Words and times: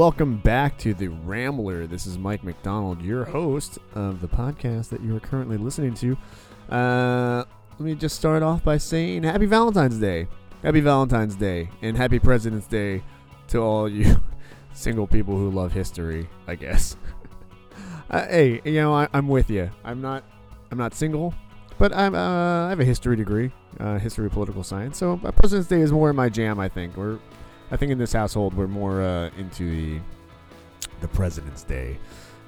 welcome 0.00 0.38
back 0.38 0.78
to 0.78 0.94
the 0.94 1.08
Rambler. 1.08 1.86
This 1.86 2.06
is 2.06 2.16
Mike 2.16 2.42
McDonald, 2.42 3.02
your 3.02 3.22
host 3.26 3.78
of 3.94 4.22
the 4.22 4.28
podcast 4.28 4.88
that 4.88 5.02
you 5.02 5.14
are 5.14 5.20
currently 5.20 5.58
listening 5.58 5.92
to. 5.96 6.16
Uh, 6.74 7.44
let 7.72 7.80
me 7.80 7.94
just 7.94 8.16
start 8.16 8.42
off 8.42 8.64
by 8.64 8.78
saying 8.78 9.24
Happy 9.24 9.44
Valentine's 9.44 9.98
Day. 9.98 10.26
Happy 10.62 10.80
Valentine's 10.80 11.36
Day 11.36 11.68
and 11.82 11.98
Happy 11.98 12.18
President's 12.18 12.66
Day 12.66 13.02
to 13.48 13.58
all 13.58 13.90
you 13.90 14.18
single 14.72 15.06
people 15.06 15.36
who 15.36 15.50
love 15.50 15.70
history, 15.70 16.30
I 16.46 16.54
guess. 16.54 16.96
uh, 18.10 18.26
hey, 18.26 18.62
you 18.64 18.80
know, 18.80 18.94
I, 18.94 19.06
I'm 19.12 19.28
with 19.28 19.50
you. 19.50 19.68
I'm 19.84 20.00
not 20.00 20.24
I'm 20.70 20.78
not 20.78 20.94
single, 20.94 21.34
but 21.76 21.94
I'm 21.94 22.14
uh, 22.14 22.68
I 22.68 22.70
have 22.70 22.80
a 22.80 22.86
history 22.86 23.16
degree, 23.16 23.52
uh, 23.78 23.98
history 23.98 24.30
political 24.30 24.64
science. 24.64 24.96
So 24.96 25.20
uh, 25.22 25.30
President's 25.30 25.68
Day 25.68 25.82
is 25.82 25.92
more 25.92 26.08
in 26.08 26.16
my 26.16 26.30
jam. 26.30 26.58
I 26.58 26.70
think. 26.70 26.96
We're, 26.96 27.18
I 27.70 27.76
think 27.76 27.92
in 27.92 27.98
this 27.98 28.12
household 28.12 28.54
we're 28.54 28.66
more 28.66 29.02
uh, 29.02 29.30
into 29.38 29.70
the 29.70 30.00
the 31.00 31.08
President's 31.08 31.62
Day 31.62 31.98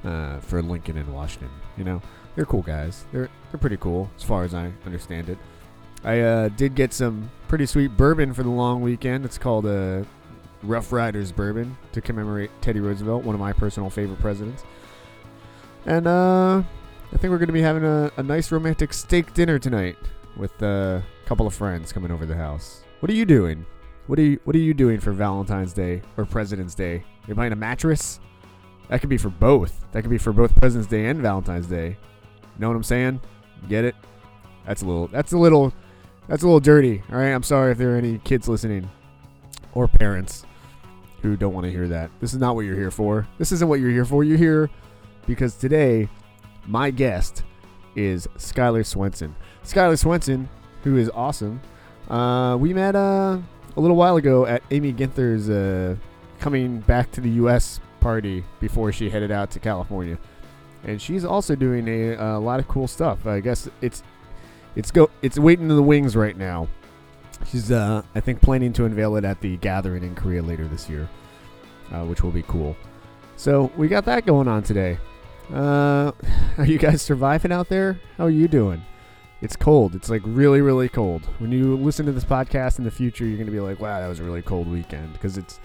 uh, 0.05 0.39
for 0.41 0.63
Lincoln 0.63 0.99
and 0.99 1.13
Washington. 1.13 1.51
You 1.77 1.85
know, 1.85 2.03
they're 2.35 2.45
cool 2.45 2.63
guys. 2.63 3.05
They're 3.13 3.29
they're 3.51 3.61
pretty 3.61 3.77
cool 3.79 4.11
as 4.17 4.23
far 4.23 4.45
as 4.45 4.55
I 4.55 4.73
understand 4.85 5.29
it. 5.29 5.39
I 6.05 6.21
uh, 6.21 6.49
did 6.49 6.75
get 6.75 6.93
some 6.93 7.31
pretty 7.49 7.67
sweet 7.67 7.97
bourbon 7.97 8.33
for 8.35 8.43
the 8.43 8.51
long 8.51 8.83
weekend. 8.83 9.25
It's 9.25 9.39
called 9.39 9.67
a 9.67 10.05
Rough 10.63 10.93
Riders 10.93 11.31
bourbon 11.31 11.77
to 11.93 12.01
commemorate 12.01 12.51
Teddy 12.61 12.81
Roosevelt, 12.81 13.25
one 13.25 13.35
of 13.35 13.41
my 13.41 13.53
personal 13.53 13.89
favorite 13.89 14.19
presidents. 14.21 14.65
And 15.87 16.07
uh, 16.07 16.59
I 16.59 17.17
think 17.17 17.31
we're 17.31 17.39
going 17.39 17.49
to 17.49 17.53
be 17.53 17.63
having 17.63 17.85
a, 17.85 18.11
a 18.17 18.23
nice 18.23 18.51
romantic 18.51 18.93
steak 18.93 19.33
dinner 19.35 19.59
tonight 19.59 19.97
with 20.37 20.61
uh, 20.63 21.01
a 21.25 21.27
couple 21.27 21.47
of 21.47 21.55
friends 21.55 21.93
coming 21.93 22.11
over 22.11 22.27
the 22.27 22.37
house. 22.37 22.83
What 23.01 23.11
are 23.11 23.15
you 23.15 23.25
doing? 23.25 23.67
What 24.13 24.19
are 24.19 24.25
you 24.25 24.39
What 24.45 24.55
are 24.55 24.59
you 24.59 24.75
doing 24.75 25.01
for 25.01 25.13
Valentine's 25.13 25.73
Day 25.73 26.03
or 26.19 26.27
President's 26.27 26.75
Day? 26.75 27.03
You're 27.27 27.35
buying 27.35 27.55
a 27.55 27.57
mattress? 27.57 28.21
That 28.91 29.01
could 29.01 29.09
be 29.09 29.17
for 29.17 29.31
both. 29.31 29.87
That 29.93 30.03
could 30.03 30.11
be 30.11 30.19
for 30.19 30.35
both 30.35 30.55
President's 30.55 30.91
Day 30.91 31.07
and 31.07 31.23
Valentine's 31.23 31.67
Day. 31.67 31.97
You 32.43 32.59
know 32.59 32.69
what 32.69 32.77
I'm 32.77 32.83
saying? 32.83 33.23
Get 33.71 33.87
it? 33.87 33.95
That's 34.67 34.83
a 34.83 34.85
little. 34.85 35.07
That's 35.07 35.33
a 35.33 35.39
little. 35.39 35.73
That's 36.29 36.43
a 36.43 36.47
little 36.47 36.61
dirty. 36.61 37.03
All 37.11 37.17
right. 37.17 37.31
I'm 37.31 37.43
sorry 37.43 37.73
if 37.73 37.79
there 37.79 37.95
are 37.95 37.97
any 37.97 38.19
kids 38.19 38.51
listening 38.51 38.91
or 39.73 39.89
parents 39.89 40.45
who 41.23 41.35
don't 41.35 41.55
want 41.55 41.65
to 41.65 41.71
hear 41.71 41.89
that. 41.89 42.11
This 42.21 42.35
is 42.35 42.39
not 42.39 42.55
what 42.55 42.67
you're 42.67 42.77
here 42.77 42.91
for. 42.91 43.27
This 43.39 43.51
isn't 43.51 43.67
what 43.67 43.81
you're 43.81 43.93
here 43.93 44.05
for. 44.05 44.25
You're 44.25 44.37
here 44.37 44.69
because 45.25 45.55
today 45.55 46.07
my 46.67 46.91
guest 46.91 47.45
is 47.97 48.27
Skylar 48.37 48.85
Swenson. 48.85 49.35
Skylar 49.65 49.99
Swenson, 49.99 50.51
who 50.85 50.99
is 50.99 51.09
awesome. 51.15 51.63
Uh, 52.11 52.59
we 52.61 52.75
met 52.75 52.95
uh, 52.95 53.39
a 53.77 53.81
little 53.81 53.97
while 53.97 54.17
ago 54.17 54.47
at 54.47 54.63
Amy 54.71 54.93
Ginther's 54.93 55.49
uh, 55.49 55.97
coming 56.41 56.81
back 56.81 57.11
to 57.13 57.21
the 57.21 57.31
U.S. 57.31 57.81
party 58.01 58.45
before 58.61 58.93
she 58.93 59.09
headed 59.09 59.31
out 59.31 59.51
to 59.53 59.61
California, 59.61 60.19
and 60.85 61.01
she's 61.01 61.25
also 61.25 61.55
doing 61.55 61.89
a, 61.89 62.15
a 62.15 62.39
lot 62.39 62.61
of 62.61 62.69
cool 62.69 62.87
stuff. 62.87 63.27
I 63.27 63.41
guess 63.41 63.69
it's 63.81 64.03
it's 64.77 64.91
go 64.91 65.11
it's 65.23 65.39
waiting 65.39 65.71
in 65.71 65.77
the 65.77 65.83
wings 65.83 66.17
right 66.17 66.37
now. 66.37 66.69
She's 67.51 67.71
uh, 67.71 68.03
I 68.15 68.21
think 68.21 68.41
planning 68.41 68.73
to 68.75 68.85
unveil 68.85 69.17
it 69.17 69.25
at 69.25 69.41
the 69.41 69.57
gathering 69.59 70.03
in 70.03 70.15
Korea 70.15 70.43
later 70.43 70.67
this 70.69 70.89
year, 70.89 71.09
uh, 71.93 72.05
which 72.05 72.23
will 72.23 72.31
be 72.31 72.43
cool. 72.43 72.77
So 73.37 73.73
we 73.77 73.89
got 73.89 74.05
that 74.05 74.27
going 74.27 74.49
on 74.49 74.63
today. 74.63 74.99
Uh, 75.53 76.13
are 76.59 76.67
you 76.67 76.79
guys 76.79 77.03
surviving 77.03 77.53
out 77.53 77.69
there? 77.69 78.01
How 78.19 78.25
are 78.25 78.31
you 78.31 78.49
doing? 78.49 78.83
It's 79.43 79.57
cold. 79.57 79.97
It's 79.97 80.09
like 80.09 80.23
really, 80.25 80.61
really 80.61 80.89
cold. 80.89 81.27
When 81.39 81.51
you 81.51 81.77
listen 81.77 82.07
to 82.07 82.13
this 82.13 82.25
podcast 82.25 82.79
in 82.79 82.85
the 82.85 82.93
future, 82.93 83.27
you're 83.27 83.39
gonna 83.39 83.51
be 83.51 83.59
like, 83.59 83.81
"Wow, 83.81 84.01
that 84.01 84.07
was 84.07 84.21
a 84.21 84.25
really 84.25 84.41
cold 84.41 84.69
weekend." 84.69 85.13
Because 85.13 85.37
it's, 85.37 85.59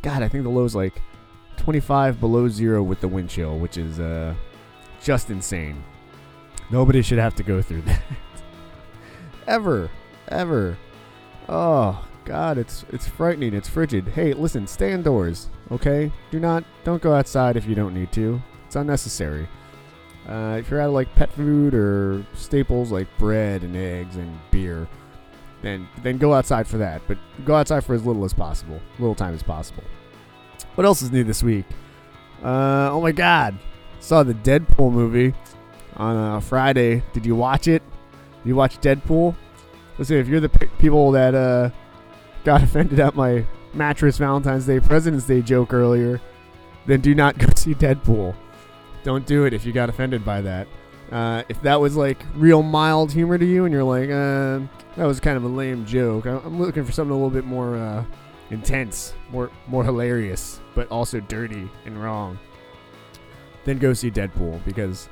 God, 0.00 0.22
I 0.22 0.28
think 0.28 0.44
the 0.44 0.50
low's 0.50 0.74
like 0.74 1.02
25 1.58 2.18
below 2.18 2.48
zero 2.48 2.82
with 2.82 3.02
the 3.02 3.08
wind 3.08 3.28
chill, 3.28 3.58
which 3.58 3.76
is 3.76 4.00
uh, 4.00 4.34
just 5.02 5.28
insane. 5.30 5.84
Nobody 6.70 7.02
should 7.02 7.18
have 7.18 7.34
to 7.34 7.42
go 7.42 7.60
through 7.60 7.82
that 7.86 8.02
ever, 9.46 9.90
ever. 10.28 10.78
Oh 11.50 12.02
God, 12.24 12.56
it's 12.56 12.86
it's 12.90 13.06
frightening. 13.06 13.52
It's 13.52 13.68
frigid. 13.68 14.08
Hey, 14.08 14.32
listen, 14.32 14.66
stay 14.66 14.92
indoors, 14.92 15.50
okay? 15.70 16.10
Do 16.30 16.40
not 16.40 16.64
don't 16.82 17.02
go 17.02 17.14
outside 17.14 17.58
if 17.58 17.66
you 17.66 17.74
don't 17.74 17.92
need 17.92 18.10
to. 18.12 18.42
It's 18.66 18.76
unnecessary. 18.76 19.48
Uh, 20.28 20.56
if 20.58 20.70
you're 20.70 20.80
out 20.80 20.88
of 20.88 20.94
like 20.94 21.12
pet 21.14 21.32
food 21.32 21.74
or 21.74 22.24
staples 22.34 22.92
like 22.92 23.08
bread 23.18 23.62
and 23.62 23.76
eggs 23.76 24.16
and 24.16 24.38
beer, 24.50 24.86
then 25.62 25.88
then 26.02 26.18
go 26.18 26.32
outside 26.32 26.66
for 26.66 26.78
that. 26.78 27.02
But 27.08 27.18
go 27.44 27.54
outside 27.56 27.84
for 27.84 27.94
as 27.94 28.04
little 28.06 28.24
as 28.24 28.32
possible, 28.32 28.80
little 28.98 29.14
time 29.14 29.34
as 29.34 29.42
possible. 29.42 29.84
What 30.74 30.84
else 30.86 31.02
is 31.02 31.10
new 31.10 31.24
this 31.24 31.42
week? 31.42 31.66
Uh, 32.42 32.90
oh 32.92 33.00
my 33.00 33.12
God, 33.12 33.58
saw 34.00 34.22
the 34.22 34.34
Deadpool 34.34 34.92
movie 34.92 35.34
on 35.96 36.16
uh, 36.16 36.40
Friday. 36.40 37.02
Did 37.12 37.26
you 37.26 37.36
watch 37.36 37.68
it? 37.68 37.82
Did 38.42 38.48
you 38.48 38.56
watch 38.56 38.80
Deadpool? 38.80 39.34
Listen, 39.98 40.16
if 40.16 40.28
you're 40.28 40.40
the 40.40 40.48
p- 40.48 40.66
people 40.78 41.10
that 41.12 41.34
uh, 41.34 41.70
got 42.44 42.62
offended 42.64 43.00
at 43.00 43.14
my 43.14 43.44
mattress 43.74 44.18
Valentine's 44.18 44.66
Day 44.66 44.80
President's 44.80 45.26
Day 45.26 45.42
joke 45.42 45.72
earlier, 45.72 46.20
then 46.86 47.00
do 47.00 47.14
not 47.14 47.38
go 47.38 47.46
see 47.56 47.74
Deadpool. 47.74 48.34
Don't 49.04 49.26
do 49.26 49.44
it 49.44 49.52
if 49.52 49.66
you 49.66 49.72
got 49.72 49.88
offended 49.88 50.24
by 50.24 50.40
that. 50.42 50.68
Uh, 51.10 51.42
if 51.48 51.60
that 51.62 51.80
was 51.80 51.96
like 51.96 52.24
real 52.34 52.62
mild 52.62 53.12
humor 53.12 53.36
to 53.36 53.44
you 53.44 53.64
and 53.64 53.72
you're 53.72 53.84
like, 53.84 54.08
uh, 54.08 54.60
that 54.96 55.04
was 55.04 55.20
kind 55.20 55.36
of 55.36 55.44
a 55.44 55.48
lame 55.48 55.84
joke, 55.84 56.24
I'm 56.24 56.58
looking 56.58 56.84
for 56.84 56.92
something 56.92 57.10
a 57.10 57.14
little 57.14 57.30
bit 57.30 57.44
more 57.44 57.76
uh, 57.76 58.04
intense, 58.50 59.12
more 59.30 59.50
more 59.66 59.84
hilarious, 59.84 60.60
but 60.74 60.88
also 60.88 61.20
dirty 61.20 61.68
and 61.84 62.02
wrong. 62.02 62.38
Then 63.64 63.78
go 63.78 63.92
see 63.92 64.10
Deadpool 64.10 64.64
because 64.64 65.08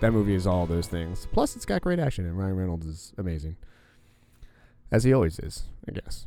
that 0.00 0.12
movie 0.12 0.34
is 0.34 0.46
all 0.46 0.66
those 0.66 0.86
things. 0.86 1.26
Plus, 1.32 1.56
it's 1.56 1.66
got 1.66 1.82
great 1.82 1.98
action 1.98 2.26
and 2.26 2.38
Ryan 2.38 2.56
Reynolds 2.56 2.86
is 2.86 3.12
amazing, 3.18 3.56
as 4.92 5.04
he 5.04 5.12
always 5.12 5.38
is, 5.38 5.64
I 5.88 5.92
guess. 5.92 6.26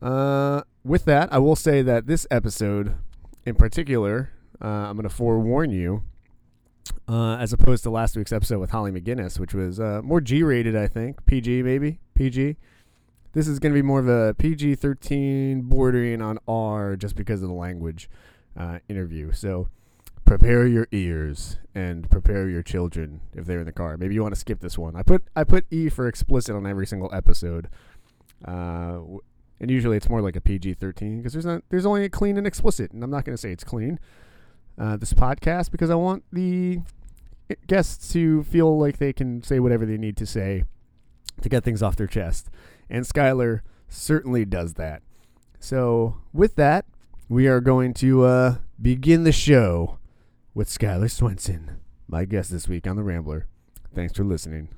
Uh, 0.00 0.62
with 0.84 1.04
that, 1.06 1.32
I 1.32 1.38
will 1.38 1.56
say 1.56 1.82
that 1.82 2.06
this 2.06 2.26
episode, 2.30 2.94
in 3.44 3.54
particular, 3.54 4.30
uh, 4.60 4.66
I'm 4.66 4.96
going 4.96 5.08
to 5.08 5.14
forewarn 5.14 5.70
you, 5.70 6.02
uh, 7.08 7.36
as 7.36 7.52
opposed 7.52 7.82
to 7.84 7.90
last 7.90 8.16
week's 8.16 8.32
episode 8.32 8.58
with 8.58 8.70
Hollee 8.70 8.90
McGinnis, 8.90 9.38
which 9.38 9.54
was 9.54 9.80
uh, 9.80 10.00
more 10.02 10.20
G-rated, 10.20 10.76
I 10.76 10.86
think, 10.86 11.24
PG 11.26 11.62
maybe, 11.62 12.00
PG. 12.14 12.56
This 13.32 13.46
is 13.46 13.58
going 13.58 13.72
to 13.72 13.78
be 13.78 13.82
more 13.82 14.00
of 14.00 14.08
a 14.08 14.34
PG-13, 14.34 15.62
bordering 15.62 16.22
on 16.22 16.38
R, 16.48 16.96
just 16.96 17.14
because 17.14 17.42
of 17.42 17.48
the 17.48 17.54
language 17.54 18.08
uh, 18.56 18.78
interview. 18.88 19.32
So 19.32 19.68
prepare 20.24 20.66
your 20.66 20.88
ears 20.92 21.58
and 21.74 22.10
prepare 22.10 22.48
your 22.48 22.62
children 22.62 23.20
if 23.34 23.46
they're 23.46 23.60
in 23.60 23.66
the 23.66 23.72
car. 23.72 23.96
Maybe 23.96 24.14
you 24.14 24.22
want 24.22 24.34
to 24.34 24.40
skip 24.40 24.60
this 24.60 24.76
one. 24.76 24.96
I 24.96 25.02
put 25.02 25.24
I 25.34 25.44
put 25.44 25.64
E 25.70 25.88
for 25.88 26.06
explicit 26.06 26.54
on 26.54 26.66
every 26.66 26.86
single 26.86 27.12
episode. 27.14 27.68
Uh, 28.44 29.00
and 29.60 29.70
usually 29.70 29.96
it's 29.96 30.08
more 30.08 30.20
like 30.20 30.36
a 30.36 30.40
PG-13 30.40 31.18
because 31.18 31.32
there's 31.32 31.62
there's 31.70 31.86
only 31.86 32.04
a 32.04 32.08
clean 32.08 32.36
and 32.36 32.46
explicit, 32.46 32.92
and 32.92 33.02
I'm 33.02 33.10
not 33.10 33.24
going 33.24 33.34
to 33.34 33.40
say 33.40 33.50
it's 33.50 33.64
clean. 33.64 33.98
Uh, 34.78 34.96
this 34.96 35.12
podcast 35.12 35.72
because 35.72 35.90
I 35.90 35.96
want 35.96 36.22
the 36.32 36.80
guests 37.66 38.12
to 38.12 38.44
feel 38.44 38.78
like 38.78 38.98
they 38.98 39.12
can 39.12 39.42
say 39.42 39.58
whatever 39.58 39.84
they 39.84 39.96
need 39.96 40.16
to 40.18 40.26
say 40.26 40.64
to 41.42 41.48
get 41.48 41.64
things 41.64 41.82
off 41.82 41.96
their 41.96 42.06
chest, 42.06 42.48
and 42.88 43.04
Skylar 43.04 43.62
certainly 43.88 44.44
does 44.44 44.74
that. 44.74 45.02
So 45.58 46.18
with 46.32 46.54
that, 46.56 46.84
we 47.28 47.48
are 47.48 47.60
going 47.60 47.92
to 47.94 48.24
uh, 48.24 48.56
begin 48.80 49.24
the 49.24 49.32
show 49.32 49.98
with 50.54 50.68
Skylar 50.68 51.10
Swenson, 51.10 51.78
my 52.06 52.24
guest 52.24 52.50
this 52.50 52.68
week 52.68 52.86
on 52.86 52.96
the 52.96 53.02
Rambler. 53.02 53.46
Thanks 53.94 54.16
for 54.16 54.24
listening. 54.24 54.68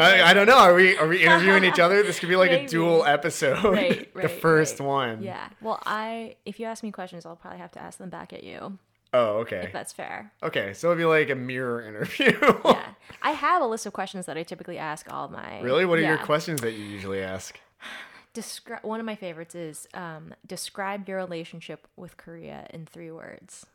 I, 0.00 0.30
I 0.30 0.34
don't 0.34 0.46
know. 0.46 0.58
Are 0.58 0.74
we 0.74 0.96
are 0.96 1.06
we 1.08 1.22
interviewing 1.24 1.64
each 1.64 1.78
other? 1.78 2.02
This 2.02 2.18
could 2.18 2.28
be 2.28 2.36
like 2.36 2.50
a 2.50 2.66
dual 2.66 3.04
episode. 3.04 3.64
Right, 3.64 4.12
the 4.20 4.28
first 4.28 4.80
right. 4.80 4.86
one. 4.86 5.22
Yeah. 5.22 5.48
Well, 5.60 5.80
I 5.84 6.36
if 6.44 6.58
you 6.60 6.66
ask 6.66 6.82
me 6.82 6.90
questions, 6.90 7.26
I'll 7.26 7.36
probably 7.36 7.58
have 7.58 7.72
to 7.72 7.80
ask 7.80 7.98
them 7.98 8.10
back 8.10 8.32
at 8.32 8.44
you 8.44 8.78
Oh, 9.14 9.38
okay. 9.38 9.64
if 9.64 9.72
that's 9.72 9.92
fair. 9.92 10.32
Okay, 10.42 10.72
so 10.72 10.90
it'll 10.90 10.98
be 10.98 11.04
like 11.04 11.28
a 11.28 11.34
mirror 11.34 11.82
interview. 11.82 12.32
yeah. 12.64 12.94
I 13.20 13.32
have 13.32 13.60
a 13.62 13.66
list 13.66 13.84
of 13.84 13.92
questions 13.92 14.24
that 14.26 14.38
I 14.38 14.42
typically 14.42 14.78
ask 14.78 15.12
all 15.12 15.28
my. 15.28 15.60
Really? 15.60 15.84
What 15.84 15.98
are 15.98 16.02
your 16.02 16.18
questions 16.18 16.62
that 16.62 16.72
you 16.72 16.84
usually 16.84 17.20
ask? 17.20 17.60
Descri- 18.34 18.82
one 18.82 18.98
of 19.00 19.04
my 19.04 19.14
favorites 19.14 19.54
is 19.54 19.86
um, 19.92 20.34
describe 20.46 21.06
your 21.06 21.18
relationship 21.18 21.86
with 21.96 22.16
Korea 22.16 22.66
in 22.70 22.86
three 22.86 23.10
words. 23.10 23.66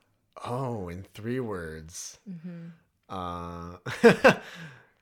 Oh, 0.44 0.90
in 0.90 1.06
three 1.14 1.40
words. 1.40 2.18
Mm-hmm. 2.28 2.70
Uh, 3.10 4.34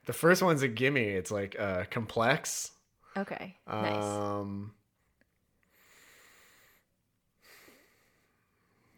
the 0.06 0.14
first 0.14 0.42
one's 0.44 0.62
a 0.62 0.68
gimme. 0.68 1.02
It's 1.02 1.32
like 1.32 1.56
uh, 1.60 1.84
complex. 1.90 2.72
Okay. 3.18 3.56
Nice. 3.68 4.04
Um, 4.04 4.74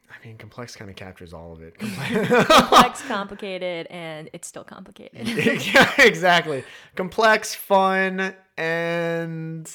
I 0.09 0.25
mean, 0.25 0.37
complex 0.37 0.75
kind 0.75 0.89
of 0.89 0.95
captures 0.95 1.33
all 1.33 1.53
of 1.53 1.61
it. 1.61 1.77
Complex- 1.79 3.01
complicated, 3.07 3.87
and 3.89 4.29
it's 4.33 4.47
still 4.47 4.63
complicated. 4.63 5.27
yeah, 5.73 5.91
exactly. 5.99 6.63
complex, 6.95 7.53
fun, 7.53 8.33
and 8.57 9.71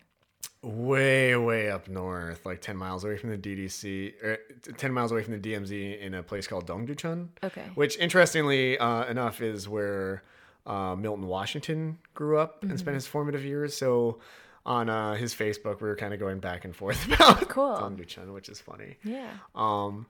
Way 0.64 1.36
way 1.36 1.70
up 1.70 1.88
north, 1.88 2.44
like 2.46 2.60
10 2.60 2.76
miles 2.76 3.04
away 3.04 3.16
from 3.18 3.30
the 3.30 3.38
DDC, 3.38 4.14
er, 4.22 4.38
10 4.76 4.92
miles 4.92 5.12
away 5.12 5.22
from 5.22 5.38
the 5.40 5.52
DMZ, 5.52 6.00
in 6.00 6.14
a 6.14 6.22
place 6.22 6.46
called 6.46 6.66
Dongducheon. 6.66 7.28
Okay. 7.42 7.64
which 7.74 7.98
interestingly 7.98 8.78
uh, 8.78 9.04
enough 9.04 9.40
is 9.40 9.68
where 9.68 10.22
uh, 10.66 10.96
Milton 10.96 11.26
Washington 11.26 11.98
grew 12.14 12.38
up 12.38 12.62
and 12.62 12.70
Mm-hmm. 12.70 12.78
spent 12.78 12.94
his 12.94 13.06
formative 13.06 13.44
years. 13.44 13.76
So 13.76 14.20
on 14.66 14.88
uh, 14.88 15.14
his 15.14 15.34
Facebook, 15.34 15.82
we 15.82 15.88
were 15.88 15.96
kind 15.96 16.14
of 16.14 16.20
going 16.20 16.40
back 16.40 16.64
and 16.64 16.74
forth 16.74 17.06
about 17.12 17.48
Cool. 17.48 17.76
Dongducheon, 17.76 18.32
which 18.32 18.48
is 18.48 18.60
funny. 18.60 18.96
Yeah. 19.04 19.28
Um, 19.54 20.06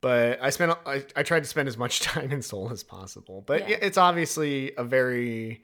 but 0.00 0.38
I 0.40 0.50
spent 0.50 0.72
I, 0.86 1.04
I 1.16 1.22
tried 1.22 1.42
to 1.42 1.48
spend 1.48 1.68
as 1.68 1.76
much 1.76 2.00
time 2.12 2.30
in 2.32 2.42
Seoul 2.42 2.70
as 2.70 2.82
possible. 2.82 3.42
But 3.46 3.68
yeah, 3.68 3.76
it's 3.82 3.98
obviously 3.98 4.72
a 4.78 4.84
very 4.84 5.62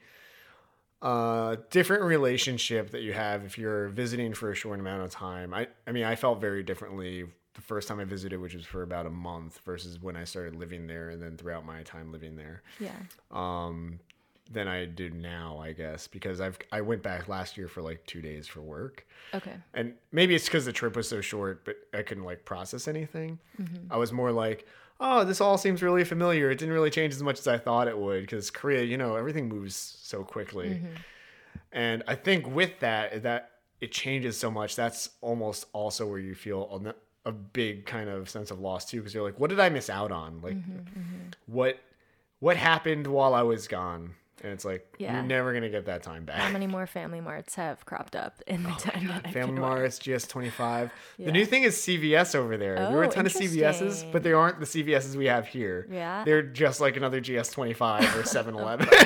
uh 1.01 1.55
different 1.69 2.03
relationship 2.03 2.89
that 2.91 3.01
you 3.01 3.13
have 3.13 3.43
if 3.43 3.57
you're 3.57 3.87
visiting 3.89 4.33
for 4.33 4.51
a 4.51 4.55
short 4.55 4.79
amount 4.79 5.03
of 5.03 5.11
time. 5.11 5.53
I 5.53 5.67
I 5.85 5.91
mean 5.91 6.03
I 6.05 6.15
felt 6.15 6.41
very 6.41 6.63
differently 6.63 7.25
the 7.53 7.61
first 7.61 7.87
time 7.87 7.99
I 7.99 8.03
visited, 8.03 8.39
which 8.39 8.53
was 8.55 8.65
for 8.65 8.83
about 8.83 9.05
a 9.05 9.09
month, 9.09 9.59
versus 9.65 9.99
when 10.01 10.15
I 10.15 10.23
started 10.23 10.55
living 10.55 10.85
there 10.87 11.09
and 11.09 11.21
then 11.21 11.37
throughout 11.37 11.65
my 11.65 11.83
time 11.83 12.11
living 12.11 12.35
there. 12.35 12.63
Yeah. 12.79 12.95
Um 13.31 13.99
than 14.49 14.67
I 14.67 14.85
do 14.85 15.09
now, 15.09 15.57
I 15.59 15.73
guess, 15.73 16.07
because 16.07 16.39
I've 16.39 16.57
I 16.71 16.81
went 16.81 17.03
back 17.03 17.27
last 17.27 17.57
year 17.57 17.67
for 17.67 17.81
like 17.81 18.05
two 18.05 18.21
days 18.21 18.47
for 18.47 18.61
work 18.61 19.05
Okay. 19.33 19.55
and 19.73 19.93
maybe 20.11 20.35
it's 20.35 20.45
because 20.45 20.65
the 20.65 20.71
trip 20.73 20.95
was 20.95 21.07
so 21.07 21.19
short, 21.21 21.65
but 21.65 21.75
I 21.93 22.01
couldn't 22.01 22.23
like 22.23 22.45
process 22.45 22.87
anything. 22.87 23.39
I 23.91 23.97
was 23.97 24.11
more 24.13 24.31
like, 24.31 24.65
oh, 24.99 25.23
this 25.23 25.41
all 25.41 25.57
seems 25.57 25.83
really 25.83 26.03
familiar. 26.03 26.49
It 26.49 26.57
didn't 26.57 26.73
really 26.73 26.89
change 26.89 27.13
as 27.13 27.23
much 27.23 27.39
as 27.39 27.47
I 27.47 27.57
thought 27.57 27.87
it 27.87 27.97
would 27.97 28.21
because 28.21 28.49
Korea, 28.49 28.83
you 28.83 28.97
know, 28.97 29.15
everything 29.15 29.47
moves 29.47 29.75
so 29.75 30.23
quickly. 30.23 30.69
Mm-hmm. 30.69 30.93
And 31.71 32.03
I 32.07 32.15
think 32.15 32.47
with 32.47 32.79
that, 32.79 33.23
that 33.23 33.51
it 33.81 33.91
changes 33.91 34.37
so 34.37 34.49
much. 34.49 34.75
That's 34.75 35.09
almost 35.21 35.65
also 35.73 36.07
where 36.07 36.19
you 36.19 36.33
feel 36.33 36.95
a, 37.25 37.29
a 37.29 37.31
big 37.31 37.85
kind 37.85 38.09
of 38.09 38.29
sense 38.29 38.51
of 38.51 38.59
loss 38.59 38.85
too, 38.85 38.97
because 38.97 39.13
you're 39.13 39.23
like, 39.23 39.39
what 39.39 39.49
did 39.49 39.59
I 39.59 39.69
miss 39.69 39.89
out 39.89 40.11
on? 40.11 40.41
Like, 40.41 40.55
mm-hmm, 40.55 40.79
mm-hmm. 40.79 41.29
what 41.45 41.79
what 42.39 42.55
happened 42.57 43.07
while 43.07 43.33
I 43.33 43.43
was 43.43 43.67
gone? 43.67 44.15
And 44.47 44.53
it's 44.53 44.63
like 44.63 44.95
Yeah. 44.97 45.13
you're 45.15 45.23
never 45.23 45.53
gonna 45.53 45.69
get 45.69 45.85
that 45.87 46.03
time 46.03 46.23
back. 46.23 46.37
How 46.37 46.49
many 46.49 46.67
more 46.67 46.87
family 46.87 47.19
marts 47.19 47.55
have 47.55 47.85
cropped 47.85 48.15
up 48.15 48.41
in 48.47 48.63
the 48.63 48.69
time 48.71 49.07
that 49.07 49.23
I've 49.25 49.33
Family? 49.33 49.59
Marts, 49.59 49.99
GS25. 49.99 50.89
Yeah. 51.17 51.25
The 51.25 51.31
new 51.33 51.45
thing 51.45 51.63
is 51.63 51.75
CVS 51.77 52.33
over 52.33 52.55
there. 52.55 52.77
Oh, 52.79 52.87
there 52.87 52.97
were 52.97 53.03
a 53.03 53.07
Oh, 53.07 53.11
ton 53.11 53.25
of 53.25 53.33
CVSs, 53.33 54.09
but 54.11 54.23
they 54.23 54.31
aren't 54.31 54.59
the 54.61 54.65
CVSs 54.65 55.15
we 55.17 55.25
have 55.25 55.47
here. 55.47 55.85
Yeah. 55.91 56.23
They're 56.23 56.41
just 56.43 56.79
like 56.79 56.95
another 56.95 57.19
GS25 57.19 58.15
or 58.15 58.23
7 58.25 58.55
Eleven. 58.55 58.87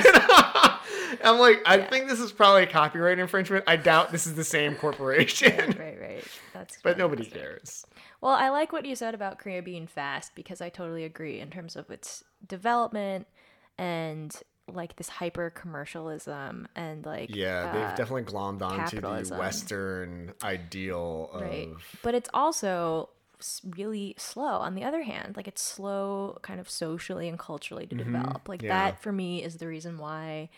I'm 1.24 1.40
like, 1.40 1.62
I 1.66 1.78
Yeah. 1.78 1.90
think 1.90 2.08
this 2.08 2.20
is 2.20 2.32
probably 2.32 2.64
a 2.64 2.68
copyright 2.68 3.20
infringement. 3.20 3.64
I 3.68 3.76
doubt 3.76 4.12
this 4.12 4.28
is 4.28 4.36
the 4.36 4.44
same 4.44 4.76
corporation, 4.86 5.58
Right, 5.58 5.80
right, 5.80 6.00
right. 6.02 6.24
That's 6.54 6.78
but 6.84 6.98
nobody 6.98 7.26
cares. 7.26 7.86
Well, 8.22 8.34
I 8.34 8.50
like 8.50 8.72
what 8.72 8.86
you 8.86 8.96
said 8.96 9.16
about 9.16 9.40
Korea 9.40 9.62
being 9.62 9.88
fast 9.88 10.36
because 10.36 10.62
I 10.62 10.70
totally 10.70 11.04
agree 11.04 11.40
in 11.40 11.50
terms 11.50 11.76
of 11.76 11.90
its 11.90 12.24
development 12.48 13.28
and 13.78 14.36
like 14.74 14.96
this 14.96 15.10
hyper 15.10 15.50
commercialism 15.50 16.68
and 16.76 17.06
like 17.06 17.36
Yeah, 17.36 17.72
they've 17.72 17.82
uh, 17.84 17.96
definitely 17.96 18.24
glommed 18.24 18.62
onto 18.62 19.00
the. 19.02 19.36
Western 19.38 20.34
ideal 20.44 21.30
of. 21.34 21.42
right. 21.42 21.70
But 22.04 22.16
it's 22.16 22.30
also 22.34 23.10
really 23.76 24.14
slow. 24.18 24.46
On 24.46 24.76
the 24.76 24.84
other 24.84 25.02
hand, 25.02 25.36
like 25.36 25.48
it's 25.48 25.62
slow, 25.62 26.38
kind 26.42 26.60
of 26.60 26.70
socially 26.70 27.28
and 27.28 27.38
culturally 27.40 27.88
to 27.88 27.96
develop. 27.96 28.48
Like 28.48 28.60
Mm-hmm. 28.60 28.68
Yeah. 28.68 28.92
that 28.92 29.02
for 29.02 29.12
me 29.12 29.44
is 29.44 29.58
the 29.58 29.68
reason 29.68 29.98
why. 29.98 30.50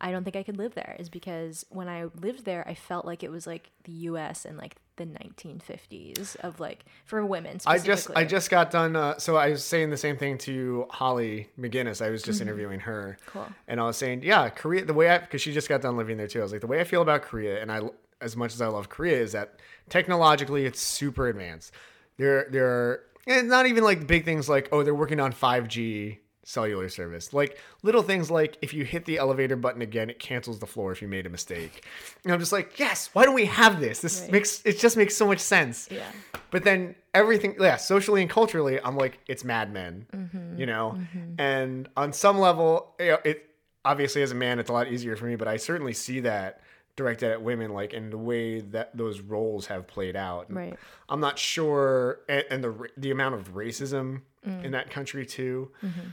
I 0.00 0.10
don't 0.12 0.24
think 0.24 0.36
I 0.36 0.42
could 0.42 0.56
live 0.58 0.74
there 0.74 0.96
is 0.98 1.08
because 1.08 1.66
when 1.70 1.88
I 1.88 2.04
lived 2.20 2.44
there, 2.44 2.66
I 2.68 2.74
felt 2.74 3.04
like 3.04 3.22
it 3.22 3.30
was 3.30 3.46
like 3.46 3.70
the 3.84 3.92
U.S. 3.92 4.44
in 4.44 4.56
like 4.56 4.76
the 4.96 5.04
1950s 5.06 6.36
of 6.36 6.60
like 6.60 6.84
for 7.04 7.24
women. 7.24 7.58
I 7.66 7.78
just 7.78 8.10
I 8.14 8.24
just 8.24 8.50
got 8.50 8.70
done. 8.70 8.96
Uh, 8.96 9.18
so 9.18 9.36
I 9.36 9.50
was 9.50 9.64
saying 9.64 9.90
the 9.90 9.96
same 9.96 10.16
thing 10.16 10.38
to 10.38 10.86
Hollee 10.90 11.48
McGinnis. 11.58 12.04
I 12.04 12.10
was 12.10 12.22
just 12.22 12.40
interviewing 12.40 12.80
her, 12.80 13.18
Mm-hmm. 13.26 13.38
Cool. 13.38 13.48
and 13.66 13.80
I 13.80 13.84
was 13.84 13.96
saying, 13.96 14.22
yeah, 14.22 14.48
Korea. 14.48 14.84
The 14.84 14.94
way 14.94 15.08
I 15.10 15.18
because 15.18 15.40
she 15.40 15.52
just 15.52 15.68
got 15.68 15.80
done 15.82 15.96
living 15.96 16.16
there 16.16 16.26
too. 16.26 16.40
I 16.40 16.42
was 16.42 16.52
like, 16.52 16.60
the 16.60 16.66
way 16.66 16.80
I 16.80 16.84
feel 16.84 17.02
about 17.02 17.22
Korea, 17.22 17.60
and 17.60 17.70
I 17.72 17.80
as 18.20 18.36
much 18.36 18.52
as 18.54 18.60
I 18.60 18.66
love 18.66 18.88
Korea, 18.88 19.20
is 19.20 19.32
that 19.32 19.60
technologically 19.88 20.64
it's 20.66 20.80
super 20.80 21.28
advanced. 21.28 21.72
There 22.16 22.46
there 22.50 22.66
are 22.68 23.00
and 23.26 23.48
not 23.48 23.66
even 23.66 23.84
like 23.84 24.06
big 24.06 24.24
things 24.24 24.48
like 24.48 24.68
oh 24.72 24.82
they're 24.82 24.94
working 24.94 25.20
on 25.20 25.32
five 25.32 25.68
G 25.68 26.18
cellular 26.48 26.88
service 26.88 27.34
like 27.34 27.58
little 27.82 28.02
things 28.02 28.30
like 28.30 28.56
if 28.62 28.72
you 28.72 28.82
hit 28.84 29.04
the 29.04 29.18
elevator 29.18 29.54
button 29.54 29.82
again 29.82 30.08
it 30.08 30.18
cancels 30.18 30.58
the 30.60 30.66
floor 30.66 30.92
if 30.92 31.02
you 31.02 31.08
made 31.08 31.26
a 31.26 31.28
mistake 31.28 31.84
and 32.24 32.32
i'm 32.32 32.40
just 32.40 32.52
like 32.52 32.78
yes 32.78 33.10
why 33.12 33.24
don't 33.24 33.34
we 33.34 33.44
have 33.44 33.80
this 33.80 34.00
this 34.00 34.22
Right. 34.22 34.32
makes 34.32 34.62
it 34.64 34.78
just 34.78 34.96
makes 34.96 35.14
so 35.14 35.26
much 35.26 35.40
sense 35.40 35.88
Yeah. 35.90 36.10
but 36.50 36.64
then 36.64 36.94
everything, 37.18 37.56
yeah, 37.60 37.76
socially 37.76 38.22
and 38.22 38.30
culturally, 38.30 38.80
I'm 38.80 38.96
like, 38.96 39.18
it's 39.26 39.44
Mad 39.44 39.72
Men, 39.72 40.06
mm-hmm. 40.14 40.58
you 40.58 40.66
know? 40.66 40.96
Mm-hmm. 40.96 41.40
And 41.40 41.88
on 41.96 42.12
some 42.12 42.38
level, 42.38 42.94
you 42.98 43.08
know, 43.08 43.18
it 43.24 43.50
obviously 43.84 44.22
as 44.22 44.30
a 44.30 44.34
man, 44.34 44.58
it's 44.58 44.70
a 44.70 44.72
lot 44.72 44.88
easier 44.88 45.16
for 45.16 45.26
me, 45.26 45.36
but 45.36 45.48
I 45.48 45.56
certainly 45.56 45.92
see 45.92 46.20
that 46.20 46.62
directed 46.96 47.30
at 47.30 47.42
women, 47.42 47.72
like 47.72 47.92
in 47.92 48.10
the 48.10 48.18
way 48.18 48.60
that 48.60 48.96
those 48.96 49.20
roles 49.20 49.66
have 49.66 49.86
played 49.86 50.16
out. 50.16 50.52
Right. 50.52 50.76
I'm 51.08 51.20
not 51.20 51.38
sure, 51.38 52.20
and, 52.28 52.44
and 52.50 52.64
the 52.64 52.88
the 52.96 53.10
amount 53.10 53.36
of 53.36 53.54
racism 53.54 54.22
in 54.44 54.52
mm. 54.52 54.70
that 54.72 54.90
country 54.90 55.26
too. 55.26 55.70
Mm-hmm. 55.82 56.08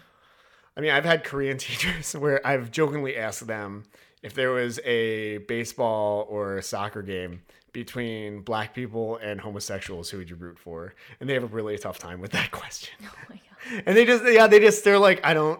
I 0.77 0.81
mean, 0.81 0.91
I've 0.91 1.05
had 1.05 1.23
Korean 1.23 1.57
teachers 1.67 2.13
where 2.13 2.45
I've 2.45 2.71
jokingly 2.71 3.15
asked 3.17 3.45
them 3.47 3.83
if 4.23 4.33
there 4.33 4.51
was 4.51 4.79
a 4.85 5.37
baseball 5.39 6.25
or 6.29 6.57
a 6.57 6.63
soccer 6.63 7.01
game 7.01 7.41
between 7.73 8.41
black 8.41 8.73
people 8.73 9.17
and 9.17 9.39
homosexuals, 9.41 10.09
who 10.09 10.17
would 10.17 10.29
you 10.29 10.35
root 10.35 10.57
for? 10.57 10.93
And 11.19 11.29
they 11.29 11.33
have 11.33 11.43
a 11.43 11.47
really 11.47 11.77
tough 11.77 11.99
time 11.99 12.19
with 12.21 12.31
that 12.31 12.49
question. 12.51 12.93
Oh 13.03 13.13
my 13.29 13.35
god. 13.35 13.83
And 13.85 13.97
they 13.97 14.05
just, 14.05 14.23
yeah, 14.25 14.47
they 14.47 14.59
just, 14.59 14.83
they're 14.83 14.97
like, 14.99 15.25
I 15.25 15.33
don't, 15.33 15.59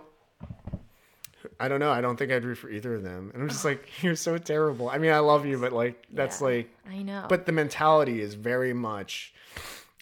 I 1.60 1.67
don't 1.67 1.79
know. 1.79 1.91
I 1.91 2.01
don't 2.01 2.17
think 2.17 2.31
I'd 2.31 2.43
root 2.43 2.55
for 2.57 2.69
either 2.69 2.95
of 2.95 3.03
them. 3.03 3.31
And 3.34 3.41
I'm 3.43 3.50
just 3.50 3.65
like, 3.65 3.88
you're 4.03 4.15
so 4.15 4.38
terrible. 4.38 4.89
I 4.89 4.98
mean, 4.98 5.12
I 5.12 5.19
love 5.19 5.45
you, 5.45 5.57
but 5.60 5.72
like, 5.74 6.05
that's 6.12 6.41
Yeah. 6.41 6.48
like, 6.48 6.69
I 6.89 7.01
know. 7.01 7.25
but 7.29 7.45
the 7.45 7.51
mentality 7.51 8.22
is 8.22 8.34
very 8.34 8.74
much 8.74 9.34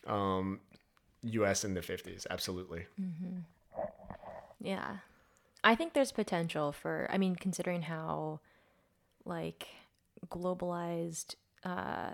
um, 0.07 0.59
U.S. 1.23 1.63
in 1.65 1.73
the 1.73 1.81
50s. 1.81 2.25
Absolutely. 2.29 2.85
Yeah. 4.63 4.97
I 5.63 5.75
think 5.75 5.93
there's 5.93 6.11
potential 6.11 6.71
for 6.71 7.07
I 7.11 7.17
mean 7.19 7.35
considering 7.35 7.83
how 7.83 8.39
like 9.25 9.67
globalized 10.29 11.35
uh 11.63 12.11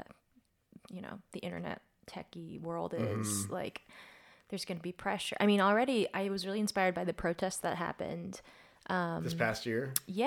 you 0.91 1.01
know, 1.01 1.19
the 1.33 1.39
internet 1.39 1.81
techie 2.07 2.59
world 2.61 2.93
is 2.93 3.27
Mm-hmm. 3.27 3.53
like 3.53 3.81
there's 4.49 4.65
going 4.65 4.77
to 4.79 4.83
be 4.83 4.91
pressure. 4.91 5.37
I 5.39 5.45
mean, 5.45 5.61
already 5.61 6.07
I 6.13 6.29
was 6.29 6.45
really 6.45 6.59
inspired 6.59 6.95
by 6.95 7.03
the 7.03 7.13
protests 7.13 7.57
that 7.57 7.77
happened. 7.77 8.41
Um, 8.89 9.23
this 9.23 9.35
past 9.35 9.67
year. 9.67 9.93
Yeah. 10.07 10.25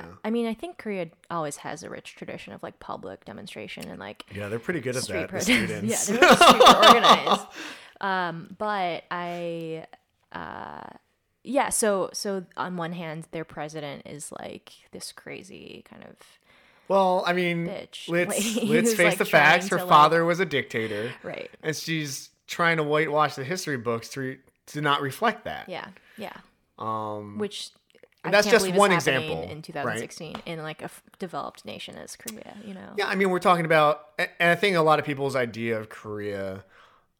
Yeah. 0.00 0.04
I 0.24 0.30
mean, 0.30 0.46
I 0.48 0.54
think 0.54 0.78
Korea 0.78 1.06
always 1.30 1.58
has 1.58 1.84
a 1.84 1.90
rich 1.90 2.16
tradition 2.16 2.52
of 2.52 2.60
like 2.64 2.80
public 2.80 3.24
demonstration 3.24 3.88
and 3.88 4.00
like 4.00 4.24
Yeah, 4.34 4.48
they're 4.48 4.58
pretty 4.58 4.80
good 4.80 4.96
at 4.96 5.06
that. 5.06 5.22
The 5.22 5.28
protests. 5.28 5.48
yeah, 6.10 6.18
they're 6.18 6.20
really 6.20 6.36
super 6.36 6.76
organized. 6.88 7.46
Um, 8.00 8.56
but 8.58 9.04
I, 9.12 9.86
uh, 10.32 10.96
yeah. 11.42 11.68
So 11.70 12.10
so 12.12 12.44
on 12.56 12.76
one 12.76 12.92
hand, 12.92 13.26
their 13.30 13.44
president 13.44 14.02
is 14.06 14.32
like 14.40 14.72
this 14.92 15.12
crazy 15.12 15.84
kind 15.88 16.04
of 16.04 16.16
Well, 16.88 17.24
I 17.26 17.32
mean, 17.32 17.66
Bitch. 17.66 18.08
let's 18.08 18.56
Like, 18.56 18.68
let's 18.68 18.94
face 18.94 19.06
like, 19.10 19.18
the 19.18 19.24
facts. 19.24 19.68
Her 19.68 19.78
to, 19.78 19.84
like- 19.84 19.88
father 19.88 20.24
was 20.24 20.40
a 20.40 20.46
dictator, 20.46 21.12
right. 21.22 21.50
and 21.62 21.74
she's 21.74 22.30
trying 22.46 22.76
to 22.78 22.82
whitewash 22.82 23.36
the 23.36 23.44
history 23.44 23.76
books 23.76 24.08
to 24.10 24.38
to 24.66 24.80
not 24.80 25.00
reflect 25.02 25.44
that. 25.44 25.68
Yeah. 25.68 25.88
Yeah. 26.16 26.36
Um, 26.78 27.38
Which. 27.38 27.70
That's 28.22 28.50
just 28.50 28.70
one 28.74 28.92
example, 28.92 29.44
in 29.44 29.48
right? 29.48 29.64
2016 29.64 30.42
in 30.44 30.62
like 30.62 30.82
a 30.82 30.84
f- 30.84 31.02
developed 31.18 31.64
nation 31.64 31.96
as 31.96 32.16
Korea. 32.16 32.54
You 32.62 32.74
know. 32.74 32.92
Yeah, 32.98 33.06
I 33.08 33.14
mean, 33.14 33.30
we're 33.30 33.38
talking 33.38 33.64
about, 33.64 34.08
and 34.18 34.28
I 34.50 34.54
think 34.56 34.76
a 34.76 34.82
lot 34.82 34.98
of 34.98 35.06
people's 35.06 35.34
idea 35.34 35.80
of 35.80 35.88
Korea, 35.88 36.62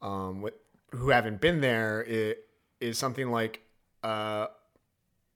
um, 0.03 0.47
who 0.93 1.09
haven't 1.09 1.41
been 1.41 1.63
there, 1.63 2.03
is, 2.03 2.35
is 2.83 2.99
something 2.99 3.31
like 3.31 3.63
uh, 4.03 4.47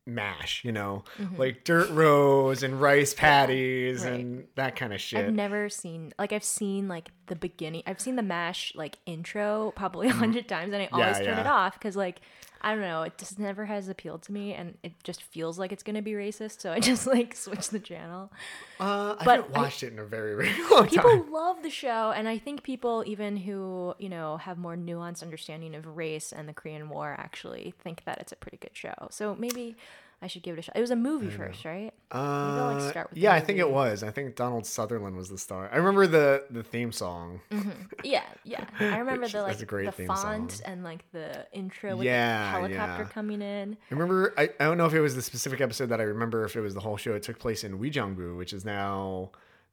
MASH, 0.07 0.65
you 0.65 0.73
know, 0.73 1.05
like 1.39 1.65
dirt 1.65 1.89
roads 1.91 2.63
and 2.63 2.79
rice 2.81 3.15
patties 3.15 4.01
Mm-hmm. 4.03 4.11
right. 4.11 4.21
and 4.21 4.47
that 4.57 4.77
kind 4.77 4.93
of 4.93 5.01
shit. 5.01 5.25
I've 5.25 5.33
never 5.33 5.69
seen 5.71 6.13
like 6.19 6.33
I've 6.33 6.45
seen 6.45 6.89
like 6.89 7.09
the 7.27 7.37
beginning. 7.37 7.83
I've 7.87 8.01
seen 8.01 8.17
the 8.17 8.23
MASH 8.23 8.73
like 8.75 8.99
intro 9.07 9.73
probably 9.77 10.09
a 10.09 10.13
hundred 10.13 10.49
times, 10.49 10.73
and 10.73 10.83
I 10.83 10.89
always 10.93 11.19
turn 11.19 11.39
it 11.39 11.47
Mm. 11.47 11.51
off 11.51 11.75
because 11.75 11.97
like 11.97 12.21
I 12.61 12.71
don't 12.73 12.81
know, 12.81 13.03
it 13.03 13.19
just 13.19 13.39
never 13.39 13.67
has 13.67 13.89
appealed 13.91 14.23
to 14.23 14.33
me, 14.33 14.55
and 14.55 14.79
it 14.83 14.93
just 15.05 15.23
feels 15.23 15.59
like 15.59 15.71
it's 15.71 15.83
gonna 15.83 16.01
be 16.01 16.13
racist. 16.13 16.61
So 16.63 16.73
I 16.73 16.81
just 16.91 17.07
like 17.07 17.35
switch 17.37 17.69
the 17.69 17.79
channel. 17.79 18.33
uh, 18.81 19.17
I 19.19 19.25
but 19.25 19.37
haven't 19.41 19.57
I- 19.57 19.61
watched 19.61 19.83
it 19.83 19.93
in 19.93 19.99
a 19.99 20.05
very, 20.05 20.35
very 20.35 20.55
long 20.71 20.89
People 20.89 21.11
time. 21.11 21.31
love 21.31 21.63
the 21.63 21.69
show, 21.71 22.13
and 22.17 22.27
I 22.27 22.39
think 22.39 22.63
people 22.63 23.05
even 23.07 23.37
who 23.37 23.95
you 23.99 24.09
know 24.09 24.39
have 24.39 24.57
more 24.57 24.77
nuanced 24.77 25.23
understanding 25.23 25.75
of 25.75 25.87
race 25.87 26.33
and 26.33 26.49
the 26.49 26.55
Korean 26.55 26.89
War 26.89 27.15
actually 27.19 27.75
think 27.83 28.05
that 28.05 28.19
it's 28.19 28.33
a 28.33 28.37
pretty 28.37 28.57
good 28.57 28.75
show. 28.77 28.95
So 29.11 29.35
maybe 29.39 29.77
I 30.25 30.27
should 30.27 30.43
give 30.43 30.57
it 30.57 30.61
a 30.61 30.63
shot. 30.63 30.75
It 30.75 30.81
was 30.81 30.91
a 30.91 30.97
movie 30.97 31.29
first, 31.29 31.67
right? 31.67 31.93
I'll, 32.11 32.73
like, 32.73 32.77
Uh, 32.83 32.91
start 32.91 33.11
with 33.11 33.17
the 33.17 33.21
yeah, 33.21 33.35
I 33.35 33.41
think 33.41 33.59
it 33.59 33.69
was. 33.71 34.03
I 34.03 34.11
think 34.11 34.35
Donald 34.37 34.65
Sutherland 34.65 35.17
was 35.17 35.29
the 35.29 35.37
star. 35.37 35.69
I 35.71 35.77
remember 35.77 36.07
the 36.07 36.47
the 36.51 36.63
theme 36.63 36.93
song. 36.93 37.43
Mm-hmm. 37.51 37.71
Yeah, 38.03 38.23
yeah. 38.43 38.65
I 38.81 38.97
remember 39.05 39.23
Which 39.25 39.33
the 39.33 39.43
like 39.43 39.59
the 39.59 39.93
font 40.07 40.53
song. 40.53 40.61
and 40.65 40.83
like 40.83 41.05
the 41.13 41.47
intro 41.53 41.97
with 41.97 42.07
Yeah, 42.07 42.43
the 42.43 42.51
helicopter 42.51 43.03
yeah. 43.03 43.09
coming 43.11 43.43
in. 43.43 43.77
I 43.91 43.95
remember. 43.95 44.33
I, 44.39 44.45
I 44.59 44.65
don't 44.65 44.79
know 44.79 44.87
if 44.87 44.95
it 44.95 45.03
was 45.03 45.15
the 45.15 45.21
specific 45.23 45.61
episode 45.61 45.91
that 45.91 46.01
I 46.01 46.05
remember. 46.05 46.45
If 46.47 46.57
it 46.57 46.63
was 46.63 46.73
the 46.73 46.81
whole 46.81 46.97
show, 46.97 47.13
it 47.13 47.23
took 47.23 47.39
place 47.39 47.63
in 47.63 47.79
Uijeongbu, 47.79 48.39
which 48.39 48.55
is 48.55 48.65
now 48.65 49.31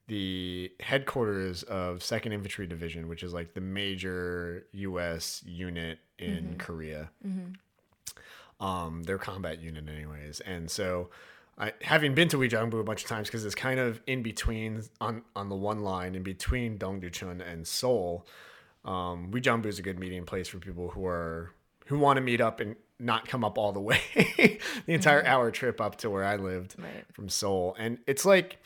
the 0.08 0.70
headquarters 0.82 1.64
of 1.64 2.04
Second 2.04 2.34
Infantry 2.34 2.68
Division, 2.68 3.08
which 3.08 3.24
is 3.24 3.34
like 3.34 3.54
the 3.54 3.62
major 3.62 4.66
U.S. 4.74 5.42
unit 5.46 6.00
in 6.20 6.44
mm-hmm. 6.44 6.58
Korea. 6.58 7.10
Mm-hmm. 7.26 7.54
Um, 8.62 9.04
their 9.04 9.18
combat 9.18 9.60
unit, 9.60 9.90
anyways. 9.90 10.40
And 10.42 10.70
so, 10.72 11.10
I 11.58 11.74
having 11.82 12.14
been 12.14 12.28
to 12.30 12.38
Uijeongbu 12.38 12.80
a 12.80 12.84
bunch 12.84 13.04
of 13.04 13.10
times 13.10 13.28
because 13.28 13.44
it's 13.44 13.56
kind 13.56 13.80
of 13.80 14.00
in 14.08 14.22
between 14.24 14.84
on 15.02 15.24
on 15.36 15.50
the 15.50 15.56
one 15.56 15.80
line 15.82 16.16
in 16.16 16.24
between 16.24 16.78
Dongducheon 16.78 17.42
and 17.46 17.68
Seoul. 17.68 18.26
Um, 18.86 19.32
is 19.66 19.78
a 19.80 19.82
good 19.82 20.00
meeting 20.00 20.26
place 20.26 20.48
for 20.48 20.58
people 20.58 20.90
who 20.92 21.06
are 21.06 21.52
who 21.88 21.98
want 22.00 22.18
to 22.18 22.22
meet 22.22 22.40
up 22.42 22.60
and 22.60 22.76
not 23.00 23.28
come 23.28 23.44
up 23.44 23.58
all 23.58 23.72
the 23.72 23.80
way 23.92 24.00
the 24.86 24.94
entire 24.94 25.26
hour 25.26 25.52
trip 25.52 25.82
up 25.82 25.98
to 25.98 26.10
where 26.10 26.24
I 26.24 26.36
lived 26.36 26.76
Right. 26.78 27.04
from 27.14 27.30
Seoul. 27.30 27.76
And 27.80 27.98
it's 28.08 28.26
like 28.26 28.58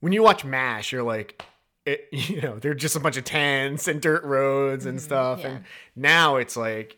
when 0.00 0.12
you 0.12 0.22
watch 0.22 0.44
MASH, 0.44 0.92
you're 0.92 1.02
like, 1.02 1.42
it, 1.84 2.08
you 2.12 2.40
know, 2.40 2.58
they're 2.58 2.74
just 2.74 2.94
a 2.96 3.00
bunch 3.00 3.16
of 3.16 3.24
tents 3.24 3.88
and 3.88 4.00
dirt 4.00 4.22
roads 4.24 4.86
and 4.86 5.00
stuff. 5.00 5.40
yeah. 5.40 5.46
And 5.48 5.64
now 5.96 6.36
it's 6.36 6.56
like 6.56 6.96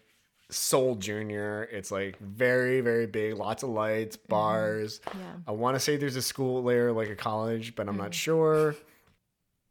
Seoul 0.50 0.96
Junior. 0.96 1.68
It's 1.72 1.90
like 1.90 2.18
very, 2.18 2.80
very 2.80 3.06
big, 3.06 3.34
lots 3.34 3.62
of 3.62 3.70
lights, 3.70 4.16
mm-hmm. 4.16 4.28
bars. 4.28 5.00
Yeah. 5.06 5.12
I 5.46 5.52
want 5.52 5.76
to 5.76 5.80
say 5.80 5.96
there's 5.96 6.16
a 6.16 6.22
school 6.22 6.62
there, 6.62 6.92
like 6.92 7.08
a 7.08 7.16
college, 7.16 7.74
but 7.74 7.88
I'm 7.88 7.96
not 7.96 8.06
mm-hmm. 8.06 8.12
sure. 8.12 8.74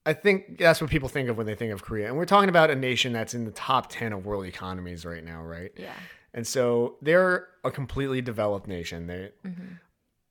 I 0.06 0.14
think 0.14 0.58
that's 0.58 0.82
what 0.82 0.90
people 0.90 1.10
think 1.10 1.30
of 1.30 1.38
when 1.38 1.46
they 1.46 1.56
think 1.56 1.72
of 1.72 1.84
Korea. 1.84 2.08
And 2.08 2.18
we're 2.18 2.26
talking 2.26 2.50
about 2.50 2.72
a 2.72 2.76
nation 2.76 3.14
that's 3.14 3.34
in 3.34 3.46
the 3.46 3.52
top 3.52 3.90
10 3.90 4.14
of 4.14 4.26
world 4.26 4.46
economies 4.46 5.06
right 5.06 5.24
now, 5.24 5.44
right? 5.44 5.72
Yeah. 5.78 5.94
And 6.34 6.48
so 6.48 6.96
they're 7.02 7.48
a 7.64 7.72
completely 7.72 8.22
developed 8.22 8.68
nation. 8.68 9.08
They, 9.08 9.32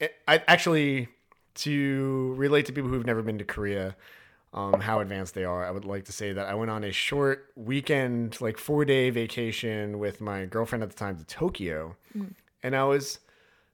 it, 0.01 0.15
I 0.27 0.43
actually, 0.49 1.09
to 1.57 2.35
relate 2.37 2.67
to 2.67 2.73
people 2.73 2.91
who've 2.91 3.07
never 3.07 3.23
been 3.23 3.39
to 3.39 3.45
Korea, 3.45 3.97
um, 4.53 4.81
how 4.81 5.01
advanced 5.01 5.35
they 5.35 5.45
are, 5.45 5.67
I 5.67 5.71
would 5.71 5.85
like 5.85 6.05
to 6.07 6.13
say 6.13 6.33
that 6.33 6.47
I 6.47 6.55
went 6.55 6.71
on 6.71 6.85
a 6.85 6.93
short 6.93 7.53
weekend, 7.55 8.41
like 8.41 8.57
four 8.57 8.85
day 8.85 9.11
vacation 9.11 9.99
with 9.99 10.21
my 10.21 10.47
girlfriend 10.47 10.83
at 10.83 10.91
the 10.91 10.97
time 10.97 11.17
to 11.17 11.25
Tokyo. 11.25 11.97
Mm. 12.17 12.33
And 12.63 12.75
I 12.75 12.85
was 12.85 13.19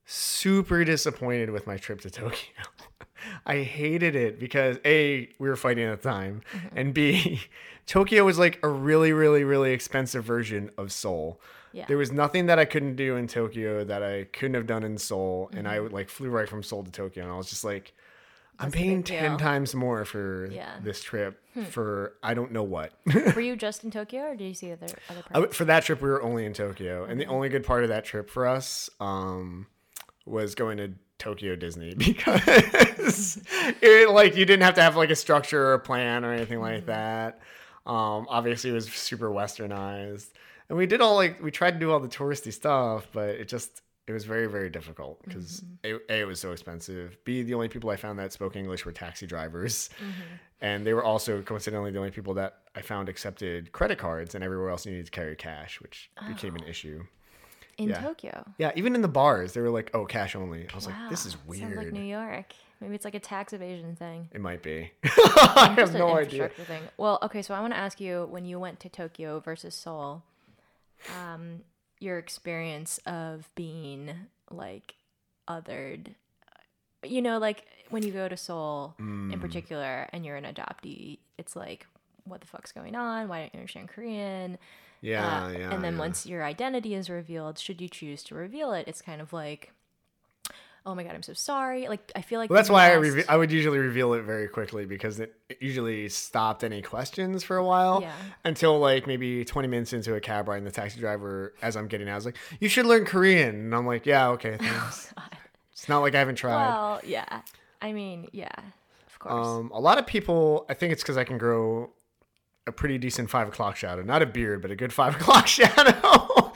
super 0.04 0.84
disappointed 0.84 1.50
with 1.50 1.66
my 1.66 1.76
trip 1.76 2.00
to 2.02 2.10
Tokyo. 2.10 2.62
I 3.46 3.62
hated 3.62 4.16
it 4.16 4.38
because 4.38 4.78
A, 4.84 5.30
we 5.38 5.48
were 5.48 5.56
fighting 5.56 5.84
at 5.84 6.02
the 6.02 6.08
time, 6.08 6.42
mm-hmm. 6.52 6.78
and 6.78 6.94
B, 6.94 7.40
Tokyo 7.86 8.24
was 8.24 8.38
like 8.38 8.58
a 8.62 8.68
really, 8.68 9.12
really, 9.12 9.44
really 9.44 9.72
expensive 9.72 10.24
version 10.24 10.70
of 10.76 10.92
Seoul. 10.92 11.40
Yeah. 11.72 11.86
There 11.86 11.96
was 11.96 12.12
nothing 12.12 12.46
that 12.46 12.58
I 12.58 12.64
couldn't 12.64 12.96
do 12.96 13.16
in 13.16 13.26
Tokyo 13.26 13.82
that 13.84 14.02
I 14.02 14.24
couldn't 14.32 14.54
have 14.54 14.66
done 14.66 14.84
in 14.84 14.98
Seoul, 14.98 15.50
and 15.52 15.66
I 15.66 15.74
mm-hmm. 15.74 15.84
would 15.84 15.92
like 15.92 16.08
flew 16.08 16.28
right 16.28 16.48
from 16.48 16.62
Seoul 16.62 16.84
to 16.84 16.90
Tokyo, 16.90 17.24
and 17.24 17.32
I 17.32 17.36
was 17.36 17.48
just 17.48 17.64
like, 17.64 17.94
I'm 18.58 18.70
paying 18.70 19.02
ten 19.02 19.30
deal? 19.32 19.38
times 19.38 19.74
more 19.74 20.04
for 20.04 20.46
Yeah. 20.50 20.76
this 20.82 21.02
trip 21.02 21.40
for 21.70 22.14
I 22.22 22.34
don't 22.34 22.52
know 22.52 22.62
what. 22.62 22.92
Were 23.34 23.40
you 23.40 23.56
just 23.56 23.84
in 23.84 23.90
Tokyo 23.90 24.22
or 24.22 24.36
did 24.36 24.44
you 24.46 24.54
see 24.54 24.72
other 24.72 24.86
other 25.10 25.22
I 25.30 25.38
parts? 25.40 25.56
for 25.56 25.64
that 25.66 25.84
trip, 25.84 26.00
we 26.00 26.08
were 26.08 26.22
only 26.22 26.44
in 26.46 26.52
Tokyo, 26.52 27.04
and 27.04 27.20
the 27.20 27.26
only 27.26 27.48
good 27.48 27.64
part 27.64 27.82
of 27.84 27.88
that 27.90 28.04
trip 28.04 28.28
for 28.30 28.46
us 28.46 28.90
um, 29.00 29.66
was 30.26 30.54
going 30.54 30.76
to 30.78 30.92
Tokyo 31.18 31.54
Disney 31.56 31.94
because 31.98 33.40
it 33.80 34.10
like 34.10 34.36
you 34.36 34.44
didn't 34.44 34.62
have 34.64 34.74
to 34.74 34.82
have 34.82 34.96
like 34.96 35.10
a 35.10 35.16
structure 35.16 35.68
or 35.68 35.74
a 35.74 35.78
plan 35.80 36.24
or 36.24 36.32
anything 36.32 36.60
like 36.60 36.86
that. 36.86 37.40
Um, 37.86 38.26
obviously, 38.28 38.70
it 38.70 38.74
was 38.74 38.86
super 38.92 39.30
westernized, 39.30 40.28
and 40.68 40.78
we 40.78 40.86
did 40.86 41.00
all 41.00 41.14
like 41.16 41.42
we 41.42 41.50
tried 41.50 41.72
to 41.72 41.78
do 41.78 41.90
all 41.92 42.00
the 42.00 42.08
touristy 42.08 42.52
stuff, 42.52 43.06
but 43.12 43.28
it 43.30 43.46
just 43.48 43.82
it 44.06 44.12
was 44.12 44.24
very 44.24 44.46
very 44.46 44.68
difficult 44.70 45.22
because 45.24 45.62
a, 45.84 45.94
a 46.10 46.20
it 46.22 46.26
was 46.26 46.38
so 46.40 46.52
expensive. 46.52 47.16
B 47.24 47.42
the 47.42 47.54
only 47.54 47.68
people 47.68 47.90
I 47.90 47.96
found 47.96 48.18
that 48.18 48.32
spoke 48.32 48.56
English 48.56 48.84
were 48.84 48.92
taxi 48.92 49.26
drivers, 49.26 49.90
and 50.60 50.86
they 50.86 50.94
were 50.94 51.04
also 51.04 51.42
coincidentally 51.42 51.90
the 51.90 51.98
only 51.98 52.10
people 52.10 52.34
that 52.34 52.58
I 52.76 52.82
found 52.82 53.08
accepted 53.08 53.72
credit 53.72 53.98
cards, 53.98 54.34
and 54.34 54.42
everywhere 54.44 54.70
else 54.70 54.84
you 54.84 54.92
needed 54.92 55.06
to 55.06 55.12
carry 55.12 55.36
cash, 55.36 55.80
which 55.80 56.10
became 56.28 56.54
an 56.56 56.64
issue. 56.64 57.04
in 57.78 57.88
yeah. 57.88 58.00
Tokyo. 58.00 58.44
Yeah, 58.58 58.70
even 58.76 58.94
in 58.94 59.02
the 59.02 59.08
bars, 59.08 59.52
they 59.54 59.60
were 59.60 59.70
like, 59.70 59.90
"Oh, 59.94 60.04
cash 60.06 60.36
only." 60.36 60.68
I 60.70 60.74
was 60.74 60.86
Wow. 60.86 60.94
like, 61.00 61.10
"This 61.10 61.26
is 61.26 61.36
weird 61.46 61.62
Sounds 61.62 61.76
weird." 61.76 61.92
like 61.92 61.92
New 62.00 62.04
York. 62.08 62.52
Maybe 62.80 62.94
it's 62.94 63.04
like 63.04 63.14
a 63.14 63.20
tax 63.20 63.52
evasion 63.52 63.96
thing. 63.96 64.28
it 64.32 64.40
might 64.40 64.62
be. 64.62 64.90
I 65.04 65.74
have 65.78 65.94
no 65.94 66.14
idea. 66.16 66.50
thing. 66.50 66.82
Well, 66.98 67.18
okay, 67.22 67.40
so 67.40 67.54
I 67.54 67.60
want 67.60 67.72
to 67.72 67.78
ask 67.78 68.00
you 68.00 68.26
when 68.30 68.44
you 68.44 68.60
went 68.60 68.78
to 68.80 68.88
Tokyo 68.88 69.40
versus 69.40 69.74
Seoul, 69.74 70.22
um, 71.20 71.60
your 72.00 72.18
experience 72.18 72.98
of 73.06 73.48
being 73.54 74.10
like 74.50 74.94
othered. 75.48 76.14
You 77.02 77.20
know, 77.22 77.38
like 77.38 77.64
when 77.90 78.02
you 78.02 78.12
go 78.12 78.28
to 78.28 78.36
Seoul 78.36 78.94
Mm. 78.98 79.32
in 79.32 79.40
particular 79.40 80.08
and 80.12 80.24
you're 80.24 80.36
an 80.36 80.44
adoptee, 80.44 81.18
it's 81.38 81.54
like, 81.54 81.86
what 82.24 82.40
the 82.40 82.46
fuck's 82.46 82.72
going 82.72 82.96
on? 82.96 83.28
Why 83.28 83.40
don't 83.40 83.52
you 83.54 83.60
understand 83.60 83.88
Korean? 83.90 84.58
Yeah, 85.02 85.44
Uh, 85.44 85.48
yeah. 85.50 85.74
and 85.74 85.84
then 85.84 85.94
yeah. 85.94 85.98
once 85.98 86.24
your 86.24 86.42
identity 86.42 86.94
is 86.94 87.10
revealed, 87.10 87.58
should 87.58 87.82
you 87.82 87.88
choose 87.90 88.22
to 88.24 88.34
reveal 88.34 88.72
it, 88.72 88.88
it's 88.88 89.02
kind 89.02 89.20
of 89.20 89.34
like, 89.34 89.72
oh 90.86 90.94
my 90.94 91.02
god, 91.02 91.14
I'm 91.14 91.22
so 91.22 91.32
sorry. 91.32 91.88
Like 91.88 92.12
I 92.14 92.20
feel 92.22 92.38
like 92.38 92.50
Well, 92.50 92.56
that's 92.58 92.68
why 92.70 92.90
I, 92.90 92.94
reve- 92.94 93.24
I 93.28 93.36
would 93.36 93.50
usually 93.50 93.78
reveal 93.78 94.12
it 94.14 94.22
very 94.22 94.48
quickly 94.48 94.84
because 94.84 95.18
it, 95.18 95.34
it 95.48 95.58
usually 95.60 96.08
stopped 96.10 96.62
any 96.62 96.82
questions 96.82 97.42
for 97.42 97.56
a 97.56 97.64
while 97.64 98.02
Yeah. 98.02 98.12
until 98.44 98.78
like 98.78 99.06
maybe 99.06 99.44
20 99.44 99.66
minutes 99.68 99.92
into 99.92 100.14
a 100.14 100.20
cab 100.20 100.48
ride 100.48 100.58
and 100.58 100.66
the 100.66 100.70
taxi 100.70 101.00
driver 101.00 101.54
as 101.62 101.76
I'm 101.76 101.88
getting 101.88 102.08
out 102.08 102.16
was 102.16 102.26
like 102.26 102.36
you 102.60 102.68
should 102.68 102.84
learn 102.86 103.04
Korean 103.06 103.54
and 103.54 103.74
I'm 103.74 103.86
like 103.86 104.04
yeah 104.06 104.28
okay 104.30 104.56
thanks 104.60 105.12
it's 105.72 105.88
not 105.88 106.00
like 106.00 106.14
I 106.14 106.18
haven't 106.18 106.36
tried 106.36 106.54
Well, 106.68 107.00
yeah. 107.04 107.40
I 107.82 107.92
mean, 107.92 108.28
yeah, 108.32 108.48
of 109.06 109.18
course. 109.18 109.46
um, 109.46 109.70
a 109.74 109.80
lot 109.80 109.98
of 109.98 110.06
people 110.06 110.66
I 110.68 110.74
think 110.74 110.92
it's 110.92 111.02
because 111.02 111.16
I 111.16 111.24
can 111.24 111.38
grow 111.38 111.90
a 112.66 112.72
pretty 112.72 112.96
decent 112.98 113.28
five 113.30 113.48
o'clock 113.48 113.76
shadow 113.76 114.02
not 114.02 114.20
a 114.22 114.26
beard 114.26 114.60
but 114.62 114.70
a 114.70 114.76
good 114.76 114.92
five 114.92 115.14
o'clock 115.16 115.46
shadow 115.58 116.52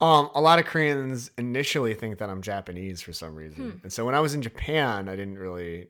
um, 0.00 0.30
a 0.34 0.40
lot 0.40 0.58
of 0.58 0.66
Koreans 0.66 1.30
initially 1.36 1.94
think 1.94 2.18
that 2.18 2.30
I'm 2.30 2.42
Japanese 2.42 3.00
for 3.00 3.12
some 3.12 3.34
reason 3.34 3.80
and 3.82 3.92
so 3.92 4.04
when 4.04 4.14
I 4.14 4.20
was 4.20 4.34
in 4.34 4.42
Japan 4.42 5.08
I 5.08 5.16
didn't 5.16 5.38
really 5.38 5.88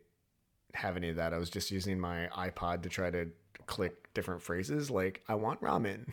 have 0.75 0.97
any 0.97 1.11
of 1.11 1.17
that. 1.17 1.33
I 1.33 1.39
was 1.39 1.51
just 1.51 1.71
using 1.71 1.99
my 1.99 2.29
iPod 2.33 2.83
to 2.83 2.89
try 2.89 3.11
to 3.11 3.29
click 3.67 4.13
different 4.15 4.43
phrases 4.43 4.91
like 4.91 5.23
"I 5.29 5.35
want 5.35 5.61
ramen" 5.61 6.07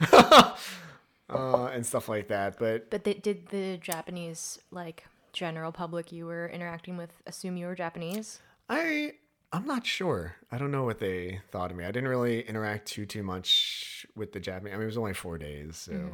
uh, 0.12 1.70
and 1.72 1.84
stuff 1.84 2.08
like 2.08 2.28
that. 2.28 2.58
But 2.58 2.90
but 2.90 3.04
they, 3.04 3.14
did 3.14 3.48
the 3.48 3.78
Japanese 3.78 4.60
like 4.70 5.04
general 5.32 5.72
public 5.72 6.12
you 6.12 6.26
were 6.26 6.48
interacting 6.48 6.96
with 6.96 7.22
assume 7.26 7.56
you 7.56 7.66
were 7.66 7.74
Japanese? 7.74 8.40
I 8.68 9.14
I'm 9.52 9.66
not 9.66 9.86
sure. 9.86 10.36
I 10.50 10.58
don't 10.58 10.70
know 10.70 10.84
what 10.84 10.98
they 10.98 11.40
thought 11.50 11.70
of 11.70 11.76
me. 11.76 11.84
I 11.84 11.90
didn't 11.90 12.08
really 12.08 12.40
interact 12.42 12.86
too 12.86 13.06
too 13.06 13.22
much 13.22 14.06
with 14.14 14.32
the 14.32 14.40
Japanese. 14.40 14.74
I 14.74 14.76
mean, 14.76 14.84
it 14.84 14.86
was 14.86 14.98
only 14.98 15.14
four 15.14 15.38
days, 15.38 15.76
so. 15.76 16.12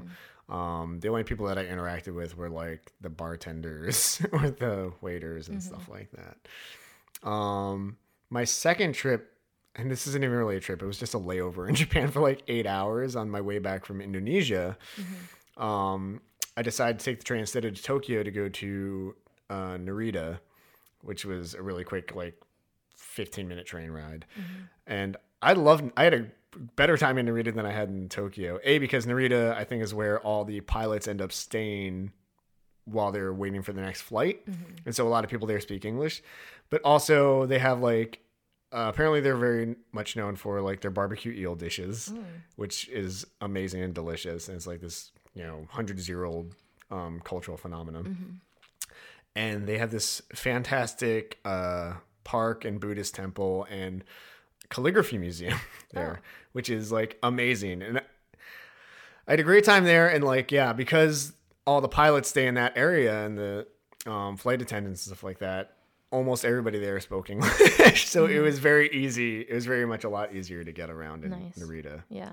Um, 0.49 0.99
the 1.00 1.09
only 1.09 1.25
people 1.25 1.47
that 1.47 1.59
I 1.59 1.67
interacted 1.67 2.14
with 2.14 2.37
were 2.37 2.49
like 2.49 2.93
the 3.00 3.11
bartenders 3.11 4.23
or 4.33 4.50
the 4.50 4.93
waiters 5.00 5.49
and 5.49 5.62
stuff 5.62 5.88
like 5.88 6.11
that. 6.12 7.28
Um, 7.28 7.99
my 8.31 8.45
second 8.45 8.95
trip, 8.95 9.35
and 9.76 9.90
this 9.90 10.07
isn't 10.07 10.23
even 10.25 10.35
really 10.35 10.57
a 10.57 10.61
trip, 10.61 10.83
it 10.83 10.87
was 10.87 10.99
just 10.99 11.14
a 11.14 11.19
layover 11.19 11.69
in 11.69 11.75
Japan 11.83 12.11
for 12.11 12.21
like 12.21 12.43
eight 12.49 12.67
hours 12.67 13.14
on 13.14 13.28
my 13.31 13.40
way 13.40 13.59
back 13.59 13.85
from 13.85 14.00
Indonesia. 14.00 14.78
Um, 15.57 16.23
I 16.57 16.62
decided 16.62 16.99
to 16.99 17.05
take 17.05 17.19
the 17.19 17.25
train 17.25 17.40
instead 17.40 17.64
of 17.64 17.75
to 17.75 17.83
Tokyo 17.83 18.23
to 18.23 18.31
go 18.31 18.49
to 18.49 19.14
uh, 19.50 19.76
Narita, 19.76 20.38
which 21.02 21.25
was 21.25 21.55
a 21.55 21.62
really 21.62 21.85
quick, 21.85 22.14
like 22.14 22.35
15 22.97 23.47
minute 23.47 23.67
train 23.67 23.90
ride. 23.90 24.25
And 24.87 25.17
I 25.43 25.52
loved, 25.52 25.93
I 25.97 26.05
had 26.05 26.14
a 26.14 26.26
better 26.76 26.97
time 26.97 27.19
in 27.19 27.26
Narita 27.26 27.55
than 27.55 27.67
I 27.67 27.73
had 27.73 27.88
in 27.88 28.09
Tokyo. 28.09 28.59
A, 28.64 28.78
because 28.78 29.07
Narita, 29.07 29.55
I 29.55 29.64
think, 29.64 29.83
is 29.83 29.95
where 29.95 30.21
all 30.21 30.45
the 30.45 30.61
pilots 30.61 31.07
end 31.09 31.21
up 31.21 31.33
staying 31.33 32.12
while 32.85 33.12
they're 33.12 33.35
waiting 33.35 33.62
for 33.62 33.73
the 33.73 33.83
next 33.83 34.00
flight. 34.00 34.43
And 34.87 34.95
so 34.95 35.07
a 35.07 35.11
lot 35.11 35.25
of 35.25 35.31
people 35.31 35.47
there 35.47 35.61
speak 35.61 35.85
English. 35.85 36.23
But 36.71 36.83
also, 36.85 37.47
they 37.47 37.59
have 37.59 37.81
like, 37.81 38.21
uh, 38.73 38.87
apparently, 38.93 39.21
they're 39.21 39.37
very 39.37 39.76
much 39.93 40.17
known 40.17 40.37
for 40.37 40.61
like 40.61 40.81
their 40.81 40.90
barbecue 40.90 41.33
eel 41.33 41.55
dishes, 41.55 42.12
which 42.57 42.88
is 42.88 43.26
amazing 43.40 43.83
and 43.83 43.95
delicious. 43.95 44.49
And 44.49 44.57
it's 44.57 44.67
like 44.67 44.81
this, 44.81 45.12
you 45.35 45.43
know, 45.43 45.67
hundreds 45.71 46.09
year 46.09 46.25
old 46.25 46.55
um, 46.90 47.21
cultural 47.25 47.57
phenomenon. 47.57 48.40
And 49.37 49.67
they 49.67 49.78
have 49.78 49.90
this 49.90 50.23
fantastic 50.35 51.38
uh, 51.45 51.95
park 52.25 52.64
and 52.64 52.81
Buddhist 52.81 53.14
temple 53.14 53.67
and 53.71 54.02
calligraphy 54.71 55.19
museum 55.19 55.59
there, 55.93 56.21
which 56.53 56.69
is 56.71 56.91
like 56.93 57.19
amazing. 57.23 57.83
And 57.83 57.99
I 59.27 59.31
had 59.33 59.41
a 59.41 59.45
great 59.45 59.65
time 59.65 59.85
there. 59.85 60.09
And 60.09 60.25
like, 60.25 60.51
yeah, 60.53 60.73
because 60.73 61.33
all 61.67 61.81
the 61.81 61.89
pilots 61.89 62.29
stay 62.31 62.47
in 62.47 62.55
that 62.55 62.73
area 62.77 63.25
and 63.27 63.37
the 63.39 63.67
um, 64.07 64.37
flight 64.37 64.63
attendants 64.63 65.07
and 65.07 65.15
stuff 65.17 65.23
like 65.25 65.39
that, 65.41 65.73
almost 66.11 66.45
everybody 66.45 66.79
there 66.79 66.99
spoke 67.01 67.29
English. 67.31 68.09
so 68.09 68.27
it 68.27 68.39
was 68.41 68.59
very 68.59 68.91
easy. 68.93 69.41
It 69.43 69.53
was 69.55 69.67
very 69.67 69.87
much 69.87 70.05
a 70.05 70.09
lot 70.09 70.35
easier 70.35 70.65
to 70.65 70.73
get 70.73 70.89
around 70.91 71.25
in 71.25 71.31
Nice. 71.31 71.59
Narita. 71.59 72.03
Yeah. 72.09 72.33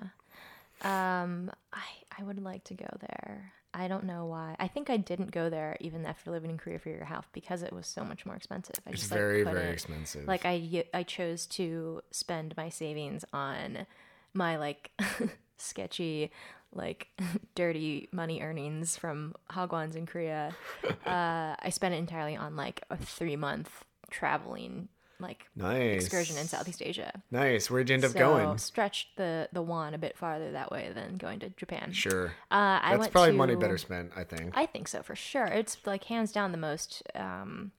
Um, 0.81 1.51
I 1.73 1.83
I 2.17 2.23
would 2.23 2.41
like 2.41 2.63
to 2.65 2.73
go 2.75 2.87
there. 2.99 3.53
I 3.75 3.89
don't 3.89 4.05
know 4.05 4.25
why. 4.25 4.55
I 4.57 4.69
think 4.69 4.89
I 4.89 4.95
didn't 4.95 5.31
go 5.31 5.49
there 5.49 5.75
even 5.81 6.05
after 6.05 6.31
living 6.31 6.49
in 6.49 6.57
Korea 6.57 6.79
for 6.79 6.87
your 6.87 6.99
year 6.99 7.05
half 7.05 7.29
because 7.33 7.61
it 7.61 7.73
was 7.73 7.85
so 7.85 8.05
much 8.05 8.25
more 8.25 8.35
expensive. 8.35 8.75
I 8.87 8.91
It's 8.91 9.01
just, 9.01 9.11
like, 9.11 9.19
very, 9.19 9.43
very 9.43 9.69
expensive. 9.71 10.25
Like 10.27 10.45
I 10.45 10.85
I 10.93 11.03
chose 11.03 11.45
to 11.47 12.01
spend 12.09 12.55
my 12.55 12.69
savings 12.69 13.25
on 13.33 13.85
my 14.33 14.57
like 14.57 14.91
sketchy 15.57 16.31
like 16.73 17.07
dirty 17.55 18.07
money 18.11 18.41
earnings 18.41 18.97
from 18.97 19.35
hagwons 19.49 19.95
in 19.95 20.05
Korea. 20.05 20.55
uh, 21.05 21.55
I 21.59 21.69
spent 21.69 21.93
it 21.93 21.97
entirely 21.97 22.35
on 22.37 22.55
like 22.55 22.81
a 22.89 22.97
3 22.97 23.35
month 23.35 23.83
traveling 24.09 24.87
like 25.19 25.45
nice. 25.55 26.03
excursion 26.03 26.37
in 26.37 26.47
Southeast 26.47 26.81
Asia. 26.81 27.21
Nice. 27.31 27.69
Where'd 27.69 27.89
you 27.89 27.95
end 27.95 28.05
up 28.05 28.11
so 28.11 28.19
going? 28.19 28.57
stretched 28.57 29.15
the 29.15 29.49
the 29.53 29.61
won 29.61 29.93
a 29.93 29.97
bit 29.97 30.17
farther 30.17 30.51
that 30.51 30.71
way 30.71 30.91
than 30.93 31.17
going 31.17 31.39
to 31.39 31.49
Japan. 31.51 31.91
Sure. 31.91 32.27
Uh, 32.51 32.79
I 32.81 32.97
That's 32.97 33.09
probably 33.09 33.31
to, 33.31 33.37
money 33.37 33.55
better 33.55 33.77
spent, 33.77 34.11
I 34.15 34.23
think. 34.23 34.51
I 34.55 34.65
think 34.65 34.87
so 34.87 35.01
for 35.01 35.15
sure. 35.15 35.45
It's 35.45 35.77
like 35.85 36.05
hands 36.05 36.31
down 36.31 36.51
the 36.51 36.57
most, 36.57 37.03
um, 37.15 37.71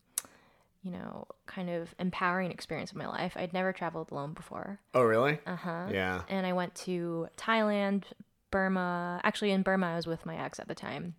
you 0.83 0.91
know, 0.91 1.27
kind 1.47 1.69
of 1.69 1.95
empowering 1.99 2.51
experience 2.51 2.91
of 2.91 2.97
my 2.97 3.07
life. 3.07 3.35
I'd 3.37 3.53
never 3.53 3.73
traveled 3.73 4.11
alone 4.11 4.33
before. 4.33 4.81
oh, 4.95 5.03
really? 5.03 5.39
Uh 5.47 5.57
huh. 5.57 5.89
Yeah. 5.91 6.23
And 6.29 6.47
I 6.47 6.53
went 6.53 6.75
to 6.77 7.29
Thailand, 7.37 8.05
Burma. 8.51 9.21
Actually, 9.25 9.51
in 9.51 9.63
Burma, 9.63 9.89
I 9.89 9.97
was 9.97 10.07
with 10.07 10.25
my 10.25 10.37
ex 10.37 10.59
at 10.59 10.69
the 10.69 10.75
time, 10.75 11.15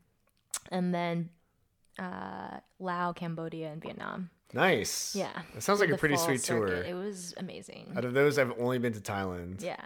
and 0.72 0.94
then 0.94 1.30
uh, 2.00 2.60
Laos, 2.80 3.14
Cambodia, 3.16 3.72
and 3.72 3.82
Vietnam. 3.82 4.30
Nice. 4.54 5.16
Yeah. 5.16 5.32
That 5.54 5.62
sounds 5.62 5.80
like 5.80 5.90
a 5.90 5.98
pretty 5.98 6.18
sweet 6.18 6.42
circuit. 6.42 6.84
tour. 6.84 6.84
It 6.84 6.94
was 6.96 7.34
amazing. 7.38 7.94
Out 7.96 8.06
of 8.06 8.14
those, 8.14 8.38
I've 8.40 8.54
only 8.60 8.80
been 8.80 8.94
to 8.94 9.00
Thailand. 9.00 9.62
Yeah. 9.62 9.78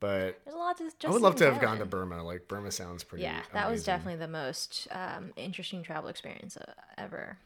But 0.00 0.40
There's 0.44 0.54
a 0.54 0.58
lot 0.58 0.76
to 0.78 0.84
just. 0.84 1.04
I 1.04 1.10
would 1.10 1.22
love 1.22 1.36
to 1.36 1.44
have 1.50 1.60
gone 1.60 1.78
to 1.78 1.84
Burma. 1.84 2.22
Like, 2.22 2.46
Burma 2.46 2.70
sounds 2.70 3.02
pretty 3.02 3.24
Yeah, 3.24 3.40
that 3.52 3.68
was 3.68 3.84
definitely 3.84 4.16
the 4.16 4.28
most 4.28 4.86
um, 4.92 5.32
interesting 5.36 5.82
travel 5.82 6.08
experience 6.08 6.56
uh, 6.56 6.72
ever. 6.96 7.36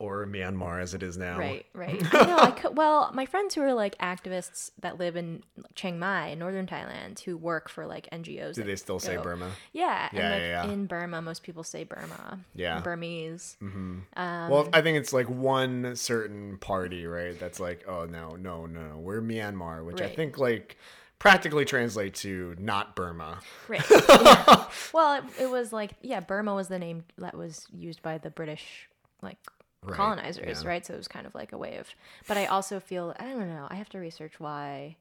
Or 0.00 0.26
Myanmar, 0.26 0.80
as 0.80 0.94
it 0.94 1.02
is 1.02 1.18
now. 1.18 1.38
Right, 1.38 1.66
right. 1.74 2.02
I 2.14 2.24
know. 2.24 2.38
I 2.38 2.50
could. 2.52 2.74
Well, 2.76 3.10
my 3.12 3.26
friends 3.26 3.54
who 3.54 3.60
are 3.60 3.74
like 3.74 3.98
activists 3.98 4.70
that 4.80 4.98
live 4.98 5.14
in 5.14 5.42
Chiang 5.74 5.98
Mai, 5.98 6.32
northern 6.34 6.66
Thailand, 6.66 7.20
who 7.20 7.36
work 7.36 7.68
for 7.68 7.86
like 7.86 8.08
NGOs. 8.10 8.54
Do 8.54 8.62
they 8.62 8.76
still 8.76 8.98
say 8.98 9.18
Burma? 9.18 9.50
Yeah, 9.74 10.08
Yeah, 10.12 10.20
and 10.20 10.32
like 10.32 10.40
yeah, 10.40 10.64
yeah. 10.64 10.72
in 10.72 10.86
Burma, 10.86 11.20
most 11.20 11.42
people 11.42 11.62
say 11.62 11.84
Burma. 11.84 12.38
Yeah. 12.54 12.80
Burmese. 12.80 13.58
Um, 13.60 14.06
well, 14.16 14.70
I 14.72 14.80
think 14.80 14.96
it's 14.96 15.12
like 15.12 15.28
one 15.28 15.94
certain 15.96 16.56
party, 16.56 17.06
right? 17.06 17.38
That's 17.38 17.60
like, 17.60 17.84
oh 17.86 18.06
no, 18.06 18.36
no, 18.36 18.64
no, 18.64 18.80
no, 18.88 18.98
we're 18.98 19.20
Myanmar, 19.20 19.84
which 19.84 20.00
I 20.00 20.08
think 20.08 20.38
like 20.38 20.78
practically 21.18 21.66
translate 21.66 22.14
to 22.14 22.56
not 22.58 22.96
Burma. 22.96 23.40
Right. 23.68 23.84
yeah. 23.90 24.64
Well, 24.94 25.18
it, 25.18 25.24
it 25.42 25.50
was 25.50 25.74
like 25.74 25.90
yeah, 26.00 26.20
Burma 26.20 26.54
was 26.54 26.68
the 26.68 26.78
name 26.78 27.04
that 27.18 27.36
was 27.36 27.66
used 27.70 28.00
by 28.02 28.16
the 28.16 28.30
British 28.30 28.88
like 29.22 29.36
Right, 29.82 29.96
colonizers, 29.96 30.62
yeah. 30.62 30.68
right? 30.68 30.84
So 30.84 30.94
it 30.94 30.98
was 30.98 31.08
kind 31.08 31.26
of 31.26 31.34
like 31.34 31.52
a 31.52 31.58
way 31.58 31.76
of. 31.78 31.88
But 32.28 32.36
I 32.36 32.46
also 32.46 32.80
feel 32.80 33.14
I 33.18 33.24
don't 33.24 33.48
know. 33.48 33.66
I 33.70 33.76
have 33.76 33.88
to 33.90 33.98
research 33.98 34.38
why 34.38 34.96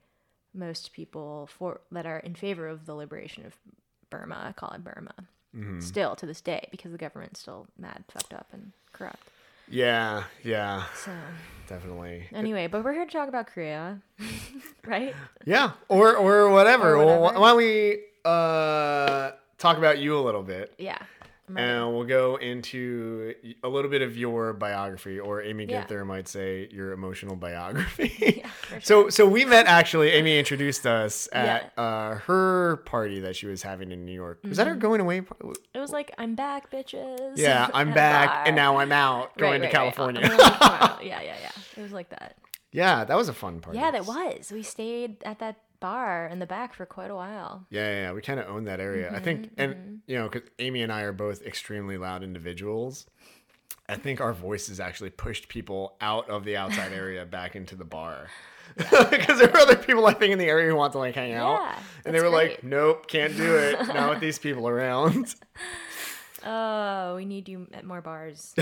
most 0.54 0.94
people 0.94 1.50
for 1.58 1.82
that 1.92 2.06
are 2.06 2.20
in 2.20 2.36
favor 2.36 2.68
of 2.68 2.86
the 2.86 2.96
liberation 2.96 3.46
of 3.46 3.56
Burma 4.10 4.54
call 4.58 4.72
it 4.72 4.84
Burma. 4.84 5.14
Mm-hmm. 5.56 5.80
Still 5.80 6.16
to 6.16 6.26
this 6.28 6.42
day, 6.42 6.68
because 6.70 6.92
the 6.92 6.98
government's 6.98 7.40
still 7.40 7.66
mad, 7.78 8.04
fucked 8.08 8.34
up, 8.34 8.48
and 8.54 8.72
corrupt. 8.94 9.30
Yeah, 9.68 10.24
yeah, 10.44 10.84
So 10.96 11.12
definitely. 11.68 12.28
anyway, 12.34 12.68
but 12.68 12.84
we're 12.84 12.94
here 12.94 13.06
to 13.06 13.12
talk 13.12 13.30
about 13.30 13.48
Korea, 13.48 14.00
right? 14.86 15.14
Yeah, 15.46 15.72
or 15.88 16.16
or 16.16 16.50
whatever. 16.50 16.96
Or 16.96 17.06
Well, 17.06 17.22
why 17.22 17.50
don't 17.50 17.58
we 17.58 18.00
uh, 18.26 19.32
talk 19.58 19.78
about 19.78 20.00
you 20.00 20.18
a 20.18 20.22
little 20.22 20.42
bit? 20.44 20.74
Yeah. 20.78 20.98
And 21.58 21.94
we'll 21.94 22.06
go 22.06 22.36
into 22.36 23.34
a 23.64 23.68
little 23.70 23.90
bit 23.90 24.02
of 24.02 24.16
your 24.18 24.54
biography, 24.54 25.20
or 25.20 25.42
Amy 25.42 25.66
Yeah. 25.66 25.84
Ginther 25.86 26.06
might 26.06 26.28
say 26.28 26.68
your 26.72 26.92
emotional 26.92 27.36
biography. 27.48 28.36
Yeah, 28.38 28.48
for 28.50 28.82
So, 28.82 29.10
so 29.10 29.26
we 29.28 29.46
met 29.46 29.66
actually. 29.66 30.10
Amy 30.12 30.38
introduced 30.38 30.86
us 30.86 31.28
at 31.34 31.74
uh, 31.78 32.16
her 32.16 32.78
party 32.86 33.20
that 33.22 33.36
she 33.36 33.48
was 33.48 33.62
having 33.64 33.92
in 33.92 34.06
New 34.06 34.14
York. 34.14 34.40
Was 34.44 34.58
that 34.58 34.68
Mm-hmm. 34.68 34.74
her 34.76 34.80
going 34.80 35.02
away? 35.02 35.18
It 35.74 35.80
was 35.80 35.92
like, 35.92 36.12
I'm 36.18 36.36
back, 36.36 36.72
bitches. 36.72 37.34
Yeah, 37.36 37.70
I'm 37.74 37.94
back, 37.94 38.48
and 38.48 38.56
now 38.56 38.78
I'm 38.78 38.92
out 38.92 39.38
going 39.38 39.62
Right, 39.62 39.72
to 39.72 39.78
right, 39.78 39.86
right. 39.86 39.94
California. 39.96 40.22
I'm 40.24 40.30
gonna 40.30 40.44
leave 40.44 40.60
tomorrow. 40.60 40.98
yeah, 41.02 41.22
yeah, 41.22 41.36
yeah. 41.42 41.52
It 41.78 41.82
was 41.82 41.92
like 41.92 42.10
that. 42.10 42.36
yeah, 42.72 43.04
that 43.06 43.18
was 43.18 43.30
a 43.30 43.34
fun 43.34 43.60
party. 43.60 43.80
Yeah, 43.80 43.92
that 43.92 44.06
was. 44.06 44.52
We 44.52 44.62
stayed 44.64 45.24
at 45.24 45.40
that 45.40 45.56
bar 45.80 46.28
in 46.28 46.40
the 46.40 46.46
back 46.46 46.74
for 46.74 46.86
quite 46.86 47.12
a 47.12 47.16
while. 47.16 47.66
Yeah, 47.70 47.90
yeah, 47.90 48.02
yeah. 48.02 48.12
we 48.14 48.22
kind 48.22 48.40
of 48.40 48.48
own 48.48 48.66
that 48.66 48.80
area. 48.80 49.12
I 49.14 49.20
think, 49.20 49.56
Mm-hmm, 49.56 49.62
and 49.62 50.02
you 50.08 50.18
know, 50.18 50.30
because 50.30 50.50
Amy 50.60 50.82
and 50.82 50.92
I 50.92 51.02
are 51.02 51.14
both 51.14 51.42
extremely 51.44 51.98
loud 51.98 52.24
individuals. 52.24 53.06
I 53.88 53.96
think 53.96 54.22
our 54.22 54.34
voices 54.34 54.80
actually 54.80 55.10
pushed 55.10 55.48
people 55.50 55.96
out 56.00 56.30
of 56.30 56.44
the 56.44 56.58
outside 56.58 56.94
area 57.04 57.26
back 57.26 57.56
into 57.56 57.76
the 57.76 57.86
bar. 57.86 58.28
Because 58.78 59.40
there 59.40 59.50
were 59.50 59.58
other 59.58 59.76
people, 59.76 60.06
I 60.06 60.14
think, 60.14 60.32
in 60.32 60.38
the 60.38 60.46
area 60.46 60.70
who 60.70 60.76
want 60.76 60.94
to 60.94 61.00
like 61.00 61.16
hang 61.16 61.34
out, 61.34 61.60
Yeah, 61.60 61.80
and 62.06 62.14
they 62.16 62.20
were 62.22 62.30
that's 62.30 62.52
like, 62.62 62.64
"Nope, 62.64 63.08
can't 63.08 63.36
do 63.36 63.56
it. 63.58 63.80
Not 63.88 64.12
with 64.12 64.20
these 64.28 64.38
people 64.38 64.68
around." 64.70 65.34
Oh, 66.46 67.16
we 67.16 67.26
need 67.26 67.50
you 67.50 67.68
at 67.74 67.86
more 67.86 68.02
bars. 68.02 68.54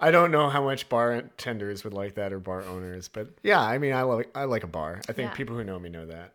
I 0.00 0.10
don't 0.10 0.30
know 0.30 0.48
how 0.50 0.62
much 0.62 0.88
bartenders 0.88 1.84
would 1.84 1.94
like 1.94 2.14
that 2.16 2.32
or 2.32 2.38
bar 2.38 2.62
owners, 2.64 3.08
but 3.08 3.28
yeah, 3.42 3.60
I 3.60 3.78
mean, 3.78 3.92
I 3.92 4.02
like 4.02 4.30
I 4.34 4.44
like 4.44 4.64
a 4.64 4.68
bar. 4.68 5.00
I 5.08 5.12
think 5.12 5.30
Yeah. 5.30 5.34
people 5.34 5.56
who 5.56 5.64
know 5.64 5.78
me 5.78 5.88
know 5.88 6.06
that. 6.06 6.34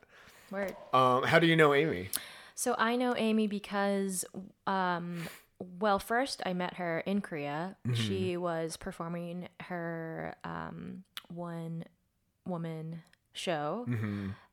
Word. 0.51 0.75
Um, 0.93 1.23
how 1.23 1.39
do 1.39 1.45
you 1.47 1.55
know 1.55 1.73
Amy? 1.73 2.09
So 2.55 2.75
I 2.77 2.95
know 2.95 3.15
Amy 3.15 3.47
because, 3.47 4.25
um, 4.67 5.27
well, 5.79 5.99
first 5.99 6.41
I 6.45 6.53
met 6.53 6.75
her 6.75 6.99
in 7.01 7.21
Korea. 7.21 7.75
She 7.93 8.35
was 8.35 8.75
performing 8.77 9.47
her 9.61 10.35
um, 10.43 11.03
one 11.27 11.83
woman 12.47 13.03
show, 13.33 13.85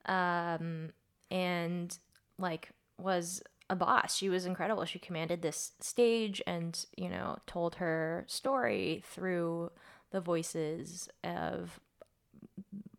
um, 0.06 0.90
and 1.30 1.98
like 2.38 2.70
was 2.98 3.42
a 3.68 3.76
boss. 3.76 4.16
She 4.16 4.28
was 4.28 4.46
incredible. 4.46 4.84
She 4.84 4.98
commanded 4.98 5.42
this 5.42 5.72
stage 5.80 6.40
and 6.46 6.84
you 6.96 7.08
know 7.08 7.38
told 7.46 7.76
her 7.76 8.24
story 8.28 9.02
through 9.06 9.70
the 10.10 10.20
voices 10.20 11.08
of 11.24 11.80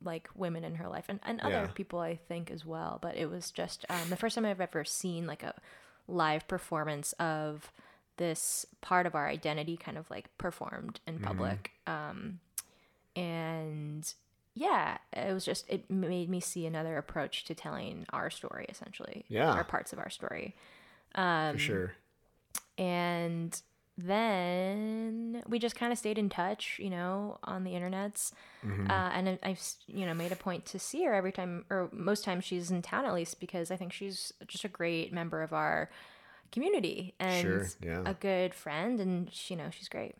like 0.03 0.29
women 0.35 0.63
in 0.63 0.75
her 0.75 0.87
life 0.87 1.05
and, 1.09 1.19
and 1.23 1.41
other 1.41 1.51
Yeah. 1.53 1.67
people 1.73 1.99
I 1.99 2.15
think 2.15 2.51
as 2.51 2.65
well. 2.65 2.99
But 3.01 3.15
it 3.17 3.29
was 3.29 3.51
just 3.51 3.85
um, 3.89 4.09
the 4.09 4.15
first 4.15 4.35
time 4.35 4.45
I've 4.45 4.61
ever 4.61 4.83
seen 4.85 5.25
like 5.27 5.43
a 5.43 5.53
live 6.07 6.47
performance 6.47 7.13
of 7.13 7.71
this 8.17 8.65
part 8.81 9.05
of 9.05 9.15
our 9.15 9.27
identity 9.27 9.77
kind 9.77 9.97
of 9.97 10.09
like 10.09 10.35
performed 10.37 10.99
in 11.07 11.19
public. 11.19 11.71
Um, 11.85 12.39
and 13.15 14.13
yeah, 14.59 14.97
it 15.13 15.33
was 15.33 15.45
just 15.45 15.69
it 15.69 15.89
made 15.89 16.29
me 16.29 16.39
see 16.39 16.65
another 16.65 16.97
approach 16.97 17.45
to 17.45 17.53
telling 17.53 18.05
our 18.11 18.29
story 18.29 18.65
essentially. 18.69 19.25
Yeah. 19.27 19.55
Or 19.57 19.63
parts 19.63 19.93
of 19.93 19.99
our 19.99 20.09
story. 20.09 20.55
For 21.13 21.55
sure. 21.57 21.93
And 22.77 23.59
then 23.97 25.41
we 25.47 25.57
just 25.59 25.75
kind 25.75 25.91
of 25.91 25.97
stayed 25.97 26.17
in 26.17 26.29
touch, 26.29 26.77
you 26.79 26.89
know, 26.89 27.39
on 27.43 27.63
the 27.63 27.71
internets. 27.71 28.31
Mm-hmm. 28.65 28.89
Uh, 28.89 29.09
and 29.13 29.29
I- 29.29 29.39
I've, 29.43 29.61
you 29.87 30.05
know, 30.05 30.13
made 30.13 30.31
a 30.31 30.35
point 30.35 30.65
to 30.67 30.79
see 30.79 31.03
her 31.05 31.13
every 31.13 31.31
time, 31.31 31.65
or 31.69 31.89
most 31.91 32.23
times 32.23 32.45
she's 32.45 32.69
in 32.71 32.81
town 32.81 33.05
at 33.05 33.13
least, 33.13 33.39
because 33.39 33.71
I 33.71 33.75
think 33.75 33.91
she's 33.93 34.31
just 34.47 34.63
a 34.63 34.67
great 34.69 35.11
member 35.11 35.41
of 35.41 35.51
our 35.53 35.89
community 36.51 37.15
and 37.19 37.41
Sure, 37.41 37.67
yeah. 37.83 38.03
a 38.05 38.13
good 38.13 38.53
friend. 38.53 38.99
And, 38.99 39.33
she, 39.33 39.55
you 39.55 39.59
know, 39.61 39.69
she's 39.71 39.89
great. 39.89 40.15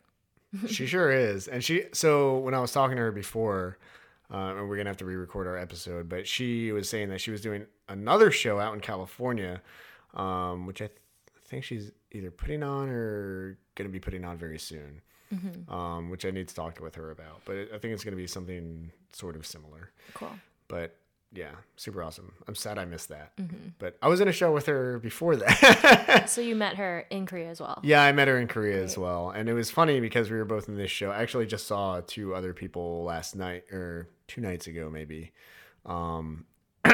she 0.66 0.86
sure 0.86 1.12
is. 1.12 1.46
And 1.46 1.62
she, 1.62 1.84
so 1.92 2.38
when 2.38 2.54
I 2.54 2.60
was 2.60 2.72
talking 2.72 2.96
to 2.96 3.02
her 3.02 3.12
before, 3.12 3.78
uh, 4.32 4.54
and 4.56 4.68
we're 4.68 4.76
gonna 4.76 4.90
have 4.90 4.96
to 4.98 5.04
re-record 5.04 5.46
our 5.46 5.56
episode, 5.56 6.08
but 6.08 6.26
she 6.26 6.72
was 6.72 6.88
saying 6.88 7.08
that 7.10 7.20
she 7.20 7.30
was 7.30 7.40
doing 7.40 7.66
another 7.88 8.30
show 8.30 8.58
out 8.60 8.74
in 8.74 8.80
California, 8.80 9.62
um, 10.14 10.66
which 10.66 10.82
I 10.82 10.86
th- 10.88 10.98
think 11.46 11.64
she's 11.64 11.90
either 12.12 12.30
putting 12.30 12.62
on 12.62 12.88
or 12.88 13.58
gonna 13.74 13.88
be 13.90 14.00
putting 14.00 14.24
on 14.24 14.36
very 14.38 14.58
soon. 14.58 15.00
Um, 15.68 16.08
which 16.08 16.24
I 16.24 16.30
need 16.30 16.48
to 16.48 16.54
talk 16.54 16.80
with 16.80 16.94
her 16.94 17.10
about, 17.10 17.42
but 17.44 17.56
I 17.74 17.78
think 17.78 17.92
it's 17.92 18.02
gonna 18.02 18.16
be 18.16 18.26
something 18.26 18.90
sort 19.12 19.36
of 19.36 19.44
similar. 19.46 19.90
Cool. 20.14 20.30
But 20.68 20.96
yeah, 21.34 21.50
super 21.76 22.02
awesome. 22.02 22.32
I'm 22.46 22.54
sad 22.54 22.78
I 22.78 22.86
missed 22.86 23.10
that, 23.10 23.36
Mm-hmm. 23.36 23.68
but 23.78 23.98
I 24.00 24.08
was 24.08 24.20
in 24.22 24.28
a 24.28 24.32
show 24.32 24.50
with 24.52 24.64
her 24.64 24.98
before 24.98 25.36
that. 25.36 26.28
So 26.30 26.40
you 26.40 26.54
met 26.56 26.76
her 26.76 27.04
in 27.10 27.26
Korea 27.26 27.50
as 27.50 27.60
well. 27.60 27.78
Yeah, 27.82 28.02
I 28.02 28.12
met 28.12 28.28
her 28.28 28.38
in 28.38 28.48
Korea 28.48 28.82
as 28.82 28.96
well. 28.96 29.28
And 29.28 29.50
it 29.50 29.52
was 29.52 29.70
funny 29.70 30.00
because 30.00 30.30
we 30.30 30.38
were 30.38 30.46
both 30.46 30.66
in 30.68 30.76
this 30.78 30.90
show. 30.90 31.10
I 31.10 31.20
actually 31.20 31.44
just 31.46 31.66
saw 31.66 32.00
two 32.06 32.34
other 32.34 32.54
people 32.54 33.04
last 33.04 33.36
night 33.36 33.64
or 33.70 34.08
two 34.28 34.40
nights 34.40 34.66
ago 34.66 34.88
maybe. 34.90 35.32
Um 35.84 36.46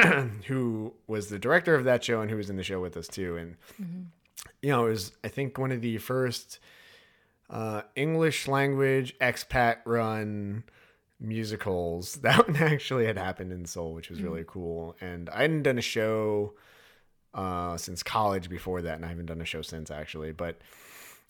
who 0.47 0.93
was 1.07 1.29
the 1.29 1.39
director 1.39 1.75
of 1.75 1.83
that 1.83 2.03
show 2.03 2.19
and 2.21 2.29
who 2.29 2.37
was 2.37 2.49
in 2.49 2.57
the 2.57 2.63
show 2.63 2.81
with 2.81 2.97
us 2.97 3.07
too. 3.07 3.37
And 3.37 3.55
you 4.61 4.69
know, 4.69 4.87
it 4.87 4.89
was 4.89 5.11
I 5.23 5.27
think 5.27 5.57
one 5.57 5.71
of 5.71 5.81
the 5.81 5.97
first 5.99 6.59
uh 7.49 7.83
English 7.95 8.47
language 8.47 9.15
expat 9.19 9.77
run 9.85 10.63
musicals 11.19 12.15
that 12.23 12.47
one 12.47 12.57
actually 12.57 13.05
had 13.05 13.17
happened 13.17 13.51
in 13.51 13.65
Seoul, 13.65 13.93
which 13.93 14.09
was 14.09 14.21
really 14.21 14.43
cool. 14.47 14.95
And 15.01 15.29
I 15.29 15.41
hadn't 15.41 15.63
done 15.63 15.77
a 15.77 15.81
show 15.81 16.53
uh, 17.33 17.75
since 17.77 18.01
college 18.01 18.49
before 18.49 18.81
that, 18.81 18.95
and 18.95 19.05
I 19.05 19.09
haven't 19.09 19.25
done 19.25 19.41
a 19.41 19.45
show 19.45 19.61
since 19.61 19.91
actually. 19.91 20.31
But 20.31 20.57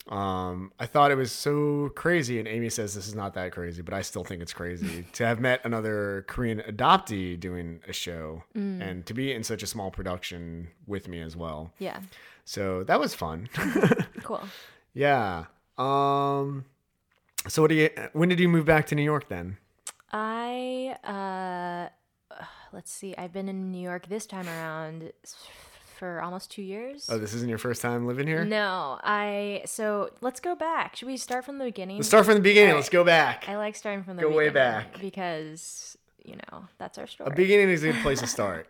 um, 0.08 0.72
I 0.78 0.86
thought 0.86 1.10
it 1.10 1.16
was 1.16 1.32
so 1.32 1.90
crazy, 1.96 2.38
and 2.38 2.46
Amy 2.46 2.70
says 2.70 2.94
this 2.94 3.08
is 3.08 3.14
not 3.14 3.34
that 3.34 3.52
crazy, 3.52 3.82
but 3.82 3.92
I 3.92 4.02
still 4.02 4.22
think 4.24 4.40
it's 4.40 4.52
crazy 4.52 5.04
to 5.14 5.26
have 5.26 5.40
met 5.40 5.60
another 5.64 6.24
Korean 6.28 6.60
adoptee 6.60 7.38
doing 7.38 7.80
a 7.88 7.92
show 7.92 8.44
and 8.54 9.04
to 9.06 9.14
be 9.14 9.32
in 9.32 9.42
such 9.42 9.62
a 9.62 9.66
small 9.66 9.90
production 9.90 10.68
with 10.86 11.08
me 11.08 11.20
as 11.20 11.36
well. 11.36 11.72
Yeah. 11.78 12.00
So 12.44 12.84
that 12.84 13.00
was 13.00 13.14
fun. 13.14 13.48
Cool. 14.22 14.42
yeah. 14.94 15.44
Um. 15.78 16.64
So 17.48 17.62
what 17.62 17.68
do 17.68 17.76
you? 17.76 17.90
When 18.12 18.28
did 18.28 18.40
you 18.40 18.48
move 18.48 18.64
back 18.64 18.86
to 18.86 18.94
New 18.96 19.02
York 19.04 19.28
then? 19.28 19.58
I 20.12 20.96
uh 21.04 21.88
let's 22.72 22.90
see. 22.90 23.14
I've 23.16 23.32
been 23.32 23.48
in 23.48 23.70
New 23.70 23.80
York 23.80 24.08
this 24.08 24.26
time 24.26 24.48
around 24.48 25.12
for 25.96 26.20
almost 26.22 26.50
2 26.52 26.62
years. 26.62 27.08
Oh, 27.10 27.18
this 27.18 27.34
isn't 27.34 27.48
your 27.48 27.58
first 27.58 27.82
time 27.82 28.06
living 28.06 28.26
here. 28.26 28.44
No, 28.44 28.98
I 29.02 29.62
so 29.66 30.10
let's 30.20 30.40
go 30.40 30.54
back. 30.54 30.96
Should 30.96 31.06
we 31.08 31.16
start 31.16 31.44
from 31.44 31.58
the 31.58 31.64
beginning? 31.64 31.96
Let's 31.96 32.08
start 32.08 32.24
from 32.26 32.34
the 32.34 32.40
beginning. 32.40 32.70
Alright. 32.70 32.82
Let's 32.82 32.88
go 32.90 33.04
back. 33.04 33.48
I 33.48 33.56
like 33.56 33.76
starting 33.76 34.04
from 34.04 34.16
the 34.16 34.22
Go 34.22 34.28
way 34.28 34.48
beginning 34.48 34.54
back. 34.54 35.00
because 35.00 35.96
you 36.24 36.36
know, 36.50 36.64
that's 36.78 36.98
our 36.98 37.06
story. 37.06 37.30
A 37.30 37.34
beginning 37.34 37.70
is 37.70 37.82
a 37.84 37.92
good 37.92 38.02
place 38.02 38.20
to 38.20 38.26
start. 38.38 38.68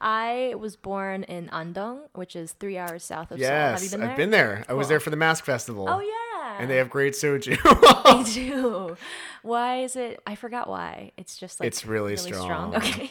I 0.00 0.54
was 0.58 0.74
born 0.74 1.22
in 1.24 1.48
Andong, 1.50 2.00
which 2.14 2.34
is 2.34 2.52
3 2.52 2.76
hours 2.78 3.04
south 3.04 3.30
of 3.30 3.38
Seoul. 3.38 3.46
yes, 3.48 3.80
Have 3.80 3.84
you 3.84 3.90
been 3.90 4.00
there? 4.00 4.10
I've 4.10 4.16
been 4.16 4.30
there. 4.30 4.64
I 4.68 4.72
was 4.72 4.88
there 4.88 4.98
for 5.00 5.10
the 5.10 5.16
Mask 5.16 5.44
Festival. 5.44 5.86
Oh 5.88 6.00
yeah. 6.00 6.56
And 6.58 6.68
they 6.68 6.76
have 6.76 6.90
great 6.90 7.14
soju. 7.14 7.56
They 8.26 8.32
do. 8.48 8.96
Why 9.42 9.82
is 9.82 9.96
it? 9.96 10.20
I 10.26 10.34
forgot 10.34 10.68
why. 10.68 11.12
It's 11.16 11.36
just 11.38 11.60
like 11.60 11.66
It's 11.68 11.86
really 11.86 12.16
strong. 12.16 12.74
Okay. 12.76 13.10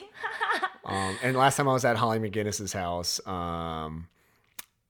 Um, 0.86 1.18
and 1.22 1.36
last 1.36 1.58
time 1.58 1.68
I 1.68 1.74
was 1.74 1.86
at 1.86 1.98
Hollee 1.98 2.20
McGinnis's 2.20 2.74
house, 2.74 3.26
um, 3.28 4.08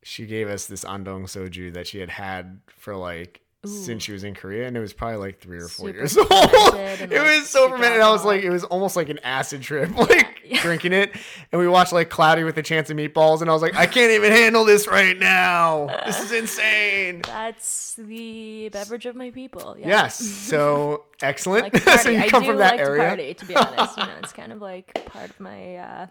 she 0.03 0.25
gave 0.25 0.47
us 0.47 0.65
this 0.65 0.83
andong 0.85 1.25
soju 1.25 1.73
that 1.73 1.87
she 1.87 1.99
had 1.99 2.09
had 2.09 2.61
for 2.77 2.95
like 2.95 3.41
since 3.63 4.01
she 4.03 4.11
was 4.11 4.23
in 4.23 4.33
Korea, 4.33 4.67
and 4.67 4.75
it 4.75 4.79
was 4.79 4.91
probably 4.93 5.17
like 5.17 5.39
three 5.39 5.59
or 5.59 5.67
four 5.67 5.87
Super 5.87 5.99
years 5.99 6.17
old. 6.17 6.29
it 6.31 7.11
like, 7.11 7.11
was 7.11 7.47
so 7.47 7.69
fermented. 7.69 8.01
I 8.01 8.09
was 8.11 8.25
like, 8.25 8.41
it 8.41 8.49
was 8.49 8.63
almost 8.63 8.95
like 8.95 9.09
an 9.09 9.19
acid 9.23 9.61
trip, 9.61 9.95
like 9.97 10.41
drinking 10.61 10.93
it. 10.93 11.11
And 11.51 11.61
we 11.61 11.67
watched 11.67 11.93
like 11.93 12.09
Cloudy 12.09 12.43
with 12.43 12.57
a 12.57 12.63
Chance 12.63 12.89
of 12.89 12.97
Meatballs, 12.97 13.41
and 13.41 13.49
I 13.49 13.53
was 13.53 13.61
like, 13.61 13.75
I 13.75 13.85
can't 13.85 14.11
even 14.13 14.31
handle 14.31 14.65
this 14.65 14.87
right 14.87 15.17
now. 15.17 15.87
This 16.05 16.19
is 16.19 16.31
insane. 16.31 17.21
That's 17.23 17.93
the 17.95 18.69
beverage 18.69 19.05
of 19.05 19.15
my 19.15 19.29
people. 19.29 19.75
Yeah. 19.77 19.87
Yes, 19.87 20.17
so 20.17 21.05
excellent. 21.23 21.73
Like 21.73 21.83
so 21.99 22.09
you 22.09 22.19
I 22.19 22.29
come 22.29 22.43
do 22.43 22.49
from 22.49 22.57
that 22.57 22.71
like 22.73 22.79
area. 22.79 23.01
to 23.03 23.07
party, 23.07 23.33
to 23.35 23.45
be 23.45 23.55
honest. 23.55 23.97
You 23.97 24.05
know, 24.05 24.13
it's 24.23 24.33
kind 24.41 24.51
of 24.51 24.61
like 24.61 24.93
part 25.05 25.29
of 25.29 25.39
my. 25.39 25.75
Uh, 25.75 26.07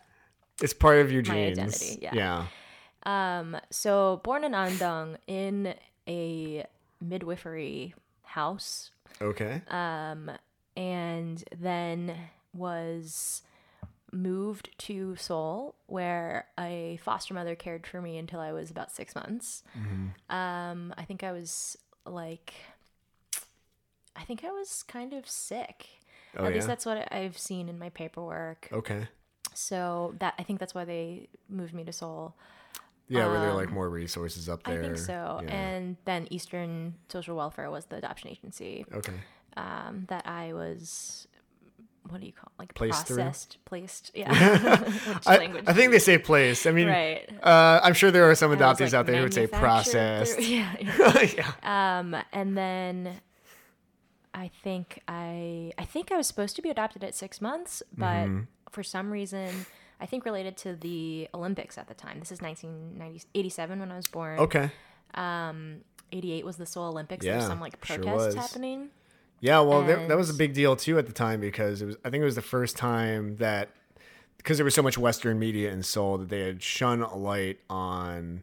It's 0.63 0.73
part 0.75 0.99
of 0.99 1.11
your 1.13 1.23
genes. 1.23 1.59
identity, 1.59 1.99
yeah. 2.03 2.15
yeah. 3.05 3.39
um. 3.39 3.57
So 3.71 4.21
born 4.25 4.45
in 4.45 4.55
Andong 4.55 5.17
in 5.27 5.75
a 6.09 6.67
midwifery 7.01 7.95
house, 8.23 8.91
Okay. 9.23 9.63
um, 9.69 10.31
and 10.77 11.43
then 11.59 12.15
was 12.55 13.43
moved 14.13 14.71
to 14.79 15.15
Seoul, 15.17 15.75
where 15.87 16.47
a 16.59 16.99
foster 17.03 17.33
mother 17.33 17.55
cared 17.55 17.87
for 17.87 18.03
me 18.03 18.19
until 18.19 18.41
I 18.41 18.53
was 18.53 18.71
about 18.71 18.91
six 18.93 19.15
months. 19.15 19.63
Um, 20.29 20.93
I 20.99 21.05
think 21.05 21.23
I 21.25 21.33
was 21.33 21.77
like, 22.05 22.53
I 24.17 24.23
think 24.23 24.45
I 24.45 24.51
was 24.51 24.83
kind 24.83 25.13
of 25.13 25.29
sick. 25.29 25.87
Oh, 26.37 26.45
At 26.45 26.55
least 26.55 26.67
that's 26.67 26.87
what 26.87 27.13
I've 27.13 27.37
seen 27.39 27.69
in 27.69 27.79
my 27.79 27.89
paperwork. 27.91 28.69
Okay. 28.73 29.09
So 29.55 30.15
that 30.21 30.35
I 30.39 30.43
think 30.43 30.61
that's 30.61 30.75
why 30.75 30.85
they 30.85 31.29
moved 31.49 31.75
me 31.75 31.85
to 31.85 31.93
Seoul. 31.93 32.37
Yeah, 33.09 33.27
were 33.27 33.41
there 33.41 33.53
like 33.55 33.71
more 33.73 33.91
resources 33.91 34.49
up 34.49 34.61
Um, 34.67 34.73
I 34.73 34.77
there? 34.77 34.85
think 34.85 34.99
so. 34.99 35.41
Yeah. 35.43 35.51
And 35.53 35.97
then 36.05 36.29
Eastern 36.31 36.95
Social 37.09 37.37
Welfare 37.37 37.69
was 37.71 37.87
the 37.87 37.97
adoption 37.97 38.31
agency 38.31 38.85
okay. 38.95 39.15
um, 39.57 40.05
that 40.09 40.27
I 40.29 40.53
was. 40.53 41.27
What 42.09 42.21
do 42.21 42.27
you 42.27 42.33
call 42.33 42.51
it? 42.57 42.59
like 42.59 42.75
Placed 42.75 43.07
through? 43.07 43.17
processed? 43.17 43.59
Placed? 43.65 44.11
Yeah. 44.15 44.31
I, 45.27 45.37
language 45.39 45.65
I 45.67 45.73
think 45.75 45.93
they 45.93 45.99
say 45.99 46.19
place. 46.19 46.67
I 46.67 46.71
mean, 46.71 46.89
right. 46.89 47.29
uh, 47.43 47.81
I'm 47.83 47.95
sure 47.95 48.11
there 48.11 48.29
are 48.31 48.35
some 48.35 48.53
adoptees 48.53 48.81
like, 48.81 48.95
out 48.95 49.07
there 49.07 49.17
who 49.17 49.23
would 49.25 49.35
say 49.35 49.47
processed. 49.49 50.35
through- 50.37 50.45
Yeah. 50.45 50.75
yeah. 50.81 51.27
yeah. 51.63 51.99
Um, 51.99 52.17
and 52.33 52.57
then 52.57 53.21
I 54.41 54.51
think 54.65 55.01
I 55.07 55.73
I 55.77 55.85
think 55.85 56.11
I 56.13 56.17
was 56.17 56.27
supposed 56.27 56.57
to 56.57 56.63
be 56.63 56.71
adopted 56.71 57.05
at 57.05 57.15
six 57.15 57.41
months, 57.41 57.83
but 57.97 58.27
Mm-hmm. 58.27 58.41
for 58.71 58.83
some 58.83 59.11
reason, 59.13 59.67
I 60.01 60.07
think 60.07 60.25
related 60.25 60.57
to 60.65 60.75
the 60.77 61.29
Olympics 61.35 61.77
at 61.77 61.89
the 61.89 61.95
time. 61.95 62.19
This 62.21 62.33
is 62.33 62.41
1987 62.41 63.79
when 63.81 63.93
I 63.93 63.97
was 63.97 64.07
born. 64.07 64.39
Okay. 64.39 64.71
Um, 65.15 65.83
88 66.13 66.45
was 66.45 66.57
the 66.57 66.67
Seoul 66.67 66.85
Olympics. 66.89 67.25
Yeah, 67.27 67.33
There's 67.35 67.47
some 67.47 67.61
like 67.61 67.85
sure 67.85 67.99
protests 67.99 68.27
was. 68.27 68.35
happening. 68.37 68.89
Yeah, 69.41 69.61
well, 69.61 69.83
there, 69.85 70.07
that 70.09 70.17
was 70.17 70.29
a 70.31 70.35
big 70.35 70.53
deal 70.55 70.77
too 70.77 70.99
at 70.99 71.07
the 71.07 71.13
time 71.13 71.41
because 71.41 71.83
it 71.83 71.87
was. 71.87 71.97
I 72.05 72.11
think 72.11 72.23
it 72.23 72.25
was 72.27 72.35
the 72.35 72.43
first 72.43 72.77
time 72.77 73.37
that 73.37 73.69
because 74.39 74.57
there 74.59 74.65
was 74.65 74.75
so 74.75 74.83
much 74.83 74.97
Western 74.99 75.39
media 75.39 75.71
in 75.71 75.83
Seoul 75.83 76.19
that 76.19 76.29
they 76.31 76.41
had 76.41 76.63
shone 76.63 77.03
a 77.03 77.17
light 77.17 77.59
on. 77.69 78.43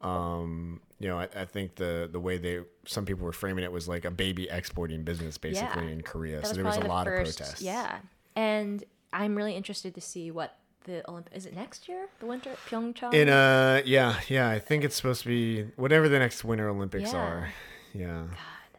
Um, 0.00 0.80
you 0.98 1.08
know, 1.08 1.18
I, 1.18 1.28
I 1.36 1.44
think 1.44 1.76
the 1.76 2.08
the 2.10 2.20
way 2.20 2.38
they 2.38 2.60
some 2.86 3.04
people 3.04 3.24
were 3.24 3.32
framing 3.32 3.64
it 3.64 3.72
was 3.72 3.88
like 3.88 4.04
a 4.04 4.10
baby 4.10 4.48
exporting 4.50 5.02
business 5.04 5.38
basically 5.38 5.86
Yeah. 5.86 5.92
in 5.92 6.02
Korea. 6.02 6.36
That 6.36 6.46
so 6.46 6.50
was 6.50 6.56
there 6.56 6.64
was 6.64 6.76
a 6.76 6.80
the 6.80 6.86
lot 6.88 7.06
first, 7.06 7.40
of 7.40 7.46
protests. 7.46 7.62
Yeah, 7.62 7.98
and 8.36 8.84
I'm 9.12 9.34
really 9.36 9.54
interested 9.54 9.94
to 9.94 10.00
see 10.00 10.30
what 10.30 10.56
the 10.84 11.02
Olymp. 11.08 11.26
Is 11.32 11.46
it 11.46 11.54
next 11.54 11.88
year? 11.88 12.08
The 12.20 12.26
winter 12.26 12.50
Pyeongchang. 12.68 13.14
In 13.14 13.28
uh, 13.28 13.82
yeah, 13.84 14.20
yeah, 14.28 14.48
I 14.48 14.58
think 14.58 14.84
it's 14.84 14.96
supposed 14.96 15.22
to 15.22 15.28
be 15.28 15.62
whatever 15.76 16.08
the 16.08 16.18
next 16.18 16.44
Winter 16.44 16.68
Olympics 16.68 17.12
Yeah. 17.12 17.18
are. 17.18 17.52
Yeah, 17.92 18.06
God, 18.06 18.28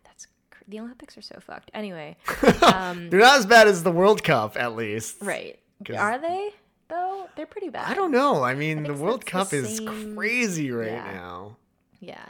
that's 0.03 0.27
cr- 0.51 0.63
the 0.67 0.79
Olympics 0.79 1.17
are 1.17 1.21
so 1.21 1.39
fucked. 1.39 1.71
Anyway, 1.73 2.17
um, 2.73 3.09
they're 3.09 3.19
not 3.21 3.37
as 3.39 3.45
bad 3.45 3.67
as 3.67 3.83
the 3.83 3.91
World 3.91 4.23
Cup, 4.23 4.55
at 4.57 4.75
least. 4.75 5.17
Right? 5.21 5.59
Are 5.97 6.17
they 6.19 6.51
though? 6.89 7.27
They're 7.35 7.45
pretty 7.45 7.69
bad. 7.69 7.89
I 7.89 7.93
don't 7.93 8.11
know. 8.11 8.43
I 8.43 8.55
mean, 8.55 8.83
think 8.83 8.87
the 8.87 9.01
World 9.03 9.21
the 9.21 9.25
Cup 9.25 9.53
is 9.53 9.81
crazy 10.15 10.71
right 10.71 10.91
yeah. 10.91 11.11
now. 11.13 11.57
Yeah. 11.99 12.25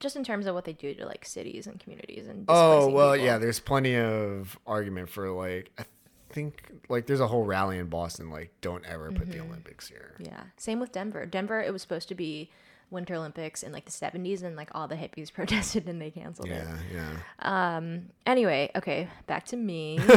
Just 0.00 0.16
in 0.16 0.24
terms 0.24 0.46
of 0.46 0.54
what 0.54 0.64
they 0.64 0.72
do 0.72 0.94
to 0.94 1.06
like 1.06 1.24
cities 1.24 1.66
and 1.66 1.78
communities 1.78 2.26
and 2.26 2.44
Oh 2.48 2.88
well, 2.88 3.12
people. 3.12 3.24
yeah. 3.26 3.38
There's 3.38 3.60
plenty 3.60 3.96
of 3.96 4.58
argument 4.66 5.08
for 5.10 5.30
like 5.30 5.70
I 5.78 5.84
think 6.30 6.72
like 6.88 7.06
there's 7.06 7.20
a 7.20 7.26
whole 7.28 7.44
rally 7.44 7.78
in 7.78 7.86
Boston 7.86 8.30
like 8.30 8.50
don't 8.60 8.84
ever 8.86 9.12
put 9.12 9.28
Mm-hmm. 9.28 9.30
the 9.32 9.40
Olympics 9.44 9.86
here. 9.88 10.14
Yeah. 10.18 10.42
Same 10.56 10.80
with 10.80 10.90
Denver. 10.92 11.24
Denver, 11.26 11.60
it 11.60 11.72
was 11.72 11.82
supposed 11.82 12.08
to 12.08 12.14
be 12.14 12.50
Winter 12.90 13.14
Olympics 13.14 13.62
in 13.62 13.72
like 13.72 13.84
the 13.86 13.90
70s 13.90 14.42
and 14.42 14.54
like 14.56 14.68
all 14.74 14.86
the 14.88 14.96
hippies 14.96 15.32
protested 15.32 15.88
and 15.88 16.00
they 16.02 16.10
canceled 16.10 16.48
it. 16.48 16.64
Yeah, 16.64 16.76
yeah. 16.92 17.76
Um 17.76 18.06
anyway, 18.26 18.70
okay, 18.74 19.08
back 19.26 19.44
to 19.46 19.56
me. 19.56 19.98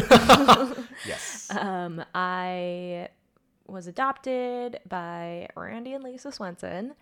Yes. 1.08 1.50
um 1.56 2.04
I 2.14 3.10
was 3.68 3.88
adopted 3.88 4.80
by 4.88 5.48
Randy 5.56 5.94
and 5.94 6.04
Lisa 6.04 6.32
Swenson. 6.32 6.94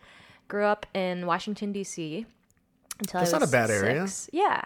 Grew 0.48 0.66
up 0.66 0.86
in 0.94 1.26
Washington 1.26 1.72
D.C. 1.72 2.26
until 3.00 3.20
That's 3.22 3.32
I 3.34 3.38
not 3.38 3.42
a 3.42 3.46
was 3.46 3.52
bad 3.52 3.70
area. 3.72 4.08
Yeah, 4.32 4.64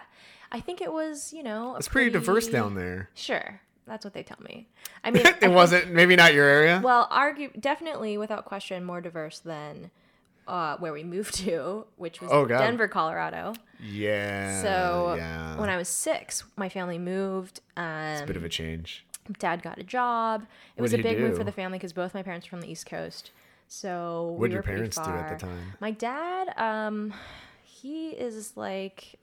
I 0.52 0.60
think 0.60 0.80
it 0.80 0.92
was 0.92 1.32
you 1.32 1.42
know 1.42 1.76
It's 1.76 1.88
pretty 1.88 2.10
diverse 2.10 2.46
down 2.48 2.74
there. 2.74 3.08
Sure, 3.14 3.60
that's 3.86 4.04
what 4.04 4.12
they 4.14 4.22
tell 4.22 4.38
me. 4.42 4.68
I 5.04 5.10
mean, 5.12 5.26
I 5.26 5.30
it 5.30 5.40
think- 5.40 5.54
wasn't 5.54 5.92
maybe 5.92 6.16
not 6.16 6.34
your 6.34 6.46
area. 6.46 6.80
Well, 6.84 7.08
argue 7.10 7.50
definitely 7.58 8.18
without 8.18 8.44
question 8.44 8.84
more 8.84 9.00
diverse 9.00 9.38
than 9.38 9.90
uh, 10.46 10.76
where 10.78 10.92
we 10.92 11.04
moved 11.04 11.34
to, 11.36 11.84
which 11.96 12.20
was 12.20 12.30
Oh, 12.32 12.46
Denver, 12.46 12.88
Colorado. 12.88 13.54
yeah. 13.80 14.60
So 14.62 15.14
yeah. 15.16 15.58
when 15.58 15.68
I 15.70 15.76
was 15.76 15.88
six, 15.88 16.44
my 16.56 16.68
family 16.68 16.98
moved. 16.98 17.60
Um, 17.76 17.84
it's 18.12 18.22
a 18.22 18.26
bit 18.26 18.36
of 18.36 18.44
a 18.44 18.48
change. 18.48 19.04
dad 19.38 19.62
got 19.62 19.78
a 19.78 19.82
job. 19.84 20.42
It 20.76 20.80
What 20.80 20.84
was 20.84 20.94
a 20.94 20.98
big 20.98 21.18
move 21.20 21.36
for 21.36 21.44
the 21.44 21.52
family 21.52 21.78
because 21.78 21.92
both 21.92 22.14
my 22.14 22.22
parents 22.22 22.46
are 22.46 22.50
from 22.50 22.60
the 22.62 22.70
East 22.70 22.86
Coast. 22.86 23.30
So 23.68 24.28
What 24.32 24.40
we 24.40 24.48
did 24.48 24.54
your 24.54 24.62
parents 24.62 24.96
do 24.96 25.02
at 25.10 25.38
the 25.38 25.46
time? 25.46 25.72
My 25.80 25.90
dad, 25.90 26.52
um, 26.56 27.12
he 27.64 28.08
is 28.10 28.56
like, 28.56 29.18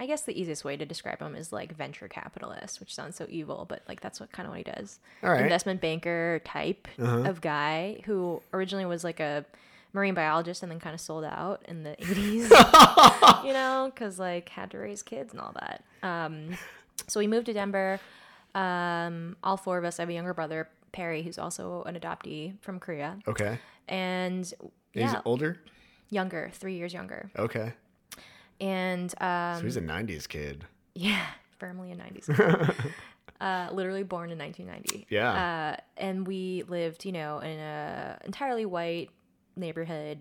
I 0.00 0.06
guess 0.06 0.22
the 0.22 0.38
easiest 0.38 0.64
way 0.64 0.76
to 0.76 0.84
describe 0.84 1.20
him 1.20 1.34
is 1.36 1.52
like 1.52 1.74
venture 1.76 2.08
capitalist, 2.08 2.80
which 2.80 2.94
sounds 2.94 3.16
so 3.16 3.26
evil, 3.28 3.66
but 3.68 3.82
like 3.88 4.00
that's 4.00 4.18
what 4.18 4.32
kind 4.32 4.46
of 4.46 4.50
what 4.50 4.58
he 4.58 4.64
does. 4.64 4.98
All 5.22 5.30
right. 5.30 5.42
Investment 5.42 5.80
banker 5.80 6.40
type 6.44 6.88
Uh-huh. 6.98 7.28
of 7.28 7.40
guy 7.40 8.00
who 8.06 8.42
originally 8.52 8.86
was 8.86 9.04
like 9.04 9.20
a 9.20 9.44
marine 9.92 10.14
biologist 10.14 10.62
and 10.62 10.70
then 10.72 10.80
kind 10.80 10.94
of 10.94 11.00
sold 11.00 11.24
out 11.24 11.62
in 11.68 11.82
the 11.84 11.96
80s, 12.00 13.44
you 13.44 13.52
know, 13.52 13.90
because 13.94 14.18
like 14.18 14.48
had 14.48 14.70
to 14.72 14.78
raise 14.78 15.02
kids 15.02 15.32
and 15.32 15.40
all 15.40 15.54
that. 15.60 15.84
Um, 16.02 16.56
so 17.06 17.20
we 17.20 17.26
moved 17.26 17.46
to 17.46 17.52
Denver. 17.52 18.00
Um, 18.54 19.36
all 19.44 19.56
four 19.56 19.78
of 19.78 19.84
us. 19.84 20.00
I 20.00 20.02
have 20.02 20.08
a 20.08 20.12
younger 20.12 20.34
brother, 20.34 20.68
Perry, 20.92 21.22
who's 21.22 21.38
also 21.38 21.82
an 21.84 21.94
adoptee 21.98 22.58
from 22.60 22.78
Korea, 22.80 23.18
Okay. 23.28 23.58
and 23.88 24.44
He's 24.44 24.54
yeah, 24.94 25.20
older. 25.24 25.58
younger, 26.10 26.50
three 26.52 26.74
years 26.76 26.92
younger, 26.92 27.30
Okay. 27.38 27.72
and 28.60 29.14
um, 29.22 29.56
So 29.58 29.62
he's 29.64 29.76
a 29.76 29.80
'90s 29.82 30.26
kid. 30.28 30.64
yeah, 30.94 31.26
firmly 31.58 31.92
a 31.92 31.96
'90s. 31.96 32.26
kid. 32.34 32.92
uh, 33.40 33.68
literally 33.72 34.02
born 34.02 34.30
in 34.30 34.38
1990. 34.38 35.06
Yeah. 35.10 35.32
Uh, 35.32 35.80
and 35.96 36.26
we 36.26 36.64
lived, 36.68 37.04
you 37.04 37.12
know, 37.12 37.38
in 37.38 37.58
a 37.58 38.18
entirely 38.24 38.66
white 38.66 39.10
neighborhood. 39.56 40.20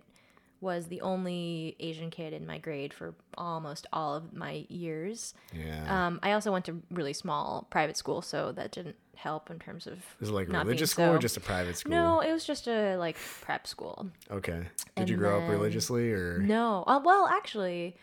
Was 0.61 0.87
the 0.87 1.01
only 1.01 1.75
Asian 1.79 2.09
kid 2.09 2.33
in 2.33 2.45
my 2.45 2.57
grade 2.57 2.93
for 2.93 3.15
almost 3.37 3.87
all 3.93 4.15
of 4.15 4.33
my 4.33 4.65
years. 4.67 5.33
Yeah. 5.53 6.07
Um, 6.07 6.19
I 6.21 6.33
also 6.33 6.51
went 6.51 6.65
to 6.65 6.81
really 6.91 7.13
small 7.13 7.67
private 7.69 7.95
school, 7.95 8.21
so 8.21 8.51
that 8.51 8.71
didn't 8.71 8.97
help 9.15 9.49
in 9.49 9.59
terms 9.59 9.87
of. 9.87 9.99
Is 10.19 10.29
it 10.29 10.33
like 10.33 10.49
not 10.49 10.65
religious 10.65 10.91
school 10.91 11.05
or 11.09 11.17
just 11.19 11.37
a 11.37 11.41
private 11.41 11.77
school? 11.77 11.91
No, 11.91 12.19
it 12.21 12.31
was 12.31 12.45
just 12.45 12.67
a 12.67 12.97
like 12.97 13.17
prep 13.41 13.67
school. 13.67 14.09
Okay. 14.31 14.59
Did 14.59 14.67
And 14.95 15.09
you 15.09 15.17
grow 15.17 15.41
up 15.41 15.49
religiously 15.49 16.11
or? 16.11 16.39
No. 16.39 16.83
Uh, 16.87 16.99
well, 17.03 17.27
actually, 17.27 17.95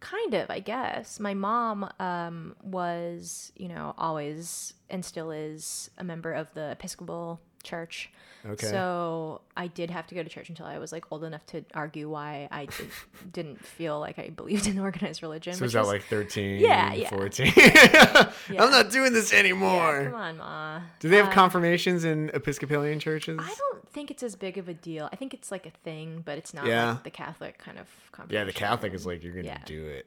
kind 0.00 0.34
of, 0.34 0.50
I 0.50 0.60
guess. 0.60 1.20
My 1.20 1.34
mom 1.34 1.90
um, 1.98 2.54
was, 2.62 3.52
you 3.56 3.68
know, 3.68 3.94
always 3.98 4.74
and 4.88 5.04
still 5.04 5.30
is 5.30 5.90
a 5.98 6.04
member 6.04 6.32
of 6.32 6.52
the 6.54 6.70
Episcopal 6.72 7.40
Church. 7.66 8.10
Okay. 8.48 8.66
So 8.68 9.40
I 9.56 9.66
did 9.66 9.90
have 9.90 10.06
to 10.06 10.14
go 10.14 10.22
to 10.22 10.28
church 10.28 10.48
until 10.48 10.66
I 10.66 10.78
was 10.78 10.92
like 10.92 11.04
old 11.10 11.24
enough 11.24 11.44
to 11.46 11.64
argue 11.74 12.08
why 12.08 12.46
I 12.52 12.66
did, 12.66 12.88
didn't 13.32 13.64
feel 13.64 13.98
like 13.98 14.20
I 14.20 14.28
believed 14.28 14.68
in 14.68 14.78
organized 14.88 15.20
religion. 15.20 15.54
So 15.54 15.64
was 15.64 15.72
that 15.72 15.80
is- 15.82 15.88
like 15.88 16.04
13, 16.04 16.60
Yeah, 16.60 16.92
yeah. 16.94 17.08
14? 17.08 17.52
Yeah. 17.56 18.62
I'm 18.62 18.70
not 18.70 18.90
doing 18.92 19.12
this 19.12 19.32
Yeah, 19.32 19.40
anymore. 19.40 20.04
come 20.04 20.14
on, 20.14 20.36
ma. 20.36 20.80
Do 21.00 21.08
they 21.08 21.16
have 21.16 21.28
Uh, 21.28 21.32
confirmations 21.32 22.04
in 22.04 22.30
Episcopalian 22.34 23.00
churches? 23.00 23.38
I 23.42 23.52
don't 23.58 23.88
think 23.90 24.12
it's 24.12 24.22
as 24.22 24.36
big 24.36 24.58
of 24.58 24.68
a 24.68 24.74
deal. 24.74 25.08
I 25.12 25.16
think 25.16 25.34
it's 25.34 25.50
like 25.50 25.66
a 25.66 25.72
thing, 25.82 26.22
but 26.24 26.38
it's 26.38 26.54
not 26.54 26.66
Yeah. 26.66 26.92
like 26.92 27.02
the 27.02 27.10
Catholic 27.10 27.58
kind 27.58 27.78
of 27.80 27.88
confirmation. 28.12 28.40
yeah, 28.40 28.44
the. 28.44 28.52
Catholic 28.52 28.94
is 28.94 29.04
like, 29.06 29.24
you're 29.24 29.32
going 29.32 29.46
to 29.46 29.50
Yeah. 29.50 29.62
do 29.66 29.86
it. 29.88 30.06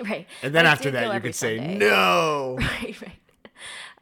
right. 0.00 0.26
And 0.42 0.52
then 0.52 0.66
I 0.66 0.72
after 0.72 0.90
that, 0.90 1.14
you 1.14 1.20
could 1.20 1.34
say, 1.36 1.58
Sunday. 1.58 1.78
no. 1.78 2.56
right, 2.58 2.96
right. 3.00 3.20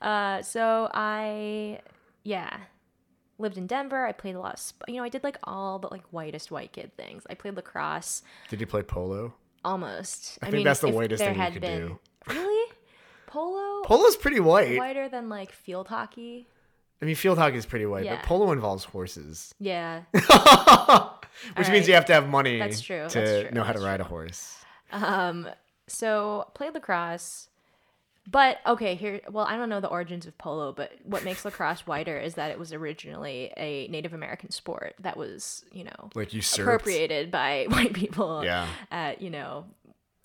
Uh, 0.01 0.43
so 0.43 0.89
I, 0.95 1.81
yeah, 2.23 2.57
lived 3.39 3.59
in 3.59 3.67
Denver. 3.67 4.07
I 4.07 4.13
played 4.13 4.35
a 4.35 4.41
lot 4.41 4.55
of, 4.55 4.61
sp- 4.63 4.85
you 4.89 4.97
know, 4.97 5.03
I 5.05 5.09
did 5.09 5.25
like 5.25 5.39
all 5.45 5.79
the 5.79 5.89
like 5.89 6.05
whitest 6.11 6.51
white 6.51 6.73
kid 6.73 6.97
things. 6.97 7.25
I 7.29 7.35
played 7.35 7.57
lacrosse 7.57 8.23
Did 8.49 8.61
you 8.61 8.67
play 8.67 8.83
polo? 8.83 9.35
almost. 9.65 10.39
I 10.43 10.51
think 10.51 10.65
that's 10.65 10.81
the 10.81 10.89
whitest 10.91 11.23
thing 11.23 11.39
you 11.39 11.51
could 11.53 11.61
been, 11.63 11.87
do. 11.89 11.99
Really? 12.35 12.73
Polo? 13.27 13.83
Polo's 13.85 14.17
pretty 14.17 14.41
white. 14.41 14.79
Whiter 14.79 15.09
than 15.09 15.29
like 15.29 15.53
field 15.53 15.89
hockey? 15.89 16.47
I 17.03 17.07
mean, 17.07 17.17
field 17.17 17.37
hockey 17.39 17.57
is 17.57 17.67
pretty 17.67 17.87
white, 17.87 18.05
Yeah. 18.05 18.17
but 18.17 18.25
polo 18.25 18.53
involves 18.53 18.85
horses. 18.85 19.55
Yeah. 19.61 20.03
Which 21.57 21.69
means 21.69 21.89
you 21.89 21.95
have 21.95 22.05
to 22.07 22.13
have 22.15 22.29
money 22.29 22.59
That's 22.61 22.81
true, 22.81 23.09
to 23.09 23.19
that's 23.19 23.43
true, 23.43 23.51
know 23.51 23.65
how 23.65 23.73
to 23.73 23.79
that's 23.81 23.85
ride 23.85 24.01
a 24.01 24.05
horse. 24.05 24.57
Um, 24.93 25.49
so 25.89 26.49
played 26.55 26.75
lacrosse. 26.75 27.49
But 28.31 28.59
okay, 28.67 28.95
here. 28.95 29.21
Well, 29.31 29.45
I 29.45 29.57
don't 29.57 29.69
know 29.69 29.81
the 29.81 29.89
origins 29.89 30.27
of 30.27 30.37
polo, 30.39 30.73
but 30.73 30.93
what 31.05 31.25
makes 31.25 31.45
lacrosse 31.45 31.81
whiter 31.87 32.19
is 32.19 32.35
that 32.35 32.51
it 32.51 32.59
was 32.59 32.73
originally 32.73 33.53
a 33.57 33.87
Native 33.89 34.15
American 34.15 34.51
sport 34.51 34.95
that 35.01 35.17
was, 35.17 35.65
you 35.73 35.85
know, 35.85 36.11
Like 36.15 36.33
usurped. 36.33 36.61
appropriated 36.67 37.31
by 37.31 37.67
white 37.69 37.93
people 37.93 38.43
Yeah. 38.45 38.67
at 38.91 39.21
you 39.21 39.29
know 39.31 39.67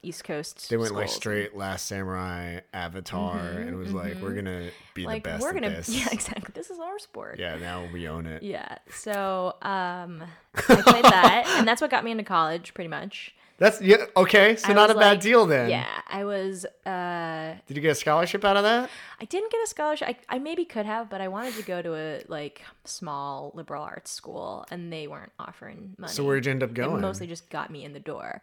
East 0.02 0.24
Coast. 0.24 0.70
They 0.70 0.78
went 0.78 0.94
like 0.96 1.10
straight 1.10 1.58
Last 1.58 1.88
Samurai, 1.88 2.62
Avatar, 2.74 3.38
and 3.38 3.70
it 3.70 3.76
was 3.76 3.92
like, 3.94 4.16
we're 4.22 4.32
going 4.32 4.46
to 4.46 4.72
be 4.94 5.06
Like 5.06 5.24
the 5.26 5.32
best 5.32 5.42
we're 5.44 5.52
gonna, 5.52 5.68
yeah, 5.88 6.08
exactly. 6.10 6.54
This 6.54 6.70
is 6.70 6.80
our 6.80 6.98
sport. 7.00 7.38
Yeah, 7.38 7.58
now 7.58 7.86
we 7.92 8.08
own 8.08 8.26
it. 8.26 8.42
Yeah. 8.42 8.78
So 8.92 9.56
um, 9.62 10.24
I 10.56 10.62
played 10.62 11.04
that, 11.04 11.54
and 11.58 11.68
that's 11.68 11.82
what 11.82 11.92
got 11.92 12.06
me 12.06 12.12
into 12.12 12.24
college, 12.24 12.74
pretty 12.74 12.88
much. 12.88 13.36
That's 13.60 13.82
yeah, 13.82 14.06
okay. 14.18 14.56
So 14.56 14.70
I 14.70 14.74
not 14.74 14.90
a 14.90 14.94
was 14.94 15.02
bad 15.02 15.20
deal 15.20 15.46
then. 15.46 15.70
Yeah, 15.70 15.86
I 16.08 16.24
was. 16.24 16.66
Uh, 16.86 17.56
Did 17.68 17.78
you 17.78 17.82
get 17.84 17.92
a 17.92 17.96
scholarship 17.96 18.44
out 18.46 18.58
of 18.58 18.64
that? 18.64 18.90
I 19.22 19.26
didn't 19.26 19.52
get 19.52 19.62
a 19.64 19.68
scholarship. 19.68 20.08
I, 20.08 20.16
I 20.36 20.40
maybe 20.40 20.66
could 20.66 20.86
have, 20.86 21.10
but 21.10 21.20
I 21.22 21.28
wanted 21.28 21.54
to 21.56 21.64
go 21.64 21.82
to 21.82 21.94
a 21.96 22.24
like 22.28 22.62
small 22.86 23.52
liberal 23.54 23.84
arts 23.84 24.12
school, 24.12 24.66
and 24.72 24.92
they 24.92 25.08
weren't 25.08 25.34
offering 25.38 25.96
money. 25.98 26.12
So 26.14 26.24
where'd 26.24 26.46
you 26.46 26.52
end 26.52 26.64
up 26.64 26.70
It 26.72 26.76
going? 26.76 27.02
mostly 27.02 27.28
just 27.28 27.50
got 27.50 27.70
me 27.70 27.84
in 27.86 27.94
the 27.94 28.00
door. 28.00 28.42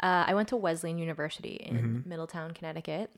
Uh, 0.00 0.24
I 0.26 0.34
went 0.34 0.48
to 0.48 0.56
Wesleyan 0.56 0.98
University 0.98 1.54
in 1.54 1.76
Mm-hmm. 1.76 2.08
Middletown, 2.08 2.50
Connecticut. 2.52 3.10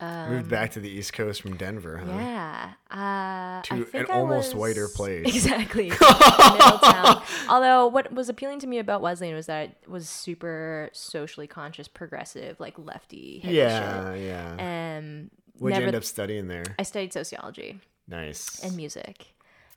Moved 0.00 0.50
back 0.50 0.72
to 0.72 0.80
the 0.80 0.90
East 0.90 1.14
Coast 1.14 1.40
from 1.40 1.56
Denver, 1.56 1.96
huh? 1.96 2.10
Um, 2.12 2.18
Yeah, 2.20 2.70
uh, 2.90 3.62
To 3.62 3.86
I 3.94 3.98
an 3.98 4.06
I 4.10 4.12
almost 4.14 4.48
was- 4.48 4.60
whiter 4.60 4.88
place. 4.94 5.26
Exactly, 5.26 5.88
Middletown. 5.90 7.22
Although 7.48 7.86
what 7.88 8.12
was 8.12 8.28
appealing 8.28 8.58
to 8.60 8.66
me 8.66 8.78
about 8.78 9.00
Wesleyan 9.00 9.34
was 9.34 9.46
that 9.46 9.70
it 9.82 9.88
was 9.88 10.08
super 10.08 10.90
socially 10.92 11.46
conscious, 11.46 11.88
progressive, 11.88 12.60
like 12.60 12.74
lefty. 12.78 13.40
Yeah, 13.42 14.12
shit. 14.14 14.24
yeah. 14.24 14.96
Um, 14.98 15.30
What'd 15.58 15.76
you 15.76 15.80
never- 15.80 15.86
end 15.86 15.96
up 15.96 16.04
studying 16.04 16.48
there? 16.48 16.64
I 16.78 16.82
studied 16.82 17.14
sociology 17.14 17.80
Nice. 18.06 18.62
and 18.62 18.76
music, 18.76 19.26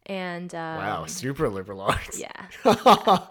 and 0.05 0.53
um, 0.53 0.77
wow, 0.77 1.05
super 1.05 1.47
liberal 1.49 1.79
arts. 1.79 2.19
yeah, 2.19 2.47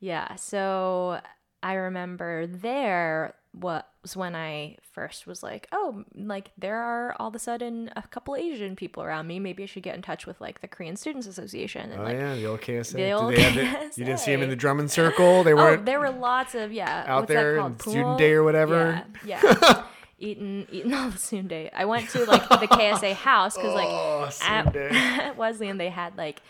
yeah. 0.00 0.36
So 0.36 1.20
I 1.64 1.74
remember 1.74 2.46
there 2.46 3.34
was 3.60 3.82
when 4.14 4.34
I 4.36 4.76
first 4.92 5.26
was 5.26 5.42
like, 5.42 5.68
oh, 5.72 6.04
like 6.14 6.50
there 6.56 6.76
are 6.78 7.14
all 7.18 7.28
of 7.28 7.34
a 7.34 7.38
sudden 7.38 7.90
a 7.96 8.02
couple 8.02 8.36
Asian 8.36 8.76
people 8.76 9.02
around 9.02 9.26
me. 9.26 9.40
Maybe 9.40 9.62
I 9.62 9.66
should 9.66 9.82
get 9.82 9.94
in 9.94 10.02
touch 10.02 10.26
with 10.26 10.40
like 10.40 10.60
the 10.60 10.68
Korean 10.68 10.96
Students 10.96 11.26
Association 11.26 11.90
and 11.90 12.00
Oh 12.00 12.04
like. 12.04 12.16
yeah, 12.16 12.34
the 12.34 12.46
old 12.46 12.60
KSA. 12.60 12.92
The 12.92 13.10
old 13.12 13.34
they 13.34 13.42
have 13.42 13.54
the- 13.54 14.00
you 14.00 14.04
didn't 14.06 14.20
see 14.20 14.32
them 14.32 14.42
in 14.42 14.50
the 14.50 14.56
Drummond 14.56 14.90
Circle. 14.90 15.42
They 15.44 15.52
Oh, 15.54 15.56
weren't 15.56 15.84
there 15.86 16.00
were 16.00 16.10
lots 16.10 16.54
of 16.54 16.72
yeah. 16.72 17.04
out 17.06 17.20
what's 17.22 17.28
there 17.32 17.58
called? 17.58 17.80
student 17.82 18.18
day 18.18 18.32
or 18.32 18.44
whatever. 18.44 19.02
Yeah, 19.24 19.40
yeah. 19.42 19.82
eating 20.18 20.66
eating 20.70 20.92
all 20.94 21.10
the 21.10 21.18
student 21.18 21.48
day. 21.48 21.70
I 21.74 21.84
went 21.84 22.08
to 22.10 22.24
like 22.24 22.48
the 22.48 22.66
KSA 22.68 23.14
house 23.28 23.56
because 23.56 23.74
like 23.74 23.88
Oh, 23.88 24.30
at, 24.42 24.74
at 24.76 25.36
Wesleyan 25.36 25.78
they 25.78 25.90
had 25.90 26.16
like 26.16 26.40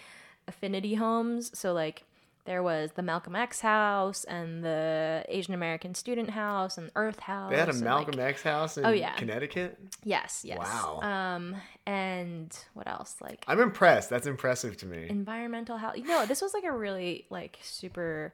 affinity 0.46 0.94
homes. 0.94 1.50
So 1.58 1.72
like 1.72 2.04
there 2.48 2.62
was 2.62 2.92
the 2.92 3.02
Malcolm 3.02 3.36
X 3.36 3.60
house 3.60 4.24
and 4.24 4.64
the 4.64 5.22
Asian 5.28 5.52
American 5.52 5.94
student 5.94 6.30
house 6.30 6.78
and 6.78 6.90
Earth 6.96 7.20
house. 7.20 7.50
They 7.50 7.58
had 7.58 7.68
a 7.68 7.74
Malcolm 7.74 8.14
like, 8.16 8.28
X 8.30 8.42
house 8.42 8.78
in 8.78 8.86
Oh, 8.86 8.90
yeah. 8.90 9.12
Connecticut. 9.16 9.78
Yes, 10.02 10.46
yes. 10.46 10.56
Wow. 10.56 11.00
Um, 11.02 11.56
and 11.84 12.56
what 12.72 12.88
else? 12.88 13.16
Like 13.20 13.44
I'm 13.46 13.60
impressed. 13.60 14.08
That's 14.08 14.26
impressive 14.26 14.78
to 14.78 14.86
me. 14.86 15.08
environmental 15.10 15.76
health. 15.76 15.98
know, 15.98 16.24
this 16.24 16.40
was 16.40 16.54
like 16.54 16.64
a 16.64 16.72
really 16.72 17.26
like 17.28 17.58
super, 17.60 18.32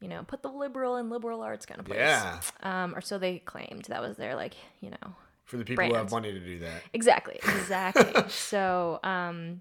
you 0.00 0.08
know, 0.08 0.24
put 0.26 0.42
the 0.42 0.50
liberal 0.50 0.96
and 0.96 1.08
liberal 1.08 1.40
arts 1.40 1.64
kind 1.64 1.78
of 1.78 1.86
place. 1.86 1.98
Yeah. 2.00 2.40
Um, 2.64 2.92
or 2.92 3.00
so 3.00 3.18
they 3.18 3.38
claimed. 3.38 3.84
That 3.84 4.02
was 4.02 4.16
their 4.16 4.34
like, 4.34 4.54
you 4.80 4.90
know, 4.90 5.14
For 5.44 5.58
the 5.58 5.64
people 5.64 5.84
who 5.86 5.94
have 5.94 6.10
money 6.10 6.32
to 6.32 6.40
do 6.40 6.58
that. 6.58 6.82
exactly, 6.92 7.36
exactly. 7.36 8.20
so, 8.30 8.98
um, 9.04 9.60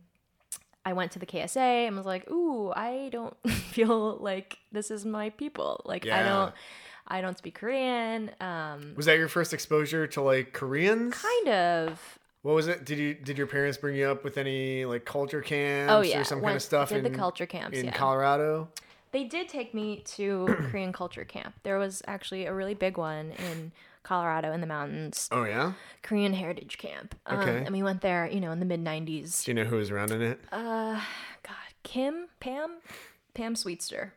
I 0.88 0.94
went 0.94 1.12
to 1.14 1.20
the 1.20 1.26
KSA 1.26 1.88
and 1.88 1.98
was 1.98 2.06
like, 2.06 2.30
"Ooh, 2.32 2.72
I 2.72 3.10
don't 3.12 3.36
feel 3.76 4.18
like 4.22 4.58
this 4.72 4.90
is 4.90 5.06
my 5.06 5.32
people. 5.32 5.82
Like, 5.86 6.08
I 6.08 6.24
don't, 6.24 6.54
I 7.08 7.20
don't 7.22 7.38
speak 7.38 7.56
Korean. 7.56 8.32
Um, 8.40 8.94
Was 8.96 9.06
that 9.08 9.18
your 9.18 9.28
first 9.28 9.54
exposure 9.54 10.08
to 10.08 10.22
like 10.22 10.54
Koreans? 10.54 11.14
kind 11.14 11.50
of. 11.50 12.20
What 12.44 12.56
was 12.56 12.68
it? 12.70 12.86
Did 12.86 13.00
you 13.00 13.14
did 13.16 13.38
your 13.38 13.48
parents 13.48 13.78
bring 13.78 13.98
you 13.98 14.06
up 14.10 14.24
with 14.24 14.38
any 14.38 14.86
like 14.86 15.04
culture 15.04 15.42
camps 15.42 15.92
Oh 15.92 16.02
yeah, 16.02 16.22
or 16.22 16.24
some 16.24 16.42
kind 16.42 16.56
of 16.56 16.62
stuff 16.64 16.90
Did 16.90 17.00
in 17.06 17.12
the 17.12 17.18
culture 17.18 17.46
camps? 17.46 17.78
in 17.78 17.86
yeah. 17.86 17.92
Colorado? 17.92 18.70
They 19.12 19.26
did 19.26 19.50
take 19.50 19.74
me 19.74 20.04
to 20.16 20.46
Korean 20.70 20.94
culture 20.94 21.26
camp. 21.26 21.56
There 21.64 21.78
was 21.78 22.02
actually 22.08 22.46
a 22.46 22.54
really 22.54 22.76
big 22.76 22.98
one 22.98 23.32
in 23.52 23.72
Colorado 24.08 24.54
in 24.54 24.62
the 24.62 24.68
mountains, 24.68 25.28
Oh 25.34 25.44
yeah. 25.44 25.74
Korean 26.02 26.34
Heritage 26.34 26.78
Camp. 26.78 27.14
Um, 27.26 27.40
Okay. 27.40 27.58
And 27.66 27.72
we 27.76 27.84
went 27.84 28.00
there, 28.02 28.26
you 28.28 28.40
know, 28.40 28.52
in 28.52 28.60
the 28.60 28.66
mid 28.66 28.82
90s. 28.84 29.44
Do 29.44 29.52
you 29.52 29.56
know 29.56 29.66
who 29.66 29.76
was 29.76 29.92
running 29.92 30.22
it? 30.22 30.40
Uh, 30.52 31.02
God, 31.44 31.56
Kim, 31.84 32.28
Pam, 32.40 32.78
Pam 33.34 33.56
Sweetser. 33.56 34.14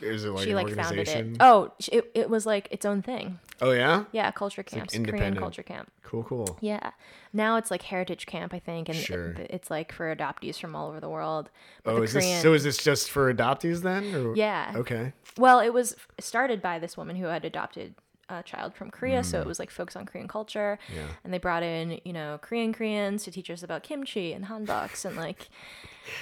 Is 0.00 0.24
it 0.24 0.30
like 0.30 0.44
she 0.44 0.50
an 0.50 0.56
like 0.56 0.74
founded 0.74 1.08
it. 1.08 1.36
Oh, 1.40 1.72
it, 1.92 2.10
it 2.14 2.30
was 2.30 2.46
like 2.46 2.68
its 2.70 2.86
own 2.86 3.02
thing. 3.02 3.38
Oh 3.60 3.70
yeah. 3.72 4.04
Yeah, 4.12 4.30
culture 4.30 4.64
like 4.72 4.90
Korean 5.06 5.36
culture 5.36 5.62
camp. 5.62 5.92
Cool, 6.02 6.24
cool. 6.24 6.56
Yeah. 6.62 6.90
Now 7.32 7.56
it's 7.56 7.70
like 7.70 7.82
heritage 7.82 8.24
camp, 8.26 8.54
I 8.54 8.58
think, 8.58 8.88
and 8.88 8.96
Sure. 8.96 9.32
it- 9.32 9.50
it's 9.50 9.70
like 9.70 9.92
for 9.92 10.14
adoptees 10.14 10.58
from 10.58 10.74
all 10.74 10.88
over 10.88 10.98
the 11.00 11.08
world. 11.10 11.50
But 11.84 11.92
Oh, 11.92 11.96
the 11.98 12.02
is 12.04 12.14
this 12.14 12.42
so? 12.42 12.54
Is 12.54 12.64
this 12.64 12.78
just 12.78 13.10
for 13.10 13.32
adoptees 13.32 13.82
then? 13.82 14.14
Or? 14.14 14.34
yeah. 14.34 14.72
Okay. 14.74 15.12
Well, 15.36 15.60
it 15.60 15.74
was 15.74 15.94
started 16.18 16.62
by 16.62 16.78
this 16.78 16.96
woman 16.96 17.16
who 17.16 17.26
had 17.26 17.44
adopted 17.44 17.94
a 18.30 18.42
child 18.42 18.74
from 18.74 18.90
Korea, 18.90 19.20
Mm. 19.20 19.24
so 19.26 19.40
it 19.40 19.46
was 19.46 19.58
like 19.58 19.70
focused 19.70 19.96
on 19.96 20.06
Korean 20.06 20.28
culture. 20.28 20.78
Yeah. 20.94 21.02
And 21.24 21.32
they 21.34 21.38
brought 21.38 21.62
in, 21.62 22.00
you 22.04 22.12
know, 22.12 22.38
Korean 22.42 22.72
Koreans 22.72 23.24
to 23.24 23.30
teach 23.30 23.50
us 23.50 23.62
about 23.62 23.82
kimchi 23.82 24.32
and 24.32 24.46
hanboks 24.46 25.04
and 25.04 25.16
like, 25.16 25.48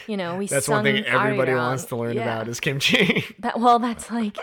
you 0.07 0.17
know, 0.17 0.37
we 0.37 0.47
That's 0.47 0.69
one 0.69 0.85
thing 0.85 1.05
everybody 1.05 1.53
arirang. 1.53 1.57
wants 1.57 1.85
to 1.87 1.97
learn 1.97 2.17
Yeah. 2.17 2.23
about 2.23 2.49
is 2.49 2.61
kimchi. 2.61 3.25
That 3.39 3.61
well, 3.61 3.79
that's 3.79 4.11
like, 4.11 4.37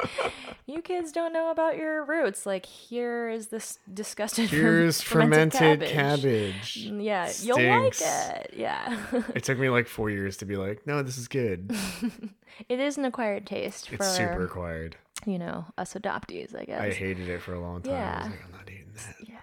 you 0.66 0.82
kids 0.82 1.12
don't 1.12 1.34
know 1.34 1.52
about 1.52 1.78
your 1.78 2.04
roots. 2.06 2.46
Like, 2.46 2.66
here 2.66 3.30
is 3.30 3.48
this 3.48 3.78
disgusted 3.94 4.50
ferm- 4.50 4.60
Here's 4.60 5.02
fermented 5.02 5.82
cabbage. 5.82 6.78
Yeah, 6.78 7.32
you'll 7.42 7.62
like 7.62 7.96
it. 8.02 8.54
Yeah, 8.56 8.98
It 9.36 9.44
took 9.44 9.60
me 9.60 9.70
like 9.70 9.88
four 9.88 10.10
years 10.10 10.38
to 10.38 10.46
be 10.46 10.56
like, 10.56 10.88
no, 10.88 11.04
this 11.04 11.18
is 11.18 11.28
good. 11.28 11.76
it 12.70 12.80
is 12.80 12.98
an 12.98 13.06
acquired 13.06 13.46
taste 13.46 13.90
for 13.90 13.96
It's 13.96 14.08
super 14.16 14.46
acquired. 14.46 14.96
You 15.26 15.38
know 15.40 15.66
us 15.78 15.94
adoptees, 15.94 16.56
I 16.60 16.66
guess. 16.66 16.82
I 16.82 16.92
hated 16.92 17.28
it 17.30 17.42
for 17.42 17.54
a 17.54 17.60
long 17.60 17.82
time. 17.82 17.94
I 17.94 17.98
Yeah. 17.98 18.24
was 18.24 18.32
like, 18.32 18.46
I'm 18.46 18.52
not 18.52 18.70
eating 18.70 18.92
that. 18.96 19.16
Yeah. 19.28 19.36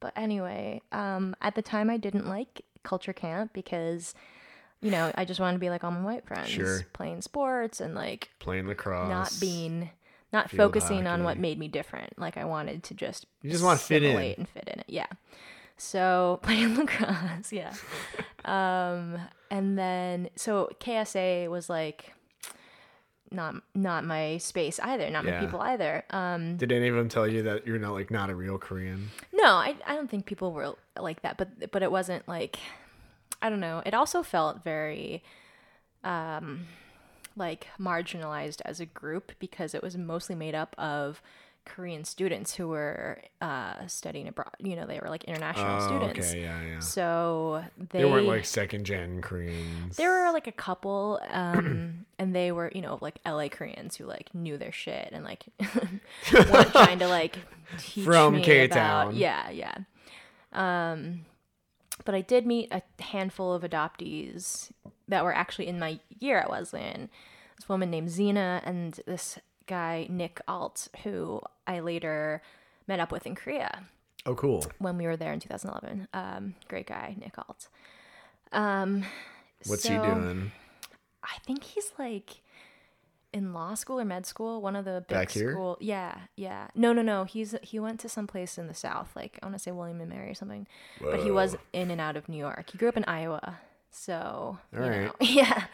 But 0.00 0.12
anyway, 0.16 0.82
um, 0.92 1.34
at 1.40 1.54
the 1.54 1.62
time 1.62 1.88
I 1.90 1.96
didn't 1.96 2.26
like 2.28 2.62
culture 2.82 3.12
camp 3.14 3.52
because, 3.54 4.14
you 4.80 4.90
know, 4.90 5.10
I 5.14 5.24
just 5.24 5.40
wanted 5.40 5.54
to 5.54 5.60
be 5.60 5.70
like 5.70 5.82
all 5.84 5.90
my 5.90 6.02
white 6.02 6.26
friends, 6.26 6.48
Sure. 6.50 6.80
playing 6.92 7.22
sports 7.22 7.80
and 7.80 7.94
like 7.94 8.30
Playing 8.38 8.66
lacrosse. 8.66 9.08
not 9.08 9.36
being, 9.40 9.90
not 10.32 10.50
focusing 10.50 11.06
on 11.06 11.24
what 11.24 11.38
made 11.38 11.58
me 11.58 11.68
different. 11.68 12.18
Like 12.18 12.36
I 12.36 12.44
wanted 12.44 12.82
to 12.84 12.94
just 12.94 13.26
You 13.42 13.50
just 13.50 13.64
wanna 13.64 13.78
fit 13.78 14.02
in. 14.02 14.16
and 14.38 14.48
fit 14.48 14.68
in 14.72 14.80
it. 14.80 14.86
Yeah. 14.88 15.06
So 15.76 16.38
playing 16.44 16.76
lacrosse, 16.76 17.50
yeah. 17.52 17.72
um, 18.44 19.18
and 19.50 19.78
then 19.78 20.28
so 20.36 20.70
KSA 20.80 21.48
was 21.48 21.68
like 21.70 22.12
not 23.34 23.56
not 23.74 24.04
my 24.04 24.38
space 24.38 24.78
either, 24.80 25.10
not 25.10 25.24
Yeah. 25.24 25.32
my 25.40 25.44
people 25.46 25.60
either. 25.60 26.04
Um, 26.10 26.56
Did 26.56 26.72
any 26.72 26.88
of 26.88 26.94
them 26.94 27.08
tell 27.08 27.26
you 27.28 27.42
that 27.42 27.66
you're 27.66 27.78
not 27.78 27.92
like 27.92 28.10
not 28.10 28.30
a 28.30 28.34
real 28.34 28.56
Korean? 28.58 29.10
No, 29.32 29.44
I, 29.44 29.76
I 29.86 29.94
don't 29.94 30.08
think 30.10 30.24
people 30.26 30.52
were 30.52 30.74
like 30.98 31.22
that, 31.22 31.36
but 31.36 31.70
but 31.72 31.82
it 31.82 31.90
wasn't 31.90 32.26
like 32.28 32.58
I 33.42 33.50
don't 33.50 33.60
know. 33.60 33.82
It 33.84 33.92
also 33.94 34.22
felt 34.22 34.64
very 34.64 35.22
um 36.02 36.66
like 37.36 37.66
marginalized 37.80 38.60
as 38.64 38.78
a 38.80 38.86
group 38.86 39.32
because 39.40 39.74
it 39.74 39.82
was 39.82 39.96
mostly 39.96 40.34
made 40.36 40.54
up 40.54 40.74
of 40.78 41.20
Korean 41.66 42.04
students 42.04 42.54
who 42.54 42.68
were 42.68 43.22
uh 43.40 43.86
studying 43.86 44.28
abroad. 44.28 44.50
You 44.58 44.76
know, 44.76 44.86
they 44.86 45.00
were 45.00 45.08
like 45.08 45.24
international 45.24 45.80
Oh, 45.80 45.86
students. 45.86 46.30
okay, 46.30 46.42
yeah, 46.42 46.62
yeah. 46.62 46.78
So 46.80 47.64
they, 47.90 47.98
They 48.00 48.04
weren't 48.04 48.26
like 48.26 48.44
second 48.44 48.84
gen 48.84 49.22
Koreans. 49.22 49.96
there 49.96 50.10
were 50.10 50.32
like 50.32 50.46
a 50.46 50.52
couple, 50.52 51.20
um, 51.30 52.06
and 52.18 52.34
they 52.34 52.52
were, 52.52 52.70
you 52.74 52.80
know, 52.82 52.98
like 53.00 53.18
LA 53.26 53.48
Koreans 53.48 53.96
who 53.96 54.04
like 54.04 54.34
knew 54.34 54.56
their 54.58 54.72
shit 54.72 55.08
and 55.12 55.24
like 55.24 55.44
weren't 56.32 56.70
trying 56.72 56.98
to 57.00 57.08
like 57.08 57.38
teach 57.78 58.04
From 58.04 58.34
me 58.34 58.42
K-Town. 58.42 59.08
about 59.08 59.14
yeah, 59.16 59.50
yeah. 59.50 59.74
Um, 60.52 61.24
but 62.04 62.14
I 62.14 62.20
did 62.20 62.46
meet 62.46 62.68
a 62.72 62.82
handful 63.02 63.52
of 63.52 63.62
adoptees 63.62 64.70
that 65.08 65.24
were 65.24 65.34
actually 65.34 65.66
in 65.68 65.78
my 65.78 66.00
year 66.20 66.38
at 66.38 66.50
Wesleyan. 66.50 67.08
This 67.56 67.68
woman 67.68 67.90
named 67.90 68.10
Zena 68.10 68.60
and 68.64 69.00
this 69.06 69.38
guy 69.66 70.06
Nick 70.10 70.40
Alt, 70.46 70.88
who 71.02 71.40
I 71.66 71.80
later 71.80 72.42
met 72.86 73.00
up 73.00 73.12
with 73.12 73.26
in 73.26 73.34
Korea 73.34 73.84
oh, 74.26 74.34
cool. 74.34 74.64
when 74.78 74.98
we 74.98 75.06
were 75.06 75.16
there 75.16 75.32
in 75.32 75.40
2011. 75.40 76.08
Um, 76.12 76.54
great 76.68 76.86
guy, 76.86 77.16
Nick 77.18 77.38
Alt. 77.38 77.68
Um, 78.52 79.04
What's 79.66 79.86
he 79.86 79.94
doing? 79.94 80.52
I 81.22 81.38
think 81.44 81.64
he's 81.64 81.92
like 81.98 82.42
in 83.32 83.52
law 83.52 83.74
school 83.74 83.98
or 83.98 84.04
med 84.04 84.26
school, 84.26 84.60
one 84.62 84.76
of 84.76 84.84
the 84.84 85.04
big 85.08 85.16
Back 85.16 85.30
here? 85.30 85.52
school. 85.52 85.76
Yeah, 85.80 86.14
yeah. 86.36 86.68
No, 86.74 86.92
no, 86.92 87.02
no. 87.02 87.24
He's 87.24 87.54
he 87.62 87.80
went 87.80 87.98
to 88.00 88.08
some 88.08 88.26
place 88.26 88.58
in 88.58 88.68
the 88.68 88.74
south, 88.74 89.10
like 89.16 89.38
I 89.42 89.46
want 89.46 89.56
to 89.56 89.58
say 89.58 89.72
William 89.72 90.00
and 90.00 90.08
Mary 90.08 90.30
or 90.30 90.34
something. 90.34 90.66
But 91.00 91.20
he 91.20 91.30
was 91.30 91.56
in 91.72 91.90
and 91.90 92.00
out 92.00 92.16
of 92.16 92.28
New 92.28 92.36
York. 92.36 92.70
He 92.70 92.78
grew 92.78 92.88
up 92.88 92.96
in 92.96 93.04
Iowa, 93.04 93.58
so 93.90 94.58
you 94.72 94.82
All 94.82 94.88
know, 94.88 95.12
yeah. 95.20 95.64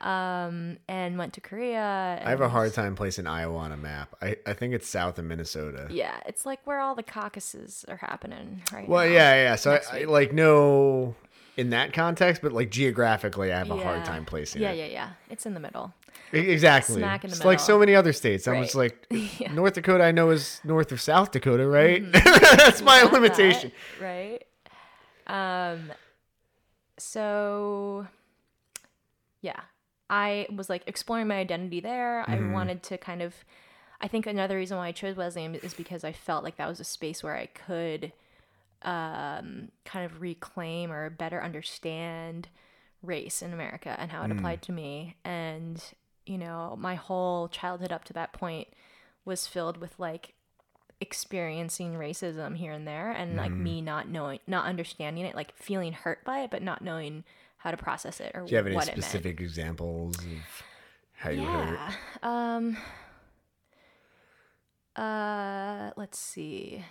Um, 0.00 0.78
and 0.88 1.18
went 1.18 1.34
to 1.34 1.42
Korea. 1.42 2.22
I 2.24 2.30
have 2.30 2.40
a 2.40 2.48
hard 2.48 2.72
time 2.72 2.96
placing 2.96 3.26
Iowa 3.26 3.56
on 3.58 3.70
a 3.72 3.76
map. 3.76 4.14
I, 4.22 4.36
I 4.46 4.54
think 4.54 4.72
it's 4.72 4.88
south 4.88 5.18
of 5.18 5.26
Minnesota. 5.26 5.88
Yeah, 5.90 6.18
it's 6.24 6.46
like 6.46 6.66
where 6.66 6.80
all 6.80 6.94
the 6.94 7.02
caucuses 7.02 7.84
are 7.86 7.98
happening 7.98 8.62
right 8.72 8.88
Well, 8.88 9.06
now. 9.06 9.12
yeah, 9.12 9.34
yeah. 9.34 9.54
So 9.56 9.78
I, 9.92 10.00
I 10.00 10.04
like 10.04 10.32
no 10.32 11.14
in 11.58 11.70
that 11.70 11.92
context, 11.92 12.40
but 12.40 12.52
like 12.52 12.70
geographically, 12.70 13.52
I 13.52 13.58
have 13.58 13.70
a 13.70 13.76
hard 13.76 14.04
time 14.06 14.24
placing 14.24 14.62
Yeah, 14.62 14.70
it. 14.70 14.78
yeah, 14.78 14.86
yeah. 14.86 15.10
It's 15.28 15.44
in 15.44 15.52
the 15.52 15.60
middle. 15.60 15.92
Exactly. 16.32 16.94
Smack 16.96 17.24
in 17.24 17.30
the 17.30 17.36
it's 17.36 17.44
like 17.44 17.60
so 17.60 17.78
many 17.78 17.94
other 17.94 18.12
states. 18.14 18.48
I'm 18.48 18.62
just 18.62 18.74
Right. 18.74 18.92
like 19.10 19.50
North 19.52 19.74
Dakota. 19.74 20.04
I 20.04 20.12
know 20.12 20.30
is 20.30 20.60
north 20.64 20.92
of 20.92 21.00
South 21.02 21.30
Dakota, 21.32 21.66
right? 21.66 22.10
That's 22.12 22.80
my 22.80 23.02
limitation. 23.02 23.70
that, 24.00 24.04
right? 24.06 24.44
Um 25.26 25.92
so 26.98 28.06
yeah. 29.42 29.60
I 30.10 30.46
was 30.54 30.68
like 30.68 30.82
exploring 30.86 31.28
my 31.28 31.36
identity 31.38 31.80
there. 31.80 32.24
I 32.28 32.34
wanted 32.52 32.82
to 32.84 32.98
kind 32.98 33.22
of 33.22 33.34
I 34.02 34.08
think 34.08 34.26
another 34.26 34.56
reason 34.56 34.76
why 34.76 34.88
I 34.88 34.92
chose 34.92 35.16
Wesleyan 35.16 35.54
is 35.54 35.72
because 35.74 36.04
I 36.04 36.12
felt 36.12 36.42
like 36.44 36.56
that 36.56 36.68
was 36.68 36.80
a 36.80 36.84
space 36.84 37.22
where 37.22 37.36
I 37.36 37.46
could 37.46 38.12
um 38.82 39.70
kind 39.84 40.04
of 40.06 40.20
reclaim 40.20 40.90
or 40.90 41.08
better 41.10 41.42
understand 41.42 42.48
race 43.02 43.40
in 43.42 43.52
America 43.52 43.94
and 43.98 44.10
how 44.10 44.22
it 44.24 44.30
applied 44.32 44.62
to 44.62 44.72
me 44.72 45.16
and 45.24 45.82
you 46.26 46.38
know, 46.38 46.76
my 46.78 46.94
whole 46.94 47.48
childhood 47.48 47.90
up 47.92 48.04
to 48.04 48.12
that 48.12 48.32
point 48.32 48.68
was 49.24 49.46
filled 49.46 49.78
with 49.78 49.98
like 49.98 50.34
experiencing 51.00 51.94
racism 51.94 52.56
here 52.56 52.72
and 52.72 52.86
there 52.86 53.10
and 53.10 53.36
like 53.36 53.50
Mm-hmm. 53.52 53.64
me 53.64 53.80
not 53.80 54.08
knowing 54.08 54.38
not 54.46 54.66
understanding 54.66 55.24
it 55.24 55.34
like 55.34 55.56
feeling 55.56 55.92
hurt 55.92 56.22
by 56.24 56.40
it 56.40 56.50
but 56.50 56.62
not 56.62 56.82
knowing 56.82 57.24
how 57.60 57.70
to 57.70 57.76
process 57.76 58.20
it 58.20 58.32
or 58.34 58.44
Do 58.44 58.50
you 58.52 58.56
have 58.56 58.66
any 58.66 58.76
specific 58.80 59.40
examples 59.40 60.16
of 60.18 60.62
how 61.14 61.30
you 61.30 61.42
meant 61.42 61.70
hurt? 61.70 61.78
yeah 61.78 61.94
um 62.22 62.76
uh 64.96 65.90
let's 65.96 66.18
see 66.18 66.84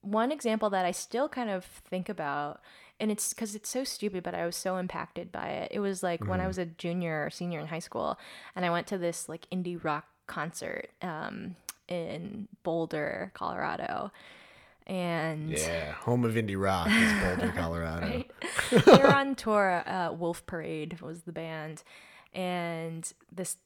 one 0.00 0.32
example 0.32 0.68
that 0.70 0.84
i 0.84 0.90
still 0.90 1.28
kind 1.28 1.48
of 1.50 1.64
think 1.64 2.08
about 2.08 2.60
and 3.00 3.10
it's 3.10 3.32
because 3.32 3.54
it's 3.54 3.68
so 3.70 3.84
stupid 3.84 4.22
but 4.22 4.34
i 4.34 4.44
was 4.44 4.56
so 4.56 4.76
impacted 4.76 5.30
by 5.30 5.48
it 5.48 5.68
it 5.72 5.80
was 5.80 6.02
like 6.02 6.20
Mm-hmm. 6.20 6.30
when 6.30 6.40
i 6.40 6.46
was 6.46 6.58
a 6.58 6.66
junior 6.66 7.24
or 7.26 7.30
senior 7.30 7.60
in 7.60 7.66
high 7.68 7.78
school 7.78 8.18
and 8.56 8.64
i 8.64 8.70
went 8.70 8.86
to 8.88 8.98
this 8.98 9.28
like 9.28 9.46
indie 9.50 9.82
rock 9.82 10.06
concert 10.26 10.88
um 11.02 11.54
in 11.88 12.48
boulder 12.64 13.30
colorado 13.34 14.10
and 14.86 15.50
Yeah, 15.50 15.92
home 15.92 16.24
of 16.24 16.34
indie 16.34 16.60
rock 16.60 16.88
is 16.88 17.12
Boulder, 17.22 17.52
Colorado. 17.56 18.06
right? 18.06 18.30
they 18.86 19.02
were 19.02 19.12
on 19.12 19.34
tour. 19.34 19.82
Uh, 19.86 20.12
Wolf 20.12 20.44
Parade 20.46 21.00
was 21.00 21.22
the 21.22 21.32
band, 21.32 21.82
and 22.32 23.10
this 23.32 23.56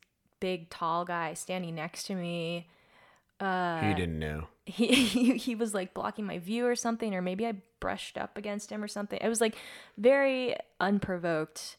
big 0.41 0.71
tall 0.71 1.05
guy 1.05 1.35
standing 1.35 1.75
next 1.75 2.05
to 2.05 2.15
me. 2.15 2.69
Uh, 3.41 3.81
you 3.85 3.95
didn't 3.95 4.19
know. 4.19 4.47
He, 4.67 4.87
he 4.89 5.37
he 5.39 5.55
was 5.55 5.73
like 5.75 5.95
blocking 5.95 6.27
my 6.27 6.39
view 6.39 6.67
or 6.67 6.77
something, 6.77 7.15
or 7.15 7.23
maybe 7.23 7.47
I 7.47 7.55
brushed 7.81 8.19
up 8.19 8.37
against 8.37 8.71
him 8.71 8.83
or 8.83 8.89
something. 8.89 9.19
It 9.23 9.29
was 9.29 9.41
like 9.41 9.57
very 9.97 10.57
unprovoked. 10.81 11.77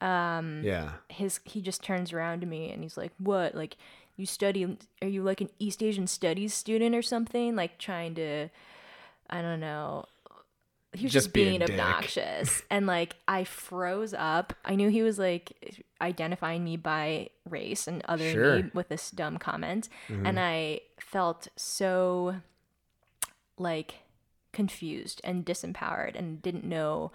Um, 0.00 0.60
Yeah. 0.64 0.90
his 1.08 1.40
he 1.44 1.62
just 1.62 1.82
turns 1.82 2.12
around 2.12 2.40
to 2.40 2.46
me 2.46 2.70
and 2.70 2.82
he's 2.82 2.96
like, 2.96 3.12
"What? 3.18 3.54
Like, 3.54 3.76
you 4.16 4.26
study? 4.26 4.76
Are 5.00 5.08
you 5.08 5.22
like 5.22 5.40
an 5.40 5.48
East 5.58 5.82
Asian 5.82 6.06
studies 6.06 6.52
student 6.52 6.94
or 6.94 7.02
something? 7.02 7.56
Like 7.56 7.78
trying 7.78 8.14
to, 8.16 8.48
I 9.30 9.42
don't 9.42 9.60
know." 9.60 10.06
He 10.92 11.04
was 11.04 11.12
Just 11.12 11.26
just, 11.26 11.34
be 11.34 11.42
a 11.42 11.44
being 11.58 11.62
obnoxious, 11.62 12.62
and 12.70 12.86
like 12.86 13.16
I 13.28 13.44
froze 13.44 14.14
up. 14.14 14.54
I 14.64 14.76
knew 14.76 14.88
he 14.88 15.02
was 15.02 15.18
like 15.18 15.76
identifying 16.00 16.64
me 16.64 16.76
by 16.78 17.28
race 17.48 17.86
and 17.86 18.02
other 18.06 18.30
Sure. 18.30 18.62
me 18.62 18.70
with 18.72 18.88
this 18.88 19.10
dumb 19.10 19.36
comment, 19.38 19.88
Mm-hmm. 20.08 20.24
and 20.26 20.40
I 20.40 20.80
felt 20.98 21.48
so 21.56 22.36
like 23.58 23.96
confused 24.52 25.20
and 25.24 25.44
disempowered 25.44 26.14
and 26.14 26.40
didn't 26.40 26.64
know 26.64 27.12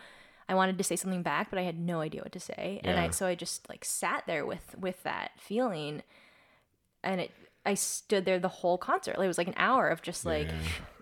I 0.47 0.53
wanted 0.53 0.77
to 0.77 0.83
say 0.83 0.95
something 0.95 1.23
back 1.23 1.49
but 1.49 1.57
I 1.57 1.63
had 1.63 1.79
no 1.79 2.01
idea 2.01 2.21
what 2.21 2.31
to 2.33 2.39
say 2.39 2.79
and 2.83 2.99
I 2.99 3.09
so 3.09 3.25
I 3.25 3.33
just 3.35 3.67
like 3.69 3.83
sat 3.83 4.25
there 4.27 4.45
with 4.45 4.75
with 4.79 5.01
that 5.03 5.31
feeling 5.39 6.03
and 7.03 7.21
it 7.21 7.31
I 7.65 7.73
stood 7.75 8.25
there 8.25 8.39
the 8.39 8.47
whole 8.47 8.79
concert. 8.79 9.17
Like, 9.19 9.25
it 9.25 9.27
was 9.27 9.37
like 9.37 9.47
an 9.47 9.53
hour 9.57 9.87
of 9.89 10.01
just 10.01 10.25
like 10.25 10.47
Yeah. 10.47 10.57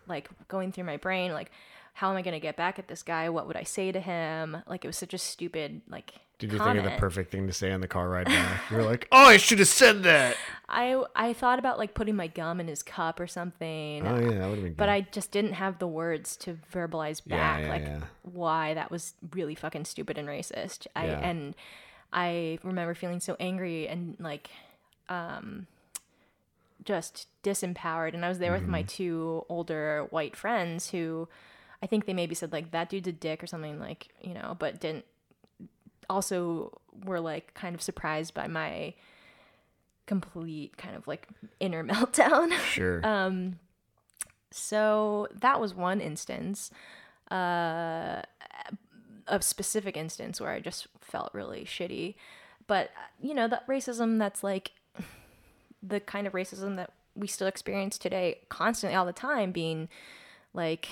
Like 0.09 0.29
going 0.47 0.71
through 0.71 0.83
my 0.85 0.97
brain 0.97 1.31
like 1.31 1.51
how 1.93 2.09
am 2.11 2.15
I 2.17 2.21
gonna 2.21 2.39
get 2.39 2.55
back 2.55 2.79
at 2.79 2.87
this 2.87 3.03
guy? 3.03 3.27
What 3.27 3.45
would 3.47 3.57
I 3.57 3.63
say 3.63 3.91
to 3.91 3.99
him? 3.99 4.57
Like 4.67 4.85
it 4.85 4.87
was 4.87 4.97
such 4.97 5.13
a 5.13 5.17
stupid 5.17 5.81
like. 5.89 6.13
Did 6.37 6.53
you 6.53 6.57
comment. 6.57 6.77
think 6.77 6.87
of 6.87 6.93
the 6.93 6.97
perfect 6.97 7.29
thing 7.29 7.47
to 7.47 7.51
say 7.51 7.73
on 7.73 7.81
the 7.81 7.89
car 7.89 8.07
ride 8.07 8.25
back? 8.27 8.61
You're 8.71 8.83
like, 8.83 9.09
oh, 9.11 9.25
I 9.25 9.35
should 9.35 9.59
have 9.59 9.67
said 9.67 10.03
that. 10.03 10.37
I 10.69 11.03
I 11.13 11.33
thought 11.33 11.59
about 11.59 11.77
like 11.77 11.93
putting 11.93 12.15
my 12.15 12.27
gum 12.27 12.61
in 12.61 12.69
his 12.69 12.81
cup 12.83 13.19
or 13.19 13.27
something. 13.27 14.07
Oh 14.07 14.17
yeah, 14.17 14.37
that 14.37 14.47
would 14.47 14.59
have 14.59 14.63
been. 14.63 14.73
But 14.75 14.85
good. 14.85 14.91
I 14.91 15.01
just 15.11 15.31
didn't 15.31 15.53
have 15.53 15.79
the 15.79 15.87
words 15.87 16.37
to 16.37 16.57
verbalize 16.71 17.21
Yeah, 17.25 17.35
back 17.35 17.61
yeah, 17.63 17.69
like 17.69 17.81
yeah. 17.81 17.99
why 18.21 18.73
that 18.75 18.89
was 18.91 19.15
really 19.33 19.55
fucking 19.55 19.83
stupid 19.83 20.17
and 20.17 20.29
racist. 20.29 20.87
I 20.95 21.07
Yeah. 21.07 21.19
and 21.19 21.53
I 22.13 22.59
remember 22.63 22.93
feeling 22.93 23.19
so 23.19 23.35
angry 23.41 23.89
and 23.89 24.15
like 24.21 24.49
um 25.09 25.67
just 26.83 27.27
disempowered 27.43 28.13
and 28.13 28.23
I 28.25 28.29
was 28.29 28.39
there 28.39 28.51
with 28.51 28.61
Mm-hmm. 28.63 28.71
my 28.71 28.83
two 28.83 29.45
older 29.49 30.07
white 30.11 30.35
friends 30.35 30.89
who 30.91 31.27
I 31.83 31.87
think 31.87 32.05
they 32.05 32.13
maybe 32.13 32.35
said 32.35 32.51
like 32.51 32.71
that 32.71 32.89
dude's 32.89 33.07
a 33.07 33.11
dick 33.11 33.43
or 33.43 33.47
something 33.47 33.79
like, 33.79 34.09
you 34.21 34.33
know, 34.33 34.55
but 34.59 34.79
didn't 34.79 35.05
also 36.09 36.79
were 37.05 37.19
like 37.19 37.53
kind 37.53 37.75
of 37.75 37.81
surprised 37.81 38.33
by 38.33 38.47
my 38.47 38.93
complete 40.05 40.75
kind 40.77 40.95
of 40.95 41.07
like 41.07 41.27
inner 41.59 41.83
meltdown. 41.87 42.51
sure. 42.59 43.01
Um, 43.05 43.59
so 44.51 45.27
that 45.41 45.59
was 45.61 45.75
one 45.75 46.01
instance, 46.01 46.71
uh, 47.31 48.23
a 49.27 49.41
specific 49.41 49.95
instance 49.95 50.41
where 50.41 50.49
I 50.49 50.59
just 50.59 50.87
felt 51.01 51.31
really 51.35 51.65
shitty. 51.65 52.15
But 52.65 52.89
you 53.21 53.35
know, 53.35 53.47
that 53.47 53.67
racism 53.67 54.17
that's 54.17 54.43
like 54.43 54.71
the 55.81 55.99
kind 55.99 56.27
of 56.27 56.33
racism 56.33 56.75
that 56.77 56.91
we 57.15 57.27
still 57.27 57.47
experience 57.47 57.97
today, 57.97 58.39
constantly, 58.49 58.95
all 58.95 59.05
the 59.05 59.13
time, 59.13 59.51
being 59.51 59.89
like 60.53 60.89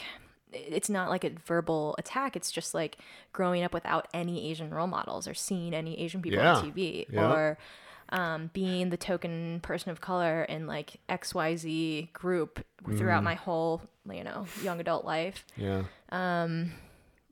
it's 0.53 0.89
not 0.89 1.09
like 1.09 1.25
a 1.25 1.31
verbal 1.45 1.93
attack. 1.97 2.35
It's 2.37 2.51
just 2.51 2.73
like 2.73 2.97
growing 3.33 3.63
up 3.63 3.73
without 3.73 4.07
any 4.13 4.49
Asian 4.49 4.69
role 4.73 4.87
models 4.87 5.27
or 5.27 5.33
seeing 5.33 5.73
any 5.73 5.99
Asian 5.99 6.21
people 6.21 6.39
Yeah. 6.39 6.55
on 6.55 6.71
TV 6.71 7.05
Yeah. 7.09 7.31
or 7.31 7.57
um, 8.09 8.49
being 8.53 8.89
the 8.89 8.95
token 8.95 9.59
person 9.61 9.91
of 9.91 9.99
color 9.99 10.43
in 10.43 10.65
like 10.65 11.01
XYZ 11.09 12.13
group 12.13 12.65
throughout 12.97 13.23
my 13.23 13.33
whole, 13.35 13.81
you 14.09 14.23
know, 14.23 14.45
young 14.63 14.79
adult 14.79 15.03
life. 15.03 15.43
yeah. 15.57 15.83
Um 16.09 16.71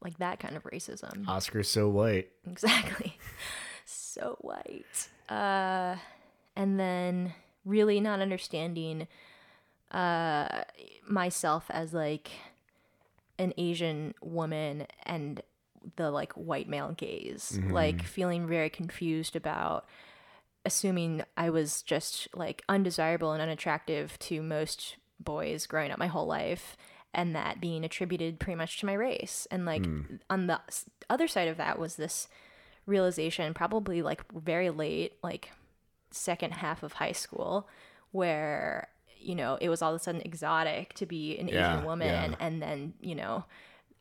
like 0.02 0.18
that 0.20 0.40
kind 0.40 0.58
of 0.58 0.64
racism. 0.64 1.26
Oscar's 1.28 1.70
so 1.70 1.88
white. 1.88 2.30
Exactly. 2.46 3.18
so 3.86 4.38
white. 4.42 5.08
Uh, 5.30 5.96
and 6.56 6.78
then 6.80 7.34
really 7.66 8.00
not 8.00 8.20
understanding 8.22 9.08
uh, 9.92 10.64
myself 11.08 11.66
as 11.70 11.94
like 11.94 12.32
an 13.38 13.54
Asian 13.58 14.14
woman 14.22 14.88
and 15.04 15.42
the 15.98 16.12
like 16.12 16.34
white 16.34 16.68
male 16.70 16.94
gaze. 16.96 17.60
Like 17.74 18.04
feeling 18.04 18.48
very 18.48 18.70
confused 18.70 19.36
about 19.36 19.86
assuming 20.66 21.24
I 21.38 21.50
was 21.50 21.82
just 21.84 22.28
like 22.36 22.64
undesirable 22.68 23.32
and 23.34 23.42
unattractive 23.42 24.18
to 24.20 24.42
most 24.42 24.96
boys 25.20 25.68
growing 25.68 25.92
up 25.92 26.00
my 26.00 26.08
whole 26.08 26.26
life 26.26 26.76
and 27.14 27.36
that 27.36 27.62
being 27.62 27.86
attributed 27.86 28.40
pretty 28.40 28.56
much 28.58 28.80
to 28.80 28.86
my 28.86 28.94
race. 28.94 29.48
And 29.52 29.66
like 29.66 29.86
on 30.30 30.48
the 30.48 30.60
other 31.10 31.28
side 31.28 31.48
of 31.48 31.58
that 31.58 31.80
was 31.80 31.96
this 31.96 32.28
realization 32.86 33.54
probably 33.54 34.02
like 34.02 34.24
very 34.32 34.70
late 34.70 35.14
like 35.24 35.52
second 36.16 36.52
half 36.54 36.82
of 36.84 36.94
high 36.94 37.12
school 37.12 37.68
where 38.12 38.88
you 39.20 39.36
know 39.36 39.58
it 39.62 39.70
was 39.70 39.82
all 39.82 39.94
of 39.94 40.00
a 40.00 40.04
sudden 40.04 40.22
exotic 40.24 40.94
to 40.94 41.06
be 41.06 41.38
an 41.38 41.48
Yeah, 41.48 41.74
asian 41.74 41.86
woman 41.86 42.08
yeah. 42.32 42.36
and 42.40 42.62
then 42.62 42.94
you 43.02 43.16
know 43.16 43.46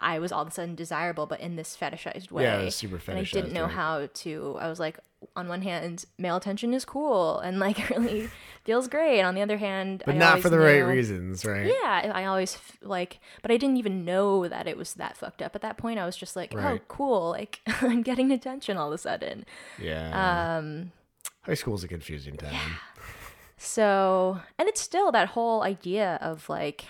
i 0.00 0.18
was 0.18 0.30
all 0.32 0.42
of 0.42 0.48
a 0.48 0.50
sudden 0.50 0.74
desirable 0.74 1.26
but 1.26 1.40
in 1.40 1.56
this 1.56 1.76
fetishized 1.76 2.30
way 2.30 2.44
Yeah, 2.44 2.68
super 2.68 3.00
and 3.08 3.18
i 3.18 3.22
didn't 3.24 3.52
know 3.52 3.62
right. 3.64 3.72
how 3.72 4.08
to 4.12 4.56
i 4.60 4.68
was 4.68 4.78
like 4.78 4.98
on 5.36 5.48
one 5.48 5.62
hand 5.62 6.04
male 6.18 6.36
attention 6.36 6.74
is 6.74 6.84
cool 6.84 7.38
and 7.40 7.58
like 7.58 7.88
really 7.96 8.28
feels 8.64 8.86
great 8.88 9.22
on 9.22 9.34
the 9.34 9.40
other 9.40 9.56
hand 9.56 10.02
But 10.04 10.14
I 10.16 10.18
not 10.18 10.40
for 10.40 10.50
the 10.50 10.58
right 10.58 10.80
reasons, 10.80 11.44
right? 11.44 11.66
yeah, 11.66 12.12
I 12.14 12.24
always 12.26 12.54
f- 12.56 12.78
like, 12.82 13.20
but 13.42 13.50
I 13.50 13.56
didn't 13.56 13.76
even 13.78 14.04
know 14.04 14.46
that 14.48 14.66
it 14.66 14.76
was 14.76 14.94
that 14.94 15.16
fucked 15.18 15.40
up. 15.42 15.54
At 15.54 15.60
that 15.62 15.76
point, 15.78 15.98
I 15.98 16.04
was 16.06 16.16
just 16.16 16.34
like, 16.36 16.54
oh, 16.54 16.78
cool, 16.88 17.30
like 17.30 17.60
I'm 17.66 18.02
getting 18.02 18.30
attention 18.32 18.76
all 18.78 18.88
of 18.88 18.94
a 18.94 18.98
sudden. 18.98 19.44
Yeah. 19.78 20.56
Um, 20.58 20.92
High 21.46 21.54
school's 21.54 21.84
a 21.84 21.88
confusing 21.88 22.36
time. 22.36 22.52
Yeah. 22.52 22.60
so, 23.56 24.40
and 24.58 24.68
it's 24.68 24.80
still 24.80 25.12
that 25.12 25.28
whole 25.28 25.62
idea 25.62 26.18
of 26.20 26.48
like 26.48 26.84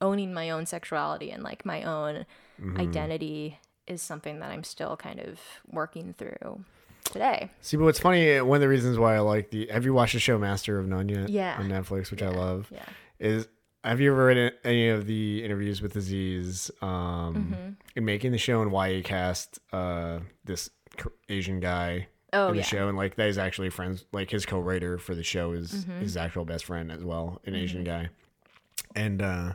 owning 0.00 0.32
my 0.34 0.50
own 0.50 0.66
sexuality 0.66 1.30
and 1.30 1.42
like 1.42 1.64
my 1.66 1.82
own 1.82 2.26
Mm-hmm. 2.62 2.78
identity 2.80 3.58
is 3.88 4.00
something 4.00 4.38
that 4.38 4.52
I'm 4.52 4.62
still 4.62 4.96
kind 4.96 5.18
of 5.18 5.40
working 5.72 6.12
through 6.16 6.64
today. 7.02 7.50
See, 7.60 7.76
but 7.76 7.82
what's 7.82 7.98
funny, 7.98 8.40
one 8.42 8.54
of 8.58 8.60
the 8.60 8.68
reasons 8.68 8.96
why 8.96 9.16
I 9.16 9.18
like 9.18 9.50
the 9.50 9.66
have 9.72 9.84
you 9.84 9.92
watched 9.92 10.12
the 10.12 10.20
show 10.20 10.38
Master 10.38 10.78
of 10.78 10.86
None 10.86 11.08
yet? 11.08 11.30
Yeah. 11.30 11.56
On 11.58 11.68
Netflix, 11.68 12.12
which 12.12 12.22
I 12.22 12.28
love. 12.28 12.68
Yeah. 12.70 12.84
Is 13.18 13.48
have 13.82 14.00
you 14.00 14.12
ever 14.12 14.26
read 14.26 14.52
any 14.62 14.88
of 14.88 15.06
the 15.08 15.44
interviews 15.44 15.82
with 15.82 15.96
Aziz 15.96 16.70
um, 16.80 17.34
Mm-hmm. 17.34 17.70
in 17.96 18.04
making 18.04 18.30
the 18.30 18.38
show 18.38 18.62
and 18.62 18.70
why 18.70 18.92
he 18.92 19.02
cast 19.02 19.58
uh, 19.72 20.20
this 20.44 20.70
Asian 21.28 21.58
guy 21.58 22.06
Oh, 22.34 22.48
in 22.48 22.54
the 22.54 22.58
yeah. 22.60 22.66
show 22.66 22.88
and 22.88 22.96
like 22.98 23.14
that 23.16 23.28
is 23.28 23.38
actually 23.38 23.70
friends 23.70 24.04
like 24.12 24.30
his 24.30 24.44
co-writer 24.44 24.98
for 24.98 25.14
the 25.14 25.22
show 25.22 25.52
is 25.52 25.72
Mm-hmm. 25.72 26.00
his 26.00 26.16
actual 26.16 26.44
best 26.44 26.64
friend 26.64 26.90
as 26.92 27.02
well, 27.04 27.40
an 27.46 27.54
Asian 27.54 27.84
guy, 27.84 28.08
and 28.94 29.22
uh, 29.22 29.52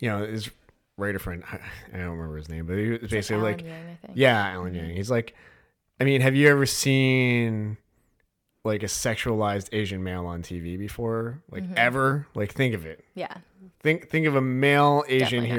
you 0.00 0.08
know 0.08 0.24
his 0.26 0.50
writer 0.98 1.18
friend 1.18 1.42
I, 1.50 1.56
I 1.92 1.98
don't 1.98 2.10
remember 2.16 2.36
his 2.36 2.48
name, 2.48 2.66
but 2.66 2.76
he 2.78 2.90
was 2.90 3.02
It's 3.02 3.12
basically 3.12 3.36
Alan 3.42 3.52
like 3.52 3.62
Yang, 3.64 3.72
I 4.02 4.06
think. 4.06 4.18
yeah, 4.18 4.48
Alan 4.52 4.74
Yang. 4.74 4.90
He's 4.96 5.10
like, 5.10 5.34
I 6.00 6.04
mean, 6.04 6.20
have 6.20 6.34
you 6.34 6.48
ever 6.48 6.66
seen 6.66 7.76
like 8.64 8.82
a 8.82 8.86
sexualized 8.86 9.68
Asian 9.72 10.02
male 10.04 10.26
on 10.26 10.42
TV 10.42 10.78
before? 10.78 11.42
Like 11.50 11.64
Mm-hmm. 11.64 11.74
ever? 11.76 12.26
Like 12.34 12.52
think 12.52 12.74
of 12.74 12.86
it. 12.86 13.04
Yeah. 13.14 13.32
Think 13.80 14.08
think 14.10 14.26
of 14.26 14.36
a 14.36 14.40
male 14.40 15.02
Asian 15.08 15.42
Definitely 15.44 15.48
not. 15.48 15.54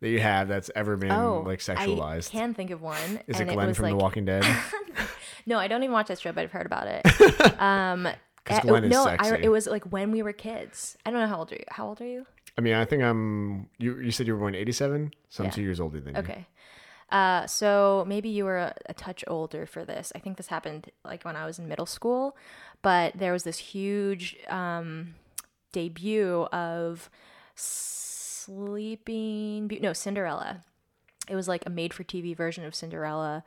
That 0.00 0.08
you 0.08 0.20
have 0.20 0.48
that's 0.48 0.70
ever 0.74 0.96
been 0.96 1.10
Oh, 1.12 1.42
like 1.46 1.60
sexualized. 1.60 2.28
I 2.28 2.38
can 2.38 2.54
think 2.54 2.70
of 2.70 2.82
one. 2.82 3.20
Is 3.26 3.40
it 3.40 3.48
Glenn 3.48 3.68
was 3.68 3.76
from 3.76 3.84
like, 3.84 3.92
The 3.92 3.96
Walking 3.96 4.24
Dead? 4.24 4.44
No, 5.48 5.60
I 5.60 5.68
don't 5.68 5.84
even 5.84 5.92
watch 5.92 6.08
that 6.08 6.18
show, 6.18 6.32
but 6.32 6.40
I've 6.42 6.50
heard 6.50 6.66
about 6.66 6.88
it. 6.88 7.02
Um, 7.60 8.08
Glenn 8.62 8.84
is 8.84 8.90
no, 8.90 9.06
I, 9.06 9.36
it 9.36 9.48
was 9.48 9.66
like 9.68 9.84
when 9.92 10.10
we 10.10 10.22
were 10.22 10.32
kids. 10.32 10.96
I 11.06 11.10
don't 11.10 11.20
know 11.20 11.26
how 11.28 11.38
old 11.38 11.52
are 11.52 11.56
you. 11.56 11.64
How 11.68 11.86
old 11.86 12.00
are 12.00 12.06
you? 12.06 12.26
I 12.58 12.60
mean, 12.60 12.74
I 12.74 12.84
think 12.84 13.02
I'm. 13.02 13.68
You 13.78 13.98
you 14.00 14.10
said 14.10 14.26
you 14.26 14.34
were 14.34 14.38
born 14.40 14.54
'87, 14.54 15.12
so 15.28 15.42
I'm 15.42 15.46
Yeah. 15.46 15.50
two 15.52 15.62
years 15.62 15.80
older 15.80 16.00
than 16.00 16.14
you. 16.14 16.20
Okay. 16.20 16.46
Uh, 17.10 17.46
so 17.46 18.04
maybe 18.08 18.28
you 18.28 18.44
were 18.44 18.58
a, 18.58 18.74
a 18.86 18.94
touch 18.94 19.24
older 19.28 19.66
for 19.66 19.84
this. 19.84 20.12
I 20.16 20.18
think 20.18 20.36
this 20.36 20.48
happened 20.48 20.90
like 21.04 21.24
when 21.24 21.36
I 21.36 21.46
was 21.46 21.58
in 21.60 21.68
middle 21.68 21.86
school, 21.86 22.36
but 22.82 23.16
there 23.16 23.32
was 23.32 23.44
this 23.44 23.58
huge 23.58 24.36
um, 24.48 25.14
debut 25.72 26.42
of 26.52 27.08
Sleeping 28.46 29.68
Beauty. 29.68 29.82
No, 29.82 29.92
Cinderella. 29.92 30.62
It 31.28 31.34
was 31.34 31.48
like 31.48 31.64
a 31.66 31.70
made-for-TV 31.70 32.36
version 32.36 32.64
of 32.64 32.74
Cinderella, 32.74 33.42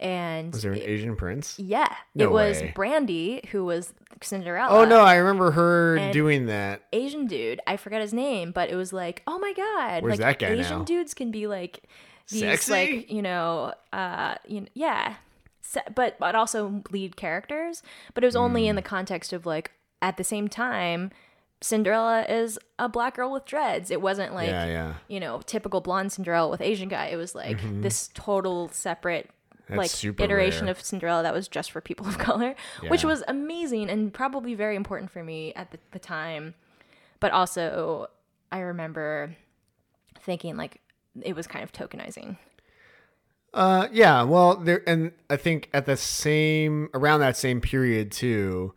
and 0.00 0.52
Was 0.52 0.62
there 0.62 0.72
an 0.72 0.80
Asian 0.80 1.14
prince? 1.14 1.56
yeah, 1.58 1.94
No 2.16 2.24
it 2.24 2.30
was 2.32 2.60
way. 2.60 2.72
Brandy 2.74 3.48
who 3.52 3.64
was 3.64 3.94
Cinderella. 4.20 4.76
Oh 4.76 4.84
no, 4.84 5.02
I 5.02 5.14
remember 5.16 5.52
her 5.52 5.96
and- 5.96 6.12
doing 6.12 6.46
that. 6.46 6.82
Asian 6.92 7.26
dude. 7.28 7.60
I 7.66 7.76
forget 7.76 8.00
his 8.00 8.12
name, 8.12 8.50
but 8.50 8.70
it 8.70 8.74
was 8.74 8.92
like, 8.92 9.22
oh 9.28 9.38
my 9.38 9.52
god, 9.52 10.02
Where's 10.02 10.18
like 10.18 10.38
that 10.40 10.48
guy 10.48 10.52
Asian 10.54 10.78
now? 10.80 10.84
dudes 10.84 11.14
can 11.14 11.30
be 11.30 11.46
like 11.46 11.84
these, 12.28 12.40
Sexy? 12.40 12.72
like 12.72 13.10
you 13.10 13.22
know, 13.22 13.72
uh, 13.92 14.34
you 14.48 14.62
know, 14.62 14.66
yeah, 14.74 15.14
Se- 15.60 15.80
but 15.94 16.18
but 16.18 16.34
also 16.34 16.82
lead 16.90 17.14
characters. 17.14 17.84
But 18.14 18.24
it 18.24 18.26
was 18.26 18.36
only 18.36 18.64
Hmm. 18.64 18.70
in 18.70 18.76
the 18.76 18.82
context 18.82 19.32
of 19.32 19.46
like 19.46 19.70
at 20.00 20.16
the 20.16 20.24
same 20.24 20.48
time, 20.48 21.12
Cinderella 21.62 22.24
is 22.28 22.58
a 22.78 22.88
black 22.88 23.16
girl 23.16 23.32
with 23.32 23.44
dreads. 23.44 23.90
It 23.90 24.02
wasn't 24.02 24.34
like 24.34 24.48
yeah, 24.48 24.66
yeah. 24.66 24.94
you 25.08 25.20
know 25.20 25.40
typical 25.46 25.80
blonde 25.80 26.12
Cinderella 26.12 26.48
with 26.48 26.60
Asian 26.60 26.88
guy. 26.88 27.06
It 27.06 27.16
was 27.16 27.34
like 27.34 27.58
this 27.80 28.10
total 28.14 28.68
separate. 28.68 29.26
Mm-hmm. 29.26 29.76
That's 29.76 30.04
like 30.04 30.20
iteration 30.20 30.64
rare. 30.66 30.72
of 30.72 30.82
Cinderella 30.82 31.22
that 31.22 31.32
was 31.32 31.48
just 31.48 31.70
for 31.70 31.80
people 31.80 32.06
of 32.06 32.18
color, 32.28 32.54
which 32.88 33.04
was 33.04 33.22
amazing 33.28 33.88
and 33.88 34.12
probably 34.12 34.54
very 34.54 34.76
important 34.76 35.10
for 35.10 35.22
me 35.22 35.54
at 35.54 35.70
the, 35.70 35.78
the 35.92 35.98
time. 35.98 36.54
But 37.20 37.30
also, 37.30 38.08
I 38.50 38.58
remember 38.58 39.36
thinking 40.20 40.56
like 40.56 40.80
it 41.22 41.36
was 41.36 41.46
kind 41.46 41.62
of 41.62 41.72
tokenizing. 41.72 42.36
Uh, 43.54 43.88
yeah. 43.92 44.22
Well, 44.22 44.56
there, 44.56 44.82
and 44.86 45.12
I 45.28 45.36
think 45.36 45.68
at 45.72 45.86
the 45.86 45.96
same 45.96 46.88
around 46.94 47.20
that 47.20 47.36
same 47.36 47.60
period 47.60 48.10
too. 48.10 48.74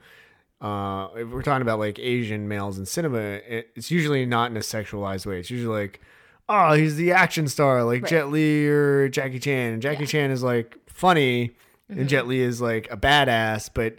Uh, 0.65 1.09
if 1.15 1.27
we're 1.29 1.43
talking 1.43 1.61
about 1.61 1.77
like 1.79 1.99
Asian 1.99 2.47
males 2.47 2.79
in 2.79 2.85
cinema, 2.85 3.19
it, 3.19 3.69
it's 3.75 3.91
usually 3.91 4.25
not 4.25 4.49
in 4.49 4.57
a 4.57 4.61
sexualized 4.61 5.25
way. 5.25 5.39
It's 5.39 5.51
usually 5.51 5.79
like, 5.83 6.01
oh, 6.49 6.73
he's 6.73 6.95
the 6.95 7.11
action 7.11 7.47
star, 7.47 7.83
like 7.83 8.01
Right. 8.03 8.09
Jet 8.09 8.29
Li 8.29 8.67
or 8.67 9.07
Jackie 9.09 9.39
Chan. 9.39 9.73
And 9.73 9.81
Jackie 9.81 10.01
Yeah. 10.03 10.07
Chan 10.09 10.31
is 10.31 10.41
like 10.43 10.77
funny, 10.87 11.51
Mm-hmm. 11.91 11.99
and 11.99 12.09
Jet 12.09 12.25
Li 12.27 12.39
is 12.39 12.59
like 12.61 12.87
a 12.91 12.97
badass. 12.97 13.69
But 13.73 13.97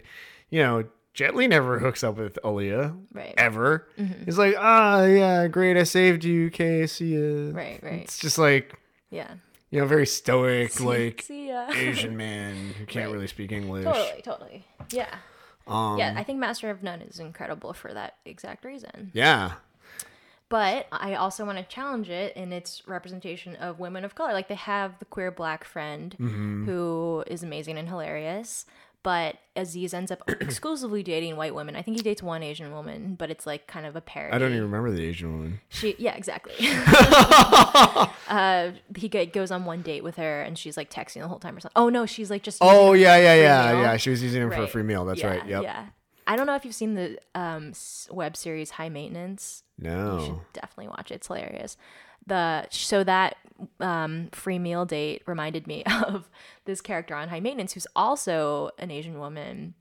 you 0.49 0.61
know, 0.61 0.83
Jet 1.13 1.35
Li 1.35 1.47
never 1.47 1.79
hooks 1.79 2.03
up 2.03 2.17
with 2.17 2.37
Aaliyah 2.43 2.97
Right. 3.13 3.33
ever. 3.37 3.87
Mhm. 3.97 4.25
He's 4.25 4.37
like, 4.37 4.55
ah, 4.59 5.03
yeah, 5.05 5.47
great, 5.47 5.77
I 5.77 5.83
saved 5.83 6.25
you. 6.25 6.47
Okay, 6.47 6.85
see 6.85 7.15
ya. 7.15 7.51
Right, 7.53 7.79
right. 7.81 8.01
It's 8.03 8.19
just 8.19 8.37
like 8.37 8.73
Yeah. 9.09 9.35
you 9.71 9.79
know, 9.79 9.85
very 9.87 10.05
stoic, 10.05 10.79
like 10.81 11.21
See. 11.25 11.49
Asian 11.71 12.17
man 12.17 12.73
who 12.77 12.85
can't 12.85 13.05
Right. 13.07 13.13
really 13.13 13.27
speak 13.27 13.53
English. 13.53 13.85
totally, 13.85 14.21
totally. 14.21 14.65
Yeah. 14.91 15.15
Um, 15.67 15.97
yeah, 15.97 16.13
I 16.15 16.23
think 16.23 16.39
Master 16.39 16.69
of 16.69 16.81
None 16.83 17.01
is 17.01 17.19
incredible 17.19 17.73
for 17.73 17.93
that 17.93 18.15
exact 18.25 18.63
reason. 18.65 19.11
yeah. 19.13 19.53
But 20.49 20.87
I 20.93 21.15
also 21.15 21.45
want 21.45 21.57
to 21.57 21.63
challenge 21.65 22.09
it 22.09 22.33
in 22.37 22.53
its 22.53 22.87
representation 22.87 23.57
of 23.57 23.79
women 23.81 24.05
of 24.05 24.15
color. 24.15 24.31
Like 24.31 24.47
they 24.47 24.55
have 24.55 24.97
the 24.99 25.03
queer 25.05 25.29
black 25.29 25.65
friend 25.65 26.15
Mm-hmm. 26.17 26.63
who 26.65 27.25
is 27.27 27.43
amazing 27.43 27.77
and 27.77 27.89
hilarious, 27.89 28.65
but 29.07 29.37
Aziz 29.55 29.93
ends 29.93 30.11
up 30.11 30.21
exclusively 30.41 31.01
dating 31.01 31.37
white 31.37 31.55
women. 31.55 31.77
I 31.77 31.81
think 31.81 31.95
he 31.95 32.03
dates 32.03 32.21
one 32.21 32.43
Asian 32.43 32.73
woman, 32.73 33.15
but 33.17 33.31
it's 33.31 33.47
like 33.47 33.65
kind 33.65 33.85
of 33.85 33.95
a 33.95 34.01
parody. 34.01 34.35
I 34.35 34.37
don't 34.37 34.51
even 34.51 34.63
remember 34.63 34.91
the 34.91 35.01
Asian 35.05 35.31
woman. 35.31 35.61
She, 35.69 35.95
yeah, 35.97 36.13
exactly. 36.13 36.53
uh, 38.27 38.71
he 38.97 39.07
go- 39.07 39.25
goes 39.27 39.49
on 39.49 39.63
one 39.63 39.81
date 39.81 40.03
with 40.03 40.17
her, 40.17 40.41
and 40.41 40.57
she's 40.57 40.75
like 40.75 40.91
texting 40.91 41.21
the 41.21 41.29
whole 41.29 41.39
time 41.39 41.55
or 41.55 41.61
something. 41.61 41.71
Oh 41.77 41.87
no, 41.87 42.05
she's 42.05 42.29
like 42.29 42.43
just. 42.43 42.57
Oh 42.59 42.91
yeah, 42.91 43.15
yeah, 43.15 43.35
yeah, 43.35 43.71
meal. 43.71 43.81
yeah. 43.83 43.95
She 43.95 44.09
was 44.09 44.21
using 44.21 44.41
him 44.41 44.51
for 44.51 44.63
a 44.63 44.67
free 44.67 44.83
meal. 44.83 45.05
That's 45.05 45.21
yeah, 45.21 45.27
right. 45.27 45.47
Yep. 45.47 45.63
Yeah. 45.63 45.85
I 46.27 46.35
don't 46.35 46.45
know 46.45 46.55
if 46.55 46.65
you've 46.65 46.75
seen 46.75 46.95
the 46.95 47.17
um, 47.33 47.71
web 48.11 48.35
series 48.35 48.71
High 48.71 48.89
Maintenance. 48.89 49.63
You 49.81 49.89
No. 49.89 50.19
should 50.19 50.53
definitely 50.61 50.89
watch 50.89 51.11
it. 51.11 51.15
It's 51.15 51.27
hilarious. 51.27 51.77
The 52.27 52.67
so 52.69 53.03
that 53.03 53.37
um, 53.79 54.29
free 54.31 54.59
meal 54.59 54.85
date 54.85 55.23
reminded 55.25 55.67
me 55.67 55.83
of 56.03 56.29
this 56.65 56.81
character 56.81 57.15
on 57.15 57.29
High 57.29 57.39
Maintenance 57.39 57.73
who's 57.73 57.87
also 57.95 58.71
an 58.77 58.91
Asian 58.91 59.19
woman. 59.19 59.73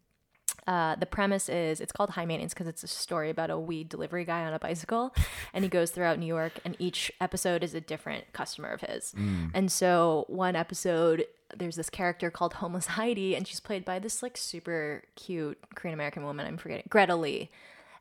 Uh, 0.67 0.97
the 0.97 1.07
premise 1.07 1.49
is 1.49 1.81
it's 1.81 1.93
called 1.93 2.11
High 2.11 2.27
Maintenance 2.27 2.53
because 2.53 2.67
it's 2.67 2.83
a 2.83 2.89
story 2.89 3.31
about 3.31 3.51
a 3.51 3.59
weed 3.59 3.89
delivery 3.89 4.25
guy 4.25 4.45
on 4.45 4.53
a 4.53 4.59
bicycle, 4.59 5.15
and 5.55 5.65
he 5.65 5.69
goes 5.69 5.93
throughout 5.93 6.19
New 6.19 6.27
York, 6.27 6.55
and 6.65 6.75
each 6.81 7.13
episode 7.21 7.63
is 7.63 7.73
a 7.73 7.81
different 7.81 8.33
customer 8.33 8.71
of 8.71 8.81
his. 8.81 9.15
And 9.55 9.71
so 9.71 10.25
one 10.27 10.57
episode, 10.57 11.27
there's 11.57 11.77
this 11.77 11.89
character 11.89 12.33
called 12.33 12.55
Homeless 12.55 12.87
Heidi, 12.87 13.37
and 13.37 13.47
she's 13.47 13.61
played 13.61 13.85
by 13.85 14.01
this 14.01 14.25
like 14.25 14.37
super 14.37 15.05
cute 15.15 15.57
Korean 15.77 15.95
American 15.95 16.25
woman. 16.25 16.47
I'm 16.47 16.57
forgetting 16.57 16.87
Greta 16.89 17.15
Lee 17.15 17.49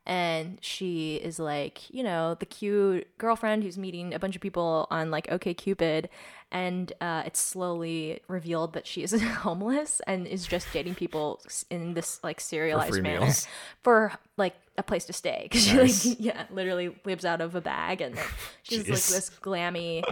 and 0.06 0.58
she 0.62 1.16
is 1.16 1.40
like 1.40 1.90
you 1.90 2.04
know 2.04 2.36
the 2.36 2.46
cute 2.46 3.08
girlfriend 3.18 3.64
who's 3.64 3.78
meeting 3.78 4.14
a 4.14 4.20
bunch 4.20 4.36
of 4.36 4.42
people 4.42 4.88
on 4.92 5.12
like 5.12 5.28
OkCupid. 5.28 6.08
And 6.52 6.94
uh, 7.02 7.24
it's 7.26 7.40
slowly 7.40 8.22
revealed 8.28 8.74
that 8.74 8.88
she 8.88 9.04
is 9.04 9.20
homeless 9.22 10.00
and 10.08 10.26
is 10.26 10.48
just 10.48 10.72
dating 10.72 10.96
people 10.96 11.42
in 11.70 11.96
this 11.96 12.24
like 12.24 12.40
serialized 12.40 12.94
free 12.94 13.02
manner 13.02 13.32
for 13.84 14.14
like 14.38 14.56
a 14.78 14.84
place 14.84 15.06
to 15.06 15.14
stay 15.14 15.40
because 15.44 15.74
Nice. 15.74 16.02
she 16.04 16.10
like 16.10 16.18
yeah 16.20 16.44
literally 16.52 16.94
lives 17.06 17.24
out 17.24 17.40
of 17.40 17.56
a 17.56 17.62
bag 17.62 18.02
and 18.02 18.16
like, 18.16 18.26
she's 18.64 18.80
like 18.80 18.88
this 18.88 19.32
glammy 19.42 20.04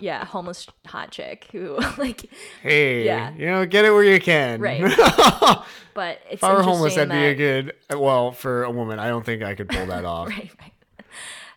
yeah 0.00 0.24
homeless 0.26 0.66
hot 0.86 1.10
chick 1.10 1.46
who 1.50 1.78
like 1.98 2.28
Hey, 2.62 3.04
Yeah. 3.06 3.32
you 3.34 3.46
know, 3.46 3.64
get 3.64 3.84
it 3.86 3.90
where 3.90 4.04
you 4.04 4.20
can. 4.20 4.60
Right. 4.60 4.82
but 5.94 6.18
it's 6.30 6.42
I 6.42 6.52
were 6.52 6.62
homeless, 6.62 6.96
that'd 6.96 7.10
be 7.10 7.16
a 7.24 7.34
good. 7.34 7.72
Well, 7.90 8.32
for 8.32 8.64
a 8.64 8.70
woman, 8.70 8.98
I 8.98 9.08
don't 9.08 9.24
think 9.24 9.42
I 9.42 9.54
could 9.54 9.68
pull 9.68 9.86
that 9.86 10.04
off. 10.04 10.28
right, 10.28 10.50
right. 10.60 10.72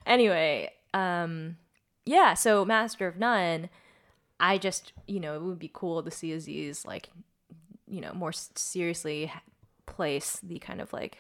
Anyway, 0.05 0.71
um, 0.93 1.57
yeah. 2.05 2.33
So 2.35 2.63
Master 2.65 3.07
of 3.07 3.17
None, 3.17 3.69
I 4.39 4.57
just 4.57 4.93
you 5.07 5.19
know 5.19 5.35
it 5.35 5.41
would 5.41 5.59
be 5.59 5.71
cool 5.73 6.03
to 6.03 6.11
see 6.11 6.31
Aziz 6.31 6.85
like, 6.85 7.09
you 7.87 8.01
know, 8.01 8.13
more 8.13 8.31
seriously 8.33 9.31
place 9.85 10.39
the 10.43 10.59
kind 10.59 10.81
of 10.81 10.93
like 10.93 11.17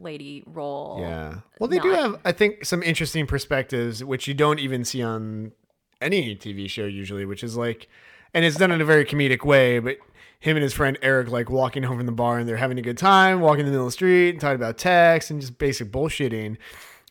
lady 0.00 0.42
role. 0.46 0.98
Yeah. 1.00 1.36
Well, 1.58 1.68
they 1.68 1.78
do 1.78 1.90
have, 1.90 2.20
I 2.24 2.32
think, 2.32 2.64
some 2.64 2.82
interesting 2.82 3.26
perspectives, 3.26 4.02
which 4.04 4.26
you 4.28 4.34
don't 4.34 4.58
even 4.60 4.84
see 4.84 5.02
on 5.02 5.52
any 6.00 6.36
TV 6.36 6.68
show 6.70 6.84
usually, 6.86 7.24
which 7.24 7.42
is 7.42 7.56
like, 7.56 7.88
and 8.34 8.44
it's 8.44 8.56
done 8.56 8.70
in 8.70 8.80
a 8.80 8.84
very 8.84 9.04
comedic 9.04 9.44
way, 9.44 9.78
but 9.78 9.96
him 10.40 10.56
and 10.56 10.62
his 10.62 10.72
friend 10.74 10.96
Eric, 11.02 11.30
like 11.30 11.50
walking 11.50 11.82
home 11.82 11.96
from 11.96 12.06
the 12.06 12.12
bar 12.12 12.38
and 12.38 12.48
they're 12.48 12.56
having 12.56 12.78
a 12.78 12.82
good 12.82 12.98
time, 12.98 13.40
walking 13.40 13.60
in 13.60 13.66
the 13.66 13.70
middle 13.72 13.86
of 13.86 13.88
the 13.88 13.92
street 13.92 14.30
and 14.30 14.40
talking 14.40 14.56
about 14.56 14.78
text 14.78 15.30
and 15.30 15.40
just 15.40 15.58
basic 15.58 15.90
bullshitting. 15.90 16.56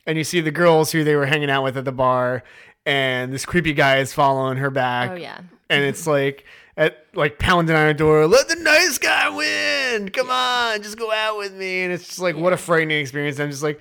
And 0.06 0.16
you 0.16 0.24
see 0.24 0.40
the 0.40 0.50
girls 0.50 0.92
who 0.92 1.04
they 1.04 1.14
were 1.16 1.26
hanging 1.26 1.50
out 1.50 1.62
with 1.64 1.76
at 1.76 1.84
the 1.84 1.92
bar, 1.92 2.42
and 2.86 3.30
this 3.32 3.44
creepy 3.44 3.74
guy 3.74 3.98
is 3.98 4.14
following 4.14 4.56
her 4.56 4.70
back 4.70 5.10
Oh 5.10 5.14
yeah. 5.16 5.40
and 5.68 5.84
it's 5.84 6.06
like 6.06 6.46
at 6.78 7.04
like 7.12 7.38
pounding 7.40 7.74
on 7.74 7.86
her 7.86 7.92
door, 7.92 8.26
let 8.28 8.48
the 8.48 8.54
nice 8.54 8.98
guy 8.98 9.28
win. 9.28 10.08
Come 10.10 10.30
on, 10.30 10.80
just 10.80 10.96
go 10.96 11.12
out 11.12 11.36
with 11.36 11.52
me. 11.52 11.82
And 11.82 11.92
it's 11.92 12.06
just 12.06 12.20
like 12.20 12.36
what 12.36 12.52
a 12.52 12.56
frightening 12.56 13.00
experience. 13.00 13.40
I'm 13.40 13.50
just 13.50 13.64
like, 13.64 13.80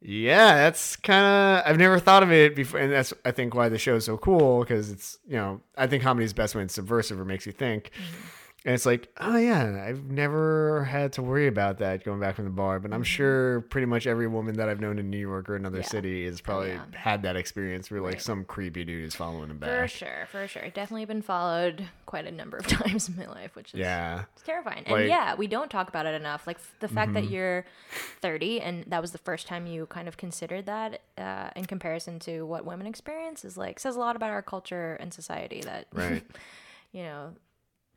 yeah, 0.00 0.54
that's 0.54 0.96
kind 0.96 1.24
of 1.24 1.70
I've 1.70 1.78
never 1.78 2.00
thought 2.00 2.22
of 2.22 2.32
it 2.32 2.56
before, 2.56 2.80
and 2.80 2.90
that's 2.90 3.12
I 3.24 3.30
think 3.30 3.54
why 3.54 3.68
the 3.68 3.78
show 3.78 3.96
is 3.96 4.06
so 4.06 4.16
cool 4.16 4.60
because 4.60 4.90
it's 4.90 5.18
you 5.28 5.36
know 5.36 5.60
I 5.76 5.86
think 5.86 6.02
comedy's 6.02 6.32
best 6.32 6.54
when 6.54 6.64
it's 6.64 6.74
subversive 6.74 7.20
or 7.20 7.24
makes 7.26 7.44
you 7.44 7.52
think. 7.52 7.90
Mm-hmm. 7.94 8.26
And 8.64 8.74
it's 8.74 8.86
like, 8.86 9.08
oh 9.20 9.36
yeah, 9.36 9.84
I've 9.88 10.04
never 10.04 10.84
had 10.84 11.14
to 11.14 11.22
worry 11.22 11.48
about 11.48 11.78
that 11.78 12.04
going 12.04 12.20
back 12.20 12.36
from 12.36 12.44
the 12.44 12.50
bar, 12.52 12.78
but 12.78 12.92
I'm 12.92 13.02
sure 13.02 13.62
pretty 13.62 13.86
much 13.86 14.06
every 14.06 14.28
woman 14.28 14.54
that 14.58 14.68
I've 14.68 14.78
known 14.80 15.00
in 15.00 15.10
New 15.10 15.18
York 15.18 15.48
or 15.50 15.56
another 15.56 15.78
Yeah. 15.78 15.84
city 15.86 16.26
has 16.26 16.40
probably 16.40 16.68
yeah. 16.70 16.84
had 16.94 17.22
that 17.22 17.34
experience 17.34 17.90
where 17.90 18.00
like 18.00 18.12
Right. 18.14 18.22
some 18.22 18.44
creepy 18.44 18.84
dude 18.84 19.04
is 19.04 19.16
following 19.16 19.48
them 19.48 19.58
back. 19.58 19.68
For 19.70 19.88
sure, 19.88 20.26
for 20.30 20.46
sure. 20.46 20.62
Definitely 20.68 21.06
been 21.06 21.22
followed 21.22 21.88
quite 22.06 22.24
a 22.26 22.30
number 22.30 22.56
of 22.56 22.66
times 22.68 23.08
in 23.08 23.16
my 23.16 23.26
life, 23.26 23.56
which 23.56 23.74
is 23.74 23.80
Yeah. 23.80 24.26
Terrifying. 24.44 24.84
Like- 24.84 24.86
Mm-hmm. 24.86 24.94
and 25.00 25.08
yeah, 25.08 25.34
we 25.34 25.48
don't 25.48 25.70
talk 25.70 25.88
about 25.88 26.06
it 26.06 26.14
enough. 26.14 26.46
Like 26.46 26.58
the 26.78 26.86
fact 26.88 27.14
that 27.14 27.28
you're 27.28 27.64
30 28.20 28.60
and 28.60 28.84
that 28.86 29.00
was 29.00 29.10
the 29.10 29.18
first 29.18 29.48
time 29.48 29.66
you 29.66 29.86
kind 29.86 30.06
of 30.06 30.16
considered 30.16 30.66
that 30.66 31.00
uh, 31.18 31.50
in 31.56 31.64
comparison 31.64 32.20
to 32.20 32.42
what 32.46 32.64
women 32.64 32.86
experience 32.86 33.44
is 33.44 33.56
like 33.56 33.80
says 33.80 33.96
a 33.96 33.98
lot 33.98 34.14
about 34.14 34.30
our 34.30 34.42
culture 34.42 34.94
and 35.00 35.12
society 35.12 35.62
that 35.62 35.86
Right. 35.92 36.22
you 36.92 37.02
know 37.02 37.32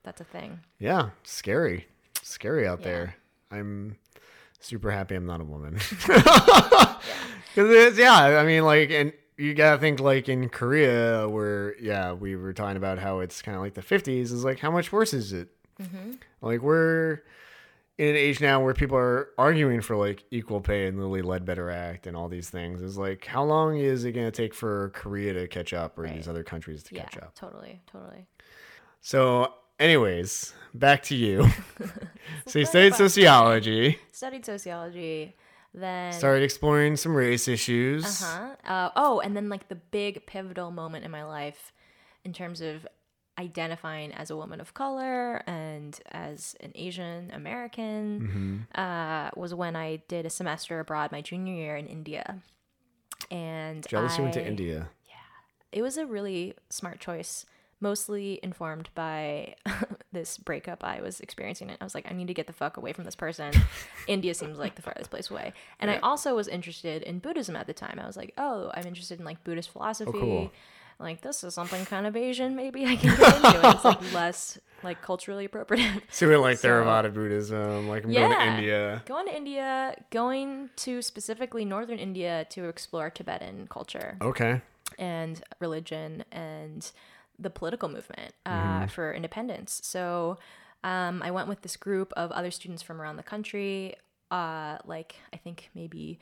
that's 0.05 0.21
a 0.21 0.23
thing. 0.25 0.59
Yeah, 0.79 1.09
scary, 1.23 1.87
scary 2.21 2.65
out 2.67 2.79
Yeah. 2.79 2.85
there. 2.85 3.15
I'm 3.51 3.97
super 4.59 4.91
happy 4.91 5.15
I'm 5.15 5.25
not 5.25 5.41
a 5.41 5.45
woman. 5.45 5.79
Because 7.55 7.69
it's 7.73 7.97
yeah, 7.97 8.11
I 8.13 8.43
mean, 8.45 8.65
like, 8.65 8.89
and 8.91 9.13
you 9.37 9.53
gotta 9.53 9.79
think 9.79 10.01
like 10.01 10.27
in 10.27 10.49
Korea, 10.49 11.27
where 11.29 11.73
yeah, 11.79 12.11
we 12.11 12.35
were 12.35 12.51
talking 12.51 12.75
about 12.75 12.99
how 12.99 13.19
it's 13.19 13.41
kind 13.41 13.55
of 13.55 13.63
like 13.63 13.75
the 13.75 13.81
50s. 13.81 14.23
Is 14.23 14.43
like 14.43 14.59
how 14.59 14.71
much 14.71 14.91
worse 14.91 15.13
is 15.13 15.31
it? 15.31 15.47
Mm-hmm. 15.81 16.11
Like 16.41 16.61
we're 16.61 17.21
in 17.97 18.09
an 18.09 18.15
age 18.17 18.41
now 18.41 18.61
where 18.61 18.73
people 18.73 18.97
are 18.97 19.29
arguing 19.37 19.79
for 19.79 19.95
like 19.95 20.25
equal 20.31 20.59
pay 20.59 20.85
and 20.87 20.99
the 20.99 21.03
Lilly 21.05 21.21
Ledbetter 21.21 21.69
Act 21.69 22.07
and 22.07 22.17
all 22.17 22.27
these 22.27 22.49
things. 22.49 22.81
Is 22.81 22.97
like 22.97 23.23
how 23.25 23.45
long 23.45 23.77
is 23.77 24.03
it 24.03 24.11
gonna 24.11 24.31
take 24.31 24.53
for 24.53 24.89
Korea 24.89 25.31
to 25.35 25.47
catch 25.47 25.71
up 25.71 25.97
or 25.97 26.01
Right. 26.03 26.13
these 26.15 26.27
other 26.27 26.43
countries 26.43 26.83
to 26.83 26.95
Yeah, 26.95 27.03
catch 27.05 27.17
up? 27.23 27.35
totally, 27.35 27.81
totally. 27.89 28.27
So, 28.99 29.53
anyways, 29.79 30.53
back 30.73 31.03
to 31.03 31.15
you. 31.15 31.47
so 32.47 32.59
you 32.59 32.65
studied 32.65 32.95
sociology, 32.95 33.99
Studied 34.11 34.45
sociology, 34.45 35.35
then 35.73 36.13
started 36.13 36.43
exploring 36.43 36.95
some 36.97 37.15
race 37.15 37.47
issues. 37.47 38.05
Uh-huh. 38.23 38.55
Uh 38.65 38.89
Oh, 38.95 39.19
and 39.19 39.35
then 39.35 39.49
like 39.49 39.67
the 39.67 39.75
big 39.75 40.25
pivotal 40.25 40.71
moment 40.71 41.05
in 41.05 41.11
my 41.11 41.23
life 41.23 41.71
in 42.23 42.33
terms 42.33 42.61
of 42.61 42.87
identifying 43.37 44.13
as 44.13 44.29
a 44.31 44.35
woman 44.37 44.61
of 44.61 44.73
color 44.73 45.43
and 45.45 45.99
as 46.11 46.55
an 46.61 46.71
Asian 46.73 47.29
American 47.31 48.21
Mm-hmm. 48.21 48.81
uh, 48.81 49.29
was 49.35 49.53
when 49.53 49.75
I 49.75 49.97
did 50.07 50.25
a 50.25 50.29
semester 50.29 50.79
abroad 50.79 51.11
my 51.11 51.19
junior 51.21 51.53
year 51.53 51.75
in 51.75 51.85
India. 51.87 52.41
And 53.29 53.85
Jealous 53.87 54.17
you 54.17 54.23
went 54.23 54.35
to 54.35 54.43
I- 54.43 54.47
India. 54.47 54.89
It 55.73 55.81
was 55.81 55.97
a 55.97 56.05
really 56.05 56.53
smart 56.69 57.01
choice, 57.01 57.45
mostly 57.81 58.39
informed 58.41 58.89
by 58.95 59.55
this 60.11 60.37
breakup 60.37 60.83
I 60.83 61.01
was 61.01 61.19
experiencing. 61.19 61.69
It. 61.69 61.77
I 61.81 61.83
was 61.83 61.93
like, 61.95 62.09
I 62.09 62.13
need 62.13 62.27
to 62.27 62.33
get 62.33 62.47
the 62.47 62.53
fuck 62.53 62.77
away 62.77 62.93
from 62.93 63.03
this 63.03 63.15
person. 63.15 63.51
India 64.07 64.33
seems 64.33 64.57
like 64.57 64.75
the 64.75 64.81
farthest 64.81 65.09
place 65.11 65.29
away. 65.29 65.53
And 65.79 65.91
I 65.91 65.97
also 65.97 66.35
was 66.35 66.47
interested 66.47 67.03
in 67.03 67.19
Buddhism 67.19 67.55
at 67.55 67.67
the 67.67 67.73
time. 67.73 67.99
I 68.01 68.07
was 68.07 68.17
like, 68.17 68.33
oh, 68.37 68.71
I'm 68.73 68.85
interested 68.87 69.19
in 69.19 69.25
like 69.25 69.43
Buddhist 69.43 69.69
philosophy. 69.69 70.11
Oh, 70.15 70.19
cool. 70.19 70.51
Like 70.97 71.19
this 71.21 71.43
is 71.43 71.53
something 71.53 71.85
kind 71.85 72.07
of 72.07 72.15
Asian, 72.15 72.55
maybe 72.55 72.85
I 72.85 72.95
can 72.95 73.17
get 73.17 73.35
into. 73.35 73.69
It's 73.69 73.83
like 73.83 74.13
less 74.13 74.57
like 74.81 75.01
culturally 75.01 75.43
appropriate. 75.43 76.01
So 76.09 76.29
we 76.29 76.37
like 76.37 76.57
So- 76.59 76.69
Theravada 76.69 77.13
Buddhism, 77.13 77.89
like 77.89 78.05
I'm 78.05 78.13
going 78.13 78.31
to 78.31 78.41
India. 78.45 79.03
Going 79.05 79.25
to 79.27 79.35
India, 79.35 80.01
going 80.11 80.69
to 80.77 81.01
specifically 81.01 81.65
northern 81.65 81.99
India 81.99 82.45
to 82.51 82.69
explore 82.69 83.09
Tibetan 83.09 83.67
culture 83.69 84.15
Okay. 84.21 84.61
and 84.97 85.43
religion 85.59 86.23
and 86.31 86.89
the 87.39 87.49
political 87.49 87.89
movement 87.89 88.33
uh, 88.45 88.49
Mm-hmm. 88.49 88.85
for 88.87 89.13
independence. 89.13 89.81
So 89.83 90.37
um, 90.83 91.21
I 91.23 91.31
went 91.31 91.47
with 91.47 91.61
this 91.61 91.75
group 91.77 92.13
of 92.15 92.31
other 92.31 92.51
students 92.51 92.81
from 92.83 93.01
around 93.01 93.17
the 93.17 93.23
country, 93.23 93.95
uh, 94.31 94.77
like 94.85 95.15
I 95.33 95.37
think 95.37 95.69
maybe 95.73 96.19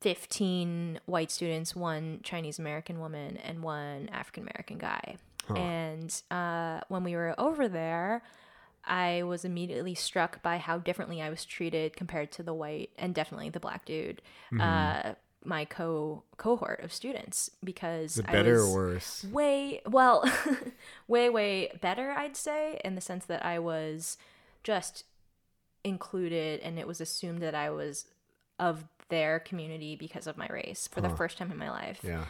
15 0.00 1.00
white 1.06 1.30
students, 1.30 1.76
one 1.76 2.20
Chinese 2.22 2.58
American 2.58 3.00
woman, 3.00 3.36
and 3.38 3.62
one 3.62 4.08
African 4.12 4.44
American 4.44 4.78
guy. 4.78 5.16
And 5.56 6.22
uh, 6.30 6.80
when 6.88 7.02
we 7.04 7.14
were 7.16 7.34
over 7.38 7.68
there, 7.68 8.22
I 8.84 9.24
was 9.24 9.44
immediately 9.44 9.94
struck 9.94 10.42
by 10.42 10.58
how 10.58 10.78
differently 10.78 11.20
I 11.20 11.28
was 11.28 11.44
treated 11.44 11.96
compared 11.96 12.30
to 12.32 12.42
the 12.42 12.54
white 12.54 12.90
and 12.98 13.14
definitely 13.14 13.50
the 13.50 13.60
black 13.60 13.84
dude, 13.84 14.22
Mm-hmm. 14.52 14.60
My 15.44 15.64
co 15.64 16.22
cohort 16.36 16.80
of 16.82 16.92
students, 16.92 17.50
because 17.64 18.18
Is 18.18 18.24
better 18.24 18.54
was 18.62 18.70
or 18.70 18.74
worse? 18.74 19.24
way 19.30 19.80
well, 19.86 20.24
way 21.08 21.28
way 21.30 21.72
better, 21.80 22.10
I'd 22.12 22.36
say, 22.36 22.80
in 22.84 22.94
the 22.94 23.00
sense 23.00 23.24
that 23.26 23.44
I 23.44 23.58
was 23.58 24.18
just 24.62 25.04
included, 25.84 26.60
and 26.60 26.78
it 26.78 26.86
was 26.86 27.00
assumed 27.00 27.40
that 27.42 27.54
I 27.54 27.70
was 27.70 28.06
of 28.58 28.84
their 29.08 29.40
community 29.40 29.96
because 29.96 30.26
of 30.26 30.36
my 30.36 30.46
race 30.48 30.88
for 30.90 31.00
the 31.00 31.08
first 31.08 31.38
time 31.38 31.50
in 31.50 31.58
my 31.58 31.70
life. 31.70 31.98
Yeah. 32.04 32.24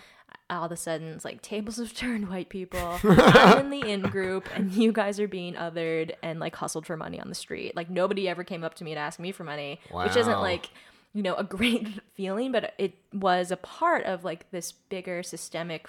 all 0.48 0.64
of 0.64 0.72
a 0.72 0.76
sudden 0.76 1.08
it's 1.08 1.24
like 1.24 1.42
tables 1.42 1.76
have 1.76 1.92
turned 1.94 2.28
white 2.30 2.48
people. 2.48 2.98
I'm 3.04 3.58
in 3.58 3.70
the 3.70 3.86
in 3.90 4.00
group 4.02 4.48
and 4.54 4.72
you 4.72 4.90
guys 4.92 5.20
are 5.20 5.28
being 5.28 5.54
othered 5.54 6.12
and 6.22 6.40
like 6.40 6.56
hustled 6.56 6.86
for 6.86 6.96
money 6.96 7.20
on 7.20 7.28
the 7.28 7.34
street. 7.34 7.76
Like 7.76 7.90
nobody 7.90 8.28
ever 8.28 8.44
came 8.44 8.64
up 8.64 8.74
to 8.76 8.84
me 8.84 8.94
to 8.94 9.00
ask 9.00 9.18
me 9.20 9.30
for 9.32 9.44
money 9.44 9.80
which 9.90 10.16
isn't 10.16 10.40
like 10.40 10.70
you 11.12 11.22
know 11.22 11.34
a 11.34 11.44
great 11.44 11.88
feeling 12.20 12.52
but 12.52 12.64
it 12.78 12.92
was 13.12 13.50
a 13.50 13.56
part 13.56 14.02
of 14.04 14.24
like 14.24 14.42
this 14.50 14.72
bigger 14.94 15.22
systemic 15.22 15.82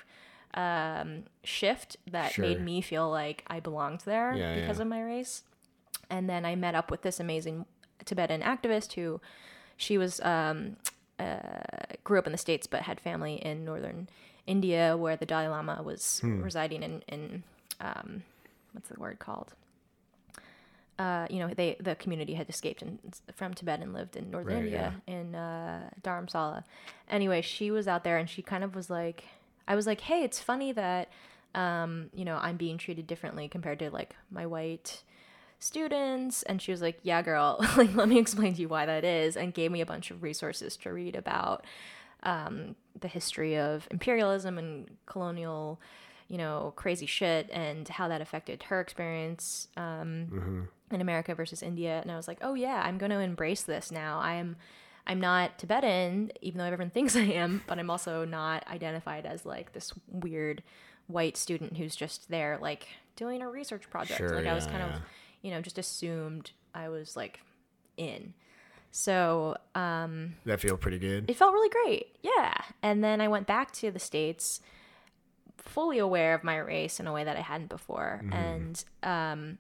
um 0.54 1.24
shift 1.44 1.98
that 2.16 2.32
Sure. 2.34 2.46
made 2.46 2.62
me 2.62 2.82
feel 2.82 3.10
like 3.10 3.44
i 3.48 3.60
belonged 3.60 4.02
there 4.06 4.34
Yeah, 4.36 4.56
because 4.56 4.78
yeah. 4.78 4.84
of 4.84 4.88
my 4.88 5.02
race 5.02 5.44
and 6.10 6.30
then 6.30 6.46
i 6.46 6.54
met 6.56 6.76
up 6.76 6.92
with 6.92 7.02
this 7.02 7.20
amazing 7.20 7.66
tibetan 8.06 8.42
activist 8.54 8.94
who 8.94 9.20
she 9.78 9.98
was 9.98 10.20
um 10.22 10.76
uh, 11.20 11.64
grew 12.04 12.18
up 12.20 12.26
in 12.26 12.32
the 12.32 12.38
states 12.48 12.66
but 12.68 12.82
had 12.84 13.00
family 13.00 13.36
in 13.36 13.64
northern 13.66 14.08
India 14.48 14.98
where 14.98 15.16
the 15.16 15.26
Dalai 15.32 15.48
Lama 15.48 15.82
was 15.84 16.20
Hmm. 16.22 16.42
residing 16.42 16.82
in 16.88 17.04
in 17.08 17.44
um, 17.80 18.24
what's 18.74 18.90
the 18.90 19.00
word 19.00 19.20
called? 19.20 19.54
Uh, 21.02 21.26
you 21.30 21.40
know, 21.40 21.50
they 21.54 21.78
the 21.80 21.96
community 21.96 22.34
had 22.34 22.48
escaped 22.50 22.82
in, 22.82 23.00
from 23.34 23.54
Tibet 23.54 23.80
and 23.82 23.92
lived 23.94 24.16
in 24.16 24.30
northern 24.30 24.56
Right, 24.56 24.64
India 24.66 25.02
in 25.08 25.34
uh, 25.36 25.90
Dharamsala. 26.04 26.64
Anyway, 27.10 27.42
she 27.42 27.72
was 27.72 27.88
out 27.88 28.04
there 28.04 28.18
and 28.18 28.30
she 28.30 28.42
kind 28.42 28.64
of 28.64 28.76
was 28.76 28.90
like, 28.90 29.24
I 29.68 29.76
was 29.76 29.88
like, 29.88 30.02
hey, 30.02 30.24
it's 30.24 30.40
funny 30.40 30.72
that 30.74 31.10
um, 31.56 32.10
you 32.14 32.24
know 32.24 32.38
I'm 32.48 32.58
being 32.58 32.78
treated 32.78 33.08
differently 33.08 33.48
compared 33.48 33.80
to 33.80 33.90
like 33.90 34.16
my 34.30 34.46
white 34.46 35.04
students. 35.60 36.44
And 36.44 36.62
she 36.62 36.72
was 36.72 36.82
like 36.82 37.00
yeah 37.04 37.22
girl 37.22 37.58
like 37.78 37.96
let 37.96 38.08
me 38.08 38.20
explain 38.20 38.54
to 38.54 38.62
you 38.62 38.68
why 38.68 38.86
that 38.86 39.04
is 39.04 39.36
and 39.38 39.54
gave 39.54 39.72
me 39.72 39.82
a 39.82 39.86
bunch 39.86 40.12
of 40.12 40.22
resources 40.24 40.78
to 40.78 40.92
read 40.94 41.16
about 41.16 41.66
um, 42.24 42.76
the 43.00 43.08
history 43.08 43.58
of 43.58 43.88
imperialism 43.92 44.58
and 44.58 44.90
colonial 45.06 45.80
you 46.28 46.38
know 46.38 46.74
crazy 46.76 47.06
shit 47.06 47.50
and 47.52 47.88
how 47.88 48.08
that 48.08 48.22
affected 48.22 48.64
her 48.64 48.80
experience 48.80 49.68
um, 49.78 50.28
in 50.94 51.02
america 51.02 51.34
versus 51.36 51.62
india 51.62 52.00
and 52.02 52.12
i 52.12 52.16
was 52.16 52.28
like 52.28 52.38
oh 52.42 52.54
yeah 52.54 52.82
i'm 52.86 52.98
going 52.98 53.10
to 53.12 53.20
embrace 53.20 53.64
this 53.64 53.92
now 53.92 54.20
i'm 54.20 54.56
i'm 55.08 55.20
not 55.20 55.58
tibetan 55.58 56.32
even 56.42 56.58
though 56.60 56.66
everyone 56.66 56.90
thinks 56.96 57.16
i 57.16 57.22
am 57.22 57.62
but 57.68 57.80
i'm 57.80 57.90
also 57.90 58.26
not 58.26 58.66
identified 58.68 59.26
as 59.26 59.46
like 59.46 59.74
this 59.74 59.92
weird 60.08 60.62
white 61.08 61.36
student 61.38 61.78
who's 61.78 61.96
just 61.96 62.30
there 62.30 62.58
like 62.62 62.88
doing 63.16 63.42
a 63.42 63.50
research 63.50 63.90
project 63.90 64.18
Sure, 64.18 64.36
like 64.36 64.48
i 64.48 64.54
was 64.54 64.66
kind 64.66 64.80
yeah. 64.80 64.96
of 64.96 65.02
you 65.42 65.52
know 65.52 65.62
just 65.62 65.78
assumed 65.78 66.52
i 66.74 66.88
was 66.90 67.16
like 67.16 67.40
in 67.98 68.34
so 68.94 69.56
um 69.74 70.36
That 70.46 70.60
feel 70.60 70.76
pretty 70.78 71.00
good. 71.00 71.30
it 71.30 71.38
felt 71.38 71.54
really 71.54 71.70
great. 71.70 72.08
Yeah. 72.24 72.54
And 72.84 73.02
then 73.02 73.22
I 73.22 73.30
went 73.30 73.48
back 73.48 73.72
to 73.76 73.90
the 73.90 74.00
States 74.00 74.60
fully 75.58 75.98
aware 75.98 76.34
of 76.34 76.44
my 76.44 76.58
race 76.58 77.00
in 77.00 77.08
a 77.08 77.14
way 77.14 77.24
that 77.24 77.38
I 77.38 77.40
hadn't 77.40 77.70
before. 77.70 78.22
And 78.34 78.84
um, 79.04 79.58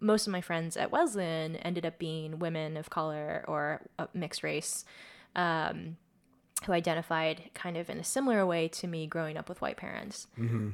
most 0.00 0.26
of 0.26 0.32
my 0.32 0.40
friends 0.40 0.76
at 0.76 0.90
Wesleyan 0.90 1.56
ended 1.56 1.86
up 1.86 1.98
being 1.98 2.38
women 2.38 2.76
of 2.76 2.90
color 2.90 3.44
or 3.48 3.82
mixed 4.12 4.42
race 4.42 4.84
um, 5.34 5.96
who 6.64 6.72
identified 6.72 7.50
kind 7.54 7.76
of 7.76 7.88
in 7.90 7.98
a 7.98 8.04
similar 8.04 8.44
way 8.46 8.68
to 8.68 8.86
me 8.86 9.06
growing 9.06 9.36
up 9.36 9.48
with 9.48 9.60
white 9.60 9.76
parents. 9.76 10.26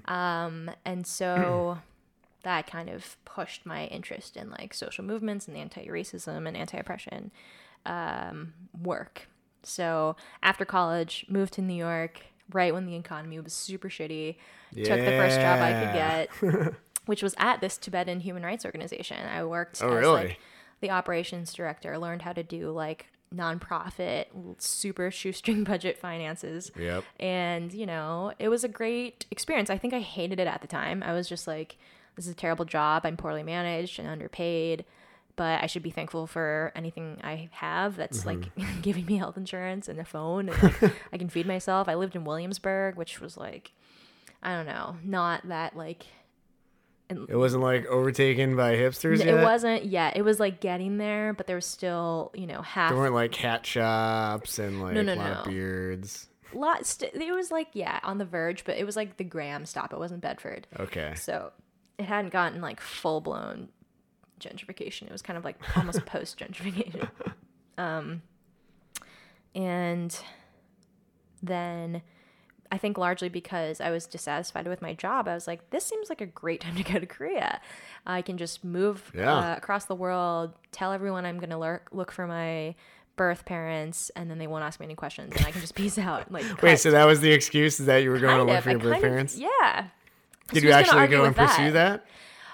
Um, 0.06 0.70
and 0.84 1.06
so 1.06 1.78
that 2.42 2.66
kind 2.66 2.88
of 2.88 3.16
pushed 3.24 3.64
my 3.64 3.86
interest 3.86 4.36
in 4.36 4.50
like 4.50 4.74
social 4.74 5.04
movements 5.04 5.46
and 5.46 5.56
anti-racism 5.56 6.46
and 6.48 6.56
anti-oppression 6.56 7.30
um, 7.86 8.54
work. 8.82 9.28
So 9.62 10.16
after 10.42 10.64
college, 10.64 11.24
moved 11.28 11.52
to 11.54 11.62
New 11.62 11.74
York 11.74 12.20
right 12.52 12.74
when 12.74 12.86
the 12.86 12.96
economy 12.96 13.38
was 13.38 13.52
super 13.52 13.88
shitty. 13.88 14.36
Took 14.84 14.98
the 14.98 15.12
first 15.12 15.36
job 15.40 15.60
I 15.60 15.72
could 15.72 15.92
get, 15.94 16.74
which 17.06 17.22
was 17.22 17.34
at 17.38 17.60
this 17.60 17.76
Tibetan 17.76 18.20
human 18.20 18.42
rights 18.42 18.64
organization. 18.64 19.18
I 19.26 19.44
worked 19.44 19.82
Oh, 19.82 19.88
as 19.88 19.94
really? 19.94 20.24
like 20.24 20.38
the 20.80 20.90
operations 20.90 21.52
director. 21.52 21.98
Learned 21.98 22.22
how 22.22 22.32
to 22.32 22.42
do 22.42 22.70
like 22.70 23.06
nonprofit, 23.34 24.26
super 24.58 25.10
shoestring 25.10 25.64
budget 25.64 25.98
finances. 25.98 26.70
Yep. 26.78 27.04
And, 27.18 27.72
you 27.72 27.86
know, 27.86 28.32
it 28.38 28.48
was 28.48 28.64
a 28.64 28.68
great 28.68 29.26
experience. 29.30 29.70
I 29.70 29.78
think 29.78 29.94
I 29.94 30.00
hated 30.00 30.38
it 30.38 30.46
at 30.46 30.60
the 30.60 30.68
time. 30.68 31.02
I 31.02 31.12
was 31.12 31.28
just 31.28 31.46
like, 31.46 31.76
this 32.16 32.26
is 32.26 32.32
a 32.32 32.36
terrible 32.36 32.64
job. 32.64 33.06
I'm 33.06 33.16
poorly 33.16 33.42
managed 33.42 33.98
and 33.98 34.06
underpaid, 34.08 34.84
but 35.36 35.62
I 35.62 35.66
should 35.66 35.82
be 35.82 35.90
thankful 35.90 36.26
for 36.26 36.72
anything 36.76 37.18
I 37.24 37.48
have 37.52 37.96
that's 37.96 38.24
mm-hmm. 38.24 38.42
like 38.42 38.82
giving 38.82 39.06
me 39.06 39.16
health 39.16 39.36
insurance 39.36 39.88
and 39.88 39.98
a 39.98 40.04
phone 40.04 40.50
and 40.50 40.62
like 40.82 40.92
I 41.12 41.18
can 41.18 41.28
feed 41.28 41.46
myself. 41.46 41.88
I 41.88 41.94
lived 41.94 42.14
in 42.14 42.24
Williamsburg, 42.24 42.96
which 42.96 43.20
was 43.20 43.36
like, 43.36 43.72
I 44.42 44.54
don't 44.54 44.66
know, 44.66 44.96
not 45.02 45.48
that 45.48 45.76
like 45.76 46.06
It 47.28 47.36
wasn't 47.36 47.62
like 47.62 47.86
overtaken 47.86 48.56
by 48.56 48.74
hipsters 48.76 49.20
it 49.20 49.26
yet. 49.26 49.42
wasn't 49.42 49.84
yet. 49.84 50.16
It 50.16 50.22
was 50.22 50.38
like 50.40 50.60
getting 50.60 50.98
there, 50.98 51.32
but 51.32 51.46
there 51.46 51.56
was 51.56 51.66
still, 51.66 52.30
you 52.34 52.46
know, 52.46 52.62
half 52.62 52.90
There 52.90 52.98
weren't 52.98 53.14
like 53.14 53.34
hat 53.34 53.64
shops 53.66 54.58
and 54.58 54.82
like 54.82 54.94
no, 54.94 55.02
a 55.02 55.14
lot 55.14 55.30
of 55.30 55.46
no. 55.46 55.50
beards. 55.52 56.28
lot 56.52 56.84
st- 56.86 57.14
it 57.14 57.32
was 57.32 57.50
like 57.50 57.68
yeah, 57.72 58.00
on 58.02 58.18
the 58.18 58.24
verge, 58.24 58.64
but 58.64 58.76
it 58.76 58.84
was 58.84 58.96
like 58.96 59.16
the 59.16 59.24
Graham 59.24 59.64
stop. 59.66 59.92
It 59.92 59.98
wasn't 59.98 60.20
Bedford. 60.20 60.66
Okay. 60.78 61.14
So 61.16 61.52
it 61.98 62.04
hadn't 62.04 62.32
gotten 62.32 62.60
like 62.60 62.80
full 62.80 63.20
blown 63.20 63.68
gentrification. 64.40 65.02
It 65.02 65.12
was 65.12 65.22
kind 65.22 65.36
of 65.36 65.44
like 65.44 65.56
almost 65.76 66.04
post 66.06 66.38
gentrification. 66.38 67.08
Um, 67.78 68.22
and 69.54 70.16
then 71.42 72.02
I 72.72 72.78
think 72.78 72.96
largely 72.98 73.28
because 73.28 73.80
I 73.80 73.90
was 73.90 74.06
dissatisfied 74.06 74.66
with 74.66 74.80
my 74.82 74.94
job, 74.94 75.28
I 75.28 75.34
was 75.34 75.46
like, 75.46 75.70
this 75.70 75.84
seems 75.84 76.08
like 76.08 76.20
a 76.22 76.26
great 76.26 76.60
time 76.64 76.74
to 76.76 76.82
go 76.82 76.98
to 76.98 77.06
Korea. 77.06 77.60
I 78.06 78.22
can 78.22 78.38
just 78.38 78.64
move 78.64 79.12
Yeah. 79.14 79.32
uh, 79.52 79.56
across 79.56 79.84
the 79.84 79.94
world, 79.94 80.54
tell 80.72 80.90
everyone 80.92 81.26
I'm 81.26 81.38
going 81.38 81.50
to 81.50 81.58
lurk, 81.58 81.88
look 81.92 82.10
for 82.10 82.26
my 82.26 82.74
birth 83.16 83.44
parents, 83.44 84.10
and 84.16 84.30
then 84.30 84.38
they 84.38 84.46
won't 84.46 84.64
ask 84.64 84.80
me 84.80 84.86
any 84.86 84.94
questions, 84.94 85.36
and 85.36 85.44
I 85.46 85.50
can 85.50 85.60
just 85.60 85.74
peace 85.74 85.98
out. 85.98 86.32
Like, 86.32 86.62
Wait, 86.62 86.76
so 86.80 86.90
that 86.92 87.04
was 87.04 87.20
the 87.20 87.30
excuse 87.30 87.78
is 87.78 87.84
that 87.86 87.98
you 87.98 88.10
were 88.10 88.18
going 88.18 88.38
Kind 88.38 88.48
to 88.48 88.54
look 88.54 88.62
for 88.62 88.68
I 88.70 88.72
your 88.72 88.80
birth 88.80 88.92
kind 88.92 89.04
of- 89.04 89.10
parents? 89.10 89.36
yeah. 89.38 89.86
Did 90.52 90.62
So 90.62 90.66
you 90.68 90.72
actually 90.72 91.06
go 91.08 91.24
and 91.24 91.36
pursue 91.36 91.72
that? 91.72 92.06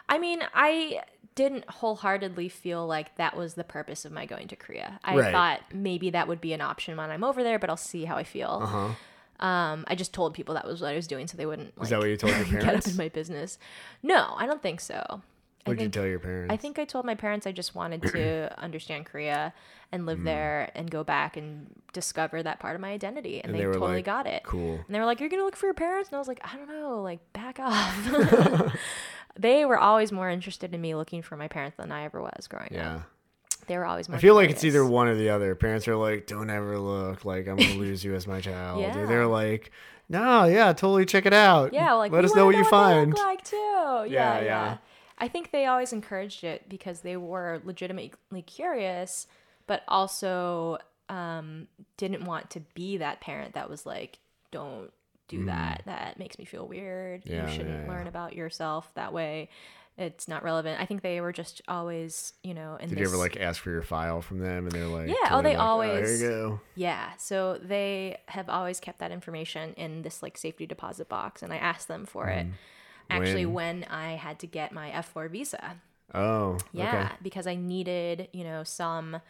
I 0.09 0.19
mean, 0.19 0.41
I 0.53 1.03
didn't 1.37 1.65
wholeheartedly 1.71 2.49
feel 2.49 2.85
like 2.87 3.15
that 3.17 3.37
was 3.37 3.55
the 3.55 3.63
purpose 3.65 4.05
of 4.05 4.11
my 4.11 4.27
going 4.27 4.49
to 4.49 4.57
Korea. 4.57 4.99
I 5.05 5.17
Right. 5.17 5.33
thought 5.33 5.61
maybe 5.73 6.11
that 6.11 6.27
would 6.27 6.41
be 6.41 6.53
an 6.53 6.61
option 6.61 6.97
when 6.97 7.11
I'm 7.11 7.23
over 7.23 7.45
there, 7.45 7.61
but 7.61 7.71
I'll 7.71 7.77
see 7.77 8.05
how 8.07 8.17
I 8.17 8.25
feel. 8.25 8.59
Uh-huh. 8.65 8.89
Um, 9.41 9.85
I 9.89 9.95
just 9.95 10.13
told 10.13 10.35
people 10.35 10.55
that 10.57 10.67
was 10.67 10.81
what 10.81 10.93
I 10.93 10.97
was 10.97 11.07
doing, 11.07 11.27
so 11.29 11.37
they 11.37 11.47
wouldn't. 11.47 11.77
Like, 11.79 11.85
Is 11.85 11.91
that 11.91 11.99
what 12.01 12.09
you 12.09 12.17
told 12.17 12.35
your 12.37 12.45
parents? 12.45 12.65
Get 12.67 12.77
up 12.77 12.87
in 12.89 12.97
my 12.97 13.09
business. 13.09 13.59
No, 14.03 14.35
I 14.37 14.47
don't 14.47 14.61
think 14.63 14.81
so. 14.81 15.23
What 15.65 15.77
did 15.77 15.83
you 15.85 15.89
tell 15.91 16.07
your 16.07 16.19
parents? 16.19 16.53
I 16.53 16.57
think 16.57 16.79
I 16.79 16.85
told 16.87 17.05
my 17.05 17.15
parents 17.15 17.47
I 17.47 17.53
just 17.53 17.75
wanted 17.75 18.01
to 18.03 18.51
understand 18.59 19.05
Korea 19.07 19.53
and 19.93 20.03
Mm. 20.03 20.07
live 20.07 20.23
there 20.25 20.71
and 20.75 20.91
go 20.91 21.03
back 21.05 21.37
and 21.37 21.67
discover 21.93 22.43
that 22.43 22.59
part 22.61 22.75
of 22.75 22.81
my 22.81 22.91
identity, 22.91 23.37
and, 23.41 23.47
And 23.47 23.55
they, 23.55 23.59
they 23.59 23.65
totally 23.73 23.97
like, 23.97 24.05
got 24.05 24.27
it. 24.27 24.43
cool. 24.45 24.75
And 24.75 24.95
they 24.95 24.99
were 24.99 25.07
like, 25.07 25.19
"You're 25.21 25.29
gonna 25.31 25.45
look 25.45 25.57
for 25.57 25.67
your 25.67 25.75
parents," 25.75 26.09
and 26.11 26.17
I 26.17 26.19
was 26.19 26.29
like, 26.29 26.41
"I 26.45 26.57
don't 26.57 26.69
know, 26.69 27.01
like 27.03 27.21
back 27.33 27.59
off." 27.63 28.77
they 29.39 29.65
were 29.65 29.79
always 29.79 30.11
more 30.13 30.29
interested 30.31 30.75
in 30.75 30.81
me 30.81 30.95
looking 30.95 31.23
for 31.23 31.37
my 31.37 31.49
parents 31.49 31.77
than 31.77 31.93
I 31.93 32.05
ever 32.05 32.21
was 32.21 32.47
growing 32.49 32.67
up. 32.67 32.73
Yeah. 32.73 32.95
up. 32.97 33.03
They 33.69 33.77
were 33.77 33.85
always 33.85 34.09
more. 34.09 34.17
I 34.17 34.21
feel 34.21 34.35
like 34.35 34.51
it's 34.51 34.65
either 34.65 34.85
one 34.85 35.09
or 35.09 35.15
the 35.15 35.31
other. 35.31 35.55
Parents 35.55 35.87
are 35.87 35.97
like, 35.97 36.27
"Don't 36.27 36.51
ever 36.51 36.79
look 36.79 37.25
like 37.25 37.47
I'm 37.47 37.57
gonna 37.57 37.75
lose 37.75 38.03
you 38.03 38.15
as 38.15 38.27
my 38.27 38.41
child." 38.41 38.81
Yeah. 38.81 38.99
Or 38.99 39.07
they're 39.07 39.27
like, 39.27 39.71
"No, 40.09 40.45
yeah, 40.45 40.73
totally 40.73 41.07
check 41.07 41.27
it 41.27 41.35
out. 41.35 41.73
Yeah, 41.73 41.93
like 41.93 42.11
let 42.13 42.25
us 42.25 42.35
know 42.35 42.47
what 42.47 42.55
wanna 42.55 42.59
you 42.59 42.65
they 42.65 42.71
find." 42.71 43.15
like 43.15 43.45
too. 43.45 43.57
Yeah, 43.57 44.05
Yeah, 44.07 44.41
yeah. 44.41 44.77
I 45.19 45.29
think 45.29 45.51
they 45.51 45.67
always 45.67 45.93
encouraged 45.93 46.45
it 46.45 46.69
because 46.69 47.01
they 47.01 47.17
were 47.17 47.61
legitimately 47.65 48.43
curious, 48.43 49.27
but 49.67 49.83
also 49.89 50.79
um, 51.09 51.67
didn't 51.97 52.25
want 52.25 52.51
to 52.51 52.61
be 52.75 52.99
that 52.99 53.21
parent 53.21 53.55
that 53.55 53.69
was 53.69 53.85
like, 53.85 54.19
"Don't 54.51 54.91
do 55.27 55.45
that. 55.45 55.83
That 55.85 56.19
makes 56.19 56.39
me 56.39 56.45
feel 56.45 56.67
weird. 56.67 57.25
Mm. 57.25 57.31
Yeah, 57.31 57.47
you 57.47 57.53
shouldn't 57.53 57.85
yeah. 57.85 57.91
learn 57.91 58.07
about 58.07 58.35
yourself 58.35 58.91
that 58.95 59.13
way." 59.13 59.51
It's 59.99 60.29
not 60.29 60.45
relevant. 60.45 60.81
I 60.81 60.87
think 60.87 61.03
they 61.03 61.21
were 61.21 61.33
just 61.33 61.61
always, 61.67 62.33
you 62.45 62.55
know, 62.55 62.77
in 62.77 62.89
Did 62.89 62.97
this. 62.97 63.01
you 63.03 63.09
ever 63.09 63.17
like 63.17 63.37
ask 63.37 63.61
for 63.61 63.71
your 63.71 63.83
file 63.83 64.23
from 64.23 64.39
them, 64.39 64.65
and 64.65 64.71
they're 64.73 64.87
like, 64.87 65.09
Yeah, 65.09 65.31
oh, 65.33 65.43
they 65.43 65.57
like, 65.57 65.59
always- 65.59 66.21
here 66.21 66.31
you 66.31 66.37
go. 66.37 66.61
Yeah, 66.77 67.11
so 67.19 67.59
they 67.61 68.19
have 68.29 68.49
always 68.49 68.79
kept 68.79 69.01
that 69.01 69.11
information 69.11 69.75
in 69.75 70.03
this 70.03 70.23
like 70.23 70.39
safety 70.39 70.67
deposit 70.67 71.09
box, 71.09 71.43
and 71.43 71.53
I 71.53 71.57
asked 71.57 71.89
them 71.89 72.07
for 72.07 72.29
it. 72.29 72.47
Actually, 73.11 73.45
Mm-hmm. 73.45 73.53
When? 73.53 73.81
when 73.81 73.91
I 73.91 74.13
had 74.13 74.39
to 74.41 74.47
get 74.47 74.71
my 74.73 74.91
F 74.91 75.09
four 75.09 75.27
visa, 75.29 75.77
Oh, 76.15 76.59
Yeah, 76.73 77.05
okay. 77.07 77.15
because 77.23 77.47
I 77.47 77.55
needed, 77.57 78.29
you 78.33 78.45
know, 78.45 78.63
some. 78.65 79.21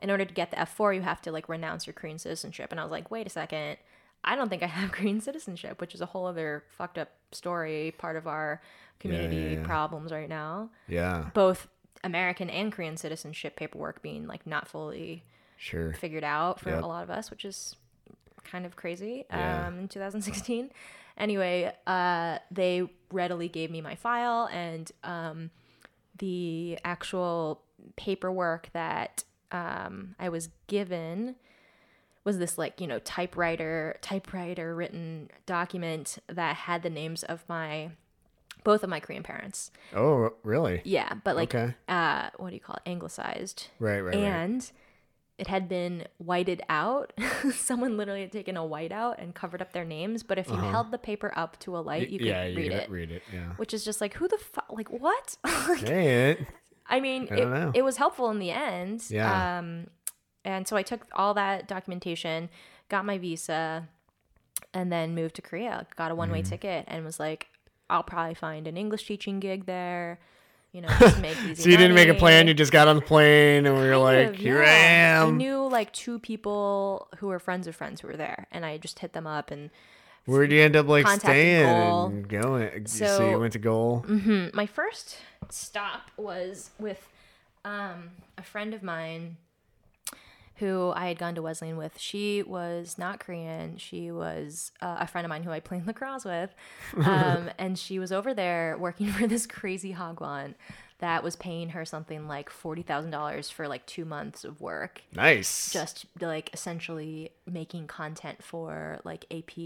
In 0.00 0.10
order 0.12 0.24
to 0.24 0.32
get 0.32 0.52
the 0.52 0.56
F4, 0.58 0.94
you 0.94 1.00
have 1.02 1.20
to 1.22 1.32
like 1.32 1.48
renounce 1.48 1.84
your 1.86 1.94
Korean 1.94 2.18
citizenship. 2.18 2.70
And 2.70 2.78
I 2.78 2.84
was 2.84 2.92
like, 2.92 3.10
wait 3.10 3.26
a 3.26 3.30
second. 3.30 3.78
I 4.24 4.36
don't 4.36 4.48
think 4.48 4.62
I 4.62 4.66
have 4.66 4.92
Korean 4.92 5.20
citizenship, 5.20 5.80
which 5.80 5.94
is 5.94 6.00
a 6.00 6.06
whole 6.06 6.26
other 6.26 6.64
fucked 6.76 6.98
up 6.98 7.10
story, 7.32 7.94
part 7.98 8.16
of 8.16 8.26
our 8.26 8.60
community 9.00 9.36
yeah, 9.36 9.60
yeah. 9.60 9.64
problems 9.64 10.12
right 10.12 10.28
now. 10.28 10.70
Yeah, 10.88 11.30
Both 11.34 11.68
American 12.04 12.50
and 12.50 12.72
Korean 12.72 12.96
citizenship 12.96 13.56
paperwork 13.56 14.02
being 14.02 14.26
like 14.26 14.46
not 14.46 14.68
fully 14.68 15.24
sure. 15.56 15.92
figured 15.94 16.24
out 16.24 16.60
for 16.60 16.70
Yep. 16.70 16.82
a 16.82 16.86
lot 16.86 17.02
of 17.02 17.10
us, 17.10 17.30
which 17.30 17.44
is 17.44 17.76
kind 18.44 18.64
of 18.66 18.76
crazy 18.76 19.24
Yeah. 19.30 19.66
um, 19.66 19.78
in 19.80 19.88
2016. 19.88 20.70
Anyway, 21.16 21.72
uh, 21.86 22.38
they 22.50 22.88
readily 23.12 23.48
gave 23.48 23.70
me 23.70 23.80
my 23.80 23.94
file 23.96 24.48
and 24.52 24.90
um, 25.04 25.50
the 26.18 26.78
actual 26.84 27.62
paperwork 27.96 28.70
that 28.72 29.24
um, 29.52 30.14
I 30.18 30.28
was 30.28 30.48
given 30.68 31.34
was 32.28 32.38
this 32.38 32.58
like 32.58 32.80
you 32.80 32.86
know 32.86 32.98
typewriter 33.00 33.96
typewriter 34.02 34.74
written 34.74 35.30
document 35.46 36.18
that 36.28 36.54
had 36.56 36.82
the 36.82 36.90
names 36.90 37.22
of 37.24 37.42
my 37.48 37.90
both 38.64 38.82
of 38.82 38.90
my 38.90 39.00
Korean 39.00 39.22
parents. 39.22 39.70
Oh, 39.94 40.34
really? 40.42 40.82
Yeah, 40.84 41.14
but 41.24 41.36
like 41.36 41.54
Okay. 41.54 41.74
uh, 41.88 42.28
what 42.36 42.50
do 42.50 42.54
you 42.54 42.60
call 42.60 42.76
it? 42.76 42.88
Anglicized 42.90 43.68
Right, 43.78 44.00
right, 44.00 44.14
right. 44.14 44.24
and 44.24 44.70
it 45.38 45.46
had 45.46 45.68
been 45.68 46.04
whited 46.18 46.60
out. 46.68 47.12
Someone 47.54 47.96
literally 47.96 48.22
had 48.22 48.32
taken 48.32 48.56
a 48.56 48.66
white 48.66 48.90
out 48.92 49.20
and 49.20 49.34
covered 49.34 49.62
up 49.62 49.72
their 49.72 49.84
names. 49.84 50.24
But 50.24 50.36
if 50.38 50.48
you 50.50 50.56
held 50.56 50.90
the 50.90 50.98
paper 50.98 51.32
up 51.36 51.58
to 51.60 51.76
a 51.76 51.80
light, 51.80 52.10
you 52.10 52.18
could 52.18 52.28
Uh-huh. 52.28 52.40
yeah, 52.48 52.56
read 52.56 52.72
you 52.72 52.78
it. 52.78 52.90
read 52.90 53.10
it. 53.12 53.22
Yeah. 53.32 53.50
Which 53.56 53.72
is 53.72 53.84
just 53.84 54.00
like, 54.00 54.14
who 54.14 54.26
the 54.26 54.36
fuck? 54.38 54.66
Like, 54.70 54.90
what? 54.90 55.36
Like, 55.68 55.78
Hey, 55.86 56.30
it. 56.32 56.40
I 56.90 56.98
mean, 57.00 57.28
I 57.30 57.34
it, 57.36 57.76
it 57.76 57.82
was 57.84 57.96
helpful 57.98 58.30
in 58.30 58.38
the 58.40 58.50
end. 58.50 59.04
Yeah. 59.10 59.58
Um, 59.58 59.86
and 60.48 60.66
so 60.66 60.76
I 60.76 60.82
took 60.82 61.02
all 61.12 61.34
that 61.34 61.68
documentation, 61.68 62.48
got 62.88 63.04
my 63.04 63.18
visa, 63.18 63.86
and 64.72 64.90
then 64.90 65.14
moved 65.14 65.34
to 65.36 65.42
Korea. 65.42 65.86
Got 65.96 66.10
a 66.10 66.14
one 66.14 66.28
Mm-hmm. 66.28 66.32
way 66.32 66.42
ticket 66.42 66.84
and 66.88 67.04
was 67.04 67.20
like, 67.20 67.48
I'll 67.90 68.02
probably 68.02 68.34
find 68.34 68.66
an 68.66 68.76
English 68.76 69.06
teaching 69.06 69.40
gig 69.40 69.66
there. 69.66 70.18
You 70.72 70.80
know, 70.82 70.88
just 71.00 71.20
make 71.20 71.36
easy 71.48 71.62
So 71.62 71.68
you 71.70 71.76
didn't 71.76 71.94
make 71.94 72.08
a 72.08 72.14
plan. 72.14 72.46
You 72.48 72.54
just 72.54 72.72
got 72.72 72.88
on 72.88 72.96
the 72.96 73.02
plane, 73.02 73.66
and 73.66 73.74
we 73.76 73.82
were 73.88 73.96
like, 73.96 74.28
of, 74.30 74.34
"Here 74.36 74.62
yeah. 74.62 75.22
I 75.24 75.28
I 75.28 75.30
knew 75.30 75.66
like 75.68 75.92
two 75.92 76.18
people 76.18 77.08
who 77.18 77.28
were 77.28 77.38
friends 77.38 77.66
of 77.66 77.74
friends 77.76 78.00
who 78.00 78.08
were 78.08 78.16
there, 78.16 78.46
and 78.50 78.64
I 78.66 78.76
just 78.78 78.98
hit 78.98 79.12
them 79.14 79.26
up. 79.26 79.50
And 79.50 79.70
Where'd 80.26 80.52
you 80.52 80.60
end 80.60 80.76
up 80.76 80.86
like 80.86 81.06
staying 81.08 81.64
Goal. 81.66 82.06
and 82.06 82.28
going? 82.28 82.86
So, 82.86 83.06
So- 83.06 83.30
you 83.30 83.38
went 83.40 83.52
to 83.54 83.58
Goal. 83.58 84.04
mhm, 84.06 84.52
my 84.54 84.66
first 84.66 85.16
stop 85.50 86.10
was 86.18 86.70
with 86.78 87.08
um, 87.64 88.10
a 88.36 88.42
friend 88.42 88.74
of 88.74 88.82
mine 88.82 89.36
who 90.58 90.92
I 90.94 91.08
had 91.08 91.18
gone 91.18 91.34
to 91.36 91.42
Wesleyan 91.42 91.76
with. 91.76 91.98
She 91.98 92.42
was 92.42 92.96
not 92.98 93.20
Korean. 93.20 93.76
She 93.76 94.10
was 94.10 94.72
uh, 94.80 94.96
a 95.00 95.06
friend 95.06 95.24
of 95.24 95.28
mine 95.28 95.42
who 95.42 95.50
I 95.50 95.60
played 95.60 95.86
lacrosse 95.86 96.24
with. 96.24 96.54
Um, 96.96 97.50
and 97.58 97.78
she 97.78 97.98
was 97.98 98.12
over 98.12 98.34
there 98.34 98.76
working 98.78 99.06
for 99.12 99.26
this 99.26 99.46
crazy 99.46 99.94
hagwon 99.94 100.54
that 101.00 101.22
was 101.22 101.36
paying 101.36 101.68
her 101.70 101.84
something 101.84 102.26
like 102.26 102.50
$40,000 102.50 103.52
for 103.52 103.68
like 103.68 103.86
two 103.86 104.04
months 104.04 104.44
of 104.44 104.60
work. 104.60 105.02
Nice. 105.14 105.72
just 105.72 106.06
like 106.20 106.50
essentially 106.52 107.30
making 107.46 107.86
content 107.86 108.42
for 108.42 109.00
like 109.04 109.24
AP 109.30 109.56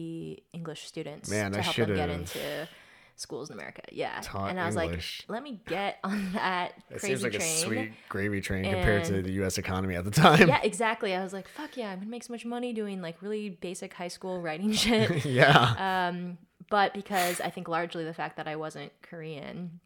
English 0.52 0.86
students 0.86 1.30
Man, 1.30 1.52
to 1.52 1.58
I 1.58 1.62
help 1.62 1.76
them 1.76 1.94
get 1.94 2.10
into 2.10 2.68
schools 3.16 3.50
in 3.50 3.54
America. 3.54 3.82
Yeah. 3.92 4.18
taught 4.22 4.50
And 4.50 4.58
I 4.60 4.66
was 4.66 4.76
English. 4.76 5.24
like, 5.28 5.34
let 5.34 5.42
me 5.42 5.60
get 5.66 5.98
on 6.04 6.30
that 6.32 6.72
It 6.90 6.98
crazy 6.98 7.06
seems 7.08 7.22
like 7.22 7.32
train. 7.32 7.42
a 7.42 7.56
sweet 7.56 7.92
gravy 8.08 8.40
train 8.40 8.64
compared 8.64 9.04
to 9.04 9.22
the 9.22 9.32
U.S. 9.32 9.58
economy 9.58 9.94
at 9.96 10.04
the 10.04 10.10
time. 10.10 10.48
Yeah, 10.48 10.60
exactly. 10.64 11.14
I 11.14 11.22
was 11.22 11.32
like, 11.32 11.48
fuck 11.48 11.76
yeah, 11.76 11.90
I'm 11.90 11.98
gonna 11.98 12.10
make 12.10 12.24
so 12.24 12.32
much 12.32 12.44
money 12.44 12.72
doing 12.72 13.00
like 13.02 13.20
really 13.22 13.50
basic 13.50 13.92
high 13.94 14.08
school 14.08 14.40
writing 14.40 14.72
shit. 14.84 15.24
yeah. 15.24 16.08
um, 16.08 16.38
but 16.70 16.94
because 16.94 17.40
I 17.40 17.50
think 17.50 17.68
largely 17.68 18.04
the 18.04 18.14
fact 18.14 18.36
that 18.38 18.48
I 18.48 18.56
wasn't 18.56 18.92
Korean, 19.02 19.80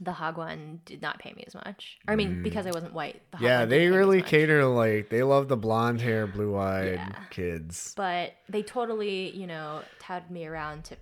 the 0.00 0.12
Hagwon 0.12 0.78
did 0.84 1.00
not 1.02 1.18
pay 1.20 1.32
me 1.34 1.44
as 1.46 1.54
much. 1.54 1.98
Or, 2.08 2.12
I 2.14 2.16
mean, 2.16 2.42
because 2.42 2.66
I 2.66 2.70
wasn't 2.72 2.92
white. 2.94 3.20
The 3.32 3.36
Mm. 3.36 3.40
yeah, 3.42 3.64
they 3.66 3.78
pay 3.78 3.80
me 3.82 3.86
as 3.88 3.98
really 3.98 4.22
cater 4.22 4.60
to 4.60 4.66
like 4.68 5.10
they 5.10 5.22
love 5.22 5.48
the 5.48 5.56
blonde 5.56 6.00
hair, 6.00 6.26
blue 6.26 6.56
eyed 6.56 6.94
Yeah. 6.94 7.12
kids. 7.30 7.92
but 7.96 8.32
they 8.48 8.62
totally 8.62 9.30
you 9.36 9.46
know 9.46 9.82
touted 10.00 10.30
me 10.30 10.46
around 10.46 10.84
to 10.84 10.96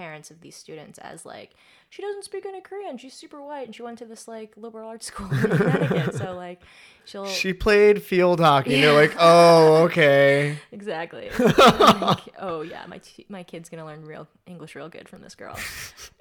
parents 0.00 0.30
of 0.30 0.40
these 0.40 0.56
students 0.56 0.98
as 1.00 1.26
like 1.26 1.50
she 1.90 2.00
doesn't 2.00 2.24
speak 2.24 2.46
any 2.46 2.62
korean. 2.62 2.96
She's 2.96 3.12
super 3.12 3.42
white. 3.42 3.66
And 3.66 3.74
she 3.74 3.82
went 3.82 3.98
to 3.98 4.06
this 4.06 4.26
like 4.26 4.54
liberal 4.56 4.88
arts 4.88 5.06
school 5.08 5.30
in 5.30 5.40
connecticut. 5.40 6.14
So 6.14 6.34
like 6.34 6.62
she'll 7.04 7.26
She 7.26 7.52
played 7.52 8.02
field 8.02 8.40
hockey. 8.40 8.76
And 8.76 8.84
they're 8.84 8.94
like, 8.94 9.14
oh, 9.18 9.82
okay. 9.84 10.58
exactly. 10.72 11.28
Like, 11.38 12.20
oh 12.38 12.62
yeah 12.62 12.86
my, 12.88 12.96
t- 12.98 13.26
my 13.28 13.42
kid's 13.42 13.68
gonna 13.68 13.84
learn 13.84 14.06
real 14.06 14.26
english 14.46 14.74
real 14.74 14.88
good 14.88 15.06
from 15.06 15.20
this 15.20 15.34
girl. 15.34 15.58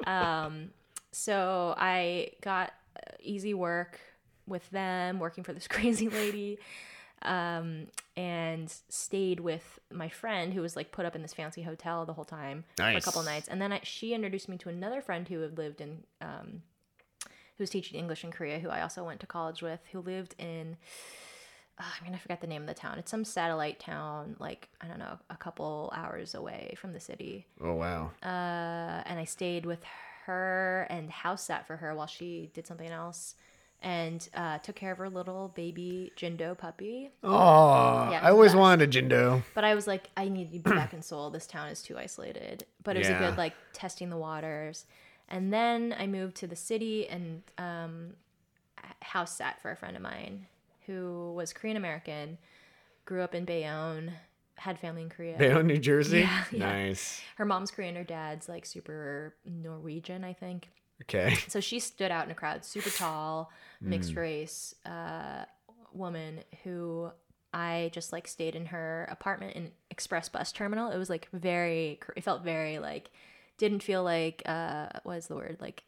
Um, 0.06 0.72
so 1.12 1.74
i 1.78 2.32
got 2.42 2.74
uh, 2.98 3.16
easy 3.22 3.54
work 3.54 3.98
with 4.46 4.70
them 4.72 5.20
working 5.20 5.46
for 5.46 5.54
this 5.54 5.68
crazy 5.70 6.10
lady. 6.10 6.60
Um, 7.22 7.88
and 8.20 8.70
stayed 8.90 9.40
with 9.40 9.80
my 9.94 10.10
friend 10.10 10.54
who 10.54 10.62
was 10.62 10.76
like 10.76 10.92
put 10.92 11.06
up 11.06 11.16
in 11.16 11.22
this 11.22 11.34
fancy 11.34 11.62
hotel 11.62 12.06
the 12.06 12.12
whole 12.12 12.26
time 12.26 12.66
for 12.76 12.84
a 12.98 13.02
couple 13.02 13.24
nights. 13.24 13.48
And 13.48 13.62
then 13.62 13.72
I, 13.72 13.80
she 13.84 14.14
introduced 14.14 14.50
me 14.50 14.58
to 14.58 14.68
another 14.68 15.02
friend 15.02 15.26
who 15.26 15.40
had 15.40 15.58
lived 15.58 15.80
in 15.80 16.04
um, 16.20 16.62
who 17.26 17.64
was 17.64 17.70
teaching 17.70 17.98
english 18.00 18.24
in 18.24 18.32
korea 18.32 18.60
who 18.60 18.70
i 18.70 18.82
also 18.82 19.04
went 19.04 19.20
to 19.20 19.26
college 19.28 19.62
with 19.62 19.82
who 19.92 20.00
lived 20.00 20.34
in 20.38 20.78
uh, 21.78 21.84
i'm 21.84 22.06
gonna 22.06 22.18
forget 22.18 22.40
the 22.42 22.48
name 22.48 22.62
of 22.62 22.68
the 22.68 22.74
town. 22.74 23.00
It's 23.00 23.12
some 23.12 23.24
satellite 23.26 23.80
town 23.80 24.36
like 24.40 24.68
i 24.82 24.88
don't 24.88 25.00
know 25.00 25.18
a 25.30 25.38
couple 25.38 25.92
hours 25.96 26.36
away 26.36 26.76
from 26.78 26.92
the 26.94 27.00
city. 27.00 27.46
Oh, 27.62 27.74
wow. 27.76 28.12
uh, 28.24 29.04
and 29.06 29.18
I 29.18 29.26
stayed 29.26 29.66
with 29.66 29.84
her 30.26 30.86
and 30.90 31.10
house 31.10 31.44
sat 31.44 31.66
for 31.68 31.78
her 31.78 31.96
while 31.96 32.08
she 32.08 32.52
did 32.54 32.68
something 32.68 32.90
else, 32.90 33.36
and 33.82 34.28
uh, 34.34 34.58
took 34.60 34.76
care 34.76 34.92
of 34.92 34.98
her 34.98 35.10
little 35.10 35.50
baby 35.56 36.12
Jindo 36.18 36.58
puppy. 36.58 37.12
Oh, 37.24 38.10
Yeah, 38.12 38.20
I 38.22 38.32
always 38.32 38.54
wanted 38.56 38.90
a 38.94 39.02
Jindo. 39.02 39.42
But 39.56 39.64
I 39.64 39.74
was 39.76 39.88
like, 39.88 40.10
I 40.18 40.28
need 40.28 40.52
to 40.52 40.52
be 40.52 40.60
back 40.60 40.94
in 40.94 41.02
Seoul. 41.02 41.30
This 41.30 41.48
town 41.48 41.70
is 41.70 41.82
too 41.82 41.98
isolated. 41.98 42.66
But 42.84 42.96
it 42.96 43.00
was 43.00 43.10
Yeah. 43.10 43.24
a 43.24 43.30
good 43.30 43.38
like 43.38 43.54
testing 43.74 44.10
the 44.10 44.18
waters. 44.18 44.86
And 45.30 45.54
then 45.54 45.96
I 45.98 46.08
moved 46.08 46.36
to 46.38 46.48
the 46.48 46.56
city 46.56 47.08
and 47.08 47.42
um, 47.58 48.14
house 49.02 49.36
sat 49.38 49.62
for 49.62 49.72
a 49.72 49.76
friend 49.76 49.96
of 49.96 50.02
mine 50.02 50.48
who 50.86 51.34
was 51.36 51.54
Korean 51.54 51.78
American, 51.78 52.38
grew 53.06 53.22
up 53.22 53.36
in 53.36 53.46
Bayonne, 53.46 54.12
had 54.56 54.80
family 54.80 55.04
in 55.04 55.10
Korea. 55.10 55.38
Bayonne, 55.38 55.68
New 55.68 55.78
Jersey. 55.78 56.20
Yeah, 56.22 56.44
yeah. 56.52 56.60
Nice. 56.60 57.22
Her 57.38 57.46
mom's 57.46 57.72
Korean, 57.72 57.96
her 57.96 58.04
dad's 58.04 58.50
like 58.50 58.66
super 58.66 59.36
Norwegian, 59.46 60.24
I 60.24 60.34
think. 60.34 60.70
Okay. 61.04 61.36
So 61.48 61.60
she 61.60 61.80
stood 61.80 62.12
out 62.12 62.26
in 62.26 62.32
a 62.32 62.36
crowd, 62.36 62.64
super 62.66 62.90
tall, 62.90 63.52
mixed 63.82 64.16
race 64.16 64.76
uh, 64.86 65.46
woman 65.94 66.40
who 66.64 67.10
I 67.54 67.90
just 67.94 68.12
like 68.12 68.28
stayed 68.28 68.56
in 68.56 68.68
her 68.68 69.08
apartment 69.10 69.56
in 69.56 69.72
Express 69.90 70.30
Bus 70.30 70.52
Terminal. 70.52 70.92
It 70.92 70.98
was 70.98 71.10
like 71.10 71.28
very, 71.34 72.00
it 72.16 72.24
felt 72.24 72.44
very 72.44 72.80
like, 72.80 73.10
didn't 73.58 73.82
feel 73.84 74.04
like, 74.04 74.42
uh, 74.46 74.88
what 75.04 75.18
is 75.18 75.28
the 75.28 75.36
word? 75.36 75.58
Like 75.60 75.84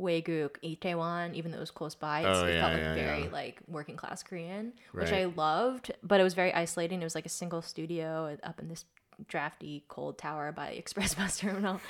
Waeguk, 0.00 0.56
Itaewon, 0.64 1.34
even 1.34 1.52
though 1.52 1.58
it 1.58 1.60
was 1.60 1.70
close 1.70 1.94
by. 1.94 2.20
It's, 2.20 2.38
Oh, 2.40 2.46
it 2.46 2.54
yeah, 2.54 2.60
felt 2.60 2.72
like 2.72 2.82
yeah, 2.82 2.94
very 2.94 3.22
yeah. 3.24 3.30
like 3.32 3.60
working 3.68 3.96
class 3.96 4.22
Korean, 4.22 4.72
which 4.92 5.12
I 5.12 5.26
loved, 5.26 5.92
but 6.02 6.20
it 6.20 6.24
was 6.24 6.34
very 6.34 6.52
isolating. 6.52 7.00
It 7.00 7.04
was 7.04 7.14
like 7.14 7.26
a 7.26 7.30
single 7.30 7.62
studio 7.62 8.36
up 8.42 8.58
in 8.58 8.68
this 8.68 8.84
drafty 9.28 9.84
cold 9.88 10.18
tower 10.18 10.50
by 10.50 10.68
Express 10.72 11.14
Bus 11.14 11.38
Terminal. 11.38 11.80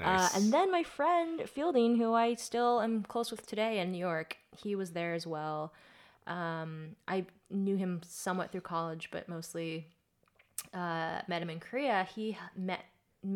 Uh, 0.00 0.28
and 0.34 0.52
then 0.52 0.70
my 0.70 0.82
friend 0.82 1.42
Fielding, 1.48 1.96
who 1.96 2.14
I 2.14 2.34
still 2.34 2.80
am 2.80 3.02
close 3.02 3.30
with 3.30 3.46
today 3.46 3.78
in 3.78 3.92
New 3.92 3.98
York, 3.98 4.36
he 4.56 4.74
was 4.74 4.92
there 4.92 5.14
as 5.14 5.26
well. 5.26 5.72
Um, 6.26 6.96
I 7.08 7.26
knew 7.50 7.76
him 7.76 8.00
somewhat 8.06 8.52
through 8.52 8.60
college, 8.62 9.08
but 9.10 9.28
mostly 9.28 9.88
uh, 10.72 11.20
met 11.26 11.42
him 11.42 11.50
in 11.50 11.60
Korea. 11.60 12.06
He 12.14 12.36
met 12.56 12.84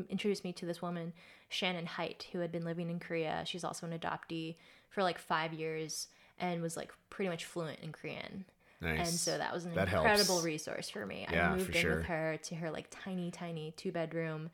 introduced 0.08 0.42
me 0.42 0.52
to 0.52 0.66
this 0.66 0.82
woman, 0.82 1.12
Shannon 1.48 1.86
Height, 1.86 2.26
who 2.32 2.40
had 2.40 2.50
been 2.50 2.64
living 2.64 2.90
in 2.90 2.98
Korea. 2.98 3.44
She's 3.46 3.62
also 3.62 3.86
an 3.86 3.96
adoptee 3.96 4.56
for 4.88 5.02
like 5.02 5.18
five 5.18 5.52
years 5.52 6.08
and 6.38 6.60
was 6.60 6.76
like 6.76 6.92
pretty 7.08 7.28
much 7.28 7.44
fluent 7.44 7.78
in 7.80 7.92
Korean. 7.92 8.44
Nice. 8.80 8.98
And 8.98 9.18
so 9.18 9.38
that 9.38 9.54
was 9.54 9.64
an 9.64 9.74
That 9.74 9.88
incredible 9.88 10.34
helps. 10.34 10.44
resource 10.44 10.90
for 10.90 11.06
me. 11.06 11.26
Yeah, 11.30 11.50
I 11.50 11.56
moved 11.56 11.74
in 11.74 11.80
sure. 11.82 11.96
with 11.96 12.06
her 12.06 12.36
to 12.44 12.54
her 12.56 12.70
like 12.70 12.88
tiny, 12.90 13.30
tiny 13.30 13.72
two 13.76 13.92
bedroom, 13.92 14.50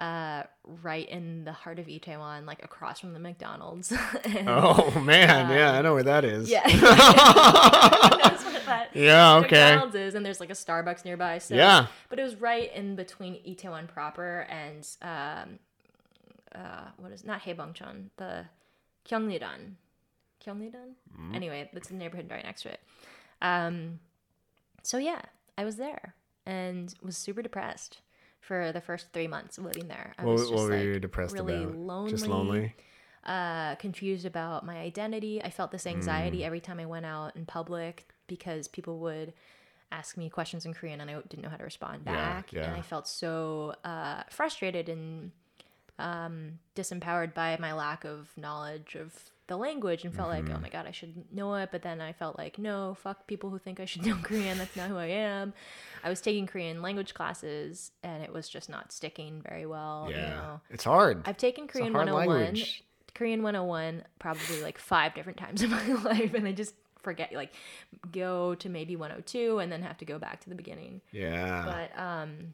uh, 0.00 0.42
right 0.82 1.08
in 1.08 1.44
the 1.44 1.52
heart 1.52 1.78
of 1.78 1.86
Itaewon, 1.86 2.46
like 2.46 2.64
across 2.64 2.98
from 3.00 3.12
the 3.12 3.18
McDonald's. 3.20 3.92
And- 4.24 4.48
Oh 4.48 4.98
man, 5.00 5.50
yeah, 5.50 5.72
I 5.72 5.82
know 5.82 5.94
where 5.94 6.02
that 6.04 6.24
is. 6.24 6.50
Yeah. 6.50 6.66
That 8.66 8.94
Yeah, 8.94 9.34
okay. 9.38 9.48
McDonald's 9.72 9.94
is, 9.96 10.14
and 10.14 10.24
there's 10.24 10.38
like 10.38 10.50
a 10.50 10.54
Starbucks 10.54 11.04
nearby. 11.04 11.38
So, 11.38 11.54
Yeah. 11.56 11.86
But 12.08 12.18
it 12.20 12.22
was 12.22 12.36
right 12.36 12.72
in 12.72 12.94
between 12.94 13.34
Itaewon 13.44 13.88
proper 13.88 14.46
and 14.48 14.86
um, 15.02 15.58
uh, 16.54 16.88
what 16.96 17.10
is 17.10 17.24
not 17.24 17.42
Haebangchon, 17.42 18.10
the 18.16 18.44
Gyeongnidan. 19.08 19.74
Gyeongnidan. 20.46 20.94
Anyway, 21.34 21.68
that's 21.72 21.88
the 21.88 21.94
neighborhood 21.94 22.28
right 22.30 22.44
next 22.44 22.62
to 22.62 22.68
it. 22.72 22.80
Um, 23.42 23.98
so 24.84 24.98
yeah, 24.98 25.22
I 25.58 25.64
was 25.64 25.74
there 25.76 26.14
and 26.46 26.94
was 27.02 27.16
super 27.16 27.42
depressed 27.42 27.98
for 28.40 28.72
the 28.72 28.80
first 28.80 29.12
three 29.12 29.28
months 29.28 29.58
of 29.58 29.64
living 29.64 29.88
there. 29.88 30.14
I 30.18 30.24
What, 30.24 30.32
was 30.34 30.50
what 30.50 30.58
just 30.58 30.68
were 30.70 30.76
like 30.76 30.84
you 30.84 30.98
depressed 31.00 31.34
really 31.34 31.64
about? 31.64 31.76
lonely, 31.76 32.10
Just 32.10 32.28
lonely. 32.28 32.74
uh, 33.24 33.74
confused 33.76 34.24
about 34.26 34.64
my 34.64 34.78
identity. 34.78 35.42
I 35.42 35.50
felt 35.50 35.70
this 35.70 35.84
Mm. 35.84 35.90
anxiety 35.94 36.44
every 36.44 36.60
time 36.60 36.80
I 36.80 36.86
went 36.86 37.06
out 37.06 37.36
in 37.36 37.46
public 37.46 38.08
because 38.26 38.66
people 38.68 38.98
would 39.00 39.32
ask 39.92 40.16
me 40.16 40.30
questions 40.30 40.64
in 40.64 40.72
Korean 40.72 41.00
and 41.00 41.10
I 41.10 41.14
didn't 41.28 41.42
know 41.42 41.48
how 41.48 41.56
to 41.56 41.64
respond 41.64 42.02
Yeah, 42.06 42.12
back. 42.12 42.52
And. 42.52 42.64
I 42.64 42.80
felt 42.80 43.08
so 43.08 43.74
uh, 43.84 44.22
frustrated 44.30 44.88
and 44.88 45.32
um, 45.98 46.58
disempowered 46.76 47.34
by 47.34 47.56
my 47.60 47.72
lack 47.74 48.04
of 48.04 48.30
knowledge 48.36 48.94
of 48.94 49.12
the 49.50 49.56
language 49.58 50.04
and 50.06 50.14
felt 50.14 50.30
like, 50.30 50.44
Mm-hmm. 50.44 50.54
oh 50.56 50.60
my 50.60 50.70
God, 50.70 50.86
I 50.86 50.92
should 50.92 51.30
know 51.30 51.54
it. 51.56 51.68
But 51.70 51.82
then 51.82 52.00
I 52.00 52.12
felt 52.14 52.38
like, 52.38 52.58
no, 52.58 52.94
fuck 53.02 53.26
people 53.26 53.50
who 53.50 53.58
think 53.58 53.78
I 53.80 53.84
should 53.84 54.06
know 54.06 54.16
Korean. 54.22 54.56
That's 54.56 54.74
not 54.74 54.88
who 54.88 54.96
I 54.96 55.06
am. 55.06 55.52
I 56.02 56.08
was 56.08 56.22
taking 56.22 56.46
Korean 56.46 56.80
language 56.80 57.12
classes 57.12 57.90
and 58.02 58.22
it 58.22 58.32
was 58.32 58.48
just 58.48 58.70
not 58.70 58.90
sticking 58.92 59.42
very 59.46 59.66
well. 59.66 60.08
Yeah, 60.10 60.16
You 60.16 60.30
know? 60.30 60.60
it's 60.70 60.84
hard. 60.84 61.22
I've 61.26 61.36
taken 61.36 61.68
Korean 61.68 61.92
hard 61.92 62.08
101, 62.08 62.38
language. 62.42 62.82
Korean 63.14 63.42
101 63.42 64.04
probably 64.18 64.62
like 64.62 64.78
five 64.78 65.14
different 65.14 65.38
times 65.38 65.62
in 65.64 65.70
my 65.70 65.92
life, 66.04 66.32
and 66.32 66.46
I 66.48 66.52
just 66.52 66.74
forget, 67.02 67.32
like, 67.32 67.52
go 68.12 68.54
to 68.56 68.68
maybe 68.68 68.94
102 68.96 69.58
and 69.58 69.70
then 69.72 69.82
have 69.82 69.98
to 69.98 70.04
go 70.04 70.18
back 70.18 70.40
to 70.42 70.48
the 70.48 70.54
beginning. 70.54 71.00
yeah. 71.12 71.64
But 71.92 72.00
um, 72.00 72.52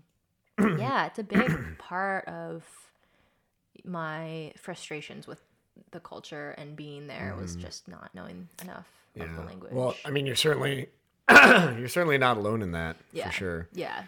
yeah, 0.78 1.06
it's 1.06 1.18
a 1.18 1.24
big 1.24 1.78
part 1.78 2.26
of 2.26 2.64
my 3.84 4.52
frustrations 4.56 5.26
with 5.26 5.40
the 5.92 6.00
culture 6.00 6.54
and 6.58 6.76
being 6.76 7.06
there 7.06 7.34
was 7.40 7.56
just 7.56 7.88
not 7.88 8.10
knowing 8.14 8.48
enough 8.62 8.86
of 9.18 9.34
the 9.36 9.42
language. 9.42 9.72
Well, 9.72 9.94
I 10.04 10.10
mean, 10.10 10.26
you're 10.26 10.36
certainly 10.36 10.88
you're 11.30 11.88
certainly 11.88 12.18
not 12.18 12.36
alone 12.36 12.62
in 12.62 12.72
that 12.72 12.96
yeah, 13.12 13.26
for 13.28 13.32
sure. 13.32 13.68
Yeah. 13.72 14.04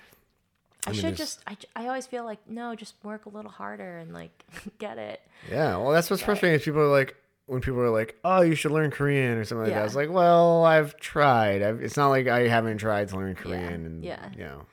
I, 0.87 0.91
mean, 0.91 0.95
should 1.01 1.05
there's- 1.17 1.19
just, 1.19 1.43
I 1.77 1.87
always 1.89 2.07
feel 2.07 2.25
like, 2.25 2.39
no, 2.49 2.75
just 2.75 2.95
work 3.03 3.27
a 3.27 3.29
little 3.29 3.51
harder 3.51 3.99
and 3.99 4.13
like 4.15 4.45
get 4.79 4.97
it. 4.99 5.21
Yeah. 5.51 5.77
Well, 5.77 5.91
that's 5.91 6.09
what's 6.11 6.23
frustrating 6.23 6.59
is 6.59 6.65
people 6.65 6.81
are 6.81 6.87
like 6.89 7.17
when 7.47 7.61
people 7.63 7.81
are 7.81 7.91
like, 7.91 8.19
"Oh, 8.25 8.43
you 8.43 8.55
should 8.55 8.71
learn 8.73 8.91
Korean" 8.91 9.39
or 9.39 9.45
something 9.45 9.65
like 9.65 9.73
that. 9.73 9.81
Yeah. 9.81 9.87
It's 9.87 9.95
like, 9.95 10.11
well, 10.11 10.65
I've 10.65 10.97
tried. 10.99 11.63
I've, 11.63 11.81
it's 11.83 11.97
not 11.97 12.09
like 12.09 12.27
I 12.29 12.47
haven't 12.49 12.77
tried 12.79 13.09
to 13.09 13.17
learn 13.17 13.35
Korean, 13.35 13.87
and 13.87 14.05
yeah. 14.05 14.29
you 14.37 14.45
know, 14.45 14.67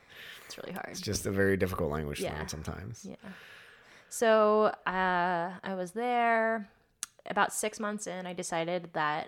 It's 0.46 0.58
really 0.58 0.72
hard. 0.72 0.88
it's 0.90 1.00
just 1.00 1.24
a 1.26 1.30
very 1.30 1.56
difficult 1.56 1.90
language 1.90 2.18
to 2.18 2.24
Yeah. 2.24 2.36
learn 2.38 2.48
sometimes. 2.48 3.04
Yeah. 3.08 3.16
So 4.08 4.72
uh, 4.86 5.50
I 5.64 5.74
was 5.74 5.92
there 5.92 6.68
about 7.30 7.52
six 7.52 7.78
months 7.80 8.06
in. 8.06 8.26
I 8.26 8.32
decided 8.32 8.90
that 8.92 9.26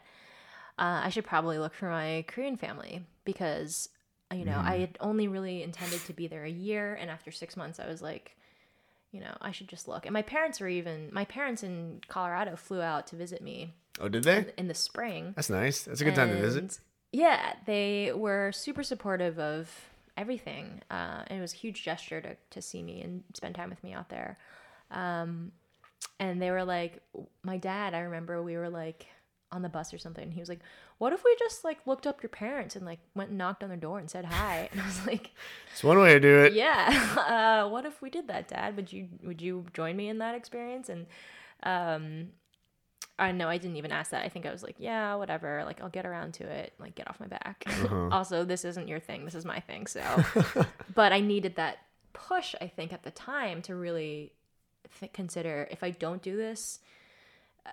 uh, 0.78 1.02
I 1.04 1.08
should 1.10 1.24
probably 1.24 1.58
look 1.58 1.74
for 1.74 1.88
my 1.90 2.24
Korean 2.28 2.56
family 2.56 3.04
because 3.24 3.88
you 4.32 4.44
know 4.44 4.60
I 4.62 4.78
had 4.78 4.96
only 5.00 5.26
really 5.28 5.62
intended 5.62 6.04
to 6.06 6.12
be 6.12 6.26
there 6.26 6.44
a 6.44 6.50
year, 6.50 6.94
and 6.94 7.10
after 7.10 7.30
six 7.30 7.56
months, 7.56 7.80
I 7.80 7.86
was 7.86 8.02
like, 8.02 8.36
you 9.10 9.20
know, 9.20 9.36
I 9.40 9.50
should 9.52 9.68
just 9.68 9.88
look. 9.88 10.06
And 10.06 10.12
my 10.12 10.22
parents 10.22 10.60
were 10.60 10.68
even 10.68 11.08
my 11.12 11.24
parents 11.24 11.62
in 11.62 12.00
Colorado 12.08 12.56
flew 12.56 12.80
out 12.82 13.06
to 13.08 13.16
visit 13.16 13.42
me 13.42 13.74
Oh, 14.00 14.08
did 14.08 14.24
they? 14.24 14.46
in 14.56 14.68
the 14.68 14.74
spring. 14.74 15.32
That's 15.34 15.50
nice. 15.50 15.82
That's 15.82 16.00
a 16.00 16.04
good 16.04 16.14
time 16.14 16.30
to 16.30 16.36
visit. 16.40 16.78
Yeah, 17.12 17.54
they 17.66 18.12
were 18.14 18.52
super 18.52 18.82
supportive 18.82 19.38
of 19.38 19.70
everything. 20.16 20.82
Uh, 20.90 21.22
and 21.26 21.38
it 21.38 21.40
was 21.40 21.54
a 21.54 21.56
huge 21.56 21.82
gesture 21.82 22.20
to, 22.20 22.36
to 22.50 22.60
see 22.62 22.82
me 22.82 23.00
and 23.00 23.24
spend 23.34 23.54
time 23.54 23.70
with 23.70 23.82
me 23.82 23.92
out 23.94 24.08
there. 24.10 24.36
Um, 24.90 25.52
and 26.20 26.40
they 26.40 26.50
were 26.50 26.64
like, 26.64 27.02
my 27.42 27.56
dad, 27.56 27.94
I 27.94 28.00
remember 28.00 28.42
we 28.42 28.56
were 28.56 28.70
like 28.70 29.06
on 29.50 29.62
the 29.62 29.68
bus 29.68 29.94
or 29.94 29.98
something. 29.98 30.24
And 30.24 30.32
he 30.32 30.40
was 30.40 30.48
like, 30.48 30.60
what 30.98 31.12
if 31.12 31.24
we 31.24 31.34
just 31.38 31.64
like 31.64 31.78
looked 31.86 32.06
up 32.06 32.22
your 32.22 32.28
parents 32.30 32.76
and 32.76 32.84
like 32.84 32.98
went 33.14 33.30
and 33.30 33.38
knocked 33.38 33.62
on 33.62 33.68
their 33.70 33.78
door 33.78 33.98
and 33.98 34.10
said 34.10 34.24
hi? 34.24 34.68
And 34.72 34.80
I 34.80 34.86
was 34.86 35.06
like, 35.06 35.30
It's 35.72 35.84
one 35.84 35.98
way 35.98 36.14
to 36.14 36.20
do 36.20 36.44
it. 36.44 36.52
yeah. 36.54 37.16
Uh, 37.64 37.68
what 37.68 37.84
if 37.86 38.00
we 38.02 38.10
did 38.10 38.28
that, 38.28 38.48
Dad? 38.48 38.76
Would 38.76 38.92
you 38.92 39.08
would 39.22 39.40
you 39.40 39.66
join 39.72 39.96
me 39.96 40.08
in 40.08 40.18
that 40.18 40.34
experience? 40.34 40.88
And 40.88 41.06
um, 41.62 42.28
I 43.18 43.32
know 43.32 43.48
I 43.48 43.58
didn't 43.58 43.76
even 43.76 43.90
ask 43.92 44.10
that. 44.12 44.24
I 44.24 44.28
think 44.28 44.46
I 44.46 44.52
was 44.52 44.62
like, 44.62 44.76
yeah, 44.78 45.14
whatever. 45.16 45.62
Like 45.64 45.80
I'll 45.80 45.88
get 45.88 46.06
around 46.06 46.34
to 46.34 46.44
it. 46.44 46.72
Like 46.78 46.94
get 46.94 47.08
off 47.08 47.20
my 47.20 47.26
back. 47.26 47.64
also, 48.12 48.44
this 48.44 48.64
isn't 48.64 48.88
your 48.88 49.00
thing. 49.00 49.24
This 49.24 49.34
is 49.34 49.44
my 49.44 49.60
thing. 49.60 49.86
So, 49.86 50.02
but 50.94 51.12
I 51.12 51.20
needed 51.20 51.56
that 51.56 51.78
push. 52.12 52.54
I 52.60 52.66
think 52.68 52.92
at 52.92 53.02
the 53.02 53.10
time 53.10 53.62
to 53.62 53.74
really 53.74 54.32
th- 55.00 55.12
consider 55.12 55.68
if 55.70 55.82
I 55.82 55.90
don't 55.90 56.22
do 56.22 56.36
this. 56.36 56.80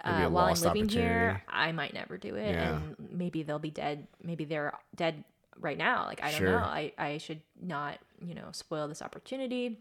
Uh, 0.04 0.28
while 0.28 0.46
I'm 0.48 0.60
living 0.60 0.90
here. 0.90 1.42
I 1.48 1.72
might 1.72 1.94
never 1.94 2.18
do 2.18 2.36
it, 2.36 2.54
Yeah. 2.54 2.76
and 2.76 2.96
maybe 3.12 3.44
they'll 3.44 3.60
be 3.60 3.72
dead. 3.72 4.08
Maybe 4.22 4.44
they're 4.44 4.74
dead 4.94 5.24
right 5.58 5.78
now. 5.78 6.04
Like 6.06 6.22
I 6.22 6.32
don't 6.32 6.40
Sure. 6.40 6.52
know. 6.52 6.58
I 6.66 6.92
I 6.98 7.18
should 7.18 7.42
not 7.62 8.00
you 8.22 8.34
know 8.36 8.50
spoil 8.52 8.90
this 8.90 9.02
opportunity. 9.02 9.80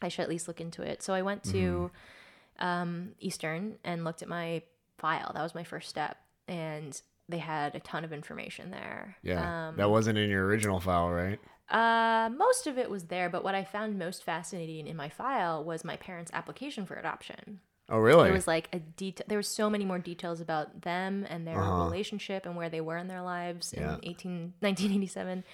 I 0.00 0.08
should 0.08 0.22
at 0.22 0.30
least 0.30 0.48
look 0.48 0.62
into 0.62 0.80
it. 0.82 1.02
So 1.02 1.12
I 1.12 1.20
went 1.20 1.44
to 1.44 1.90
Mm-hmm. 2.58 2.64
um, 2.66 3.12
Eastern 3.20 3.78
and 3.84 4.02
looked 4.02 4.22
at 4.22 4.28
my 4.28 4.62
file. 4.96 5.30
That 5.34 5.42
was 5.42 5.54
my 5.54 5.64
first 5.64 5.90
step, 5.90 6.16
and 6.48 6.98
they 7.30 7.38
had 7.38 7.74
a 7.74 7.80
ton 7.80 8.04
of 8.04 8.12
information 8.12 8.70
there. 8.70 9.16
Yeah. 9.22 9.68
Um, 9.68 9.76
that 9.76 9.90
wasn't 9.90 10.18
in 10.18 10.28
your 10.30 10.44
original 10.46 10.80
file, 10.80 11.10
right? 11.10 11.38
uh, 11.70 12.28
most 12.36 12.66
of 12.66 12.78
it 12.78 12.90
was 12.90 13.04
there, 13.04 13.30
but 13.30 13.44
what 13.44 13.54
I 13.54 13.62
found 13.64 13.96
most 13.98 14.24
fascinating 14.24 14.86
in 14.88 14.96
my 14.96 15.08
file 15.08 15.62
was 15.64 15.84
my 15.84 15.96
parents' 15.96 16.30
application 16.34 16.84
for 16.84 16.96
adoption. 16.96 17.60
Oh, 17.88 17.98
really? 17.98 18.24
There 18.24 18.32
was 18.32 18.46
like 18.48 18.68
a 18.72 18.78
detail. 18.78 19.24
There 19.28 19.38
was 19.38 19.48
so 19.48 19.68
many 19.70 19.84
more 19.84 19.98
details 19.98 20.40
about 20.40 20.82
them 20.82 21.26
and 21.28 21.46
their 21.46 21.58
Uh-huh. 21.60 21.84
relationship 21.84 22.44
and 22.46 22.56
where 22.56 22.68
they 22.68 22.80
were 22.80 22.96
in 22.96 23.06
their 23.08 23.22
lives 23.22 23.72
Yeah. 23.76 23.94
in 23.94 24.00
18, 24.04 24.54
1987. 24.60 25.44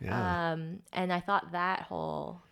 yeah. 0.00 0.52
Um, 0.52 0.80
and 0.92 1.12
I 1.12 1.20
thought 1.20 1.52
that 1.52 1.82
whole 1.82 2.42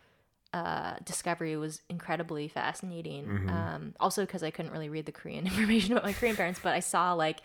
uh, 0.54 0.96
discovery 1.04 1.56
was 1.56 1.80
incredibly 1.88 2.46
fascinating. 2.46 3.24
Mm-hmm. 3.26 3.48
Um, 3.48 3.94
also, 3.98 4.22
because 4.26 4.42
I 4.42 4.50
couldn't 4.50 4.70
really 4.72 4.88
read 4.90 5.06
the 5.06 5.12
Korean 5.12 5.46
information 5.52 5.92
about 5.92 6.04
my 6.04 6.12
Korean 6.12 6.36
parents, 6.36 6.60
but 6.62 6.74
I 6.74 6.80
saw 6.80 7.14
like 7.14 7.40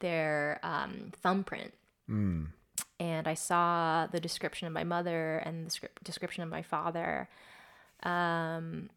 their 0.00 0.60
um, 0.62 1.12
thumbprint. 1.22 1.72
Mm. 2.08 2.48
And 3.00 3.28
I 3.28 3.34
saw 3.34 4.06
the 4.06 4.20
description 4.20 4.66
of 4.66 4.72
my 4.72 4.84
mother 4.84 5.38
and 5.38 5.66
the 5.66 5.70
script, 5.70 6.02
description 6.02 6.42
of 6.42 6.48
my 6.48 6.62
father. 6.62 7.28
Um, 8.02 8.90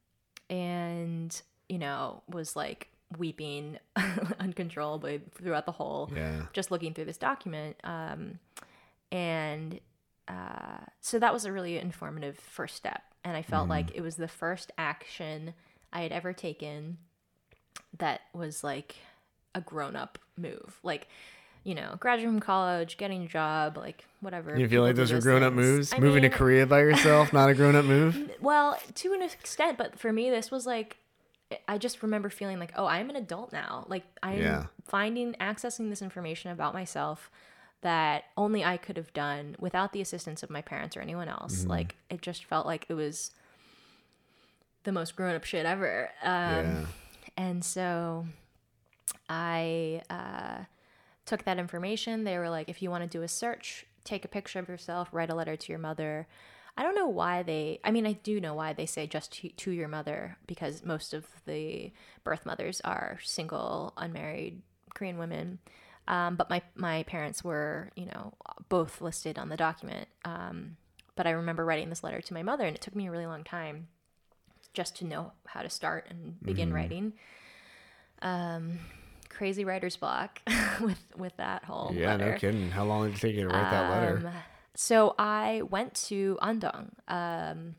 and, 0.50 1.40
you 1.70 1.78
know, 1.78 2.24
was 2.28 2.56
like 2.56 2.90
weeping 3.18 3.78
uncontrollably 4.40 5.22
throughout 5.36 5.66
the 5.66 5.72
whole 5.72 6.10
yeah. 6.16 6.44
just 6.54 6.72
looking 6.72 6.94
through 6.94 7.06
this 7.06 7.18
document. 7.18 7.76
Um, 7.84 8.40
and 9.12 9.80
uh, 10.28 10.86
so 11.02 11.20
that 11.20 11.34
was 11.34 11.46
a 11.46 11.52
really 11.52 11.78
informative 11.78 12.38
first 12.38 12.76
step. 12.76 13.04
And 13.24 13.38
I 13.38 13.44
felt 13.44 13.70
like 13.70 13.92
it 13.94 14.02
was 14.02 14.16
the 14.16 14.28
first 14.28 14.72
action 14.78 15.54
I 15.94 16.02
had 16.02 16.12
ever 16.12 16.34
taken 16.34 16.98
that 17.98 18.22
was 18.34 18.64
like 18.64 18.96
a 19.56 19.62
grown 19.62 19.96
up 19.96 20.18
move. 20.38 20.80
Like, 20.84 21.08
you 21.64 21.76
know, 21.76 21.96
graduating 22.00 22.32
from 22.34 22.40
college, 22.40 22.98
getting 22.98 23.24
a 23.24 23.28
job, 23.28 23.78
like 23.78 24.06
whatever. 24.20 24.58
You 24.58 24.68
feel 24.68 24.82
like 24.82 24.96
those 24.96 25.12
are 25.12 25.20
grown 25.22 25.44
up 25.44 25.54
moves? 25.54 25.94
I 25.94 26.00
Moving 26.00 26.24
mean, 26.24 26.32
to 26.32 26.38
Korea 26.38 26.66
by 26.66 26.80
yourself, 26.80 27.32
not 27.34 27.50
a 27.50 27.54
grown 27.54 27.76
up 27.76 27.86
move? 27.96 28.32
well, 28.42 28.78
to 28.96 29.14
an 29.14 29.22
extent, 29.22 29.78
but 29.78 30.00
for 30.00 30.12
me, 30.12 30.30
this 30.30 30.50
was 30.52 30.66
like, 30.66 30.98
I 31.68 31.78
just 31.78 32.02
remember 32.02 32.30
feeling 32.30 32.60
like, 32.60 32.72
oh, 32.78 32.86
I'm 32.86 33.10
an 33.10 33.16
adult 33.18 33.52
now. 33.52 33.86
Like, 33.90 34.04
I'm 34.24 34.40
Yeah. 34.40 34.66
finding, 34.88 35.34
accessing 35.34 35.90
this 35.90 36.02
information 36.02 36.50
about 36.52 36.74
myself 36.74 37.30
that 37.82 38.24
only 38.38 38.64
I 38.64 38.78
could 38.78 38.96
have 38.96 39.12
done 39.14 39.56
without 39.60 39.92
the 39.92 40.02
assistance 40.02 40.44
of 40.44 40.50
my 40.50 40.62
parents 40.62 40.96
or 40.96 41.02
anyone 41.02 41.28
else. 41.28 41.60
Mm-hmm. 41.62 41.70
Like, 41.70 41.96
it 42.10 42.22
just 42.22 42.46
felt 42.46 42.66
like 42.66 42.86
it 42.90 42.94
was 42.94 43.32
the 44.84 44.92
most 44.92 45.16
grown 45.16 45.36
up 45.36 45.44
shit 45.44 45.66
ever. 45.66 46.10
Um, 46.24 46.32
yeah. 46.32 46.86
and 47.38 47.66
so 47.66 48.26
I 49.32 50.02
uh, 50.10 50.66
took 51.26 51.46
that 51.46 51.58
information. 51.58 52.26
They 52.26 52.38
were 52.38 52.50
like, 52.50 52.68
if 52.68 52.82
you 52.82 52.90
want 52.90 53.04
to 53.04 53.10
do 53.10 53.24
a 53.24 53.30
search, 53.30 53.86
take 54.04 54.26
a 54.26 54.28
picture 54.28 54.60
of 54.60 54.68
yourself, 54.68 55.08
write 55.14 55.30
a 55.30 55.36
letter 55.36 55.56
to 55.56 55.72
your 55.72 55.80
mother. 55.80 56.28
I 56.76 56.84
don't 56.84 56.96
know 56.96 57.08
why 57.08 57.42
they, 57.42 57.80
I 57.86 57.92
mean, 57.92 58.06
I 58.06 58.14
do 58.14 58.42
know 58.42 58.54
why 58.54 58.74
they 58.74 58.86
say 58.86 59.08
just 59.08 59.32
to, 59.34 59.48
to 59.50 59.72
your 59.72 59.88
mother 59.88 60.36
because 60.48 60.84
most 60.84 61.14
of 61.14 61.26
the 61.46 61.94
birth 62.26 62.46
mothers 62.46 62.82
are 62.82 63.20
single, 63.24 63.94
unmarried 63.96 64.62
Korean 64.94 65.18
women. 65.18 65.60
Um, 66.10 66.36
but 66.36 66.50
my, 66.50 66.62
my 66.76 67.04
parents 67.04 67.42
were, 67.42 67.90
you 67.96 68.08
know, 68.08 68.34
both 68.68 69.00
listed 69.00 69.40
on 69.40 69.48
the 69.48 69.56
document. 69.56 70.10
Um, 70.26 70.76
but 71.16 71.26
I 71.26 71.32
remember 71.32 71.64
writing 71.64 71.88
this 71.88 72.04
letter 72.04 72.20
to 72.20 72.34
my 72.34 72.44
mother, 72.44 72.66
and 72.66 72.76
it 72.76 72.82
took 72.82 72.96
me 72.96 73.08
a 73.08 73.12
really 73.12 73.26
long 73.26 73.46
time 73.46 73.88
just 74.74 74.98
to 74.98 75.06
know 75.06 75.32
how 75.46 75.62
to 75.62 75.70
start 75.70 76.08
and 76.10 76.42
begin 76.44 76.68
Mm-hmm. 76.68 76.76
writing. 76.76 77.14
Um, 78.22 78.80
crazy 79.32 79.66
writer's 79.66 79.96
block 79.98 80.42
with 80.82 81.04
with 81.18 81.36
that 81.38 81.64
whole 81.66 81.92
Yeah, 81.94 82.12
letter. 82.12 82.32
no 82.34 82.38
kidding. 82.38 82.70
How 82.72 82.84
long 82.86 83.08
did 83.08 83.16
it 83.18 83.20
take 83.22 83.36
you 83.36 83.44
to 83.44 83.48
write 83.50 83.72
that 83.72 83.90
letter? 83.90 84.18
Um, 84.28 84.34
so 84.76 85.16
I 85.20 85.64
went 85.70 85.94
to 86.10 86.38
Andong 86.42 86.92
um, 87.08 87.76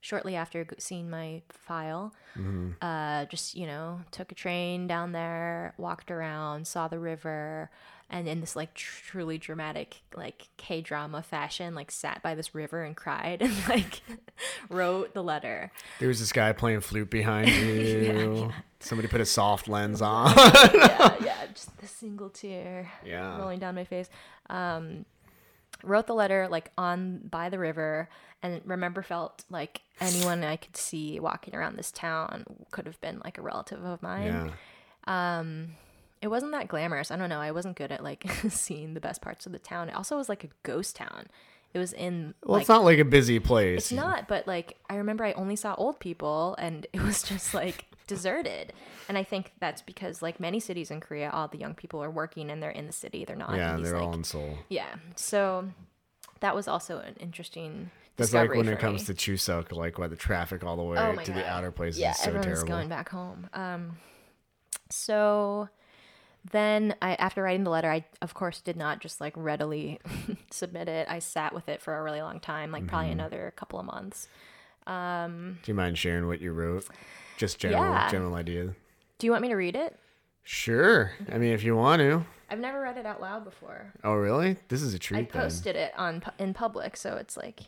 shortly 0.00 0.36
after 0.36 0.66
seeing 0.78 1.10
my 1.10 1.42
file. 1.48 2.12
Mm-hmm. 2.36 2.70
Uh, 2.80 3.26
just 3.26 3.54
you 3.54 3.66
know, 3.66 4.00
took 4.10 4.32
a 4.32 4.34
train 4.34 4.86
down 4.86 5.12
there, 5.12 5.74
walked 5.76 6.10
around, 6.10 6.66
saw 6.66 6.88
the 6.88 6.98
river, 6.98 7.70
and 8.08 8.26
in 8.26 8.40
this 8.40 8.56
like 8.56 8.74
truly 8.74 9.38
dramatic 9.38 10.02
like 10.16 10.48
K 10.56 10.80
drama 10.80 11.22
fashion, 11.22 11.74
like 11.74 11.90
sat 11.90 12.22
by 12.22 12.34
this 12.34 12.54
river 12.54 12.82
and 12.82 12.96
cried 12.96 13.42
and 13.42 13.54
like 13.68 14.00
wrote 14.68 15.14
the 15.14 15.22
letter. 15.22 15.70
There 15.98 16.08
was 16.08 16.18
this 16.18 16.32
guy 16.32 16.52
playing 16.52 16.80
flute 16.80 17.10
behind 17.10 17.48
you. 17.50 18.50
Somebody 18.80 19.08
put 19.08 19.20
a 19.20 19.26
soft 19.26 19.68
lens 19.68 20.00
on. 20.00 20.34
yeah, 20.36 21.14
yeah, 21.22 21.46
just 21.52 21.76
the 21.78 21.86
single 21.86 22.30
tear 22.30 22.90
yeah. 23.04 23.38
rolling 23.38 23.58
down 23.58 23.74
my 23.74 23.84
face. 23.84 24.08
Um, 24.48 25.04
wrote 25.82 26.06
the 26.06 26.14
letter 26.14 26.48
like 26.50 26.70
on 26.78 27.18
by 27.30 27.48
the 27.48 27.58
river, 27.58 28.08
and 28.42 28.60
remember 28.64 29.02
felt 29.02 29.44
like 29.50 29.82
anyone 30.00 30.42
I 30.44 30.56
could 30.56 30.76
see 30.76 31.20
walking 31.20 31.54
around 31.54 31.76
this 31.76 31.90
town 31.90 32.44
could 32.70 32.86
have 32.86 33.00
been 33.00 33.20
like 33.24 33.38
a 33.38 33.42
relative 33.42 33.84
of 33.84 34.02
mine. 34.02 34.50
Yeah. 35.06 35.38
Um, 35.38 35.68
it 36.22 36.28
wasn't 36.28 36.52
that 36.52 36.68
glamorous. 36.68 37.10
I 37.10 37.16
don't 37.16 37.28
know. 37.30 37.40
I 37.40 37.50
wasn't 37.50 37.76
good 37.76 37.90
at 37.92 38.02
like 38.04 38.30
seeing 38.48 38.94
the 38.94 39.00
best 39.00 39.22
parts 39.22 39.46
of 39.46 39.52
the 39.52 39.58
town. 39.58 39.88
It 39.88 39.94
also 39.94 40.16
was 40.16 40.28
like 40.28 40.44
a 40.44 40.48
ghost 40.62 40.96
town. 40.96 41.26
It 41.72 41.78
was 41.78 41.92
in 41.92 42.34
Well, 42.44 42.54
like 42.54 42.62
it's 42.62 42.68
not 42.68 42.84
like 42.84 42.98
a 42.98 43.04
busy 43.04 43.38
place. 43.38 43.78
it's 43.78 43.92
not, 43.92 44.26
but 44.28 44.46
like 44.46 44.76
I 44.88 44.96
remember 44.96 45.24
I 45.24 45.32
only 45.32 45.56
saw 45.56 45.74
old 45.74 46.00
people 46.00 46.56
and 46.58 46.86
it 46.92 47.00
was 47.00 47.22
just 47.22 47.54
like 47.54 47.86
deserted. 48.10 48.72
And 49.08 49.16
I 49.16 49.22
think 49.24 49.52
that's 49.60 49.80
because 49.82 50.20
like 50.22 50.38
many 50.40 50.60
cities 50.60 50.90
in 50.90 51.00
Korea, 51.00 51.30
all 51.30 51.48
the 51.48 51.58
young 51.58 51.74
people 51.74 52.02
are 52.02 52.10
working 52.10 52.50
and 52.50 52.62
they're 52.62 52.70
in 52.70 52.86
the 52.86 52.92
city. 52.92 53.24
They're 53.24 53.36
not 53.36 53.56
Yeah, 53.56 53.70
in 53.70 53.76
these 53.78 53.90
they're 53.90 53.98
like 53.98 54.08
all 54.08 54.14
in 54.14 54.24
Seoul. 54.24 54.58
Yeah. 54.68 54.94
So 55.16 55.70
that 56.40 56.54
was 56.54 56.68
also 56.68 56.98
an 56.98 57.16
interesting 57.20 57.90
That's 58.16 58.34
like 58.34 58.50
when 58.50 58.68
it 58.68 58.78
comes 58.78 59.08
me. 59.08 59.14
to 59.14 59.14
Chuseok, 59.14 59.72
like 59.72 59.98
why 59.98 60.08
the 60.08 60.16
traffic 60.16 60.62
all 60.64 60.76
the 60.76 60.82
way 60.82 60.98
Oh 60.98 61.14
to 61.24 61.32
the 61.32 61.46
outer 61.48 61.70
places 61.70 62.00
yeah, 62.00 62.10
is 62.12 62.18
so 62.18 62.28
everyone's 62.28 62.46
terrible. 62.46 62.68
going 62.68 62.88
back 62.88 63.08
home. 63.08 63.48
Um, 63.54 63.96
so 64.90 65.68
then 66.50 66.94
I, 67.02 67.14
after 67.14 67.42
writing 67.42 67.64
the 67.64 67.70
letter, 67.70 67.90
I 67.90 68.04
of 68.22 68.34
course 68.34 68.60
did 68.60 68.76
not 68.76 69.00
just 69.00 69.20
like 69.20 69.34
readily 69.36 70.00
submit 70.50 70.88
it. 70.88 71.06
I 71.08 71.18
sat 71.18 71.54
with 71.54 71.68
it 71.68 71.80
for 71.82 71.96
a 71.98 72.02
really 72.02 72.22
long 72.22 72.40
time, 72.40 72.72
like 72.72 72.82
Mm-hmm. 72.82 72.88
probably 72.88 73.10
another 73.12 73.52
couple 73.56 73.78
of 73.78 73.86
months. 73.86 74.28
Um, 74.86 75.58
Do 75.62 75.70
you 75.70 75.74
mind 75.76 75.98
sharing 75.98 76.26
what 76.26 76.40
you 76.40 76.52
wrote? 76.52 76.88
Just 77.40 77.58
general 77.58 77.82
Yeah. 77.84 78.10
general 78.10 78.34
idea. 78.34 78.74
Do 79.18 79.26
you 79.26 79.30
want 79.30 79.40
me 79.40 79.48
to 79.48 79.54
read 79.54 79.74
it? 79.74 79.98
Sure. 80.44 81.12
I 81.32 81.38
mean, 81.38 81.52
if 81.54 81.64
you 81.64 81.74
want 81.74 82.00
to. 82.00 82.26
I've 82.50 82.58
never 82.58 82.82
read 82.82 82.98
it 82.98 83.06
out 83.06 83.22
loud 83.22 83.44
before. 83.44 83.94
Oh, 84.04 84.12
really? 84.12 84.58
This 84.68 84.82
is 84.82 84.92
a 84.92 84.98
treat 84.98 85.32
then. 85.32 85.40
posted 85.42 85.74
it 85.74 85.94
on 85.96 86.22
in 86.38 86.52
public, 86.52 86.98
so 86.98 87.16
it's 87.16 87.38
like, 87.38 87.62
It 87.62 87.66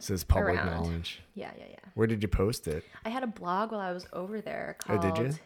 says 0.00 0.24
public 0.24 0.56
around. 0.56 0.66
knowledge. 0.66 1.20
yeah, 1.36 1.52
yeah, 1.56 1.66
yeah. 1.70 1.76
Where 1.94 2.08
did 2.08 2.20
you 2.20 2.26
post 2.28 2.66
it? 2.66 2.82
I 3.04 3.10
had 3.10 3.22
a 3.22 3.28
blog 3.28 3.70
while 3.70 3.80
I 3.80 3.92
was 3.92 4.06
over 4.12 4.40
there 4.40 4.76
called. 4.80 5.04
Oh, 5.04 5.12
did 5.14 5.38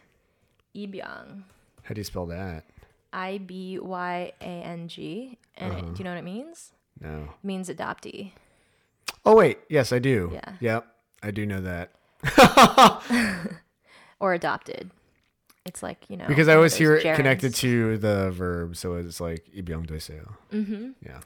Ibyang. 0.75 1.43
How 1.83 1.93
do 1.93 1.99
you 1.99 2.03
spell 2.03 2.25
that? 2.27 2.63
I 3.13 3.37
B 3.37 3.77
Y 3.79 4.31
A 4.41 4.43
N 4.43 4.87
G. 4.87 5.37
And 5.55 5.71
Uh-huh. 5.71 5.85
it, 5.85 5.93
do 5.93 5.99
you 5.99 6.03
know 6.03 6.11
what 6.11 6.19
it 6.19 6.23
means? 6.23 6.71
No. 6.99 7.23
It 7.25 7.45
means 7.45 7.69
adoptee. 7.69 8.31
Oh 9.23 9.35
wait, 9.35 9.59
yes, 9.69 9.91
I 9.93 9.99
do. 9.99 10.31
Yeah. 10.33 10.53
Yep, 10.61 10.87
I 11.21 11.29
do 11.31 11.45
know 11.45 11.61
that. 11.61 11.91
or 14.19 14.33
adopted. 14.33 14.91
It's 15.65 15.83
like, 15.83 16.05
you 16.09 16.15
know. 16.17 16.27
Because 16.27 16.47
I 16.47 16.55
always 16.55 16.75
hear 16.75 16.95
it 16.95 17.15
connected 17.15 17.53
to 17.55 17.97
the 17.97 18.31
verb, 18.31 18.77
so 18.77 18.95
it's 18.95 19.19
like 19.19 19.45
ibyong 19.55 19.85
doeseo. 19.85 20.33
Mm-hmm. 20.51 20.91
Yeah. 21.05 21.19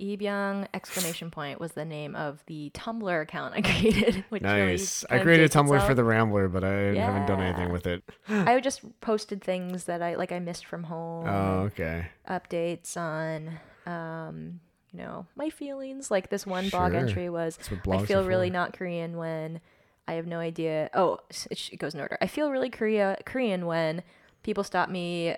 Ibyang 0.00 0.66
exclamation 0.74 1.30
point 1.30 1.60
was 1.60 1.72
the 1.72 1.84
name 1.84 2.16
of 2.16 2.42
the 2.46 2.70
Tumblr 2.74 3.22
account 3.22 3.54
I 3.54 3.60
created. 3.62 4.24
Which 4.30 4.42
really 4.42 4.72
Nice. 4.72 5.04
I 5.10 5.18
created 5.18 5.44
a 5.44 5.48
Tumblr 5.48 5.86
for 5.86 5.94
the 5.94 6.02
Rambler, 6.02 6.48
but 6.48 6.64
I 6.64 6.94
haven't 6.94 7.26
done 7.26 7.40
anything 7.40 7.70
with 7.70 7.86
it. 7.86 8.02
I 8.28 8.58
just 8.60 8.80
posted 9.00 9.44
things 9.44 9.84
that 9.84 10.02
I 10.02 10.14
like 10.14 10.32
I 10.32 10.38
missed 10.38 10.66
from 10.66 10.84
home. 10.84 11.26
Oh, 11.28 11.58
okay. 11.66 12.06
updates 12.28 12.96
on 12.96 13.58
um 13.84 14.60
you 14.92 14.98
know 14.98 15.26
my 15.34 15.50
feelings 15.50 16.10
like 16.10 16.30
this 16.30 16.46
one 16.46 16.68
blog 16.68 16.94
entry 16.94 17.28
was 17.28 17.58
i 17.90 18.04
feel 18.04 18.24
really 18.24 18.50
not 18.50 18.72
korean 18.72 19.16
when 19.16 19.60
i 20.08 20.12
have 20.14 20.26
no 20.26 20.38
idea 20.38 20.88
oh 20.94 21.18
it, 21.30 21.70
it 21.72 21.76
goes 21.78 21.94
in 21.94 22.00
order 22.00 22.16
i 22.20 22.26
feel 22.26 22.50
really 22.50 22.70
korea 22.70 23.16
korean 23.24 23.66
when 23.66 24.02
people 24.42 24.64
stop 24.64 24.88
me 24.88 25.34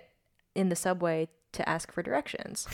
in 0.54 0.68
the 0.68 0.76
subway 0.76 1.28
to 1.52 1.68
ask 1.68 1.92
for 1.92 2.02
directions 2.02 2.66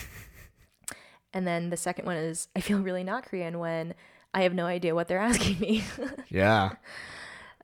and 1.33 1.47
then 1.47 1.71
the 1.71 1.77
second 1.77 2.05
one 2.07 2.17
is 2.17 2.49
i 2.57 2.61
feel 2.61 2.79
really 2.79 3.05
not 3.05 3.25
korean 3.25 3.59
when 3.59 3.95
i 4.35 4.43
have 4.43 4.55
no 4.55 4.67
idea 4.67 4.95
what 4.95 5.09
they're 5.09 5.19
asking 5.31 5.59
me 5.61 5.85
Yeah. 6.29 6.71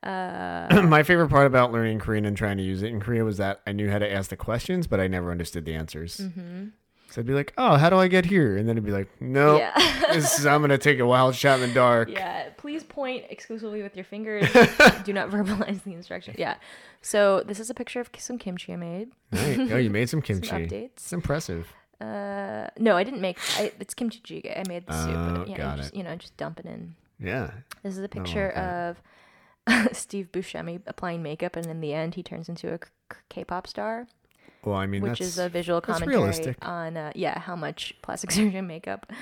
uh 0.02 0.82
My 0.86 1.02
favorite 1.02 1.28
part 1.30 1.46
about 1.46 1.72
learning 1.72 1.98
Korean 2.00 2.24
and 2.26 2.36
trying 2.36 2.58
to 2.58 2.62
use 2.62 2.82
it 2.82 2.88
in 2.90 3.00
Korea 3.00 3.24
was 3.24 3.38
that 3.38 3.60
I 3.66 3.72
knew 3.72 3.90
how 3.90 3.98
to 3.98 4.12
ask 4.12 4.28
the 4.30 4.36
questions, 4.36 4.86
but 4.86 5.00
I 5.00 5.06
never 5.08 5.30
understood 5.30 5.64
the 5.64 5.74
answers. 5.74 6.18
mhm. 6.18 6.72
So 7.16 7.20
I'd 7.20 7.26
be 7.26 7.32
like, 7.32 7.54
"Oh, 7.56 7.76
how 7.76 7.88
do 7.88 7.96
I 7.96 8.08
get 8.08 8.26
here?" 8.26 8.58
And 8.58 8.68
then 8.68 8.76
it'd 8.76 8.84
be 8.84 8.92
like, 8.92 9.08
"No, 9.22 9.56
yeah 9.56 9.72
this 10.12 10.38
is, 10.38 10.44
I'm 10.44 10.60
gonna 10.60 10.76
take 10.76 10.98
a 10.98 11.06
wild 11.06 11.34
shot 11.34 11.60
in 11.60 11.66
the 11.66 11.74
dark." 11.74 12.10
Yeah, 12.10 12.50
please 12.58 12.84
point 12.84 13.24
exclusively 13.30 13.82
with 13.82 13.96
your 13.96 14.04
fingers. 14.04 14.44
Do 15.04 15.14
not 15.14 15.30
verbalize 15.30 15.82
the 15.84 15.94
instruction. 15.94 16.34
Yeah. 16.36 16.56
So 17.00 17.42
this 17.46 17.58
is 17.58 17.70
a 17.70 17.74
picture 17.74 18.00
of 18.00 18.10
some 18.18 18.36
kimchi 18.36 18.74
I 18.74 18.76
made. 18.76 19.12
Right. 19.32 19.58
Oh, 19.58 19.78
you 19.78 19.88
made 19.88 20.10
some 20.10 20.20
Some 20.26 20.42
kimchi. 20.42 20.50
updates. 20.50 20.90
It's 20.92 21.12
impressive. 21.14 21.72
Uh, 22.02 22.68
no, 22.78 22.98
I 22.98 23.02
didn't 23.02 23.22
make. 23.22 23.38
I, 23.56 23.72
it's 23.80 23.94
kimchi 23.94 24.20
jjigae. 24.20 24.60
I 24.60 24.64
made 24.68 24.86
the 24.86 24.92
soup. 24.92 25.14
Oh, 25.16 25.34
but, 25.38 25.48
yeah, 25.48 25.56
got 25.56 25.78
just, 25.78 25.94
it. 25.94 25.96
You 25.96 26.04
know, 26.04 26.16
just 26.16 26.36
dump 26.36 26.60
it 26.60 26.66
in. 26.66 26.96
Yeah. 27.18 27.50
This 27.82 27.96
is 27.96 28.04
a 28.04 28.08
picture 28.10 28.52
that. 28.54 28.98
of 29.70 29.96
Steve 29.96 30.28
Buscemi 30.32 30.82
applying 30.86 31.22
makeup, 31.22 31.56
and 31.56 31.64
in 31.64 31.80
the 31.80 31.94
end, 31.94 32.16
he 32.16 32.22
turns 32.22 32.50
into 32.50 32.74
a 32.74 32.78
k-pop 33.30 33.66
star, 33.66 34.06
Well, 34.66 34.74
I 34.76 34.86
mean, 34.86 35.00
which 35.00 35.20
is 35.20 35.38
a 35.38 35.48
visual 35.48 35.80
commentary 35.80 36.56
on 36.60 36.96
uh, 36.96 37.12
yeah 37.14 37.38
how 37.38 37.54
much 37.54 37.94
plastic 38.02 38.30
surgeon 38.32 38.66
makeup 38.66 39.12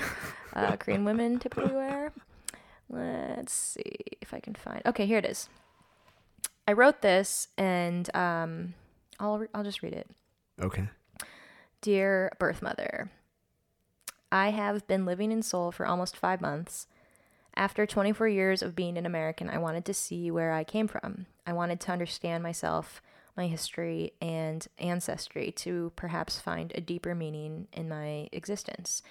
uh, 0.54 0.76
Korean 0.76 1.04
women 1.04 1.38
typically 1.38 1.72
wear. 1.74 2.12
Let's 2.88 3.52
see 3.52 3.94
if 4.22 4.32
I 4.32 4.40
can 4.40 4.54
find. 4.54 4.80
Okay, 4.86 5.04
here 5.04 5.18
it 5.18 5.26
is. 5.26 5.50
I 6.66 6.72
wrote 6.72 7.02
this, 7.02 7.48
and 7.58 8.14
um, 8.16 8.72
I'll 9.20 9.38
re- 9.38 9.48
I'll 9.54 9.64
just 9.64 9.82
read 9.82 9.92
it. 9.92 10.08
okay. 10.60 10.88
Dear 11.82 12.32
birth 12.38 12.62
mother, 12.62 13.10
I 14.32 14.48
have 14.48 14.86
been 14.86 15.04
living 15.04 15.30
in 15.30 15.42
Seoul 15.42 15.70
for 15.70 15.86
almost 15.86 16.16
five 16.16 16.40
months. 16.40 16.86
After 17.54 17.84
24 17.84 18.28
years 18.28 18.62
of 18.62 18.74
being 18.74 18.96
an 18.96 19.04
American, 19.04 19.50
I 19.50 19.58
wanted 19.58 19.84
to 19.84 19.94
see 19.94 20.30
where 20.30 20.52
I 20.52 20.64
came 20.64 20.88
from. 20.88 21.26
I 21.46 21.52
wanted 21.52 21.80
to 21.80 21.92
understand 21.92 22.42
myself, 22.42 23.02
my 23.36 23.46
history, 23.46 24.12
and 24.20 24.66
ancestry 24.78 25.50
to 25.52 25.92
perhaps 25.96 26.40
find 26.40 26.72
a 26.74 26.80
deeper 26.80 27.14
meaning 27.14 27.68
in 27.72 27.88
my 27.88 28.28
existence. 28.32 29.02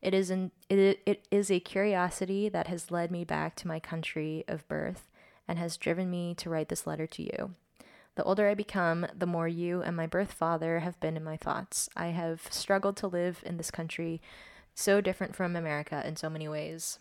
It 0.00 0.14
is, 0.14 0.30
an, 0.30 0.50
it, 0.68 1.00
it 1.06 1.26
is 1.30 1.50
a 1.50 1.60
curiosity 1.60 2.48
that 2.48 2.66
has 2.66 2.90
led 2.90 3.10
me 3.10 3.24
back 3.24 3.54
to 3.56 3.68
my 3.68 3.78
country 3.80 4.44
of 4.48 4.66
birth 4.68 5.08
and 5.46 5.58
has 5.58 5.76
driven 5.76 6.10
me 6.10 6.34
to 6.36 6.50
write 6.50 6.68
this 6.68 6.86
letter 6.86 7.06
to 7.06 7.22
you. 7.22 7.54
The 8.14 8.24
older 8.24 8.48
I 8.48 8.54
become, 8.54 9.06
the 9.16 9.26
more 9.26 9.48
you 9.48 9.80
and 9.82 9.96
my 9.96 10.06
birth 10.06 10.32
father 10.32 10.80
have 10.80 11.00
been 11.00 11.16
in 11.16 11.24
my 11.24 11.36
thoughts. 11.36 11.88
I 11.96 12.08
have 12.08 12.42
struggled 12.50 12.96
to 12.98 13.06
live 13.06 13.42
in 13.46 13.56
this 13.56 13.70
country 13.70 14.20
so 14.74 15.00
different 15.00 15.34
from 15.34 15.56
America 15.56 16.02
in 16.06 16.16
so 16.16 16.28
many 16.28 16.48
ways. 16.48 16.98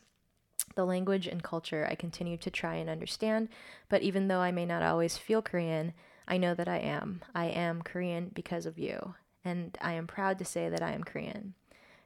The 0.75 0.85
language 0.85 1.27
and 1.27 1.43
culture 1.43 1.87
I 1.89 1.95
continue 1.95 2.37
to 2.37 2.49
try 2.49 2.75
and 2.75 2.89
understand, 2.89 3.49
but 3.89 4.03
even 4.03 4.27
though 4.27 4.39
I 4.39 4.51
may 4.51 4.65
not 4.65 4.83
always 4.83 5.17
feel 5.17 5.41
Korean, 5.41 5.93
I 6.27 6.37
know 6.37 6.53
that 6.53 6.67
I 6.67 6.77
am. 6.77 7.21
I 7.33 7.45
am 7.45 7.81
Korean 7.81 8.31
because 8.33 8.65
of 8.65 8.77
you, 8.77 9.15
and 9.43 9.77
I 9.81 9.93
am 9.93 10.07
proud 10.07 10.37
to 10.39 10.45
say 10.45 10.69
that 10.69 10.81
I 10.81 10.91
am 10.91 11.03
Korean. 11.03 11.53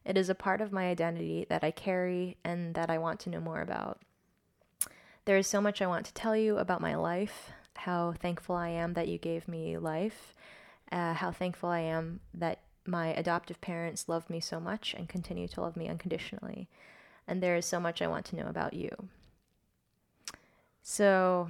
It 0.06 0.18
is 0.18 0.30
a 0.30 0.36
part 0.36 0.62
of 0.62 0.72
my 0.72 0.86
identity 0.86 1.46
that 1.50 1.64
I 1.64 1.72
carry 1.72 2.38
and 2.44 2.76
that 2.76 2.90
I 2.90 2.98
want 2.98 3.20
to 3.22 3.30
know 3.30 3.40
more 3.40 3.62
about. 3.62 4.00
There 5.26 5.38
is 5.38 5.48
so 5.48 5.60
much 5.60 5.82
I 5.82 5.88
want 5.88 6.06
to 6.06 6.14
tell 6.14 6.36
you 6.36 6.58
about 6.58 6.82
my 6.82 6.96
life, 6.96 7.52
how 7.76 8.14
thankful 8.14 8.56
I 8.56 8.70
am 8.70 8.94
that 8.94 9.08
you 9.08 9.18
gave 9.18 9.48
me 9.48 9.78
life, 9.78 10.36
uh, 10.92 11.14
how 11.14 11.32
thankful 11.32 11.70
I 11.70 11.80
am 11.80 12.20
that 12.34 12.60
my 12.86 13.08
adoptive 13.08 13.60
parents 13.62 14.08
loved 14.08 14.30
me 14.30 14.40
so 14.40 14.60
much 14.60 14.94
and 14.96 15.10
continue 15.10 15.48
to 15.48 15.62
love 15.62 15.76
me 15.76 15.90
unconditionally. 15.90 16.70
And 17.28 17.42
there 17.42 17.56
is 17.56 17.66
so 17.66 17.80
much 17.80 18.02
I 18.02 18.08
want 18.08 18.26
to 18.28 18.36
know 18.36 18.48
about 18.48 18.74
you. 18.74 18.92
So, 20.84 21.50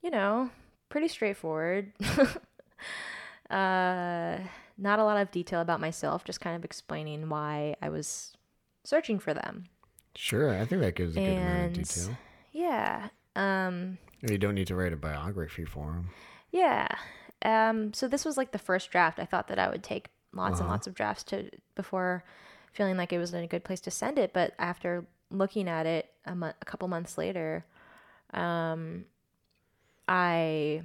you 0.00 0.10
know, 0.10 0.50
pretty 0.94 1.08
straightforward. 1.08 1.90
uh, 3.50 4.38
not 4.78 4.98
a 5.00 5.04
lot 5.04 5.16
of 5.16 5.30
detail 5.32 5.60
about 5.60 5.80
myself, 5.80 6.22
just 6.24 6.40
kind 6.40 6.54
of 6.54 6.64
explaining 6.64 7.28
why 7.28 7.74
I 7.82 7.88
was 7.88 8.32
searching 8.84 9.18
for 9.18 9.34
them. 9.34 9.64
Sure. 10.14 10.50
I 10.56 10.64
think 10.64 10.82
that 10.82 10.94
gives 10.94 11.16
a 11.16 11.20
good 11.20 11.36
amount 11.36 11.66
of 11.66 11.72
detail. 11.84 12.16
Yeah. 12.52 13.08
Um, 13.34 13.98
You 14.22 14.38
don't 14.38 14.54
need 14.54 14.68
to 14.68 14.76
write 14.76 14.92
a 14.92 14.96
biography 14.96 15.64
for 15.64 15.92
him. 15.94 16.10
Yeah. 16.52 16.86
Um, 17.44 17.92
so 17.92 18.06
this 18.06 18.24
was 18.24 18.36
like 18.36 18.52
the 18.52 18.58
first 18.58 18.92
draft. 18.92 19.18
I 19.18 19.24
thought 19.24 19.48
that 19.48 19.58
I 19.58 19.68
would 19.68 19.82
take 19.82 20.10
lots 20.32 20.60
and 20.60 20.62
Uh-huh. 20.66 20.70
lots 20.74 20.86
of 20.86 20.94
drafts 20.94 21.24
to 21.24 21.50
before 21.74 22.22
feeling 22.72 22.96
like 22.96 23.12
it 23.12 23.18
was 23.18 23.34
in 23.34 23.42
a 23.42 23.48
good 23.48 23.64
place 23.64 23.80
to 23.80 23.90
send 23.90 24.16
it. 24.18 24.32
But 24.32 24.54
after 24.60 25.06
looking 25.30 25.68
at 25.68 25.86
it 25.86 26.10
a, 26.24 26.36
mo- 26.36 26.52
a 26.60 26.64
couple 26.64 26.86
months 26.86 27.18
later, 27.18 27.64
um, 28.32 29.06
I 30.08 30.82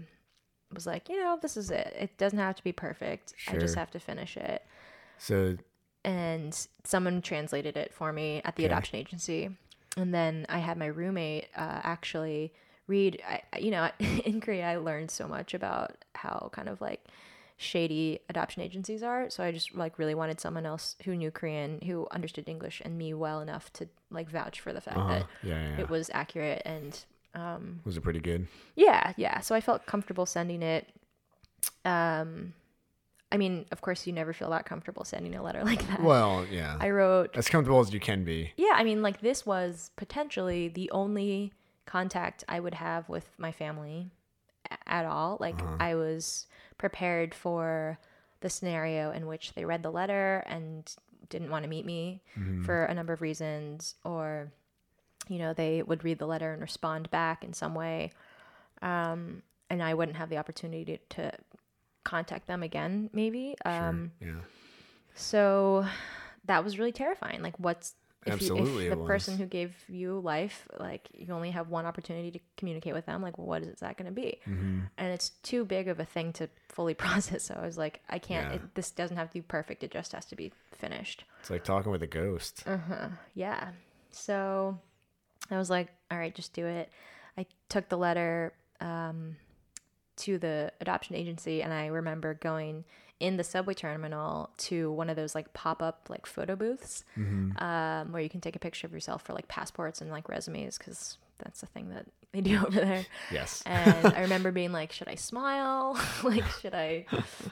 was 0.74 0.86
like, 0.86 1.09
you 1.09 1.17
know, 1.22 1.38
this 1.41 1.57
is 1.57 1.72
it. 1.72 1.93
It 1.99 2.17
doesn't 2.17 2.39
have 2.39 2.55
to 2.55 2.63
be 2.63 2.72
perfect. 2.72 3.34
I 3.47 3.57
just 3.57 3.76
have 3.76 3.91
to 3.91 3.99
finish 3.99 4.38
it. 4.38 4.63
So 5.17 5.57
And 6.05 6.55
someone 6.84 7.22
translated 7.22 7.76
it 7.76 7.93
for 7.93 8.13
me 8.13 8.41
at 8.45 8.55
the 8.55 8.63
Okay. 8.63 8.72
adoption 8.74 8.97
agency. 8.97 9.49
And 9.97 10.13
then 10.13 10.45
I 10.47 10.59
had 10.59 10.78
my 10.78 10.86
roommate 10.86 11.49
uh, 11.55 11.82
actually 11.84 12.53
read. 12.88 13.22
I, 13.28 13.59
you 13.59 13.72
know, 13.72 13.89
in 14.26 14.39
Korea, 14.39 14.67
I 14.70 14.78
learned 14.78 15.11
so 15.11 15.28
much 15.28 15.53
about 15.53 16.05
how 16.15 16.49
kind 16.53 16.70
of 16.70 16.80
like 16.80 17.05
shady 17.57 18.20
adoption 18.30 18.61
agencies 18.63 19.03
are. 19.03 19.30
So 19.30 19.43
I 19.43 19.51
just 19.51 19.76
like 19.76 19.99
really 19.99 20.15
wanted 20.15 20.39
someone 20.39 20.65
else 20.65 20.95
who 21.03 21.15
knew 21.17 21.32
Korean, 21.32 21.82
who 21.82 22.07
understood 22.11 22.47
English 22.47 22.82
and 22.86 22.97
me 22.97 23.13
well 23.13 23.41
enough 23.41 23.74
to 23.74 23.89
like 24.09 24.30
vouch 24.30 24.61
for 24.61 24.72
the 24.72 24.80
fact 24.82 24.97
uh 24.97 25.07
that 25.09 25.26
yeah, 25.43 25.70
yeah. 25.76 25.80
it 25.82 25.89
was 25.89 26.09
accurate 26.13 26.61
and 26.65 27.03
um, 27.36 27.80
was 27.86 27.98
it 27.98 28.02
pretty 28.02 28.20
good? 28.20 28.48
yeah, 28.76 29.14
yeah. 29.18 29.40
So 29.42 29.54
I 29.56 29.62
felt 29.62 29.86
comfortable 29.86 30.26
sending 30.26 30.62
it. 30.62 30.88
Um, 31.86 32.54
I 33.32 33.38
mean, 33.38 33.66
of 33.72 33.82
course, 33.82 34.08
you 34.08 34.14
never 34.14 34.34
feel 34.34 34.50
that 34.50 34.66
comfortable 34.66 35.04
sending 35.06 35.36
a 35.36 35.44
letter 35.44 35.64
like 35.72 35.86
that. 35.88 36.02
Well, 36.02 36.46
yeah. 36.50 36.78
I 36.80 36.90
wrote, 36.90 37.36
as 37.38 37.48
comfortable 37.48 37.80
as 37.80 37.94
you 37.94 38.00
can 38.00 38.24
be. 38.24 38.52
yeah, 38.58 38.74
I 38.76 38.84
mean, 38.84 39.02
like 39.02 39.22
this 39.22 39.46
was 39.46 39.92
potentially 39.98 40.68
the 40.68 40.90
only 40.92 41.54
contact 41.86 42.44
I 42.48 42.60
would 42.60 42.74
have 42.76 43.08
with 43.10 43.28
my 43.38 43.52
family 43.52 44.12
at 44.88 45.06
all. 45.06 45.38
Like 45.40 45.62
Uh-huh. 45.62 45.76
I 45.80 45.96
was 45.96 46.48
prepared 46.78 47.34
for 47.36 48.00
the 48.42 48.50
scenario 48.50 49.12
in 49.12 49.28
which 49.28 49.54
they 49.54 49.66
read 49.66 49.84
the 49.84 49.92
letter 49.92 50.44
and 50.48 50.92
didn't 51.30 51.50
want 51.52 51.64
to 51.64 51.70
meet 51.70 51.86
me 51.86 52.22
Mm-hmm. 52.38 52.64
for 52.64 52.86
a 52.86 52.94
number 52.94 53.14
of 53.14 53.22
reasons, 53.22 53.96
or 54.04 54.52
you 55.30 55.40
know, 55.40 55.54
they 55.54 55.82
would 55.82 56.04
read 56.04 56.20
the 56.20 56.26
letter 56.26 56.52
and 56.52 56.62
respond 56.62 57.10
back 57.12 57.44
in 57.44 57.54
some 57.54 57.76
way, 57.76 58.12
um, 58.82 59.42
and 59.70 59.82
I 59.82 59.94
wouldn't 59.94 60.18
have 60.18 60.30
the 60.30 60.38
opportunity 60.38 60.84
to, 60.86 61.16
to 61.16 61.38
contact 62.04 62.48
them 62.48 62.64
again, 62.64 63.10
maybe. 63.14 63.56
Um, 63.64 64.12
sure. 64.20 64.30
Yeah. 64.30 64.42
so 65.16 65.86
that 66.46 66.64
was 66.64 66.80
really 66.80 66.92
terrifying. 66.92 67.42
Like, 67.42 67.58
what's 67.60 67.94
if, 68.26 68.34
Absolutely 68.34 68.86
you, 68.86 68.92
if 68.92 68.98
the 68.98 69.06
person 69.06 69.38
who 69.38 69.46
gave 69.46 69.74
you 69.88 70.20
life, 70.20 70.68
like, 70.78 71.08
you 71.14 71.34
only 71.34 71.52
have 71.52 71.70
one 71.70 71.86
opportunity 71.86 72.32
to 72.32 72.40
communicate 72.58 72.94
with 72.94 73.06
them, 73.06 73.22
like, 73.22 73.38
what 73.38 73.64
is 73.64 73.80
that 73.80 73.98
going 73.98 74.08
to 74.08 74.12
be? 74.12 74.40
Mm-hmm. 74.46 74.80
And 74.98 75.14
it's 75.14 75.30
too 75.42 75.64
big 75.64 75.88
of 75.88 76.00
a 76.02 76.06
thing 76.06 76.34
to 76.34 76.50
fully 76.68 76.94
process. 76.96 77.44
So 77.44 77.58
I 77.58 77.66
was 77.66 77.78
like, 77.78 78.02
I 78.10 78.20
can't. 78.20 78.50
Yeah. 78.50 78.56
It, 78.56 78.76
this 78.76 78.92
doesn't 78.92 79.16
have 79.16 79.30
to 79.30 79.34
be 79.36 79.42
perfect. 79.42 79.84
It 79.84 79.92
just 79.92 80.12
has 80.12 80.26
to 80.26 80.36
be 80.36 80.52
finished. 80.78 81.24
It's 81.40 81.50
like 81.50 81.64
talking 81.64 81.92
with 81.92 82.04
a 82.04 82.08
ghost. 82.08 82.64
Uh-huh. 82.66 83.08
Yeah. 83.36 83.70
So 84.12 84.78
I 85.52 85.58
was 85.58 85.70
like, 85.70 85.89
all 86.12 86.18
right, 86.18 86.34
just 86.34 86.54
do 86.54 86.66
it. 86.66 86.89
I 87.38 87.45
took 87.70 87.89
the 87.89 87.97
letter 87.97 88.54
um, 88.82 89.38
to 90.18 90.38
the 90.38 90.72
adoption 90.82 91.16
agency, 91.16 91.62
and 91.64 91.72
I 91.74 91.88
remember 91.88 92.34
going 92.36 92.84
in 93.20 93.36
the 93.38 93.43
subway 93.43 93.74
terminal 93.74 94.50
to 94.58 94.91
one 94.93 95.10
of 95.10 95.16
those 95.18 95.36
like 95.36 95.52
pop 95.54 95.82
up 95.82 96.08
like 96.10 96.26
photo 96.26 96.56
booths 96.56 97.04
Mm-hmm. 97.18 97.62
um, 97.62 98.14
where 98.14 98.22
you 98.22 98.30
can 98.30 98.39
take 98.39 98.56
a 98.56 98.60
picture 98.60 98.88
of 98.88 98.93
yourself 98.93 99.24
for 99.24 99.34
like 99.34 99.47
passports 99.50 100.00
and 100.00 100.10
like 100.10 100.30
resumes 100.30 100.78
because 100.78 101.18
that's 101.38 101.60
the 101.60 101.68
thing 101.68 101.89
that 101.89 102.06
they 102.32 102.39
do 102.41 102.58
over 102.66 102.80
there. 102.80 103.06
Yes. 103.32 103.62
And 103.66 104.06
I 104.14 104.22
remember 104.28 104.52
being 104.52 104.72
like, 104.72 104.93
should 104.93 105.10
I 105.10 105.16
smile? 105.16 106.00
like, 106.24 106.45
should 106.62 106.74
I 106.74 107.06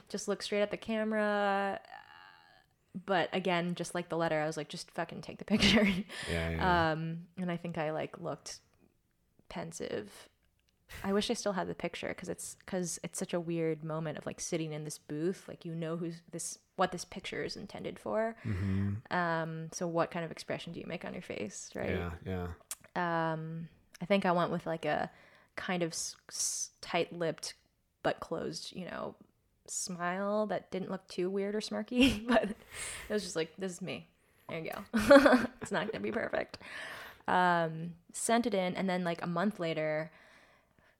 just 0.07 0.27
look 0.29 0.41
straight 0.41 0.61
at 0.61 0.71
the 0.71 0.77
camera? 0.77 1.79
But 3.05 3.29
again, 3.33 3.75
just 3.75 3.93
like 3.93 4.09
the 4.09 4.17
letter, 4.17 4.39
I 4.41 4.47
was 4.47 4.57
like, 4.57 4.69
just 4.69 4.89
fucking 4.91 5.21
take 5.21 5.37
the 5.37 5.45
picture. 5.53 5.85
Yeah. 6.31 6.49
yeah. 6.49 6.91
um, 6.91 7.19
and 7.37 7.51
I 7.51 7.57
think 7.57 7.77
I 7.77 7.91
like 7.91 8.19
looked 8.19 8.59
pensive. 9.49 10.29
I 11.03 11.11
wish 11.11 11.29
I 11.29 11.33
still 11.33 11.51
had 11.53 11.67
the 11.67 11.75
picture 11.75 12.07
because 12.07 12.29
it's 12.29 12.55
because 12.65 12.97
it's 13.03 13.19
such 13.19 13.33
a 13.33 13.39
weird 13.39 13.83
moment 13.83 14.17
of 14.17 14.25
like 14.25 14.39
sitting 14.39 14.71
in 14.71 14.85
this 14.85 14.97
booth, 14.97 15.43
like 15.47 15.65
you 15.65 15.75
know 15.75 15.97
who's 15.97 16.21
this, 16.31 16.59
what 16.77 16.93
this 16.93 17.03
picture 17.03 17.43
is 17.43 17.57
intended 17.57 17.99
for. 17.99 18.35
mm-hmm. 18.45 18.93
Um, 19.15 19.67
so 19.73 19.85
what 19.85 20.11
kind 20.11 20.23
of 20.23 20.31
expression 20.31 20.71
do 20.71 20.79
you 20.79 20.85
make 20.87 21.03
on 21.03 21.13
your 21.13 21.21
face, 21.21 21.69
right? 21.75 21.89
Yeah. 22.25 22.47
Yeah. 22.95 23.31
um 23.31 23.67
i 24.01 24.05
think 24.05 24.25
i 24.25 24.31
went 24.31 24.51
with 24.51 24.65
like 24.67 24.85
a 24.85 25.09
kind 25.55 25.81
of 25.83 25.91
s- 25.91 26.15
s- 26.29 26.69
tight-lipped 26.81 27.53
but 28.03 28.19
closed 28.19 28.71
you 28.75 28.85
know 28.85 29.15
smile 29.69 30.45
that 30.47 30.71
didn't 30.71 30.91
look 30.91 31.07
too 31.07 31.29
weird 31.29 31.55
or 31.55 31.59
smirky 31.61 32.25
but 32.27 32.43
it 32.43 33.13
was 33.13 33.23
just 33.23 33.35
like 33.35 33.53
this 33.57 33.71
is 33.73 33.81
me. 33.81 34.07
There 34.49 34.59
you 34.59 34.71
go. 34.71 35.45
It's 35.61 35.71
not 35.71 35.91
gonna 35.91 36.03
be 36.03 36.11
perfect. 36.11 36.57
Um 37.27 37.93
sent 38.13 38.45
it 38.47 38.53
in 38.53 38.75
and 38.75 38.89
then 38.89 39.03
like 39.03 39.21
a 39.21 39.27
month 39.27 39.59
later 39.59 40.11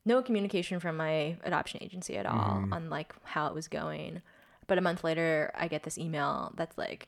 no 0.05 0.21
communication 0.21 0.79
from 0.79 0.95
my 0.97 1.35
adoption 1.43 1.83
agency 1.83 2.17
at 2.17 2.25
all 2.25 2.65
on 2.71 2.89
like 2.89 3.13
how 3.23 3.47
it 3.47 3.53
was 3.53 3.67
going. 3.67 4.21
But 4.67 4.77
a 4.77 4.81
month 4.81 5.03
later 5.03 5.51
i 5.55 5.67
get 5.67 5.83
this 5.83 5.97
email 5.97 6.53
that's 6.55 6.77
like 6.77 7.07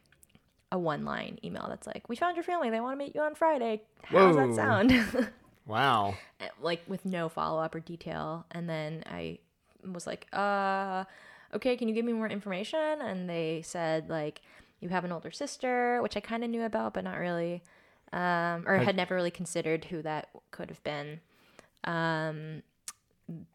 a 0.71 0.77
one 0.77 1.03
line 1.03 1.39
email 1.43 1.65
that's 1.67 1.87
like 1.87 2.07
we 2.07 2.15
found 2.15 2.35
your 2.37 2.43
family. 2.43 2.69
They 2.69 2.79
want 2.79 2.99
to 2.99 3.05
meet 3.05 3.15
you 3.15 3.21
on 3.21 3.35
friday. 3.35 3.81
How 4.03 4.27
does 4.31 4.35
that 4.35 4.55
sound? 4.55 5.29
Wow. 5.69 6.15
like 6.63 6.81
with 6.87 7.05
no 7.05 7.29
follow 7.29 7.61
up 7.61 7.75
or 7.75 7.79
detail. 7.79 8.45
And 8.49 8.67
then 8.67 9.03
I 9.05 9.37
was 9.85 10.07
like, 10.07 10.25
uh, 10.33 11.03
okay, 11.53 11.75
can 11.77 11.87
you 11.87 11.93
give 11.93 12.05
me 12.05 12.13
more 12.13 12.27
information? 12.27 13.01
And 13.01 13.29
they 13.29 13.61
said, 13.63 14.09
like, 14.09 14.41
you 14.79 14.89
have 14.89 15.03
an 15.05 15.11
older 15.11 15.31
sister, 15.31 16.01
which 16.01 16.15
I 16.15 16.19
kind 16.19 16.43
of 16.43 16.49
knew 16.49 16.63
about, 16.63 16.93
but 16.93 17.03
not 17.03 17.17
really, 17.17 17.61
um, 18.13 18.63
or 18.67 18.77
Had- 18.77 18.85
had 18.87 18.95
never 18.95 19.15
really 19.15 19.31
considered 19.31 19.85
who 19.85 20.01
that 20.01 20.29
could 20.51 20.69
have 20.69 20.83
been. 20.83 21.19
Um, 21.83 22.63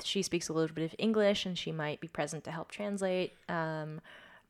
she 0.02 0.22
speaks 0.22 0.48
a 0.48 0.52
little 0.52 0.74
bit 0.74 0.84
of 0.84 0.94
English 0.98 1.46
and 1.46 1.58
she 1.58 1.72
might 1.72 2.00
be 2.00 2.08
present 2.08 2.44
to 2.44 2.50
help 2.50 2.70
translate. 2.70 3.32
Um, 3.48 4.00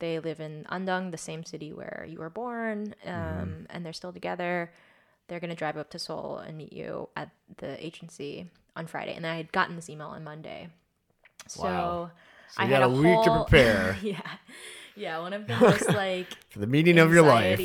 they 0.01 0.19
live 0.19 0.41
in 0.41 0.67
Andong, 0.69 1.13
the 1.13 1.17
same 1.19 1.45
city 1.45 1.73
where 1.73 2.05
you 2.09 2.19
were 2.19 2.29
born, 2.31 2.95
um, 3.07 3.67
and 3.71 3.87
they're 3.87 3.93
still 3.93 4.13
together. 4.13 4.73
They're 5.29 5.41
going 5.41 5.51
to 5.51 5.57
drive 5.57 5.77
up 5.79 5.89
to 5.91 5.99
Seoul 5.99 6.39
and 6.39 6.59
meet 6.59 6.73
you 6.73 7.09
at 7.17 7.31
the 7.57 7.83
agency 7.85 8.51
on 8.77 8.87
Friday. 8.87 9.15
And 9.15 9.27
I 9.27 9.37
had 9.37 9.53
gotten 9.53 9.77
this 9.77 9.89
email 9.89 10.09
on 10.09 10.25
Monday. 10.25 10.69
So 11.47 11.63
Wow. 11.63 12.11
So 12.51 12.63
I 12.63 12.67
had 12.67 12.83
a 12.83 12.89
week 12.89 13.23
to 13.25 13.31
prepare 13.49 13.97
yeah. 14.03 14.21
Yeah. 14.97 15.19
One 15.21 15.33
of 15.33 15.47
the 15.47 15.57
most 15.57 15.89
like 15.89 16.29
for 16.51 16.59
the 16.61 16.67
meaning 16.67 16.99
of 16.99 17.13
your 17.13 17.23
life. 17.23 17.61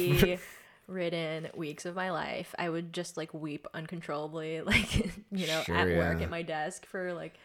ridden 0.87 1.47
weeks 1.55 1.85
of 1.85 1.95
my 1.95 2.11
life. 2.11 2.53
I 2.57 2.69
would 2.69 2.93
just 2.93 3.17
like 3.17 3.33
weep 3.33 3.67
uncontrollably, 3.73 4.61
like, 4.65 4.95
you 5.31 5.47
know, 5.47 5.61
Sure, 5.63 5.75
at 5.75 5.87
work 5.87 6.17
yeah. 6.19 6.23
at 6.23 6.29
my 6.31 6.41
desk 6.41 6.85
for 6.85 7.13
like, 7.13 7.35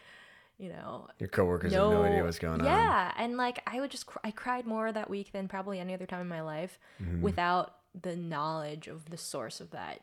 you 0.57 0.69
know, 0.69 1.07
your 1.19 1.27
coworkers 1.29 1.73
have 1.73 1.81
no 1.91 2.03
idea 2.03 2.23
what's 2.23 2.39
going 2.39 2.61
on. 2.61 2.65
yeah, 2.65 3.11
and 3.17 3.35
like 3.37 3.61
I 3.67 3.81
would 3.81 3.91
just 3.91 4.05
cr- 4.07 4.19
I 4.23 4.31
cried 4.31 4.65
more 4.65 4.91
that 4.91 5.09
week 5.09 5.31
than 5.33 5.47
probably 5.47 5.79
any 5.79 5.93
other 5.93 6.05
time 6.05 6.21
in 6.21 6.27
my 6.29 6.41
life 6.41 6.79
Mm-hmm. 7.03 7.21
without 7.21 7.75
the 8.01 8.15
knowledge 8.15 8.87
of 8.87 9.09
the 9.09 9.17
source 9.17 9.59
of 9.61 9.71
that 9.71 9.99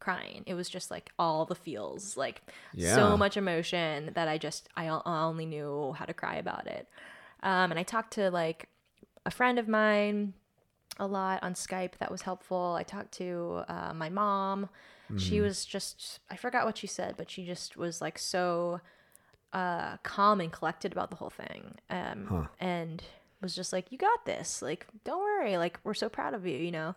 crying. 0.00 0.42
It 0.46 0.54
was 0.54 0.68
just 0.68 0.90
like 0.90 1.10
all 1.18 1.44
the 1.44 1.54
feels, 1.54 2.16
like 2.16 2.42
Yeah. 2.74 2.94
so 2.94 3.16
much 3.16 3.36
emotion 3.36 4.12
that 4.14 4.28
I 4.28 4.38
just 4.38 4.68
I 4.76 4.88
only 4.88 5.46
knew 5.46 5.94
how 5.98 6.04
to 6.04 6.14
cry 6.14 6.36
about 6.36 6.66
it. 6.66 6.88
Um, 7.42 7.70
and 7.70 7.78
I 7.78 7.82
talked 7.82 8.12
to 8.14 8.30
like 8.30 8.68
a 9.26 9.30
friend 9.30 9.58
of 9.58 9.68
mine 9.68 10.34
a 10.98 11.06
lot 11.06 11.42
on 11.42 11.54
Skype. 11.54 11.98
That 11.98 12.10
was 12.10 12.22
helpful. 12.22 12.74
I 12.78 12.82
talked 12.82 13.12
to 13.12 13.62
uh, 13.68 13.92
my 13.94 14.08
mom. 14.08 14.68
Mm-hmm. 15.06 15.18
She 15.18 15.40
was 15.40 15.64
just 15.64 16.20
I 16.30 16.36
forgot 16.36 16.66
what 16.66 16.76
she 16.78 16.86
said, 16.86 17.14
but 17.16 17.30
she 17.30 17.44
just 17.46 17.76
was 17.76 18.00
like 18.00 18.18
so 18.18 18.80
uh, 19.52 19.96
calm 20.02 20.40
and 20.40 20.52
collected 20.52 20.92
about 20.92 21.10
the 21.10 21.16
whole 21.16 21.30
thing. 21.30 21.76
Um, 21.88 22.26
Huh. 22.28 22.46
and 22.60 23.02
was 23.40 23.54
just 23.54 23.72
like, 23.72 23.90
"You 23.92 23.98
got 23.98 24.24
this. 24.26 24.60
Like, 24.62 24.86
don't 25.04 25.20
worry. 25.20 25.56
Like, 25.56 25.78
we're 25.84 25.94
so 25.94 26.08
proud 26.08 26.34
of 26.34 26.46
you. 26.46 26.56
You 26.58 26.72
know." 26.72 26.94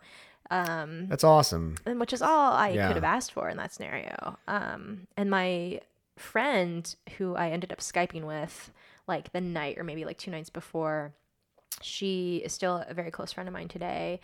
Um, 0.52 1.06
That's 1.08 1.24
awesome. 1.24 1.76
and 1.86 1.98
which 1.98 2.12
is 2.12 2.20
all 2.20 2.52
I 2.52 2.68
Yeah. 2.70 2.86
could 2.88 2.96
have 2.96 3.04
asked 3.04 3.32
for 3.32 3.48
in 3.48 3.56
that 3.56 3.72
scenario. 3.72 4.36
Um, 4.46 5.06
and 5.16 5.30
my 5.30 5.80
friend, 6.16 6.94
who 7.16 7.34
I 7.34 7.48
ended 7.50 7.72
up 7.72 7.78
skyping 7.78 8.24
with, 8.24 8.70
like 9.08 9.32
the 9.32 9.40
night 9.40 9.78
or 9.78 9.84
maybe 9.84 10.04
like 10.04 10.18
two 10.18 10.30
nights 10.30 10.50
before, 10.50 11.14
she 11.80 12.36
is 12.44 12.52
still 12.52 12.84
a 12.86 12.92
very 12.92 13.10
close 13.10 13.32
friend 13.32 13.48
of 13.48 13.52
mine 13.54 13.68
today. 13.68 14.20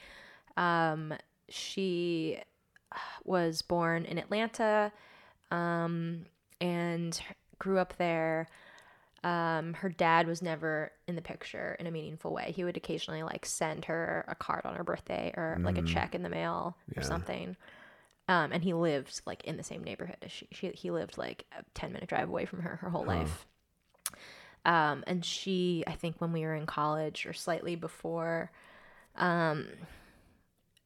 Um, 0.57 1.15
she 1.49 2.39
was 3.25 3.63
born 3.63 4.05
in 4.05 4.19
Atlanta, 4.19 4.93
um, 5.51 6.27
and 6.61 7.21
grew 7.59 7.79
up 7.79 7.95
there. 7.97 8.49
Um, 9.25 9.75
her 9.75 9.89
dad 9.89 10.27
was 10.29 10.43
never 10.43 10.93
in 11.09 11.17
the 11.17 11.23
picture 11.23 11.77
in 11.81 11.87
a 11.87 11.91
meaningful 11.91 12.33
way. 12.33 12.53
He 12.55 12.63
would 12.65 12.77
occasionally 12.77 13.23
like 13.25 13.45
send 13.45 13.87
her 13.87 14.25
a 14.29 14.35
card 14.37 14.65
on 14.65 14.77
her 14.77 14.85
birthday 14.85 15.33
or 15.37 15.59
like 15.65 15.77
a 15.77 15.83
check 15.83 16.15
in 16.15 16.23
the 16.23 16.29
mail 16.29 16.77
Yeah. 16.95 17.01
or 17.01 17.03
something. 17.03 17.57
Um, 18.29 18.53
and 18.53 18.63
he 18.63 18.75
lived 18.75 19.23
like 19.27 19.43
in 19.45 19.57
the 19.57 19.63
same 19.65 19.83
neighborhood 19.83 20.19
as 20.23 20.31
she. 20.31 20.47
she 20.53 20.69
he 20.69 20.91
lived 20.91 21.19
like 21.19 21.47
a 21.59 21.65
ten 21.75 21.93
minute 21.93 22.09
drive 22.09 22.29
away 22.29 22.45
from 22.45 22.61
her 22.61 22.77
her 22.77 22.91
whole 22.91 23.05
life. 23.05 23.47
Um, 24.65 25.03
and 25.07 25.25
she, 25.25 25.83
I 25.87 25.93
think, 25.93 26.17
when 26.21 26.33
we 26.33 26.43
were 26.43 26.55
in 26.55 26.67
college 26.67 27.27
or 27.27 27.33
slightly 27.33 27.75
before, 27.75 28.51
um, 29.17 29.67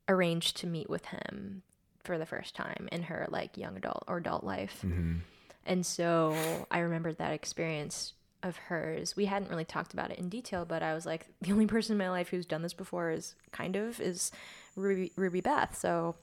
arranged 0.09 0.57
to 0.59 0.67
meet 0.67 0.89
with 0.89 1.07
him 1.07 1.63
for 2.05 2.19
the 2.19 2.27
first 2.27 2.55
time 2.55 2.89
in 2.93 3.03
her 3.05 3.27
like 3.31 3.57
young 3.57 3.77
adult 3.77 4.05
or 4.07 4.19
adult 4.19 4.45
life. 4.45 4.81
hmm 4.83 5.19
And 5.65 5.85
so 5.87 6.67
I 6.71 6.81
remembered 6.81 7.19
that 7.19 7.33
experience 7.33 8.15
of 8.43 8.57
hers. 8.57 9.17
We 9.17 9.27
hadn't 9.27 9.51
really 9.51 9.65
talked 9.65 9.93
about 9.93 10.11
it 10.11 10.19
in 10.19 10.29
detail, 10.29 10.65
but 10.65 10.83
I 10.83 10.95
was 10.95 11.07
like, 11.07 11.27
the 11.41 11.53
only 11.53 11.67
person 11.67 11.95
in 11.95 11.99
my 11.99 12.11
life 12.11 12.29
who's 12.29 12.47
done 12.47 12.63
this 12.63 12.75
before 12.75 13.11
is 13.11 13.35
kind 13.51 13.77
of 13.77 14.01
is 14.01 14.31
Ruby, 14.77 15.13
Ruby 15.17 15.41
Beth. 15.41 15.77
So 15.77 16.17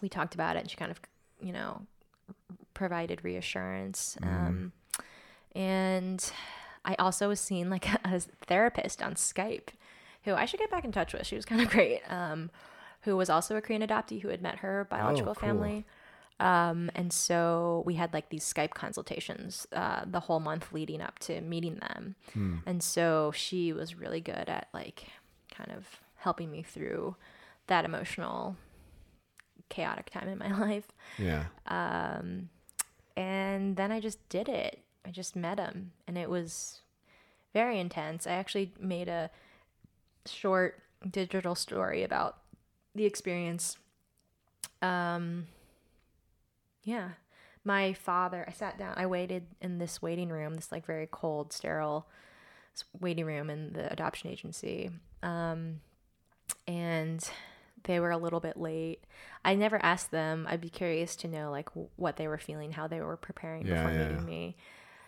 we 0.00 0.08
talked 0.08 0.34
about 0.34 0.56
it 0.56 0.60
and 0.60 0.70
she 0.70 0.76
kind 0.76 0.90
of, 0.90 1.00
you 1.40 1.52
know, 1.52 1.82
provided 2.74 3.24
reassurance. 3.24 4.16
Um, 4.22 4.72
and 5.54 6.32
I 6.84 6.94
also 6.98 7.28
was 7.28 7.40
seeing 7.40 7.70
like 7.70 7.86
a, 8.04 8.20
therapist 8.46 9.02
on 9.02 9.14
Skype 9.14 9.68
who 10.24 10.34
I 10.34 10.44
should 10.44 10.60
get 10.60 10.70
back 10.70 10.84
in 10.84 10.92
touch 10.92 11.12
with. 11.12 11.26
She 11.26 11.36
was 11.36 11.44
kind 11.44 11.60
of 11.60 11.70
great. 11.70 12.00
Um, 12.08 12.50
who 13.02 13.16
was 13.16 13.30
also 13.30 13.56
a 13.56 13.60
Korean 13.62 13.82
adoptee 13.82 14.20
who 14.20 14.28
had 14.28 14.42
met 14.42 14.58
her 14.58 14.86
biological 14.90 15.34
cool. 15.34 15.48
family. 15.48 15.86
Um, 16.40 16.90
and 16.94 17.12
so 17.12 17.82
we 17.84 17.94
had 17.94 18.12
like 18.12 18.28
these 18.28 18.44
Skype 18.44 18.70
consultations 18.70 19.66
uh, 19.72 20.02
the 20.06 20.20
whole 20.20 20.40
month 20.40 20.72
leading 20.72 21.00
up 21.00 21.18
to 21.20 21.40
meeting 21.40 21.76
them. 21.76 22.14
And 22.66 22.82
so 22.82 23.32
she 23.34 23.72
was 23.72 23.96
really 23.96 24.20
good 24.20 24.48
at 24.48 24.68
like 24.72 25.06
kind 25.50 25.72
of 25.72 25.84
helping 26.16 26.50
me 26.50 26.62
through 26.62 27.16
that 27.66 27.84
emotional, 27.84 28.56
chaotic 29.68 30.10
time 30.10 30.28
in 30.28 30.38
my 30.38 30.56
life. 30.66 30.88
Yeah. 31.18 31.46
Um, 31.66 32.50
and 33.16 33.76
then 33.76 33.90
I 33.90 34.00
just 34.00 34.26
did 34.28 34.48
it. 34.48 34.80
I 35.04 35.10
just 35.10 35.34
met 35.34 35.58
him, 35.58 35.92
and 36.06 36.18
it 36.18 36.28
was 36.28 36.80
very 37.54 37.80
intense. 37.80 38.26
I 38.26 38.32
actually 38.32 38.72
made 38.78 39.08
a 39.08 39.30
short 40.26 40.82
digital 41.08 41.54
story 41.54 42.02
about 42.02 42.38
the 42.94 43.04
experience. 43.04 43.78
Um, 44.82 45.46
yeah, 46.84 47.10
my 47.64 47.92
father. 47.92 48.44
I 48.48 48.52
sat 48.52 48.78
down. 48.78 48.94
I 48.96 49.06
waited 49.06 49.46
in 49.60 49.78
this 49.78 50.00
waiting 50.02 50.28
room, 50.30 50.54
this 50.54 50.72
like 50.72 50.86
very 50.86 51.08
cold, 51.10 51.52
sterile 51.52 52.06
waiting 53.00 53.24
room 53.26 53.50
in 53.50 53.72
the 53.72 53.92
adoption 53.92 54.30
agency. 54.30 54.90
Um, 55.22 55.80
and 56.66 57.28
they 57.84 58.00
were 58.00 58.10
a 58.10 58.18
little 58.18 58.40
bit 58.40 58.56
late. 58.56 59.04
I 59.44 59.54
never 59.54 59.82
asked 59.84 60.10
them. 60.10 60.46
I'd 60.48 60.60
be 60.60 60.68
curious 60.70 61.16
to 61.16 61.28
know 61.28 61.50
like 61.50 61.70
w- 61.70 61.88
what 61.96 62.16
they 62.16 62.28
were 62.28 62.38
feeling, 62.38 62.72
how 62.72 62.86
they 62.86 63.00
were 63.00 63.16
preparing 63.16 63.66
Yeah, 63.66 63.74
before 63.84 63.90
yeah. 63.92 64.08
meeting 64.08 64.24
me. 64.24 64.56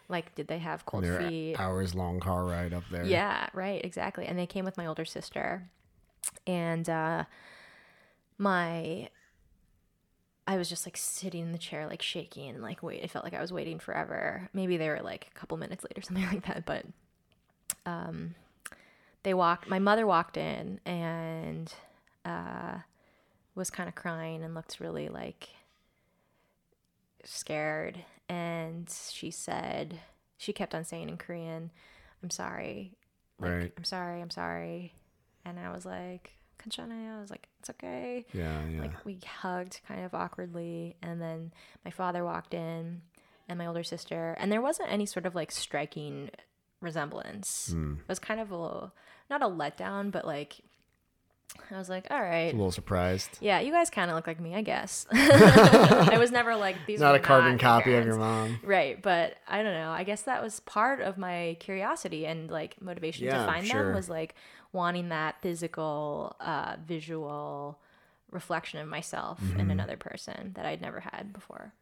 Like, 0.09 0.34
did 0.34 0.48
they 0.48 0.59
have 0.59 0.84
cold 0.86 1.05
Their 1.05 1.18
feet? 1.20 1.60
hours 1.60 1.94
long 1.94 2.18
car 2.18 2.44
ride 2.44 2.72
up 2.74 2.82
there. 2.90 3.05
Yeah, 3.05 3.48
right, 3.55 3.84
exactly. 3.84 4.26
And 4.26 4.36
they 4.38 4.47
came 4.47 4.64
with 4.64 4.76
my 4.76 4.86
older 4.86 5.05
sister. 5.05 5.68
And 6.47 6.88
uh 6.88 7.24
my 8.38 9.09
I 10.46 10.56
was 10.56 10.68
just 10.68 10.86
like 10.86 10.96
sitting 10.96 11.42
in 11.42 11.52
the 11.52 11.58
chair 11.58 11.86
like 11.86 12.02
shaking 12.02 12.48
and 12.48 12.62
like 12.62 12.82
wait, 12.82 13.02
it 13.02 13.10
felt 13.10 13.24
like 13.24 13.34
I 13.34 13.40
was 13.40 13.52
waiting 13.52 13.78
forever. 13.78 14.48
Maybe 14.52 14.76
they 14.76 14.88
were 14.88 15.00
like 15.02 15.28
a 15.34 15.38
couple 15.38 15.56
minutes 15.56 15.84
late 15.84 15.96
or 15.98 16.02
something 16.06 16.26
like 16.26 16.46
that, 16.46 16.64
but 16.66 16.84
um 17.86 18.34
they 19.22 19.34
walked 19.34 19.68
my 19.68 19.78
mother 19.78 20.06
walked 20.06 20.36
in 20.36 20.80
and 20.84 21.72
uh 22.24 22.78
was 23.54 23.70
kind 23.70 23.88
of 23.88 23.94
crying 23.94 24.42
and 24.42 24.54
looked 24.54 24.80
really 24.80 25.08
like 25.08 25.50
scared 27.24 27.98
and 28.28 28.88
she 29.10 29.30
said 29.30 30.00
she 30.36 30.52
kept 30.52 30.74
on 30.74 30.84
saying 30.84 31.08
in 31.10 31.18
Korean, 31.18 31.70
"I'm 32.22 32.30
sorry." 32.30 32.92
Like, 33.38 33.50
Right. 33.50 33.72
I'm 33.76 33.84
sorry. 33.84 34.20
I'm 34.22 34.30
sorry. 34.30 34.94
And 35.44 35.58
I 35.60 35.70
was 35.70 35.84
like," 35.84 36.32
Kanchana. 36.62 37.16
I 37.16 37.20
was 37.20 37.31
like, 37.31 37.49
it's 37.59 37.70
okay. 37.70 38.27
Yeah, 38.32 38.61
yeah. 38.69 38.81
Like 38.81 39.05
we 39.05 39.19
hugged 39.24 39.81
kind 39.87 40.05
of 40.05 40.15
awkwardly, 40.15 40.97
and 41.03 41.20
then 41.20 41.53
my 41.85 41.91
father 41.91 42.24
walked 42.24 42.55
in, 42.55 43.03
and 43.49 43.59
my 43.59 43.66
older 43.66 43.82
sister, 43.82 44.37
and 44.39 44.51
there 44.51 44.62
wasn't 44.62 44.93
any 44.93 45.07
sort 45.07 45.27
of 45.27 45.35
like 45.35 45.51
striking 45.51 46.31
resemblance. 46.81 47.73
Mm. 47.74 47.99
It 47.99 48.09
was 48.09 48.19
kind 48.19 48.41
of 48.41 48.51
a 48.51 48.57
little, 48.57 48.93
not 49.28 49.43
a 49.43 49.47
letdown, 49.47 50.11
but 50.11 50.24
like 50.27 50.61
I 51.70 51.78
was 51.78 51.89
like, 51.89 52.07
all 52.11 52.20
right. 52.20 52.53
A 52.53 52.57
little 52.57 52.70
surprised. 52.70 53.39
Yeah, 53.41 53.61
you 53.61 53.73
guys 53.73 53.91
kind 53.91 54.11
of 54.11 54.16
look 54.16 54.27
like 54.27 54.41
me, 54.41 54.55
I 54.55 54.62
guess. 54.62 55.07
I 55.12 56.16
was 56.19 56.31
never 56.31 56.57
like 56.57 56.77
these. 56.87 57.01
Not 57.01 57.15
a 57.15 57.19
carbon 57.19 57.53
not 57.53 57.61
copy 57.61 57.95
of 57.95 58.07
your 58.07 58.16
mom. 58.16 58.59
Right, 58.62 59.01
but 59.01 59.37
I 59.49 59.62
don't 59.62 59.74
know. 59.74 59.91
I 59.91 60.05
guess 60.05 60.23
that 60.23 60.43
was 60.43 60.61
part 60.61 61.01
of 61.01 61.19
my 61.19 61.57
curiosity 61.61 62.27
and 62.27 62.51
like 62.51 62.81
motivation 62.81 63.27
yeah, 63.27 63.39
to 63.39 63.53
find 63.53 63.66
sure. 63.66 63.87
them 63.87 63.95
was 63.95 64.09
like, 64.09 64.35
wanting 64.72 65.09
that 65.10 65.40
physical, 65.42 66.36
uh, 66.40 66.76
visual 66.86 67.78
reflection 68.30 68.78
of 68.80 68.86
myself 68.88 69.40
Mm-hmm. 69.40 69.60
in 69.60 69.70
another 69.70 69.97
person 69.97 70.52
that 70.55 70.64
I'd 70.66 70.80
never 70.80 71.01
had 71.01 71.32
before. 71.32 71.72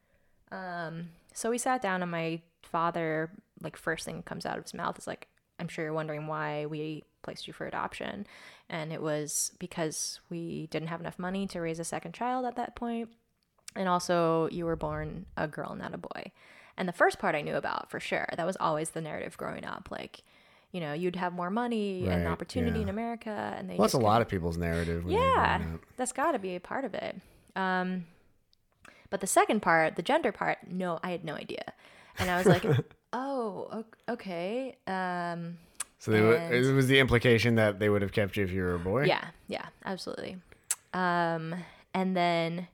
Um, 0.50 1.10
so 1.34 1.50
we 1.50 1.58
sat 1.58 1.82
down, 1.82 2.02
and 2.02 2.10
my 2.10 2.40
father, 2.62 3.30
like, 3.62 3.76
first 3.76 4.04
thing 4.04 4.16
that 4.16 4.24
comes 4.24 4.46
out 4.46 4.56
of 4.58 4.64
his 4.64 4.74
mouth 4.74 4.98
is 4.98 5.06
like, 5.06 5.28
"I'm 5.58 5.68
sure 5.68 5.84
you're 5.84 5.92
wondering 5.92 6.26
why 6.26 6.64
we 6.66 7.04
placed 7.22 7.46
you 7.46 7.52
for 7.52 7.66
adoption," 7.66 8.26
and 8.70 8.92
it 8.92 9.02
was 9.02 9.52
because 9.58 10.20
we 10.30 10.68
didn't 10.68 10.88
have 10.88 11.00
enough 11.00 11.18
money 11.18 11.46
to 11.48 11.60
raise 11.60 11.78
a 11.78 11.84
second 11.84 12.12
child 12.14 12.46
at 12.46 12.56
that 12.56 12.74
point 12.74 13.10
and 13.76 13.86
also 13.88 14.48
you 14.50 14.64
were 14.64 14.76
born 14.76 15.26
a 15.36 15.46
girl 15.46 15.74
not 15.74 15.92
a 15.94 15.98
boy 15.98 16.32
and 16.78 16.88
the 16.88 16.92
first 16.92 17.18
part 17.18 17.34
i 17.34 17.42
knew 17.42 17.54
about 17.54 17.90
for 17.90 18.00
sure 18.00 18.26
that 18.34 18.46
was 18.46 18.56
always 18.60 18.90
the 18.90 19.00
narrative 19.00 19.36
growing 19.36 19.62
up 19.64 19.88
like 19.90 20.22
you 20.72 20.80
know 20.80 20.92
you'd 20.92 21.16
have 21.16 21.32
more 21.32 21.50
money 21.50 22.06
and 22.08 22.26
opportunity 22.28 22.78
yeah. 22.78 22.82
in 22.84 22.88
america 22.88 23.54
and 23.56 23.68
they 23.70 23.74
Well, 23.74 23.84
that's 23.86 23.94
a 23.94 23.98
lot 23.98 24.20
of 24.22 24.28
people's 24.28 24.56
narrative. 24.58 25.04
yeah 25.06 25.62
that's 25.96 26.12
got 26.12 26.32
to 26.32 26.38
be 26.38 26.54
a 26.56 26.60
part 26.60 26.84
of 26.84 26.94
it 26.94 27.16
um 27.56 28.04
but 29.10 29.20
the 29.20 29.26
second 29.26 29.60
part 29.60 29.96
the 29.96 30.02
gender 30.02 30.32
part 30.32 30.58
no 30.70 30.98
i 31.02 31.10
had 31.10 31.24
no 31.24 31.34
idea 31.34 31.72
and 32.18 32.30
i 32.30 32.36
was 32.36 32.46
like 32.46 32.64
oh 33.12 33.84
okay 34.08 34.76
um 34.86 35.56
So 35.98 36.10
they, 36.12 36.18
And- 36.18 36.54
it 36.54 36.72
was 36.72 36.86
the 36.86 36.98
implication 37.00 37.54
that 37.56 37.78
they 37.80 37.88
would 37.88 38.02
have 38.02 38.12
kept 38.12 38.36
you 38.36 38.44
if 38.44 38.52
you 38.52 38.62
were 38.62 38.74
a 38.74 38.78
boy. 38.78 39.04
Yeah, 39.06 39.24
yeah, 39.48 39.66
absolutely. 39.84 40.36
Um, 40.94 41.54
and 41.92 42.16
then 42.16 42.68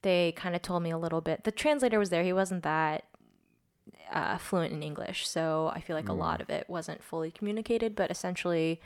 they 0.00 0.32
kind 0.34 0.54
of 0.56 0.62
told 0.62 0.82
me 0.82 0.90
a 0.90 0.96
little 0.98 1.20
bit. 1.20 1.44
The 1.44 1.52
translator 1.52 1.98
was 1.98 2.08
there. 2.08 2.22
He 2.24 2.32
wasn't 2.32 2.62
that 2.62 3.04
uh, 4.12 4.38
fluent 4.38 4.72
in 4.72 4.82
English, 4.82 5.26
so 5.28 5.70
I 5.74 5.80
feel 5.80 5.96
like 5.96 6.08
a 6.08 6.12
Mm. 6.12 6.18
lot 6.18 6.40
of 6.40 6.50
it 6.50 6.68
wasn't 6.68 7.02
fully 7.02 7.30
communicated. 7.30 7.94
But 7.96 8.10
essentially, 8.10 8.80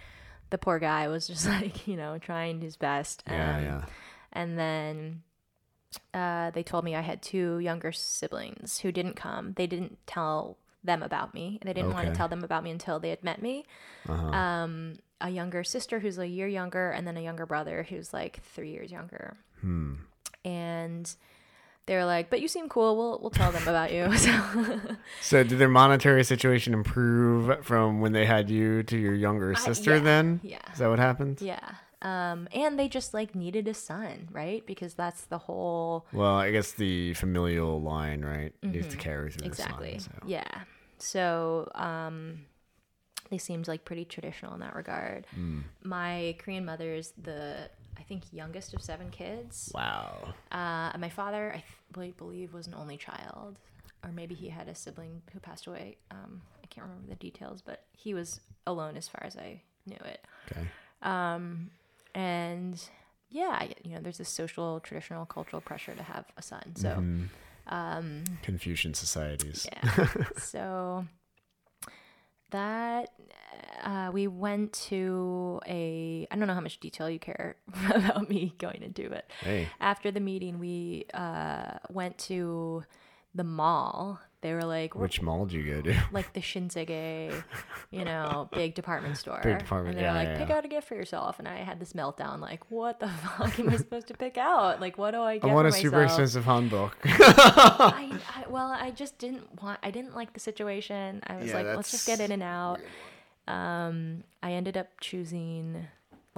the 0.51 0.59
poor 0.59 0.78
guy 0.78 1.09
was 1.09 1.27
just 1.27 1.47
like 1.57 1.86
you 1.86 1.97
know 1.97 2.19
trying 2.19 2.61
his 2.61 2.77
best. 2.77 3.23
Yeah. 3.27 3.57
um, 3.57 3.65
yeah. 3.65 3.85
And 4.32 4.59
then 4.59 5.23
uh, 6.15 6.51
they 6.51 6.62
told 6.62 6.85
me 6.85 6.95
I 6.95 7.01
had 7.01 7.23
two 7.23 7.59
younger 7.59 7.93
siblings 7.93 8.78
who 8.81 8.93
didn't 8.93 9.15
come. 9.16 9.55
They 9.55 9.66
didn't 9.66 9.99
tell 10.07 10.59
them 10.85 11.03
about 11.03 11.35
me. 11.35 11.59
They 11.65 11.73
didn't 11.73 11.93
want 11.93 12.07
to 12.09 12.15
tell 12.15 12.28
them 12.28 12.45
about 12.45 12.62
me 12.62 12.70
until 12.70 13.01
they 13.01 13.11
had 13.11 13.24
met 13.24 13.43
me 13.43 13.65
Uh-huh. 14.09 14.28
um, 14.28 14.95
a 15.20 15.28
younger 15.31 15.65
sister 15.65 15.99
who's 15.99 16.19
a 16.19 16.27
year 16.28 16.47
younger, 16.47 16.90
and 16.90 17.07
then 17.07 17.16
a 17.16 17.20
younger 17.20 17.47
brother 17.47 17.82
who's 17.89 18.12
like 18.12 18.40
three 18.45 18.70
years 18.70 18.93
younger. 18.93 19.36
Hmm. 19.61 19.95
And 20.45 21.12
they 21.89 21.97
were 21.97 22.05
like, 22.05 22.31
"But 22.31 22.40
you 22.40 22.47
seem 22.47 22.69
cool. 22.69 22.97
We'll 22.97 23.19
we'll 23.20 23.31
tell 23.31 23.51
them 23.51 23.66
about 23.66 23.93
you." 23.93 24.06
So, 24.16 24.31
So 25.20 25.43
did 25.43 25.59
their 25.59 25.69
monetary 25.69 26.23
situation 26.23 26.73
improve 26.74 27.65
from 27.65 28.01
when 28.01 28.12
they 28.12 28.24
had 28.27 28.48
you 28.51 28.85
to 28.85 28.97
your 28.97 29.15
younger 29.15 29.56
sister? 29.56 29.94
yeah, 29.97 30.01
then 30.02 30.40
yeah. 30.44 30.59
is 30.73 30.78
that 30.78 30.89
what 30.89 31.01
happened? 31.01 31.40
yeah. 31.43 31.59
Um, 32.01 32.47
and 32.55 32.78
they 32.78 32.86
just 32.89 33.12
like 33.12 33.35
needed 33.35 33.66
a 33.66 33.74
son, 33.74 34.28
right? 34.31 34.65
Because 34.65 34.94
that's 34.94 35.23
the 35.24 35.39
whole 35.39 36.06
Well, 36.12 36.36
I 36.36 36.52
guess 36.52 36.70
the 36.73 37.15
familial 37.15 37.82
line, 37.82 38.24
right, 38.24 38.52
needs 38.62 38.86
to 38.89 38.97
carry 38.97 39.32
through 39.32 39.40
Mm-hmm. 39.40 39.47
exactly. 39.48 39.98
son. 39.98 40.12
So. 40.23 40.28
Yeah. 40.28 40.60
So 40.98 41.69
um, 41.74 42.44
they 43.30 43.38
seemed 43.38 43.68
like 43.68 43.84
pretty 43.84 44.05
traditional 44.05 44.55
in 44.55 44.60
that 44.60 44.74
regard. 44.74 45.26
Hmm. 45.34 45.60
My 45.84 46.34
Korean 46.38 46.64
mother 46.64 46.92
is 46.94 47.12
the 47.22 47.68
I 47.98 48.02
think 48.02 48.22
youngest 48.32 48.74
of 48.74 48.82
seven 48.82 49.10
kids. 49.10 49.70
Wow. 49.74 50.34
Uh, 50.52 50.92
my 50.98 51.09
father, 51.09 51.50
I 51.52 51.62
th- 51.98 52.14
believe, 52.16 52.52
was 52.55 52.66
an 52.68 52.74
only 52.74 52.96
child, 52.96 53.59
or 54.05 54.12
maybe 54.12 54.34
he 54.36 54.48
had 54.48 54.68
a 54.68 54.74
sibling 54.74 55.20
who 55.32 55.40
passed 55.40 55.66
away. 55.66 55.96
Um, 56.12 56.40
I 56.62 56.66
can't 56.68 56.86
remember 56.86 57.09
the 57.09 57.16
details, 57.16 57.60
but 57.60 57.82
he 57.92 58.14
was 58.14 58.40
alone 58.68 58.96
as 58.96 59.09
far 59.09 59.24
as 59.24 59.36
I 59.36 59.60
knew 59.84 59.98
it. 60.05 60.24
Okay. 60.50 60.66
Um, 61.02 61.70
and 62.14 62.80
yeah, 63.30 63.64
you 63.82 63.94
know, 63.96 64.00
there's 64.00 64.18
this 64.18 64.28
social, 64.28 64.78
traditional, 64.80 65.26
cultural 65.26 65.60
pressure 65.60 65.94
to 65.94 66.02
have 66.02 66.24
a 66.36 66.42
son. 66.42 66.76
So, 66.76 66.90
Mhm. 66.90 67.28
um, 67.66 68.24
Confucian 68.42 68.94
societies. 68.94 69.66
yeah. 69.72 70.06
so 70.38 71.05
that 72.50 73.10
uh, 73.82 74.10
we 74.12 74.26
went 74.26 74.72
to 74.72 75.60
a 75.66 76.26
I 76.30 76.36
don't 76.36 76.46
know 76.46 76.54
how 76.54 76.60
much 76.60 76.80
detail 76.80 77.08
you 77.08 77.18
care 77.18 77.56
about 77.90 78.28
me 78.28 78.54
going 78.58 78.82
into 78.82 79.10
it. 79.12 79.30
Hey. 79.40 79.68
After 79.80 80.10
the 80.10 80.20
meeting, 80.20 80.58
we 80.58 81.06
uh, 81.14 81.78
went 81.90 82.18
to 82.18 82.84
the 83.39 83.44
mall. 83.44 84.20
They 84.40 84.52
were 84.52 84.65
like, 84.65 84.94
Which 84.94 85.20
mall 85.20 85.47
did 85.47 85.55
you 85.55 85.74
go 85.74 85.82
to? 85.82 86.01
like 86.12 86.32
the 86.32 86.40
Shinsegae, 86.40 87.43
you 87.90 88.05
know, 88.05 88.48
big 88.52 88.74
department 88.74 89.16
store. 89.16 89.40
Big 89.43 89.59
department, 89.59 89.97
and 89.97 90.05
they're 90.05 90.12
yeah, 90.12 90.19
like, 90.19 90.28
yeah, 90.28 90.39
pick 90.39 90.48
yeah. 90.51 90.56
out 90.56 90.65
a 90.65 90.69
gift 90.69 90.86
for 90.86 90.94
yourself. 90.94 91.40
And 91.40 91.48
I 91.48 91.56
had 91.56 91.81
this 91.81 91.93
meltdown, 91.93 92.39
like, 92.39 92.70
what 92.70 93.01
the 93.01 93.09
fuck 93.39 93.59
am 93.59 93.70
I 93.70 93.77
supposed 93.77 94.06
to 94.09 94.15
pick 94.15 94.39
out? 94.39 94.81
Like, 94.81 94.97
what 94.97 95.10
do 95.10 95.23
I 95.23 95.39
get 95.39 95.51
I 95.51 95.55
want 95.55 95.66
a 95.66 95.73
for 95.73 95.78
super 95.78 96.05
expensive 96.05 96.44
handbook. 96.44 96.97
I, 97.05 98.16
I, 98.36 98.48
well, 98.48 98.70
I 98.70 98.93
just 98.93 99.19
didn't 99.19 99.60
want. 99.60 99.81
I 99.82 99.90
didn't 99.90 100.15
like 100.15 100.35
the 100.35 100.40
situation. 100.40 101.20
I 101.27 101.36
was 101.36 101.52
like, 101.52 101.66
let's 101.66 101.90
just 101.90 102.06
get 102.06 102.20
in 102.20 102.31
and 102.31 102.43
out. 102.43 102.81
Um, 103.48 104.24
I 104.43 104.52
ended 104.52 104.77
up 104.77 104.89
choosing 105.01 105.89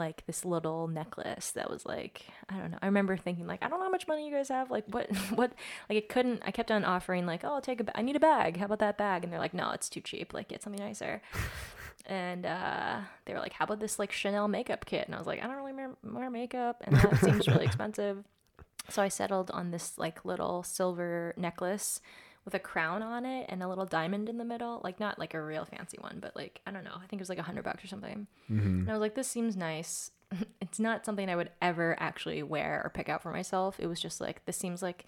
like 0.01 0.27
this 0.27 0.45
little 0.45 0.89
necklace 0.89 1.53
that 1.53 1.71
was 1.71 1.87
like 1.87 2.23
I 2.49 2.57
don't 2.57 2.73
know. 2.73 2.79
I 2.83 2.87
remember 2.87 3.17
thinking 3.17 3.47
like 3.47 3.63
I 3.63 3.69
don't 3.69 3.79
know 3.79 3.85
how 3.85 3.91
much 3.91 4.09
money 4.09 4.27
you 4.27 4.35
guys 4.35 4.49
have. 4.49 4.71
Like 4.71 4.85
what 4.89 5.15
what 5.35 5.53
like 5.89 5.99
it 5.99 6.09
couldn't. 6.09 6.43
I 6.45 6.51
kept 6.51 6.71
on 6.73 6.85
offering 6.85 7.27
like 7.27 7.45
oh 7.45 7.55
I'll 7.55 7.61
take 7.61 7.81
a 7.81 7.85
ba- 7.85 7.97
I 7.97 8.03
need 8.03 8.17
a 8.17 8.21
bag. 8.21 8.57
How 8.57 8.65
about 8.65 8.81
that 8.81 8.99
bag? 8.99 9.23
And 9.23 9.33
they're 9.33 9.39
like 9.39 9.55
no 9.55 9.71
it's 9.71 9.89
too 9.89 10.01
cheap. 10.01 10.35
Like 10.35 10.49
get 10.49 10.63
something 10.63 10.85
nicer. 10.85 11.23
And 12.07 12.47
uh, 12.47 13.01
they 13.25 13.35
were 13.35 13.39
like, 13.41 13.53
"How 13.53 13.67
about 13.67 13.79
this 13.79 13.99
like 13.99 14.11
Chanel 14.11 14.49
makeup 14.49 14.87
kit?" 14.87 15.07
And 15.07 15.15
I 15.15 15.19
was 15.19 15.27
like, 15.27 15.45
"I 15.45 15.47
don't 15.47 15.55
really 15.55 15.75
wear, 15.75 15.91
wear 16.03 16.31
makeup, 16.31 16.83
and 16.85 16.97
that 16.97 17.19
seems 17.19 17.47
really 17.47 17.65
expensive." 17.71 18.25
So 18.89 19.03
I 19.03 19.09
settled 19.09 19.51
on 19.53 19.71
this 19.71 19.99
like 19.99 20.25
little 20.25 20.63
silver 20.63 21.35
necklace 21.37 22.01
with 22.45 22.55
a 22.55 22.59
crown 22.59 23.03
on 23.03 23.25
it 23.27 23.47
and 23.49 23.63
a 23.63 23.69
little 23.69 23.87
diamond 23.87 24.29
in 24.29 24.39
the 24.39 24.45
middle. 24.45 24.81
Like 24.83 25.01
not 25.01 25.19
like 25.19 25.35
a 25.35 25.43
real 25.43 25.65
fancy 25.65 25.99
one, 26.01 26.19
but 26.21 26.35
like 26.35 26.61
I 26.67 26.71
don't 26.71 26.85
know. 26.85 26.95
I 26.97 27.07
think 27.07 27.15
it 27.15 27.21
was 27.21 27.29
like 27.29 27.39
a 27.39 27.43
hundred 27.43 27.65
bucks 27.65 27.85
or 27.85 27.89
something. 27.89 28.27
Mm-hmm. 28.51 28.81
And 28.81 28.91
I 28.91 28.93
was 28.93 29.01
like, 29.01 29.15
this 29.15 29.29
seems 29.29 29.57
nice. 29.57 30.11
it's 30.61 30.79
not 30.79 31.05
something 31.05 31.29
I 31.29 31.37
would 31.37 31.51
ever 31.61 31.97
actually 31.99 32.43
wear 32.43 32.83
or 32.85 32.91
pick 32.91 33.09
out 33.09 33.23
for 33.23 33.33
myself. 33.33 33.79
It 33.79 33.87
was 33.87 34.01
just 34.01 34.21
like 34.21 34.45
this 34.47 34.57
seems 34.57 34.83
like 34.83 35.07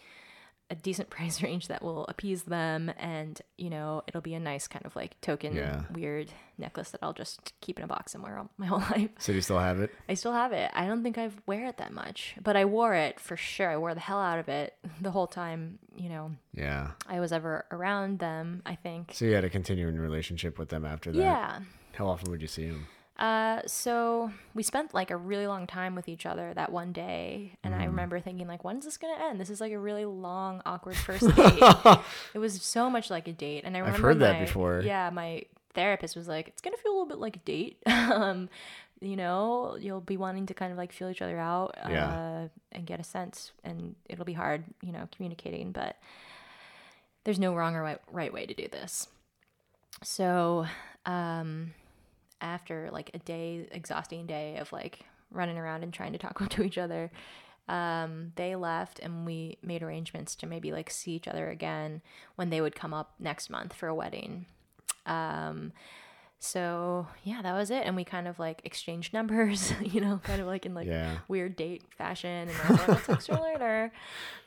a 0.71 0.75
decent 0.75 1.11
price 1.17 1.43
range 1.43 1.69
that 1.69 1.83
will 1.83 2.07
appease 2.07 2.45
them 2.45 2.91
and 2.99 3.41
you 3.59 3.69
know 3.71 4.03
it'll 4.07 4.21
be 4.23 4.35
a 4.35 4.41
nice 4.41 4.67
kind 4.69 4.85
of 4.87 4.97
like 4.97 5.21
token 5.21 5.55
Yeah. 5.55 5.83
weird 5.93 6.31
necklace 6.59 6.91
that 6.91 7.01
i'll 7.03 7.13
just 7.13 7.53
keep 7.61 7.79
in 7.79 7.85
a 7.85 7.87
box 7.89 8.13
somewhere 8.13 8.39
all, 8.39 8.51
my 8.57 8.67
whole 8.67 8.79
life 8.79 9.11
so 9.19 9.33
do 9.33 9.37
you 9.37 9.43
still 9.43 9.59
have 9.59 9.81
it? 9.81 9.91
I 10.09 10.15
still 10.15 10.33
have 10.33 10.53
it. 10.53 10.71
I 10.75 10.87
don't 10.87 11.03
think 11.03 11.19
I've 11.19 11.37
wear 11.47 11.67
it 11.67 11.77
that 11.79 11.93
much, 11.93 12.35
but 12.43 12.57
I 12.57 12.65
wore 12.65 12.95
it 12.95 13.21
for 13.21 13.37
sure. 13.37 13.69
I 13.71 13.77
wore 13.77 13.95
the 13.95 14.01
hell 14.01 14.21
out 14.21 14.39
of 14.39 14.49
it 14.49 14.75
the 15.01 15.11
whole 15.11 15.27
time, 15.27 15.79
you 15.97 16.09
know, 16.09 16.33
Yeah. 16.55 16.93
I 17.09 17.21
was 17.21 17.33
ever 17.33 17.65
around 17.71 18.19
them, 18.19 18.63
I 18.65 18.75
think. 18.77 19.13
So 19.15 19.25
you 19.27 19.35
had 19.35 19.45
a 19.45 19.51
continuing 19.51 19.97
relationship 19.99 20.59
with 20.59 20.69
them 20.71 20.85
after 20.85 21.13
that. 21.13 21.19
Yeah. 21.19 21.59
How 21.95 22.07
often 22.09 22.31
would 22.31 22.41
you 22.43 22.49
see 22.49 22.67
them? 22.69 22.87
Uh, 23.19 23.61
so 23.67 24.33
we 24.55 24.63
spent 24.63 24.95
like 24.95 25.11
a 25.11 25.17
really 25.17 25.47
long 25.47 25.67
time 25.67 25.95
with 25.95 26.09
each 26.09 26.27
other 26.27 26.53
that 26.55 26.73
one 26.73 26.93
day, 26.93 27.53
and 27.63 27.73
Mm-hmm. 27.75 27.83
I 27.83 27.87
remember 27.87 28.21
thinking 28.21 28.49
like, 28.49 28.65
when's 28.65 28.85
this 28.85 28.97
gonna 28.97 29.23
end? 29.23 29.39
This 29.41 29.51
is 29.51 29.61
like 29.61 29.73
a 29.73 29.79
really 29.79 30.05
long, 30.05 30.61
awkward 30.67 30.97
first 31.07 31.27
date. 31.37 31.63
it 32.35 32.39
was 32.39 32.61
so 32.63 32.89
much 32.91 33.11
like 33.11 33.29
a 33.29 33.33
date, 33.33 33.65
and 33.65 33.77
I 33.77 33.81
remember 33.81 34.09
heard 34.09 34.21
that 34.21 34.41
before. 34.41 34.81
Yeah, 34.85 35.11
my 35.11 35.43
therapist 35.75 36.17
was 36.17 36.27
like, 36.27 36.49
it's 36.49 36.61
gonna 36.63 36.77
feel 36.79 36.93
a 36.93 36.95
little 36.95 37.07
bit 37.09 37.19
like 37.19 37.37
a 37.37 37.41
date. 37.41 37.79
um, 37.87 38.49
you 39.01 39.17
know, 39.17 39.77
you'll 39.81 40.01
be 40.01 40.17
wanting 40.17 40.47
to 40.47 40.55
kind 40.55 40.71
of 40.73 40.79
like 40.79 40.93
feel 40.93 41.09
each 41.11 41.23
other 41.23 41.39
out, 41.39 41.75
Yeah. 41.89 42.07
uh, 42.09 42.49
and 42.73 42.87
get 42.87 42.99
a 42.99 43.05
sense, 43.05 43.53
and 43.63 43.95
it'll 44.09 44.25
be 44.25 44.33
hard, 44.33 44.65
you 44.83 44.93
know, 44.93 45.09
communicating, 45.15 45.71
but 45.73 45.97
there's 47.25 47.39
no 47.39 47.55
wrong 47.55 47.75
or 47.77 47.83
right, 47.83 48.01
right 48.11 48.33
way 48.33 48.47
to 48.47 48.55
do 48.55 48.69
this. 48.69 49.07
So, 50.03 50.67
um, 51.07 51.75
after 52.43 52.91
like 52.93 53.11
a 53.15 53.19
day, 53.19 53.67
exhausting 53.73 54.27
day 54.27 54.57
of 54.59 54.71
like 54.73 55.01
running 55.31 55.57
around 55.57 55.83
and 55.83 55.95
trying 55.95 56.13
to 56.13 56.19
talk 56.19 56.47
to 56.51 56.63
each 56.63 56.77
other, 56.77 57.11
um, 57.69 58.33
they 58.35 58.55
left 58.57 58.99
and 58.99 59.25
we 59.25 59.57
made 59.63 59.83
arrangements 59.83 60.35
to 60.37 60.47
maybe 60.47 60.73
like 60.73 60.91
see 60.91 61.13
each 61.13 61.29
other 61.29 61.49
again 61.49 62.03
when 62.37 62.51
they 62.51 62.61
would 62.61 62.75
come 62.75 62.93
up 62.93 63.15
next 63.19 63.49
month 63.49 63.73
for 63.73 63.87
a 63.89 63.95
wedding. 63.95 64.47
Um, 65.07 65.73
so 66.39 67.07
yeah, 67.23 67.41
that 67.43 67.53
was 67.55 67.71
it. 67.71 67.87
And 67.87 67.95
we 67.95 68.05
kind 68.05 68.27
of 68.27 68.39
like 68.41 68.61
exchanged 68.65 69.13
numbers, 69.19 69.73
you 69.81 70.01
know, 70.01 70.21
kind 70.25 70.41
of 70.41 70.47
like 70.49 70.67
in 70.67 70.75
like 70.75 70.89
Yeah. 70.89 71.19
weird 71.29 71.55
date 71.57 71.85
fashion. 71.97 72.49
And 72.49 72.51
I 72.65 72.69
was 72.69 72.79
like, 72.81 72.89
I'll 72.89 72.97
text 72.97 73.29
you 73.29 73.35
later. 73.41 73.93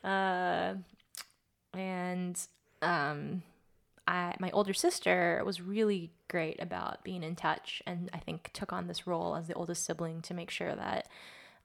Uh, 0.03 0.73
and 1.73 2.39
um, 2.81 3.43
I 4.07 4.35
my 4.39 4.51
older 4.51 4.73
sister 4.73 5.41
was 5.45 5.61
really 5.61 6.11
great 6.27 6.61
about 6.61 7.03
being 7.03 7.23
in 7.23 7.35
touch, 7.35 7.81
and 7.85 8.09
I 8.13 8.17
think 8.17 8.51
took 8.53 8.73
on 8.73 8.87
this 8.87 9.07
role 9.07 9.35
as 9.35 9.47
the 9.47 9.53
oldest 9.53 9.85
sibling 9.85 10.21
to 10.23 10.33
make 10.33 10.49
sure 10.49 10.75
that 10.75 11.07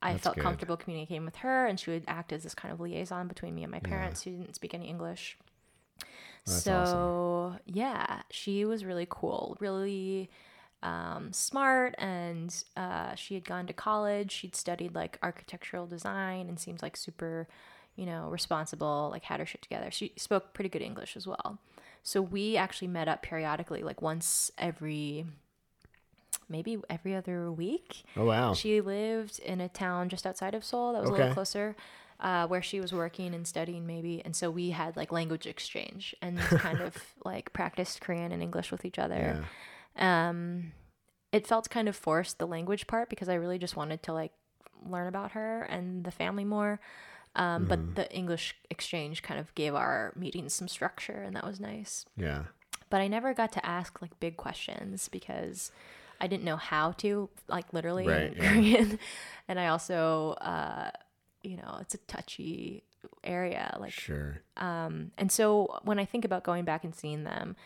I 0.03 0.13
That's 0.13 0.25
felt 0.25 0.37
good. 0.37 0.43
comfortable 0.43 0.77
communicating 0.77 1.25
with 1.25 1.37
her, 1.37 1.67
and 1.67 1.79
she 1.79 1.91
would 1.91 2.05
act 2.07 2.33
as 2.33 2.43
this 2.43 2.55
kind 2.55 2.73
of 2.73 2.81
liaison 2.81 3.29
between 3.29 3.55
me 3.55 3.63
and 3.63 3.73
my 3.73 3.81
parents 3.81 4.23
who 4.23 4.31
didn't 4.31 4.55
speak 4.55 4.75
any 4.75 4.89
English. 4.89 5.37
That's 6.47 6.63
so 6.63 7.57
yeah, 7.67 8.23
she 8.31 8.65
was 8.65 8.85
really 8.85 9.07
cool, 9.09 9.57
really 9.61 10.31
um, 10.83 11.33
smart, 11.33 11.95
and 11.99 12.55
uh, 12.77 13.15
she 13.15 13.35
had 13.35 13.45
gone 13.45 13.67
to 13.67 13.73
college. 13.73 14.33
She'd 14.33 14.57
studied 14.57 14.95
like 14.95 15.19
architectural 15.23 15.87
design, 15.87 16.49
and 16.49 16.59
seems 16.59 16.83
like 16.83 16.97
super, 16.97 17.47
you 17.97 18.07
know, 18.07 18.29
responsible. 18.31 19.11
Like 19.11 19.25
had 19.25 19.41
her 19.41 19.47
shit 19.47 19.61
together. 19.61 19.91
She 19.91 20.13
spoke 20.17 20.55
pretty 20.55 20.71
good 20.71 20.83
English 20.83 21.17
as 21.17 21.27
well. 21.27 21.59
So 22.03 22.23
we 22.23 22.57
actually 22.57 22.89
met 22.89 23.09
up 23.09 23.23
periodically, 23.23 23.83
like 23.83 24.01
once 24.03 24.51
every, 24.59 25.27
maybe 26.49 26.79
every 26.89 27.15
other 27.15 27.53
week. 27.53 28.05
Oh 28.17 28.25
wow. 28.25 28.55
She 28.55 28.81
lived 28.81 29.39
in 29.41 29.61
a 29.61 29.69
town 29.69 30.09
just 30.09 30.27
outside 30.27 30.55
of 30.55 30.65
Seoul 30.65 30.93
that 30.95 31.03
was 31.03 31.11
a 31.11 31.13
little 31.13 31.35
closer, 31.35 31.77
uh, 32.19 32.47
where 32.47 32.63
she 32.63 32.81
was 32.81 32.93
working 32.93 33.35
and 33.35 33.47
studying 33.47 33.87
maybe. 33.87 34.23
And 34.25 34.35
so 34.35 34.51
we 34.51 34.71
had 34.71 34.97
like 34.97 35.13
language 35.13 35.47
exchange 35.47 36.15
and 36.23 36.39
kind 36.39 36.81
of 36.81 36.97
like 37.25 37.53
practiced 37.53 38.01
Korean 38.01 38.33
and 38.33 38.43
English 38.43 38.71
with 38.71 38.85
each 38.85 38.99
other. 38.99 39.45
yeah. 39.97 40.29
Um, 40.29 40.73
it 41.33 41.47
felt 41.47 41.71
kind 41.71 41.89
of 41.89 41.97
forced 41.97 42.39
the 42.39 42.47
language 42.47 42.87
part 42.87 43.09
because 43.09 43.29
I 43.29 43.35
really 43.35 43.59
just 43.59 43.77
wanted 43.77 44.03
to 44.05 44.13
like 44.13 44.33
learn 44.85 45.07
about 45.07 45.33
her 45.33 45.63
and 45.63 46.05
the 46.05 46.11
family 46.11 46.45
more. 46.45 46.81
Um, 47.37 47.67
Mm-hmm. 47.67 47.69
But 47.69 47.95
the 47.97 48.13
English 48.15 48.57
exchange 48.71 49.23
kind 49.23 49.39
of 49.41 49.55
gave 49.55 49.75
our 49.75 50.13
meetings 50.17 50.53
some 50.53 50.69
structure, 50.69 51.23
and 51.23 51.37
that 51.37 51.45
was 51.47 51.61
nice 51.61 52.05
Yeah. 52.17 52.45
but 52.91 53.01
I 53.01 53.07
never 53.09 53.35
got 53.35 53.53
to 53.53 53.65
ask 53.65 54.03
like 54.03 54.19
big 54.21 54.37
questions 54.37 55.09
because 55.09 55.71
I 56.21 56.27
didn't 56.27 56.45
know 56.45 56.57
how 56.57 56.93
to, 56.93 57.31
like 57.49 57.73
literally 57.73 58.07
Right, 58.07 58.33
in 58.33 58.43
yeah. 58.43 58.53
Korean. 58.53 58.99
And 59.49 59.59
I 59.61 59.69
also, 59.69 60.33
uh, 60.41 60.91
you 61.43 61.57
know, 61.57 61.79
it's 61.81 61.95
a 61.95 61.99
touchy 61.99 62.83
area. 63.25 63.77
Like, 63.81 63.93
Sure. 63.93 64.41
um, 64.57 65.13
and 65.17 65.31
so 65.33 65.79
when 65.85 65.99
I 65.99 66.05
think 66.05 66.25
about 66.25 66.45
going 66.45 66.65
back 66.65 66.85
and 66.85 66.95
seeing 66.95 67.25
them, 67.25 67.57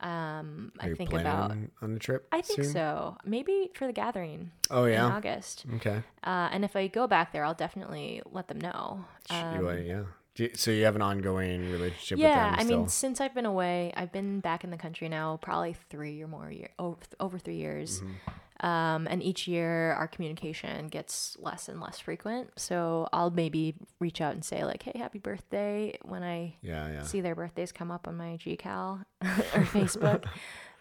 um, 0.00 0.72
Are 0.80 0.90
I 0.90 0.94
think 0.94 1.12
about, 1.12 1.50
on, 1.50 1.70
on 1.82 1.94
the 1.94 2.00
trip? 2.00 2.26
I 2.32 2.40
think 2.42 2.64
soon? 2.64 2.72
so. 2.72 3.16
Maybe 3.24 3.70
for 3.74 3.86
the 3.86 3.92
gathering 3.92 4.50
Oh 4.70 4.84
in 4.84 4.92
yeah. 4.94 5.06
August. 5.06 5.64
Okay. 5.76 6.02
Uh, 6.22 6.48
and 6.52 6.64
if 6.64 6.76
I 6.76 6.88
go 6.88 7.06
back 7.06 7.32
there, 7.32 7.44
I'll 7.44 7.54
definitely 7.54 8.20
let 8.30 8.48
them 8.48 8.60
know. 8.60 9.04
Sh- 9.30 9.32
you 9.32 9.38
Um, 9.38 9.64
want- 9.64 9.86
yeah. 9.86 10.02
Do 10.34 10.42
you- 10.44 10.50
so 10.54 10.72
you 10.72 10.84
have 10.84 10.96
an 10.96 11.02
ongoing 11.02 11.70
relationship 11.70 12.18
yeah, 12.18 12.50
with 12.50 12.58
them 12.58 12.66
I 12.66 12.78
mean, 12.78 12.88
since 12.88 13.20
I've 13.20 13.34
been 13.34 13.46
away, 13.46 13.92
I've 13.96 14.10
been 14.10 14.40
back 14.40 14.64
in 14.64 14.70
the 14.70 14.76
country 14.76 15.08
now 15.08 15.38
probably 15.40 15.76
three 15.90 16.20
or 16.22 16.26
more 16.26 16.50
years, 16.50 16.72
over, 16.78 16.98
over 17.20 17.38
three 17.38 17.56
years. 17.56 18.00
Mm-hmm. 18.00 18.12
Um, 18.64 19.06
and 19.10 19.22
each 19.22 19.46
year 19.46 19.92
our 19.92 20.08
communication 20.08 20.88
gets 20.88 21.36
less 21.38 21.68
and 21.68 21.82
less 21.82 21.98
frequent. 22.00 22.48
So 22.56 23.10
I'll 23.12 23.30
maybe 23.30 23.74
reach 24.00 24.22
out 24.22 24.32
and 24.32 24.42
say 24.42 24.64
like, 24.64 24.82
"Hey, 24.84 24.98
happy 24.98 25.18
birthday!" 25.18 25.98
when 26.02 26.22
I 26.22 26.56
yeah, 26.62 26.90
yeah. 26.90 27.02
see 27.02 27.20
their 27.20 27.34
birthdays 27.34 27.72
come 27.72 27.90
up 27.90 28.08
on 28.08 28.16
my 28.16 28.38
GCal 28.38 29.04
or 29.22 29.64
Facebook. 29.66 30.24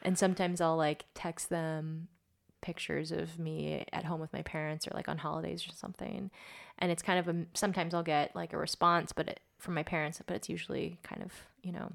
and 0.02 0.18
sometimes 0.18 0.62
I'll 0.62 0.78
like 0.78 1.04
text 1.14 1.50
them 1.50 2.08
pictures 2.62 3.12
of 3.12 3.38
me 3.38 3.84
at 3.92 4.06
home 4.06 4.22
with 4.22 4.32
my 4.32 4.44
parents 4.44 4.88
or 4.88 4.92
like 4.94 5.10
on 5.10 5.18
holidays 5.18 5.68
or 5.68 5.74
something. 5.74 6.32
And 6.80 6.90
it's 6.90 7.04
kind 7.04 7.20
of 7.20 7.28
a 7.28 7.46
sometimes 7.54 7.94
I'll 7.94 8.02
get 8.02 8.34
like 8.34 8.54
a 8.54 8.58
response, 8.58 9.12
but 9.12 9.28
it, 9.28 9.42
from 9.60 9.74
my 9.74 9.84
parents, 9.84 10.22
but 10.26 10.38
it's 10.38 10.48
usually 10.48 11.00
kind 11.04 11.22
of 11.22 11.34
you 11.62 11.74
know 11.74 11.92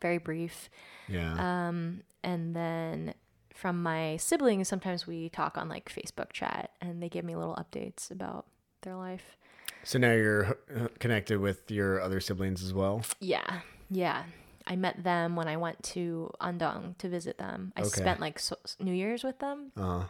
very 0.00 0.16
brief. 0.16 0.70
yeah. 1.06 1.68
Um, 1.68 2.00
and 2.24 2.56
then 2.56 3.12
from 3.54 3.82
my 3.82 4.16
siblings, 4.16 4.68
sometimes 4.68 5.06
we 5.06 5.28
talk 5.28 5.56
on 5.58 5.68
like 5.68 5.92
Facebook 5.92 6.32
chat, 6.32 6.70
and 6.80 7.02
they 7.02 7.08
give 7.08 7.24
me 7.24 7.36
little 7.36 7.56
updates 7.56 8.10
about 8.10 8.46
their 8.82 8.96
life. 8.96 9.36
so 9.84 9.98
now 9.98 10.12
you're 10.12 10.56
uh, 10.76 10.88
connected 10.98 11.38
with 11.40 11.70
your 11.70 12.00
other 12.00 12.20
siblings 12.20 12.62
as 12.62 12.72
well. 12.72 13.02
Yeah, 13.20 13.60
yeah. 13.90 14.24
I 14.66 14.76
met 14.76 15.02
them 15.02 15.34
when 15.34 15.48
I 15.48 15.56
went 15.56 15.82
to 15.94 16.30
Andong 16.40 16.94
to 16.98 17.08
visit 17.08 17.36
them. 17.38 17.72
I 17.76 17.80
Okay. 17.80 17.88
spent 18.00 18.20
like 18.20 18.38
so- 18.38 18.58
New 18.78 18.92
Year's 18.92 19.24
with 19.24 19.38
them, 19.40 19.72
Uh, 19.76 20.04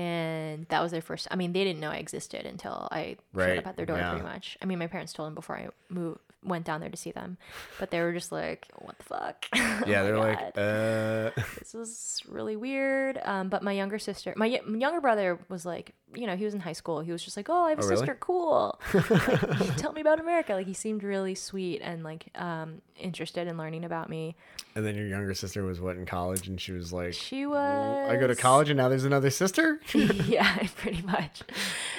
and 0.00 0.66
that 0.68 0.82
was 0.82 0.92
their 0.92 1.00
first. 1.00 1.26
I 1.30 1.36
mean, 1.36 1.52
they 1.52 1.64
didn't 1.64 1.80
know 1.80 1.90
I 1.90 1.96
existed 1.96 2.44
until 2.46 2.86
I 2.90 3.16
showed 3.34 3.58
up 3.58 3.66
at 3.66 3.76
their 3.76 3.86
door. 3.86 3.96
yeah. 3.96 4.10
Pretty 4.10 4.24
much. 4.26 4.58
I 4.60 4.66
mean, 4.66 4.78
my 4.78 4.86
parents 4.86 5.12
told 5.12 5.26
them 5.28 5.34
before 5.34 5.56
I 5.56 5.68
moved, 5.88 6.20
went 6.44 6.64
down 6.66 6.80
there 6.80 6.90
to 6.90 6.96
see 6.96 7.10
them, 7.12 7.38
but 7.78 7.90
they 7.90 8.00
were 8.00 8.12
just 8.12 8.30
like, 8.30 8.68
"What 8.78 8.98
the 8.98 9.04
fuck?" 9.04 9.46
Oh 9.54 9.82
yeah, 9.86 10.02
my 10.02 10.02
they're 10.04 10.18
like, 10.18 10.38
uh, 10.56 11.30
this 11.58 11.74
is 11.74 12.22
really 12.28 12.56
weird. 12.56 13.18
Um, 13.24 13.48
but 13.48 13.62
my 13.62 13.72
younger 13.72 13.98
sister, 13.98 14.32
my 14.36 14.46
y- 14.48 14.60
younger 14.78 15.00
brother 15.00 15.38
was 15.48 15.64
like 15.66 15.94
you 16.14 16.26
know, 16.26 16.36
he 16.36 16.44
was 16.44 16.54
in 16.54 16.60
high 16.60 16.72
school. 16.72 17.00
He 17.00 17.12
was 17.12 17.22
just 17.24 17.36
like, 17.36 17.48
"Oh, 17.50 17.64
I 17.64 17.70
have 17.70 17.78
a 17.78 17.82
Oh, 17.82 17.86
really? 17.86 17.96
sister. 17.98 18.16
Cool. 18.20 18.78
Like, 18.94 19.76
Tell 19.76 19.92
me 19.92 20.00
about 20.00 20.20
America." 20.20 20.54
Like 20.54 20.66
he 20.66 20.74
seemed 20.74 21.02
really 21.02 21.34
sweet 21.34 21.80
and 21.82 22.02
like 22.04 22.26
um 22.36 22.80
interested 22.98 23.46
in 23.46 23.58
learning 23.58 23.84
about 23.84 24.08
me. 24.08 24.34
And 24.74 24.84
then 24.86 24.94
your 24.94 25.06
younger 25.06 25.34
sister 25.34 25.62
was 25.64 25.80
what 25.80 25.96
in 25.96 26.06
college, 26.06 26.48
and 26.48 26.58
she 26.60 26.72
was 26.72 26.92
like, 26.92 27.12
She 27.14 27.44
was. 27.46 28.10
"I 28.10 28.16
go 28.16 28.26
to 28.26 28.34
college, 28.36 28.68
and 28.70 28.76
now 28.76 28.88
there's 28.88 29.04
another 29.04 29.30
sister." 29.30 29.80
yeah, 29.94 30.56
pretty 30.76 31.02
much. 31.02 31.42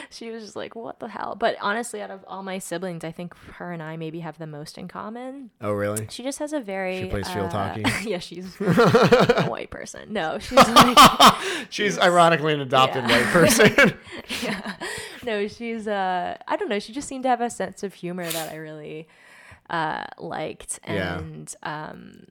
She 0.10 0.32
was 0.32 0.44
just 0.44 0.56
like, 0.56 0.76
"What 0.76 1.00
the 1.00 1.08
hell?" 1.10 1.36
But 1.38 1.58
honestly, 1.62 2.02
out 2.02 2.10
of 2.12 2.24
all 2.28 2.44
my 2.44 2.60
siblings, 2.60 3.04
I 3.04 3.12
think 3.12 3.36
her 3.56 3.72
and 3.72 3.84
I 3.84 3.98
maybe 3.98 4.22
have 4.22 4.38
the 4.38 4.48
most 4.48 4.78
in 4.78 4.88
common. 4.88 5.50
oh, 5.62 5.72
really? 5.74 6.08
She 6.10 6.24
just 6.24 6.40
has 6.40 6.54
a 6.54 6.60
very. 6.60 7.02
She 7.04 7.10
plays 7.10 7.28
field 7.30 7.48
uh, 7.54 7.74
hockey? 7.76 8.10
yeah, 8.10 8.20
she's 8.20 8.56
a 8.62 9.46
white 9.48 9.70
person. 9.70 10.14
No, 10.14 10.40
she's 10.40 10.58
like, 10.58 10.98
She's 11.70 12.00
ironically 12.00 12.54
an 12.54 12.62
adopted 12.62 13.04
Yeah. 13.10 13.18
white 13.18 13.26
person. 13.34 13.97
yeah. 14.44 14.76
No, 15.24 15.48
she's. 15.48 15.88
Uh, 15.88 16.38
I 16.48 16.56
don't 16.58 16.70
know. 16.70 16.80
She 16.80 16.94
just 16.94 17.08
seemed 17.08 17.24
to 17.24 17.30
have 17.30 17.42
a 17.42 17.50
sense 17.50 17.84
of 17.84 17.94
humor 17.94 18.26
that 18.30 18.52
I 18.52 18.56
really 18.58 19.08
uh, 19.70 20.06
liked, 20.18 20.80
Yeah. 20.88 21.18
and 21.20 21.56
um, 21.64 22.26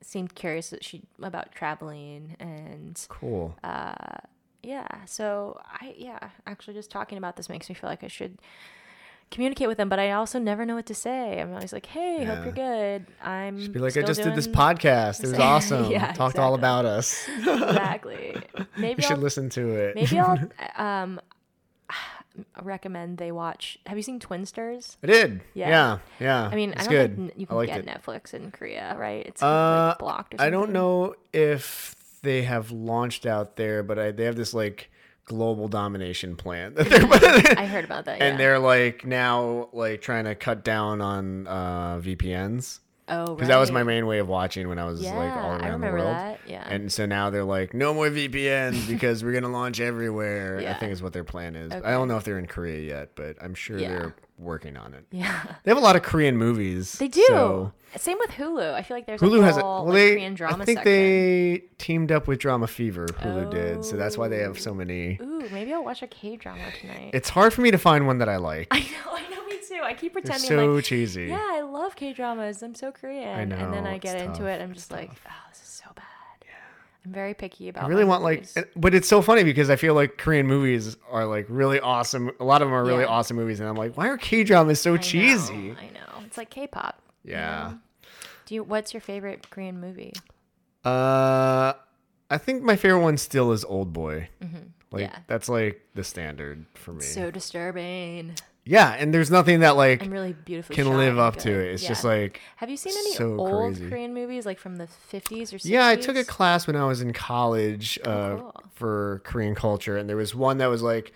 seemed 0.00 0.34
curious 0.34 0.70
that 0.70 0.82
she 0.84 1.02
about 1.22 1.52
traveling 1.52 2.36
and 2.40 3.00
cool. 3.08 3.54
uh, 3.62 4.18
yeah. 4.62 5.04
So 5.06 5.60
I 5.64 5.94
yeah, 5.96 6.30
actually 6.46 6.74
just 6.74 6.90
talking 6.90 7.18
about 7.18 7.36
this 7.36 7.48
makes 7.48 7.68
me 7.68 7.74
feel 7.74 7.88
like 7.90 8.02
I 8.04 8.08
should 8.08 8.38
communicate 9.30 9.68
with 9.68 9.76
them, 9.78 9.88
but 9.88 9.98
I 9.98 10.10
also 10.12 10.38
never 10.38 10.66
know 10.66 10.74
what 10.74 10.86
to 10.86 10.94
say. 10.94 11.40
I'm 11.40 11.52
always 11.54 11.72
like, 11.72 11.86
"Hey, 11.86 12.24
hope 12.24 12.44
you're 12.44 12.52
good. 12.52 13.06
I'm 13.22 13.58
Just 13.58 13.72
be 13.72 13.78
like, 13.78 13.96
I 13.96 14.02
just 14.02 14.22
did 14.22 14.34
this 14.34 14.48
podcast. 14.48 15.22
It 15.22 15.28
was 15.30 15.38
awesome. 15.38 15.84
Yeah, 15.90 16.12
Talked 16.12 16.38
all 16.38 16.54
about 16.54 16.84
us. 16.84 17.28
Exactly. 17.38 18.36
Maybe 18.76 19.02
you 19.02 19.08
should 19.08 19.16
I'll, 19.16 19.22
listen 19.22 19.48
to 19.50 19.68
it. 19.74 19.94
maybe 19.94 20.18
I'll 20.18 20.38
um 20.76 21.20
recommend 22.62 23.18
they 23.18 23.32
watch. 23.32 23.78
Have 23.86 23.96
you 23.96 24.02
seen 24.02 24.18
Twinsters? 24.20 24.96
I 25.02 25.06
did. 25.06 25.42
Yeah. 25.54 25.68
Yeah. 25.68 25.98
Yeah. 26.20 26.48
I 26.50 26.54
mean, 26.54 26.72
it's 26.72 26.86
I 26.86 26.90
good. 26.90 27.16
don't 27.16 27.26
think 27.28 27.38
you 27.40 27.46
can 27.46 27.66
get 27.66 27.78
it. 27.80 27.86
Netflix 27.86 28.34
in 28.34 28.50
Korea, 28.50 28.96
right? 28.98 29.26
It's 29.26 29.42
Uh, 29.42 29.88
like 29.88 29.98
blocked. 29.98 30.34
Or 30.34 30.40
I 30.40 30.50
don't 30.50 30.70
know 30.72 31.14
if 31.32 31.94
they 32.22 32.42
have 32.42 32.70
launched 32.70 33.26
out 33.26 33.56
there, 33.56 33.82
but 33.82 33.98
I, 33.98 34.10
they 34.12 34.24
have 34.24 34.36
this 34.36 34.54
like 34.54 34.90
global 35.24 35.68
domination 35.68 36.36
plan 36.36 36.74
that 36.74 36.88
they're 36.88 37.58
I 37.58 37.66
heard 37.66 37.84
about 37.84 38.04
that. 38.06 38.20
and 38.20 38.38
they're 38.38 38.58
like 38.58 39.04
now 39.06 39.68
like 39.72 40.00
trying 40.00 40.24
to 40.24 40.34
cut 40.34 40.64
down 40.64 41.00
on 41.00 41.46
uh, 41.46 42.00
VPNs 42.00 42.80
oh, 43.08 43.34
because 43.34 43.48
that 43.48 43.58
was 43.58 43.70
my 43.70 43.82
main 43.84 44.06
way 44.06 44.18
of 44.18 44.28
watching 44.28 44.68
when 44.68 44.78
I 44.78 44.84
was 44.86 45.02
Yeah, 45.02 45.16
like 45.16 45.32
all 45.32 45.38
I 45.38 45.48
around 45.50 45.60
the 45.60 45.72
remember 45.72 45.98
world. 45.98 46.16
that. 46.16 46.40
Yeah. 46.46 46.66
And 46.68 46.92
so 46.92 47.06
now 47.06 47.30
they're 47.30 47.44
like, 47.44 47.74
no 47.74 47.94
more 47.94 48.08
VPNs 48.10 48.88
because 48.88 49.22
we're 49.22 49.32
gonna 49.32 49.48
launch 49.52 49.78
everywhere. 49.80 50.60
Yeah. 50.60 50.72
I 50.72 50.74
think 50.74 50.92
is 50.92 51.02
what 51.02 51.12
their 51.12 51.24
plan 51.24 51.54
is. 51.56 51.70
I 51.72 51.90
don't 51.92 52.08
know 52.08 52.16
if 52.16 52.24
they're 52.24 52.38
in 52.38 52.46
Korea 52.46 52.80
yet, 52.80 53.10
but 53.14 53.36
I'm 53.42 53.54
sure 53.54 53.78
Yeah. 53.78 53.88
they're 53.88 54.14
working 54.40 54.76
on 54.76 54.94
it. 54.94 55.04
yeah. 55.10 55.42
They 55.64 55.70
have 55.70 55.78
a 55.78 55.80
lot 55.80 55.96
of 55.96 56.02
Korean 56.02 56.36
movies. 56.36 56.92
They 56.94 57.08
do. 57.08 57.24
so- 57.28 57.72
Same 57.96 58.18
with 58.18 58.30
Hulu. 58.30 58.72
I 58.74 58.82
feel 58.82 58.96
like 58.96 59.06
there's 59.06 59.20
Hulu 59.20 59.40
a 59.40 59.44
has 59.44 59.56
a 59.56 59.62
whole 59.62 59.84
well, 59.84 59.86
like, 59.86 59.94
they 59.94 60.10
Korean 60.12 60.34
drama 60.34 60.62
I 60.62 60.64
think 60.66 60.78
section. 60.78 60.92
they 60.92 61.62
teamed 61.78 62.12
up 62.12 62.28
with 62.28 62.38
Drama 62.38 62.66
Fever. 62.68 63.06
Hulu 63.06 63.50
did, 63.50 63.84
so 63.84 63.96
that's 63.96 64.16
why 64.16 64.28
they 64.28 64.38
have 64.38 64.52
Oh. 64.52 64.60
so 64.60 64.72
many. 64.74 65.18
Ooh, 65.20 65.48
maybe 65.50 65.72
I'll 65.74 65.84
watch 65.84 66.02
a 66.02 66.06
K 66.06 66.36
drama 66.36 66.62
tonight. 66.80 67.10
It's 67.14 67.28
hard 67.28 67.52
for 67.52 67.60
me 67.62 67.70
to 67.72 67.78
find 67.78 68.06
one 68.06 68.18
that 68.18 68.28
I 68.28 68.36
like. 68.36 68.68
I 68.72 68.78
know, 68.80 69.12
I 69.12 69.28
know, 69.28 69.44
me 69.46 69.58
too. 69.66 69.80
I 69.82 69.94
keep 69.94 70.12
They're 70.14 70.22
pretending 70.22 70.48
so 70.48 70.72
like, 70.74 70.84
cheesy. 70.84 71.26
yeah, 71.26 71.44
I 71.52 71.62
love 71.62 71.96
K 71.96 72.12
dramas. 72.12 72.62
I'm 72.62 72.74
so 72.76 72.92
Korean. 72.92 73.38
I 73.38 73.44
know. 73.44 73.56
and 73.56 73.74
then 73.74 73.86
I 73.86 73.94
it's 73.94 74.02
get 74.04 74.16
into 74.20 74.38
tough, 74.38 74.46
it. 74.48 74.62
I'm 74.62 74.70
it's 74.70 74.80
just 74.80 74.92
like, 74.92 75.10
oh, 75.28 75.30
this 75.50 75.60
is 75.60 75.66
so 75.68 75.68
bad. 75.68 75.68
Yeah. 75.68 75.69
I'm 77.04 77.12
very 77.12 77.32
picky 77.34 77.68
about. 77.70 77.84
I 77.84 77.86
really 77.88 78.04
want 78.04 78.22
like, 78.22 78.46
but 78.76 78.94
it's 78.94 79.08
so 79.08 79.22
funny 79.22 79.42
because 79.42 79.70
I 79.70 79.76
feel 79.76 79.94
like 79.94 80.18
Korean 80.18 80.46
movies 80.46 80.96
are 81.10 81.24
like 81.26 81.46
really 81.48 81.80
awesome. 81.80 82.30
A 82.40 82.44
lot 82.44 82.60
of 82.62 82.68
them 82.68 82.74
are 82.74 82.84
really 82.84 83.04
Yeah. 83.04 83.08
awesome 83.08 83.36
movies, 83.38 83.58
and 83.60 83.68
I'm 83.68 83.76
like, 83.76 83.96
why 83.96 84.08
are 84.08 84.18
K 84.18 84.44
dramas 84.44 84.80
so 84.80 84.92
I 84.92 84.96
know, 84.96 85.02
cheesy? 85.02 85.70
I 85.72 85.84
know. 85.94 86.22
It's 86.26 86.36
like 86.36 86.50
K-pop. 86.50 87.00
you 87.24 87.32
Yeah. 87.32 87.70
know? 87.72 87.78
Do 88.46 88.54
you? 88.54 88.62
What's 88.64 88.92
your 88.92 89.00
favorite 89.00 89.48
Korean 89.50 89.80
movie? 89.80 90.12
Uh, 90.84 91.72
I 92.30 92.38
think 92.38 92.62
my 92.62 92.76
favorite 92.76 93.02
one 93.02 93.16
still 93.16 93.52
is 93.52 93.64
Old 93.64 93.92
Boy. 93.92 94.28
Like 94.40 94.50
Mm-hmm. 94.50 94.98
Yeah. 94.98 95.18
that's 95.26 95.48
like 95.48 95.80
the 95.94 96.04
standard 96.04 96.66
for 96.74 96.92
me. 96.92 97.02
So 97.02 97.30
disturbing 97.30 98.34
yeah, 98.64 98.90
and 98.98 99.12
there's 99.12 99.30
nothing 99.30 99.60
that 99.60 99.76
like 99.76 100.02
and 100.02 100.12
really 100.12 100.32
beautifully 100.32 100.74
can 100.76 100.84
shot 100.86 100.96
live 100.96 101.08
and 101.14 101.20
up 101.20 101.36
to 101.38 101.50
it. 101.50 101.72
It's 101.74 101.82
Yeah. 101.82 101.88
just 101.88 102.04
like 102.04 102.40
Have 102.56 102.68
you 102.70 102.76
seen 102.76 102.92
any 102.96 103.12
so 103.14 103.36
old 103.38 103.74
crazy. 103.74 103.88
Korean 103.88 104.14
movies 104.14 104.46
like 104.46 104.58
from 104.58 104.76
the 104.76 104.86
50s 105.12 105.52
or 105.52 105.56
60s? 105.58 105.64
Yeah, 105.64 105.86
I 105.88 105.96
took 105.96 106.16
a 106.16 106.24
class 106.24 106.66
when 106.66 106.76
I 106.76 106.84
was 106.84 107.00
in 107.00 107.12
college 107.12 107.98
uh, 108.04 108.08
Oh, 108.08 108.36
cool. 108.54 108.54
for 108.74 109.22
Korean 109.24 109.54
culture, 109.54 109.96
and 109.96 110.08
there 110.08 110.16
was 110.16 110.34
one 110.34 110.58
that 110.58 110.66
was 110.68 110.82
like 110.82 111.12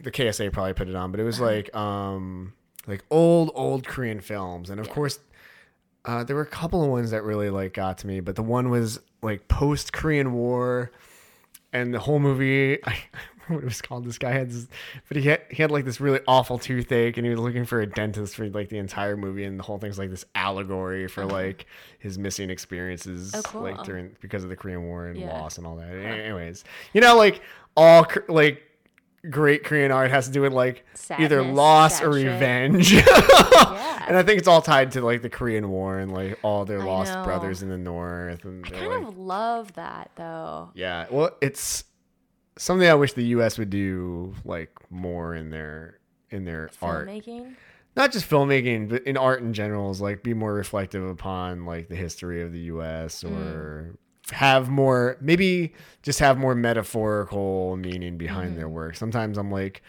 the 0.00 0.10
KSA 0.10 0.52
probably 0.52 0.72
put 0.74 0.88
it 0.88 0.94
on, 0.94 1.10
but 1.10 1.20
it 1.20 1.24
was 1.24 1.40
Uh-huh. 1.40 1.50
like 1.50 1.74
um 1.74 2.52
like 2.86 3.04
old 3.10 3.50
old 3.54 3.86
Korean 3.86 4.20
films, 4.20 4.70
and 4.70 4.80
of 4.80 4.88
course 4.88 5.18
uh, 6.06 6.24
there 6.24 6.34
were 6.34 6.42
a 6.42 6.46
couple 6.46 6.82
of 6.82 6.88
ones 6.88 7.10
that 7.10 7.22
really 7.24 7.50
like 7.50 7.74
got 7.74 7.98
to 7.98 8.06
me, 8.06 8.20
but 8.20 8.34
the 8.36 8.42
one 8.42 8.70
was 8.70 9.00
like 9.22 9.48
post 9.48 9.92
Korean 9.92 10.32
War, 10.32 10.90
and 11.74 11.92
the 11.92 11.98
whole 12.00 12.18
movie. 12.18 12.78
I, 12.86 12.96
what 13.54 13.62
it 13.62 13.66
was 13.66 13.82
called. 13.82 14.04
This 14.04 14.18
guy 14.18 14.32
had, 14.32 14.50
this, 14.50 14.66
but 15.08 15.16
he 15.16 15.24
had 15.28 15.42
he 15.50 15.62
had 15.62 15.70
like 15.70 15.84
this 15.84 16.00
really 16.00 16.20
awful 16.26 16.58
toothache, 16.58 17.16
and 17.16 17.24
he 17.26 17.30
was 17.30 17.40
looking 17.40 17.64
for 17.64 17.80
a 17.80 17.86
dentist 17.86 18.34
for 18.36 18.48
like 18.48 18.68
the 18.68 18.78
entire 18.78 19.16
movie, 19.16 19.44
and 19.44 19.58
the 19.58 19.62
whole 19.64 19.78
thing's 19.78 19.98
like 19.98 20.10
this 20.10 20.24
allegory 20.34 21.08
for 21.08 21.24
like 21.26 21.66
his 21.98 22.18
missing 22.18 22.50
experiences, 22.50 23.34
Uh-huh. 23.34 23.42
Oh, 23.44 23.50
cool. 23.50 23.62
like 23.62 23.82
during 23.84 24.16
because 24.20 24.44
of 24.44 24.50
the 24.50 24.56
Korean 24.56 24.82
War 24.82 25.06
and 25.06 25.18
Yeah. 25.18 25.38
loss 25.38 25.58
and 25.58 25.66
all 25.66 25.76
that. 25.76 25.88
Anyways, 25.92 26.64
you 26.92 27.00
know, 27.00 27.16
like 27.16 27.40
all 27.76 28.06
like 28.28 28.62
great 29.28 29.64
Korean 29.64 29.92
art 29.92 30.10
has 30.10 30.26
to 30.26 30.32
do 30.32 30.40
with 30.40 30.52
like 30.54 30.84
either 31.18 31.40
Sadness, 31.40 31.56
loss 31.56 32.02
or 32.02 32.10
revenge. 32.10 32.92
Yeah. 32.92 33.76
And 34.10 34.16
I 34.18 34.24
think 34.24 34.40
it's 34.40 34.48
all 34.48 34.60
tied 34.60 34.90
to 34.92 35.02
like 35.02 35.22
the 35.22 35.28
Korean 35.28 35.68
War 35.70 36.00
and 36.00 36.12
like 36.12 36.36
all 36.42 36.64
their 36.64 36.80
I 36.80 36.84
lost 36.84 37.12
know. 37.12 37.22
brothers 37.22 37.62
in 37.62 37.68
the 37.68 37.78
north. 37.78 38.44
And 38.44 38.66
I 38.66 38.70
kind 38.70 38.88
like- 38.88 39.02
of 39.06 39.18
love 39.18 39.72
that 39.74 40.10
though. 40.16 40.70
yeah. 40.74 41.06
Well, 41.12 41.30
it's 41.40 41.84
something 42.56 42.88
I 42.88 42.94
wish 42.94 43.12
the 43.14 43.24
U.S. 43.26 43.58
would 43.58 43.70
do 43.70 44.34
like 44.44 44.70
more 44.90 45.34
in 45.34 45.50
their 45.50 45.98
in 46.30 46.44
their 46.44 46.70
art, 46.82 47.08
Filmmaking. 47.08 47.54
not 47.96 48.12
just 48.12 48.28
filmmaking, 48.28 48.88
but 48.88 49.02
in 49.04 49.16
art 49.16 49.42
in 49.42 49.52
general. 49.52 49.90
Is 49.90 50.00
like 50.00 50.22
be 50.22 50.34
more 50.34 50.54
reflective 50.54 51.04
upon 51.08 51.64
like 51.66 51.88
the 51.88 51.96
history 51.96 52.42
of 52.42 52.52
the 52.52 52.60
U.S. 52.60 53.22
Mm. 53.22 53.30
or 53.36 53.98
have 54.32 54.68
more 54.68 55.16
maybe 55.20 55.74
just 56.02 56.18
have 56.20 56.38
more 56.38 56.54
metaphorical 56.54 57.76
meaning 57.76 58.16
behind 58.18 58.52
Mm. 58.52 58.56
their 58.56 58.68
work. 58.68 58.96
Sometimes 58.96 59.38
I'm 59.38 59.50
like. 59.50 59.82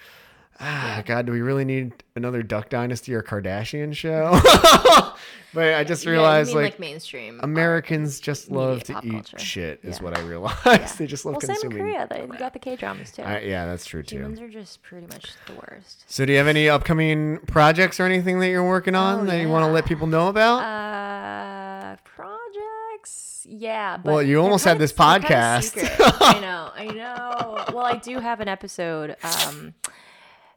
Ah, 0.61 1.01
God, 1.05 1.25
do 1.25 1.31
we 1.31 1.41
really 1.41 1.65
need 1.65 1.91
another 2.15 2.43
Duck 2.43 2.69
Dynasty 2.69 3.13
or 3.15 3.23
Kardashian 3.23 3.95
show? 3.95 4.39
but 5.53 5.73
I 5.73 5.83
just 5.83 6.05
realized, 6.05 6.53
mean, 6.53 6.63
like, 6.63 6.79
mainstream. 6.79 7.35
art. 7.35 7.43
Americans 7.45 8.19
just 8.19 8.51
love 8.51 8.83
to 8.83 8.99
eat 9.03 9.11
culture. 9.11 9.39
shit, 9.39 9.79
is 9.83 9.97
Yeah. 9.97 10.03
what 10.03 10.17
I 10.17 10.21
realized. 10.21 10.59
Yeah. 10.65 10.91
they 10.99 11.07
just 11.07 11.25
love 11.25 11.33
well, 11.35 11.41
same 11.41 11.49
in 11.55 11.61
consuming. 11.61 11.77
Korea. 11.79 12.07
They, 12.09 12.21
you 12.21 12.37
got 12.37 12.53
the 12.53 12.59
K 12.59 12.75
dramas 12.75 13.11
too. 13.11 13.23
Yeah, 13.23 13.65
that's 13.65 13.85
true 13.85 14.03
too. 14.03 14.17
Humans 14.17 14.39
are 14.41 14.49
just 14.49 14.83
pretty 14.83 15.07
much 15.07 15.31
the 15.47 15.53
worst. 15.53 16.03
So, 16.05 16.25
do 16.25 16.31
you 16.31 16.37
have 16.37 16.47
any 16.47 16.69
upcoming 16.69 17.39
projects 17.47 17.99
or 17.99 18.05
anything 18.05 18.39
that 18.39 18.49
you're 18.49 18.67
working 18.67 18.93
on 18.95 19.21
Oh, 19.21 19.25
that 19.25 19.41
you 19.41 19.49
want 19.49 19.65
to 19.65 19.71
let 19.71 19.85
people 19.85 20.05
know 20.07 20.27
about? 20.27 20.59
Uh, 20.59 21.95
projects. 22.03 23.45
Yeah. 23.49 23.97
But 23.97 24.05
Well, 24.11 24.23
you 24.23 24.39
almost 24.39 24.63
had 24.65 24.77
this 24.77 24.91
they're 24.91 25.19
kinda 25.19 25.27
podcast. 25.27 26.21
I 26.21 26.39
know. 26.39 26.69
I 26.75 26.85
know. 26.85 27.65
Well, 27.75 27.85
I 27.85 27.97
do 27.97 28.19
have 28.19 28.39
an 28.41 28.47
episode. 28.47 29.15
Um, 29.23 29.73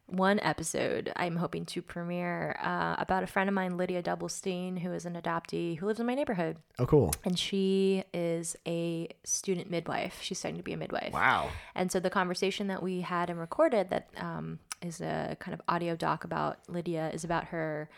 one 0.07 0.39
episode 0.41 1.11
I'm 1.15 1.35
hoping 1.35 1.65
to 1.65 1.81
premiere 1.81 2.57
uh, 2.61 2.95
about 2.97 3.23
a 3.23 3.27
friend 3.27 3.49
of 3.49 3.53
mine, 3.53 3.77
Lydia 3.77 4.03
Doublestein, 4.03 4.79
who 4.79 4.91
is 4.93 5.05
an 5.05 5.15
adoptee 5.15 5.77
who 5.77 5.87
lives 5.87 5.99
in 5.99 6.05
my 6.05 6.15
neighborhood, 6.15 6.57
oh, 6.77 6.85
cool. 6.85 7.13
and 7.23 7.37
she 7.37 8.03
is 8.13 8.55
a 8.67 9.09
student 9.23 9.69
midwife. 9.69 10.19
She's 10.21 10.39
studying 10.39 10.57
to 10.57 10.63
be 10.63 10.73
a 10.73 10.77
midwife. 10.77 11.13
Wow. 11.13 11.49
And 11.73 11.91
so 11.91 11.99
the 11.99 12.09
conversation 12.09 12.67
that 12.67 12.83
we 12.83 13.01
had 13.01 13.29
and 13.29 13.39
recorded 13.39 13.89
that 13.89 14.09
um, 14.17 14.59
is 14.81 15.01
a 15.01 15.35
kind 15.39 15.53
of 15.53 15.61
audio 15.67 15.95
doc 15.95 16.23
about 16.23 16.59
Lydia 16.67 17.09
is 17.13 17.23
about 17.23 17.45
her 17.45 17.89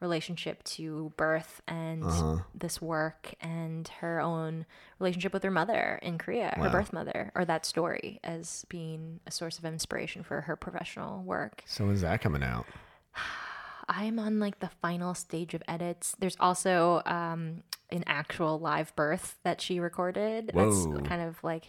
relationship 0.00 0.62
to 0.64 1.12
birth 1.16 1.60
and 1.66 2.04
Uh-huh. 2.04 2.38
this 2.54 2.82
work 2.82 3.34
and 3.40 3.88
her 4.00 4.20
own 4.20 4.66
relationship 4.98 5.32
with 5.32 5.42
her 5.42 5.50
mother 5.50 5.98
in 6.02 6.18
Korea, 6.18 6.52
her 6.56 6.68
birth 6.70 6.92
mother, 6.92 7.32
or 7.34 7.44
that 7.46 7.64
story 7.64 8.20
as 8.22 8.66
being 8.68 9.20
a 9.26 9.30
source 9.30 9.58
of 9.58 9.64
inspiration 9.64 10.22
for 10.22 10.42
her 10.42 10.54
professional 10.56 11.22
work. 11.22 11.62
So, 11.66 11.86
when's 11.86 12.02
that 12.02 12.20
coming 12.20 12.42
out? 12.42 12.66
I'm 13.88 14.18
on 14.18 14.40
like 14.40 14.58
the 14.58 14.70
final 14.82 15.14
stage 15.14 15.54
of 15.54 15.62
edits. 15.68 16.16
There's 16.18 16.36
also 16.40 17.02
um, 17.06 17.62
an 17.90 18.02
actual 18.06 18.58
live 18.58 18.94
birth 18.96 19.38
that 19.44 19.60
she 19.60 19.78
recorded. 19.78 20.50
Whoa. 20.52 20.64
That's 20.92 21.08
kind 21.08 21.22
of 21.22 21.42
like 21.44 21.66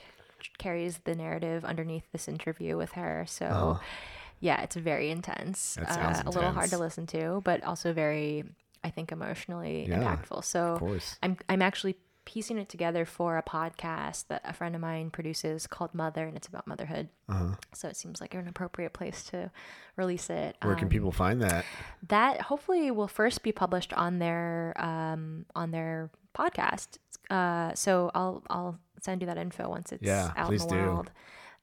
carries 0.58 0.98
the 1.00 1.16
narrative 1.16 1.64
underneath 1.64 2.12
this 2.12 2.28
interview 2.28 2.76
with 2.76 2.94
her. 2.94 3.26
So, 3.28 3.46
Oh. 3.80 3.80
Yeah, 4.40 4.62
it's 4.62 4.76
very 4.76 5.10
intense. 5.10 5.78
Uh, 5.78 6.24
a 6.26 6.30
little 6.30 6.52
hard 6.52 6.70
to 6.72 6.78
listen 6.78 7.06
to, 7.08 7.42
but 7.44 7.64
also 7.64 7.94
very, 7.94 8.44
I 8.84 8.90
think, 8.90 9.12
emotionally 9.12 9.86
Yeah, 9.88 10.00
impactful. 10.00 10.44
So, 10.44 10.74
Of 10.74 10.80
course. 10.80 11.18
I'm 11.24 11.38
I'm 11.50 11.62
actually 11.62 11.96
piecing 12.26 12.58
it 12.58 12.68
together 12.68 13.06
for 13.06 13.38
a 13.38 13.42
podcast 13.44 14.28
that 14.28 14.42
a 14.44 14.52
friend 14.52 14.76
of 14.76 14.82
mine 14.82 15.10
produces 15.10 15.66
called 15.66 15.94
Mother, 15.96 16.26
and 16.28 16.36
it's 16.36 16.48
about 16.50 16.68
motherhood. 16.68 17.08
Uh-huh. 17.30 17.56
So 17.74 17.88
it 17.88 17.96
seems 17.96 18.20
like 18.20 18.34
an 18.34 18.50
appropriate 18.50 18.92
place 18.92 19.24
to 19.32 19.50
release 19.96 20.30
it. 20.30 20.58
Where 20.62 20.76
can 20.76 20.86
Um, 20.86 20.90
people 20.90 21.14
find 21.14 21.42
that? 21.42 21.64
that 22.10 22.42
hopefully 22.42 22.92
will 22.92 23.08
first 23.08 23.44
be 23.44 23.54
published 23.54 23.94
on 23.94 24.20
their 24.20 24.74
um, 24.78 25.46
on 25.56 25.72
their 25.72 26.10
podcast. 26.38 26.98
Uh, 27.30 27.74
so 27.76 28.12
I'll 28.14 28.44
I'll 28.50 28.78
send 29.02 29.22
you 29.22 29.28
that 29.28 29.38
info 29.38 29.70
once 29.70 29.94
it's 29.94 30.04
Yeah, 30.04 30.32
out 30.36 30.52
in 30.52 30.58
the 30.58 30.66
do. 30.66 30.76
world. 30.76 31.12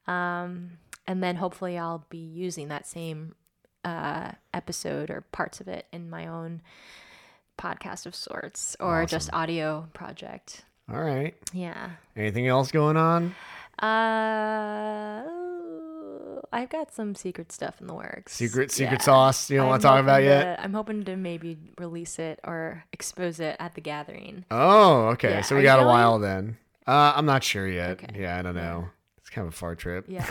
Um, 0.07 0.77
and 1.07 1.21
then 1.23 1.35
hopefully 1.37 1.77
I'll 1.77 2.05
be 2.09 2.17
using 2.17 2.67
that 2.69 2.87
same 2.87 3.35
uh, 3.83 4.31
episode 4.53 5.09
or 5.09 5.21
parts 5.31 5.59
of 5.61 5.67
it 5.67 5.85
in 5.91 6.09
my 6.09 6.27
own 6.27 6.61
podcast 7.57 8.05
of 8.05 8.15
sorts 8.15 8.75
or 8.79 9.05
just 9.05 9.29
audio 9.33 9.87
project. 9.93 10.63
All 10.91 11.01
right. 11.01 11.35
Yeah. 11.53 11.91
Anything 12.15 12.47
else 12.47 12.71
going 12.71 12.97
on? 12.97 13.33
Uh, 13.79 15.23
I've 16.51 16.69
got 16.69 16.93
some 16.93 17.15
secret 17.15 17.51
stuff 17.51 17.81
in 17.81 17.87
the 17.87 17.93
works. 17.93 18.33
Secret 18.33 18.71
secret 18.71 18.99
Yeah. 19.01 19.05
sauce 19.05 19.49
you 19.49 19.57
don't 19.57 19.67
want 19.67 19.81
to 19.81 19.87
talk 19.87 19.99
about 19.99 20.21
hoping 20.23 20.29
yet? 20.29 20.59
I'm 20.61 20.73
hoping 20.73 21.03
to 21.05 21.15
maybe 21.15 21.57
release 21.77 22.17
it 22.19 22.39
or 22.43 22.83
expose 22.93 23.39
it 23.39 23.55
at 23.59 23.75
the 23.75 23.81
gathering. 23.81 24.45
Oh, 24.51 25.07
okay. 25.09 25.29
Yeah. 25.31 25.41
So 25.41 25.55
we 25.55 25.61
you 25.61 25.65
got 25.67 25.79
a 25.79 25.83
going? 25.83 25.93
while 25.93 26.19
then. 26.19 26.57
Uh, 26.87 27.13
I'm 27.15 27.25
not 27.25 27.43
sure 27.43 27.67
yet. 27.67 27.91
Okay. 28.03 28.19
Yeah, 28.21 28.37
I 28.37 28.41
don't 28.41 28.55
know. 28.55 28.89
Kind 29.35 29.49
of 29.49 29.53
a 29.53 29.57
far 29.57 29.75
trip. 29.75 30.05
Yeah. 30.07 30.25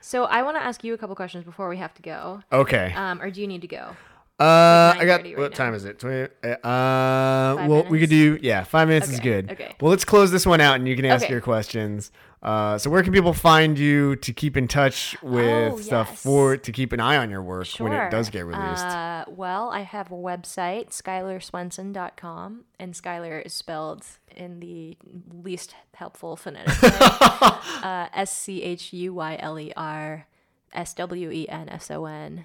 so 0.00 0.24
I 0.26 0.42
want 0.42 0.56
to 0.56 0.62
ask 0.62 0.84
you 0.84 0.94
a 0.94 0.98
couple 0.98 1.16
questions 1.16 1.42
before 1.44 1.68
we 1.68 1.76
have 1.78 1.92
to 1.94 2.02
go. 2.02 2.40
Okay. 2.52 2.92
Um, 2.94 3.20
or 3.20 3.32
do 3.32 3.40
you 3.40 3.48
need 3.48 3.62
to 3.62 3.66
go? 3.66 3.96
Uh, 4.38 4.94
I 4.96 5.04
got 5.06 5.22
right 5.24 5.36
what 5.36 5.50
now. 5.50 5.56
time 5.56 5.74
is 5.74 5.84
it? 5.84 5.98
20, 5.98 6.28
uh, 6.44 6.56
well, 6.62 7.84
we 7.90 7.98
could 7.98 8.10
do 8.10 8.38
yeah, 8.40 8.62
five 8.62 8.86
minutes 8.86 9.08
is 9.08 9.18
good. 9.18 9.50
okay. 9.50 9.74
Well, 9.80 9.90
let's 9.90 10.04
close 10.04 10.30
this 10.30 10.46
one 10.46 10.60
out, 10.60 10.76
and 10.76 10.86
you 10.86 10.94
can 10.94 11.04
ask 11.04 11.24
Okay. 11.24 11.32
your 11.32 11.40
questions. 11.40 12.12
Uh, 12.42 12.78
so 12.78 12.90
where 12.90 13.02
can 13.02 13.12
people 13.12 13.32
find 13.32 13.78
you 13.78 14.14
to 14.16 14.32
keep 14.32 14.56
in 14.56 14.68
touch 14.68 15.16
with 15.22 15.72
Oh, 15.72 15.78
stuff 15.78 16.08
yes. 16.10 16.22
for 16.22 16.56
to 16.56 16.70
keep 16.72 16.92
an 16.92 17.00
eye 17.00 17.16
on 17.16 17.30
your 17.30 17.42
work 17.42 17.66
when 17.78 17.92
it 17.92 18.10
does 18.10 18.30
get 18.30 18.44
released? 18.44 18.84
Uh, 18.84 19.24
well, 19.28 19.70
I 19.70 19.80
have 19.80 20.12
a 20.12 20.14
website, 20.14 20.90
schuylerswenson.com, 20.90 22.64
and 22.78 22.94
Schuyler 22.96 23.38
is 23.40 23.52
spelled 23.52 24.04
in 24.34 24.60
the 24.60 24.96
least 25.32 25.74
helpful 25.94 26.36
phonetic 26.36 26.80
way. 26.82 26.90
uh, 27.02 28.08
S 28.12 28.32
C 28.36 28.62
H 28.62 28.92
U 28.92 29.14
Y 29.14 29.36
L 29.40 29.58
E 29.58 29.72
R 29.76 30.26
S 30.72 30.94
W 30.94 31.30
E 31.30 31.48
N 31.48 31.68
S 31.68 31.90
O 31.90 32.04
N 32.04 32.44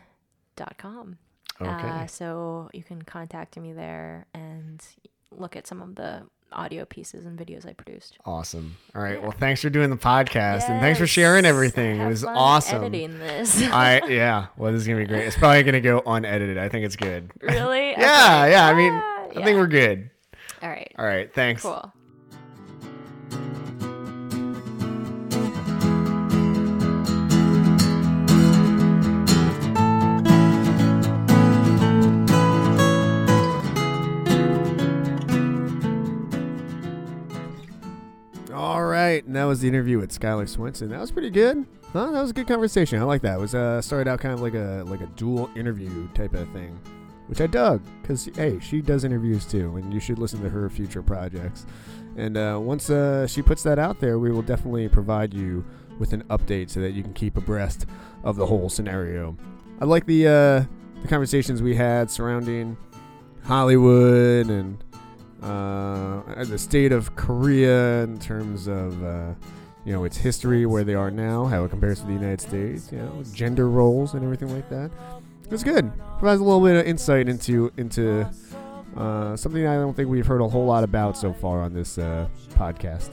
dot 0.55 0.76
com. 0.77 1.18
Okay. 1.59 1.69
Uh, 1.69 2.05
so 2.07 2.69
you 2.73 2.84
can 2.84 3.01
contact 3.03 3.57
me 3.57 3.73
there 3.73 4.26
and 4.34 4.84
look 5.31 5.55
at 5.55 5.68
some 5.68 5.81
of 5.81 5.95
the 5.95 6.23
audio 6.53 6.86
pieces 6.86 7.26
and 7.26 7.38
videos 7.40 7.68
I 7.68 7.73
produced. 7.73 8.18
awesome. 8.26 8.78
All 8.95 9.02
right. 9.02 9.22
Well, 9.22 9.32
thanks 9.32 9.61
for 9.61 9.69
doing 9.69 9.90
the 9.90 9.95
podcast, 9.98 10.69
and 10.69 10.80
thanks 10.82 10.99
for 10.99 11.07
sharing 11.07 11.44
Yes. 11.45 11.49
everything. 11.52 12.02
It 12.02 12.07
was 12.07 12.23
awesome. 12.23 12.84
Editing 12.84 13.19
this. 13.19 13.61
I 13.72 14.02
yeah. 14.07 14.48
Well, 14.57 14.72
this 14.72 14.82
is 14.82 14.88
gonna 14.88 14.99
be 14.99 15.06
great. 15.06 15.26
It's 15.28 15.38
probably 15.38 15.64
gonna 15.64 15.82
go 15.82 16.02
unedited. 16.06 16.57
I 16.57 16.69
think 16.69 16.86
it's 16.86 16.95
good. 16.95 17.32
really? 17.41 17.91
Yeah, 17.98 18.41
Okay. 18.44 18.52
yeah. 18.52 18.68
I 18.68 18.73
mean, 18.73 18.94
Ah, 18.94 19.28
I 19.40 19.44
think 19.45 19.57
we're 19.57 19.68
good. 19.68 20.10
All 20.61 20.69
right. 20.69 20.91
All 20.98 21.06
right. 21.06 21.34
Thanks. 21.34 21.61
Cool. 21.64 21.91
Right, 39.11 39.25
and 39.25 39.35
that 39.35 39.43
was 39.43 39.59
the 39.59 39.67
interview 39.67 39.99
with 39.99 40.09
Schuyler 40.13 40.47
Swenson. 40.47 40.88
That 40.88 41.01
was 41.01 41.11
pretty 41.11 41.31
good. 41.31 41.65
Huh? 41.91 42.11
That 42.11 42.21
was 42.21 42.29
a 42.29 42.33
good 42.33 42.47
conversation. 42.47 42.97
I 42.97 43.03
like 43.03 43.21
that. 43.23 43.39
It 43.39 43.41
was 43.41 43.53
uh, 43.53 43.81
started 43.81 44.09
out 44.09 44.21
kind 44.21 44.33
of 44.33 44.39
like 44.39 44.53
a 44.53 44.85
like 44.88 45.01
a 45.01 45.07
dual 45.17 45.49
interview 45.53 46.07
type 46.13 46.33
of 46.33 46.47
thing, 46.53 46.79
which 47.27 47.41
I 47.41 47.47
dug 47.47 47.81
because 48.01 48.29
hey, 48.35 48.57
she 48.61 48.79
does 48.79 49.03
interviews 49.03 49.45
too, 49.45 49.75
and 49.75 49.93
you 49.93 49.99
should 49.99 50.17
listen 50.17 50.41
to 50.43 50.49
her 50.49 50.69
future 50.69 51.03
projects. 51.03 51.65
And 52.15 52.38
uh, 52.38 52.57
once 52.61 52.89
uh, 52.89 53.27
she 53.27 53.41
puts 53.41 53.63
that 53.63 53.79
out 53.79 53.99
there, 53.99 54.17
we 54.17 54.31
will 54.31 54.43
definitely 54.43 54.88
provide 54.88 55.33
you 55.33 55.65
with 55.99 56.13
an 56.13 56.23
update 56.29 56.69
so 56.69 56.79
that 56.79 56.91
you 56.91 57.03
can 57.03 57.11
keep 57.11 57.35
abreast 57.35 57.88
of 58.23 58.38
the 58.38 58.45
whole 58.45 58.69
scenario. 58.69 59.35
I 59.81 59.85
like 59.85 60.05
the 60.05 60.25
uh, 60.25 61.01
the 61.01 61.07
conversations 61.09 61.61
we 61.61 61.75
had 61.75 62.09
surrounding 62.09 62.77
Hollywood 63.43 64.49
and 64.49 64.81
uh, 65.41 66.43
the 66.43 66.57
state 66.57 66.91
of 66.91 67.15
Korea 67.15 68.03
in 68.03 68.19
terms 68.19 68.68
of 68.68 69.03
uh, 69.03 69.34
you 69.85 69.93
know 69.93 70.03
its 70.03 70.18
history, 70.18 70.65
where 70.65 70.84
they 70.84 70.93
are 70.95 71.11
now, 71.11 71.45
how 71.45 71.63
it 71.63 71.69
compares 71.69 71.99
to 72.01 72.05
the 72.05 72.13
United 72.13 72.41
States, 72.41 72.91
you 72.91 72.99
know, 72.99 73.23
gender 73.34 73.69
roles 73.69 74.13
and 74.13 74.23
everything 74.23 74.53
like 74.53 74.69
that. 74.69 74.91
It's 75.49 75.63
good. 75.63 75.91
Provides 76.19 76.39
a 76.39 76.43
little 76.43 76.61
bit 76.61 76.77
of 76.77 76.85
insight 76.85 77.27
into 77.27 77.72
into 77.77 78.30
uh, 78.95 79.35
something 79.35 79.65
I 79.68 79.76
don't 79.76 79.95
think 79.95 80.09
we've 80.09 80.26
heard 80.26 80.41
a 80.41 80.47
whole 80.47 80.65
lot 80.65 80.84
about 80.84 81.18
so 81.18 81.34
far 81.34 81.61
on 81.61 81.73
this 81.73 81.97
uh, 81.97 82.27
podcast. 82.51 83.09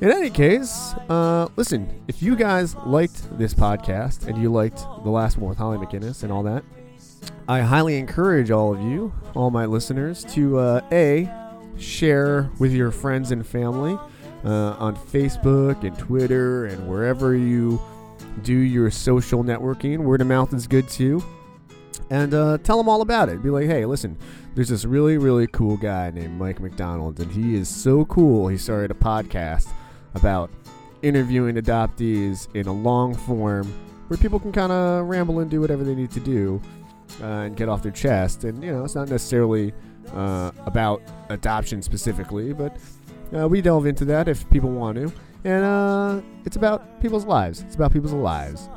In 0.00 0.10
any 0.10 0.28
case, 0.28 0.92
uh, 1.08 1.48
listen, 1.56 2.04
if 2.06 2.22
you 2.22 2.36
guys 2.36 2.76
liked 2.84 3.38
this 3.38 3.54
podcast 3.54 4.26
and 4.28 4.36
you 4.36 4.52
liked 4.52 4.80
the 5.04 5.10
last 5.10 5.38
one 5.38 5.48
with 5.48 5.56
Holly 5.56 5.78
McInnes 5.78 6.22
and 6.22 6.30
all 6.30 6.42
that, 6.42 6.62
I 7.48 7.60
highly 7.60 7.96
encourage 7.96 8.50
all 8.50 8.74
of 8.74 8.80
you, 8.80 9.14
all 9.36 9.50
my 9.52 9.66
listeners, 9.66 10.24
to 10.34 10.58
uh, 10.58 10.80
A, 10.90 11.30
share 11.78 12.50
with 12.58 12.72
your 12.72 12.90
friends 12.90 13.30
and 13.30 13.46
family 13.46 13.96
uh, 14.44 14.72
on 14.80 14.96
Facebook 14.96 15.84
and 15.84 15.96
Twitter 15.96 16.66
and 16.66 16.88
wherever 16.88 17.36
you 17.36 17.80
do 18.42 18.52
your 18.52 18.90
social 18.90 19.44
networking. 19.44 19.98
Word 19.98 20.22
of 20.22 20.26
mouth 20.26 20.52
is 20.54 20.66
good 20.66 20.88
too. 20.88 21.22
And 22.10 22.34
uh, 22.34 22.58
tell 22.64 22.78
them 22.78 22.88
all 22.88 23.00
about 23.00 23.28
it. 23.28 23.40
Be 23.44 23.50
like, 23.50 23.66
hey, 23.66 23.84
listen, 23.84 24.18
there's 24.56 24.70
this 24.70 24.84
really, 24.84 25.16
really 25.16 25.46
cool 25.46 25.76
guy 25.76 26.10
named 26.10 26.36
Mike 26.36 26.58
McDonald, 26.58 27.20
and 27.20 27.30
he 27.30 27.54
is 27.54 27.68
so 27.68 28.06
cool. 28.06 28.48
He 28.48 28.58
started 28.58 28.90
a 28.90 28.94
podcast 28.94 29.68
about 30.14 30.50
interviewing 31.02 31.54
adoptees 31.54 32.52
in 32.56 32.66
a 32.66 32.72
long 32.72 33.14
form 33.14 33.72
where 34.08 34.18
people 34.18 34.40
can 34.40 34.50
kind 34.50 34.72
of 34.72 35.06
ramble 35.06 35.38
and 35.38 35.48
do 35.48 35.60
whatever 35.60 35.84
they 35.84 35.94
need 35.94 36.10
to 36.10 36.20
do 36.20 36.60
uh, 37.20 37.24
and 37.24 37.56
get 37.56 37.68
off 37.68 37.82
their 37.82 37.92
chest. 37.92 38.44
And, 38.44 38.62
you 38.62 38.72
know, 38.72 38.84
it's 38.84 38.94
not 38.94 39.08
necessarily 39.08 39.72
uh, 40.14 40.52
about 40.66 41.02
adoption 41.28 41.82
specifically, 41.82 42.52
but 42.52 42.76
uh, 43.36 43.48
we 43.48 43.60
delve 43.60 43.86
into 43.86 44.04
that 44.06 44.28
if 44.28 44.48
people 44.50 44.70
want 44.70 44.96
to. 44.96 45.12
And 45.44 45.64
uh, 45.64 46.20
it's 46.44 46.56
about 46.56 47.00
people's 47.00 47.24
lives. 47.24 47.62
It's 47.62 47.74
about 47.74 47.92
people's 47.92 48.12
lives. 48.12 48.68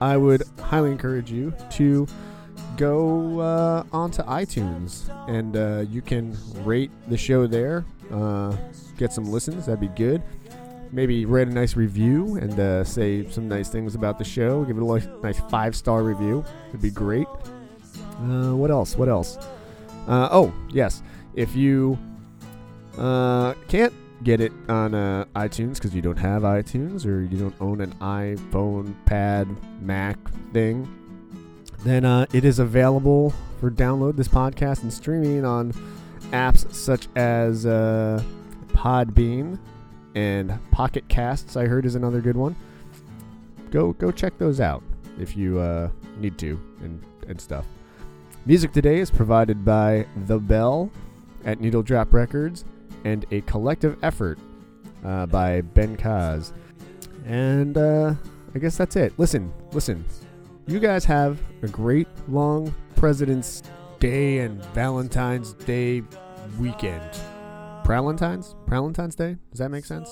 I 0.00 0.16
would 0.16 0.42
highly 0.60 0.90
encourage 0.90 1.30
you 1.30 1.52
to 1.72 2.06
go 2.76 3.40
uh, 3.40 3.84
onto 3.92 4.22
iTunes 4.22 5.08
and 5.28 5.56
uh, 5.56 5.84
you 5.90 6.00
can 6.00 6.36
rate 6.64 6.90
the 7.08 7.18
show 7.18 7.46
there. 7.46 7.84
Uh, 8.10 8.56
get 8.96 9.12
some 9.12 9.24
listens. 9.24 9.66
That'd 9.66 9.80
be 9.80 9.88
good. 9.88 10.22
Maybe 10.92 11.24
write 11.24 11.46
a 11.46 11.52
nice 11.52 11.76
review 11.76 12.36
and 12.36 12.58
uh, 12.58 12.82
say 12.82 13.28
some 13.30 13.48
nice 13.48 13.68
things 13.68 13.94
about 13.94 14.18
the 14.18 14.24
show. 14.24 14.64
Give 14.64 14.76
it 14.76 14.82
a 14.82 15.20
nice 15.22 15.40
five 15.48 15.76
star 15.76 16.02
review. 16.02 16.44
It'd 16.70 16.82
be 16.82 16.90
great. 16.90 17.28
Uh, 18.18 18.54
what 18.54 18.70
else? 18.70 18.96
What 18.96 19.08
else? 19.08 19.38
Uh, 20.08 20.28
oh, 20.32 20.52
yes. 20.72 21.02
If 21.34 21.54
you 21.54 21.96
uh, 22.98 23.54
can't 23.68 23.92
get 24.24 24.40
it 24.40 24.52
on 24.68 24.94
uh, 24.94 25.24
iTunes 25.36 25.74
because 25.74 25.94
you 25.94 26.02
don't 26.02 26.18
have 26.18 26.42
iTunes 26.42 27.06
or 27.06 27.22
you 27.22 27.38
don't 27.38 27.54
own 27.60 27.80
an 27.80 27.94
iPhone, 28.00 28.94
pad, 29.06 29.48
Mac 29.80 30.18
thing, 30.52 30.88
then 31.84 32.04
uh, 32.04 32.26
it 32.32 32.44
is 32.44 32.58
available 32.58 33.32
for 33.60 33.70
download 33.70 34.16
this 34.16 34.28
podcast 34.28 34.82
and 34.82 34.92
streaming 34.92 35.44
on 35.44 35.72
apps 36.32 36.70
such 36.74 37.06
as 37.14 37.64
Podbean 37.64 39.58
and 40.14 40.58
Pocket 40.70 41.06
Casts. 41.08 41.56
I 41.56 41.66
heard 41.66 41.86
is 41.86 41.94
another 41.94 42.20
good 42.20 42.36
one. 42.36 42.56
Go 43.70 43.92
go 43.94 44.10
check 44.10 44.36
those 44.38 44.60
out 44.60 44.82
if 45.18 45.36
you 45.36 45.58
uh, 45.58 45.88
need 46.18 46.38
to 46.38 46.60
and 46.82 47.02
and 47.28 47.40
stuff. 47.40 47.64
Music 48.46 48.72
today 48.72 48.98
is 48.98 49.10
provided 49.10 49.64
by 49.64 50.06
The 50.26 50.38
Bell 50.38 50.90
at 51.44 51.60
Needle 51.60 51.82
Drop 51.82 52.12
Records 52.12 52.64
and 53.04 53.24
a 53.30 53.42
collective 53.42 53.96
effort 54.02 54.38
uh, 55.04 55.26
by 55.26 55.60
Ben 55.60 55.96
Kaz. 55.96 56.52
And 57.26 57.76
uh, 57.76 58.14
I 58.54 58.58
guess 58.58 58.76
that's 58.76 58.96
it. 58.96 59.12
Listen, 59.18 59.52
listen. 59.72 60.04
You 60.66 60.80
guys 60.80 61.04
have 61.04 61.38
a 61.62 61.68
great 61.68 62.08
long 62.28 62.74
President's 62.96 63.62
Day 63.98 64.38
and 64.38 64.64
Valentine's 64.66 65.52
Day 65.54 66.02
weekend. 66.58 67.20
Pralentine's? 67.84 68.54
Pralentine's 68.66 69.14
Day? 69.14 69.36
Does 69.50 69.58
that 69.58 69.70
make 69.70 69.84
sense? 69.84 70.10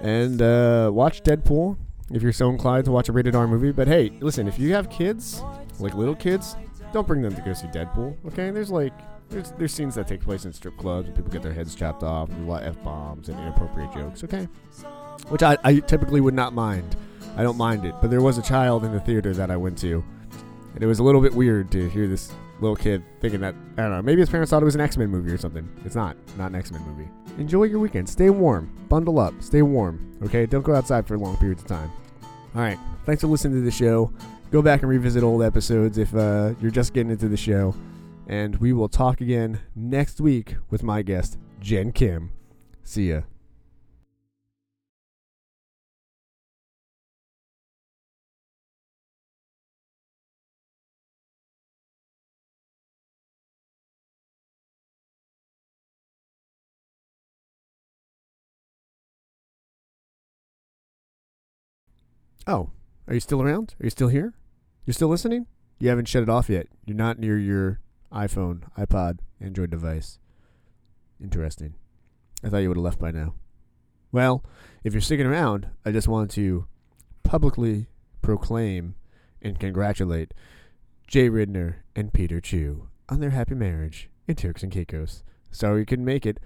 And 0.00 0.40
uh, 0.40 0.90
watch 0.92 1.22
Deadpool 1.22 1.76
if 2.12 2.22
you're 2.22 2.32
so 2.32 2.48
inclined 2.48 2.84
to 2.86 2.92
watch 2.92 3.08
a 3.08 3.12
rated 3.12 3.34
R 3.34 3.46
movie. 3.46 3.72
But 3.72 3.88
hey, 3.88 4.10
listen, 4.20 4.48
if 4.48 4.58
you 4.58 4.74
have 4.74 4.90
kids, 4.90 5.42
like 5.78 5.94
little 5.94 6.14
kids, 6.14 6.56
don't 6.92 7.06
bring 7.06 7.22
them 7.22 7.34
to 7.34 7.40
go 7.42 7.52
see 7.52 7.66
Deadpool. 7.68 8.16
Okay, 8.26 8.50
there's 8.50 8.70
like 8.70 8.92
there's 9.30 9.52
there's 9.52 9.72
scenes 9.72 9.94
that 9.96 10.08
take 10.08 10.20
place 10.20 10.44
in 10.44 10.52
strip 10.52 10.76
clubs 10.78 11.08
and 11.08 11.16
people 11.16 11.30
get 11.30 11.42
their 11.42 11.52
heads 11.52 11.74
chopped 11.74 12.02
off, 12.02 12.30
and 12.30 12.46
a 12.46 12.50
lot 12.50 12.62
of 12.62 12.76
f 12.76 12.82
bombs 12.82 13.28
and 13.28 13.38
inappropriate 13.40 13.92
jokes. 13.92 14.24
Okay, 14.24 14.48
which 15.28 15.42
I, 15.42 15.58
I 15.64 15.80
typically 15.80 16.20
would 16.20 16.34
not 16.34 16.54
mind. 16.54 16.96
I 17.36 17.42
don't 17.42 17.56
mind 17.56 17.84
it, 17.84 17.94
but 18.00 18.10
there 18.10 18.22
was 18.22 18.38
a 18.38 18.42
child 18.42 18.84
in 18.84 18.92
the 18.92 19.00
theater 19.00 19.32
that 19.34 19.50
I 19.50 19.56
went 19.56 19.78
to, 19.78 20.02
and 20.74 20.82
it 20.82 20.86
was 20.86 20.98
a 20.98 21.02
little 21.02 21.20
bit 21.20 21.34
weird 21.34 21.70
to 21.72 21.88
hear 21.90 22.06
this 22.06 22.32
little 22.60 22.76
kid 22.76 23.02
thinking 23.20 23.40
that 23.40 23.54
I 23.76 23.82
don't 23.82 23.90
know. 23.90 24.02
Maybe 24.02 24.20
his 24.20 24.30
parents 24.30 24.50
thought 24.50 24.62
it 24.62 24.64
was 24.64 24.74
an 24.74 24.80
X 24.80 24.96
Men 24.96 25.08
movie 25.08 25.30
or 25.30 25.38
something. 25.38 25.68
It's 25.84 25.94
not. 25.94 26.16
Not 26.36 26.50
an 26.50 26.56
X 26.56 26.70
Men 26.72 26.82
movie. 26.82 27.08
Enjoy 27.38 27.64
your 27.64 27.78
weekend. 27.78 28.08
Stay 28.08 28.30
warm. 28.30 28.74
Bundle 28.88 29.18
up. 29.18 29.34
Stay 29.40 29.62
warm. 29.62 30.12
Okay. 30.22 30.46
Don't 30.46 30.62
go 30.62 30.74
outside 30.74 31.06
for 31.06 31.16
long 31.18 31.36
periods 31.36 31.62
of 31.62 31.68
time. 31.68 31.90
All 32.54 32.62
right. 32.62 32.78
Thanks 33.04 33.22
for 33.22 33.28
listening 33.28 33.54
to 33.54 33.64
the 33.64 33.70
show. 33.70 34.12
Go 34.50 34.62
back 34.62 34.80
and 34.82 34.90
revisit 34.90 35.22
old 35.22 35.42
episodes 35.42 35.98
if 35.98 36.14
uh, 36.14 36.54
you're 36.60 36.70
just 36.70 36.94
getting 36.94 37.10
into 37.10 37.28
the 37.28 37.36
show. 37.36 37.74
And 38.26 38.56
we 38.56 38.72
will 38.72 38.88
talk 38.88 39.20
again 39.20 39.60
next 39.74 40.20
week 40.20 40.56
with 40.70 40.82
my 40.82 41.02
guest, 41.02 41.38
Jen 41.60 41.92
Kim. 41.92 42.32
See 42.82 43.10
ya. 43.10 43.22
Oh, 62.48 62.70
are 63.06 63.12
you 63.12 63.20
still 63.20 63.42
around? 63.42 63.74
Are 63.78 63.84
you 63.84 63.90
still 63.90 64.08
here? 64.08 64.32
You're 64.86 64.94
still 64.94 65.08
listening? 65.08 65.46
You 65.78 65.90
haven't 65.90 66.08
shut 66.08 66.22
it 66.22 66.30
off 66.30 66.48
yet. 66.48 66.66
You're 66.86 66.96
not 66.96 67.18
near 67.18 67.36
your 67.36 67.80
iPhone, 68.10 68.62
iPod, 68.78 69.18
Android 69.38 69.68
device. 69.68 70.18
Interesting. 71.22 71.74
I 72.42 72.48
thought 72.48 72.58
you 72.58 72.68
would 72.68 72.78
have 72.78 72.84
left 72.84 72.98
by 72.98 73.10
now. 73.10 73.34
Well, 74.12 74.42
if 74.82 74.94
you're 74.94 75.02
sticking 75.02 75.26
around, 75.26 75.68
I 75.84 75.92
just 75.92 76.08
want 76.08 76.30
to 76.32 76.66
publicly 77.22 77.88
proclaim 78.22 78.94
and 79.42 79.60
congratulate 79.60 80.32
Jay 81.06 81.28
Ridner 81.28 81.76
and 81.94 82.14
Peter 82.14 82.40
Chu 82.40 82.88
on 83.10 83.20
their 83.20 83.30
happy 83.30 83.56
marriage 83.56 84.08
in 84.26 84.36
Turks 84.36 84.62
and 84.62 84.72
Caicos. 84.72 85.22
Sorry 85.50 85.80
you 85.80 85.86
couldn't 85.86 86.06
make 86.06 86.24
it, 86.24 86.40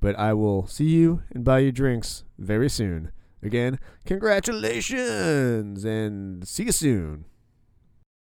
but 0.00 0.16
I 0.16 0.34
will 0.34 0.68
see 0.68 0.88
you 0.88 1.24
and 1.32 1.42
buy 1.42 1.58
you 1.58 1.72
drinks 1.72 2.22
very 2.38 2.68
soon. 2.68 3.10
Again, 3.42 3.78
congratulations 4.06 5.84
and 5.84 6.46
see 6.46 6.64
you 6.64 6.72
soon. 6.72 7.24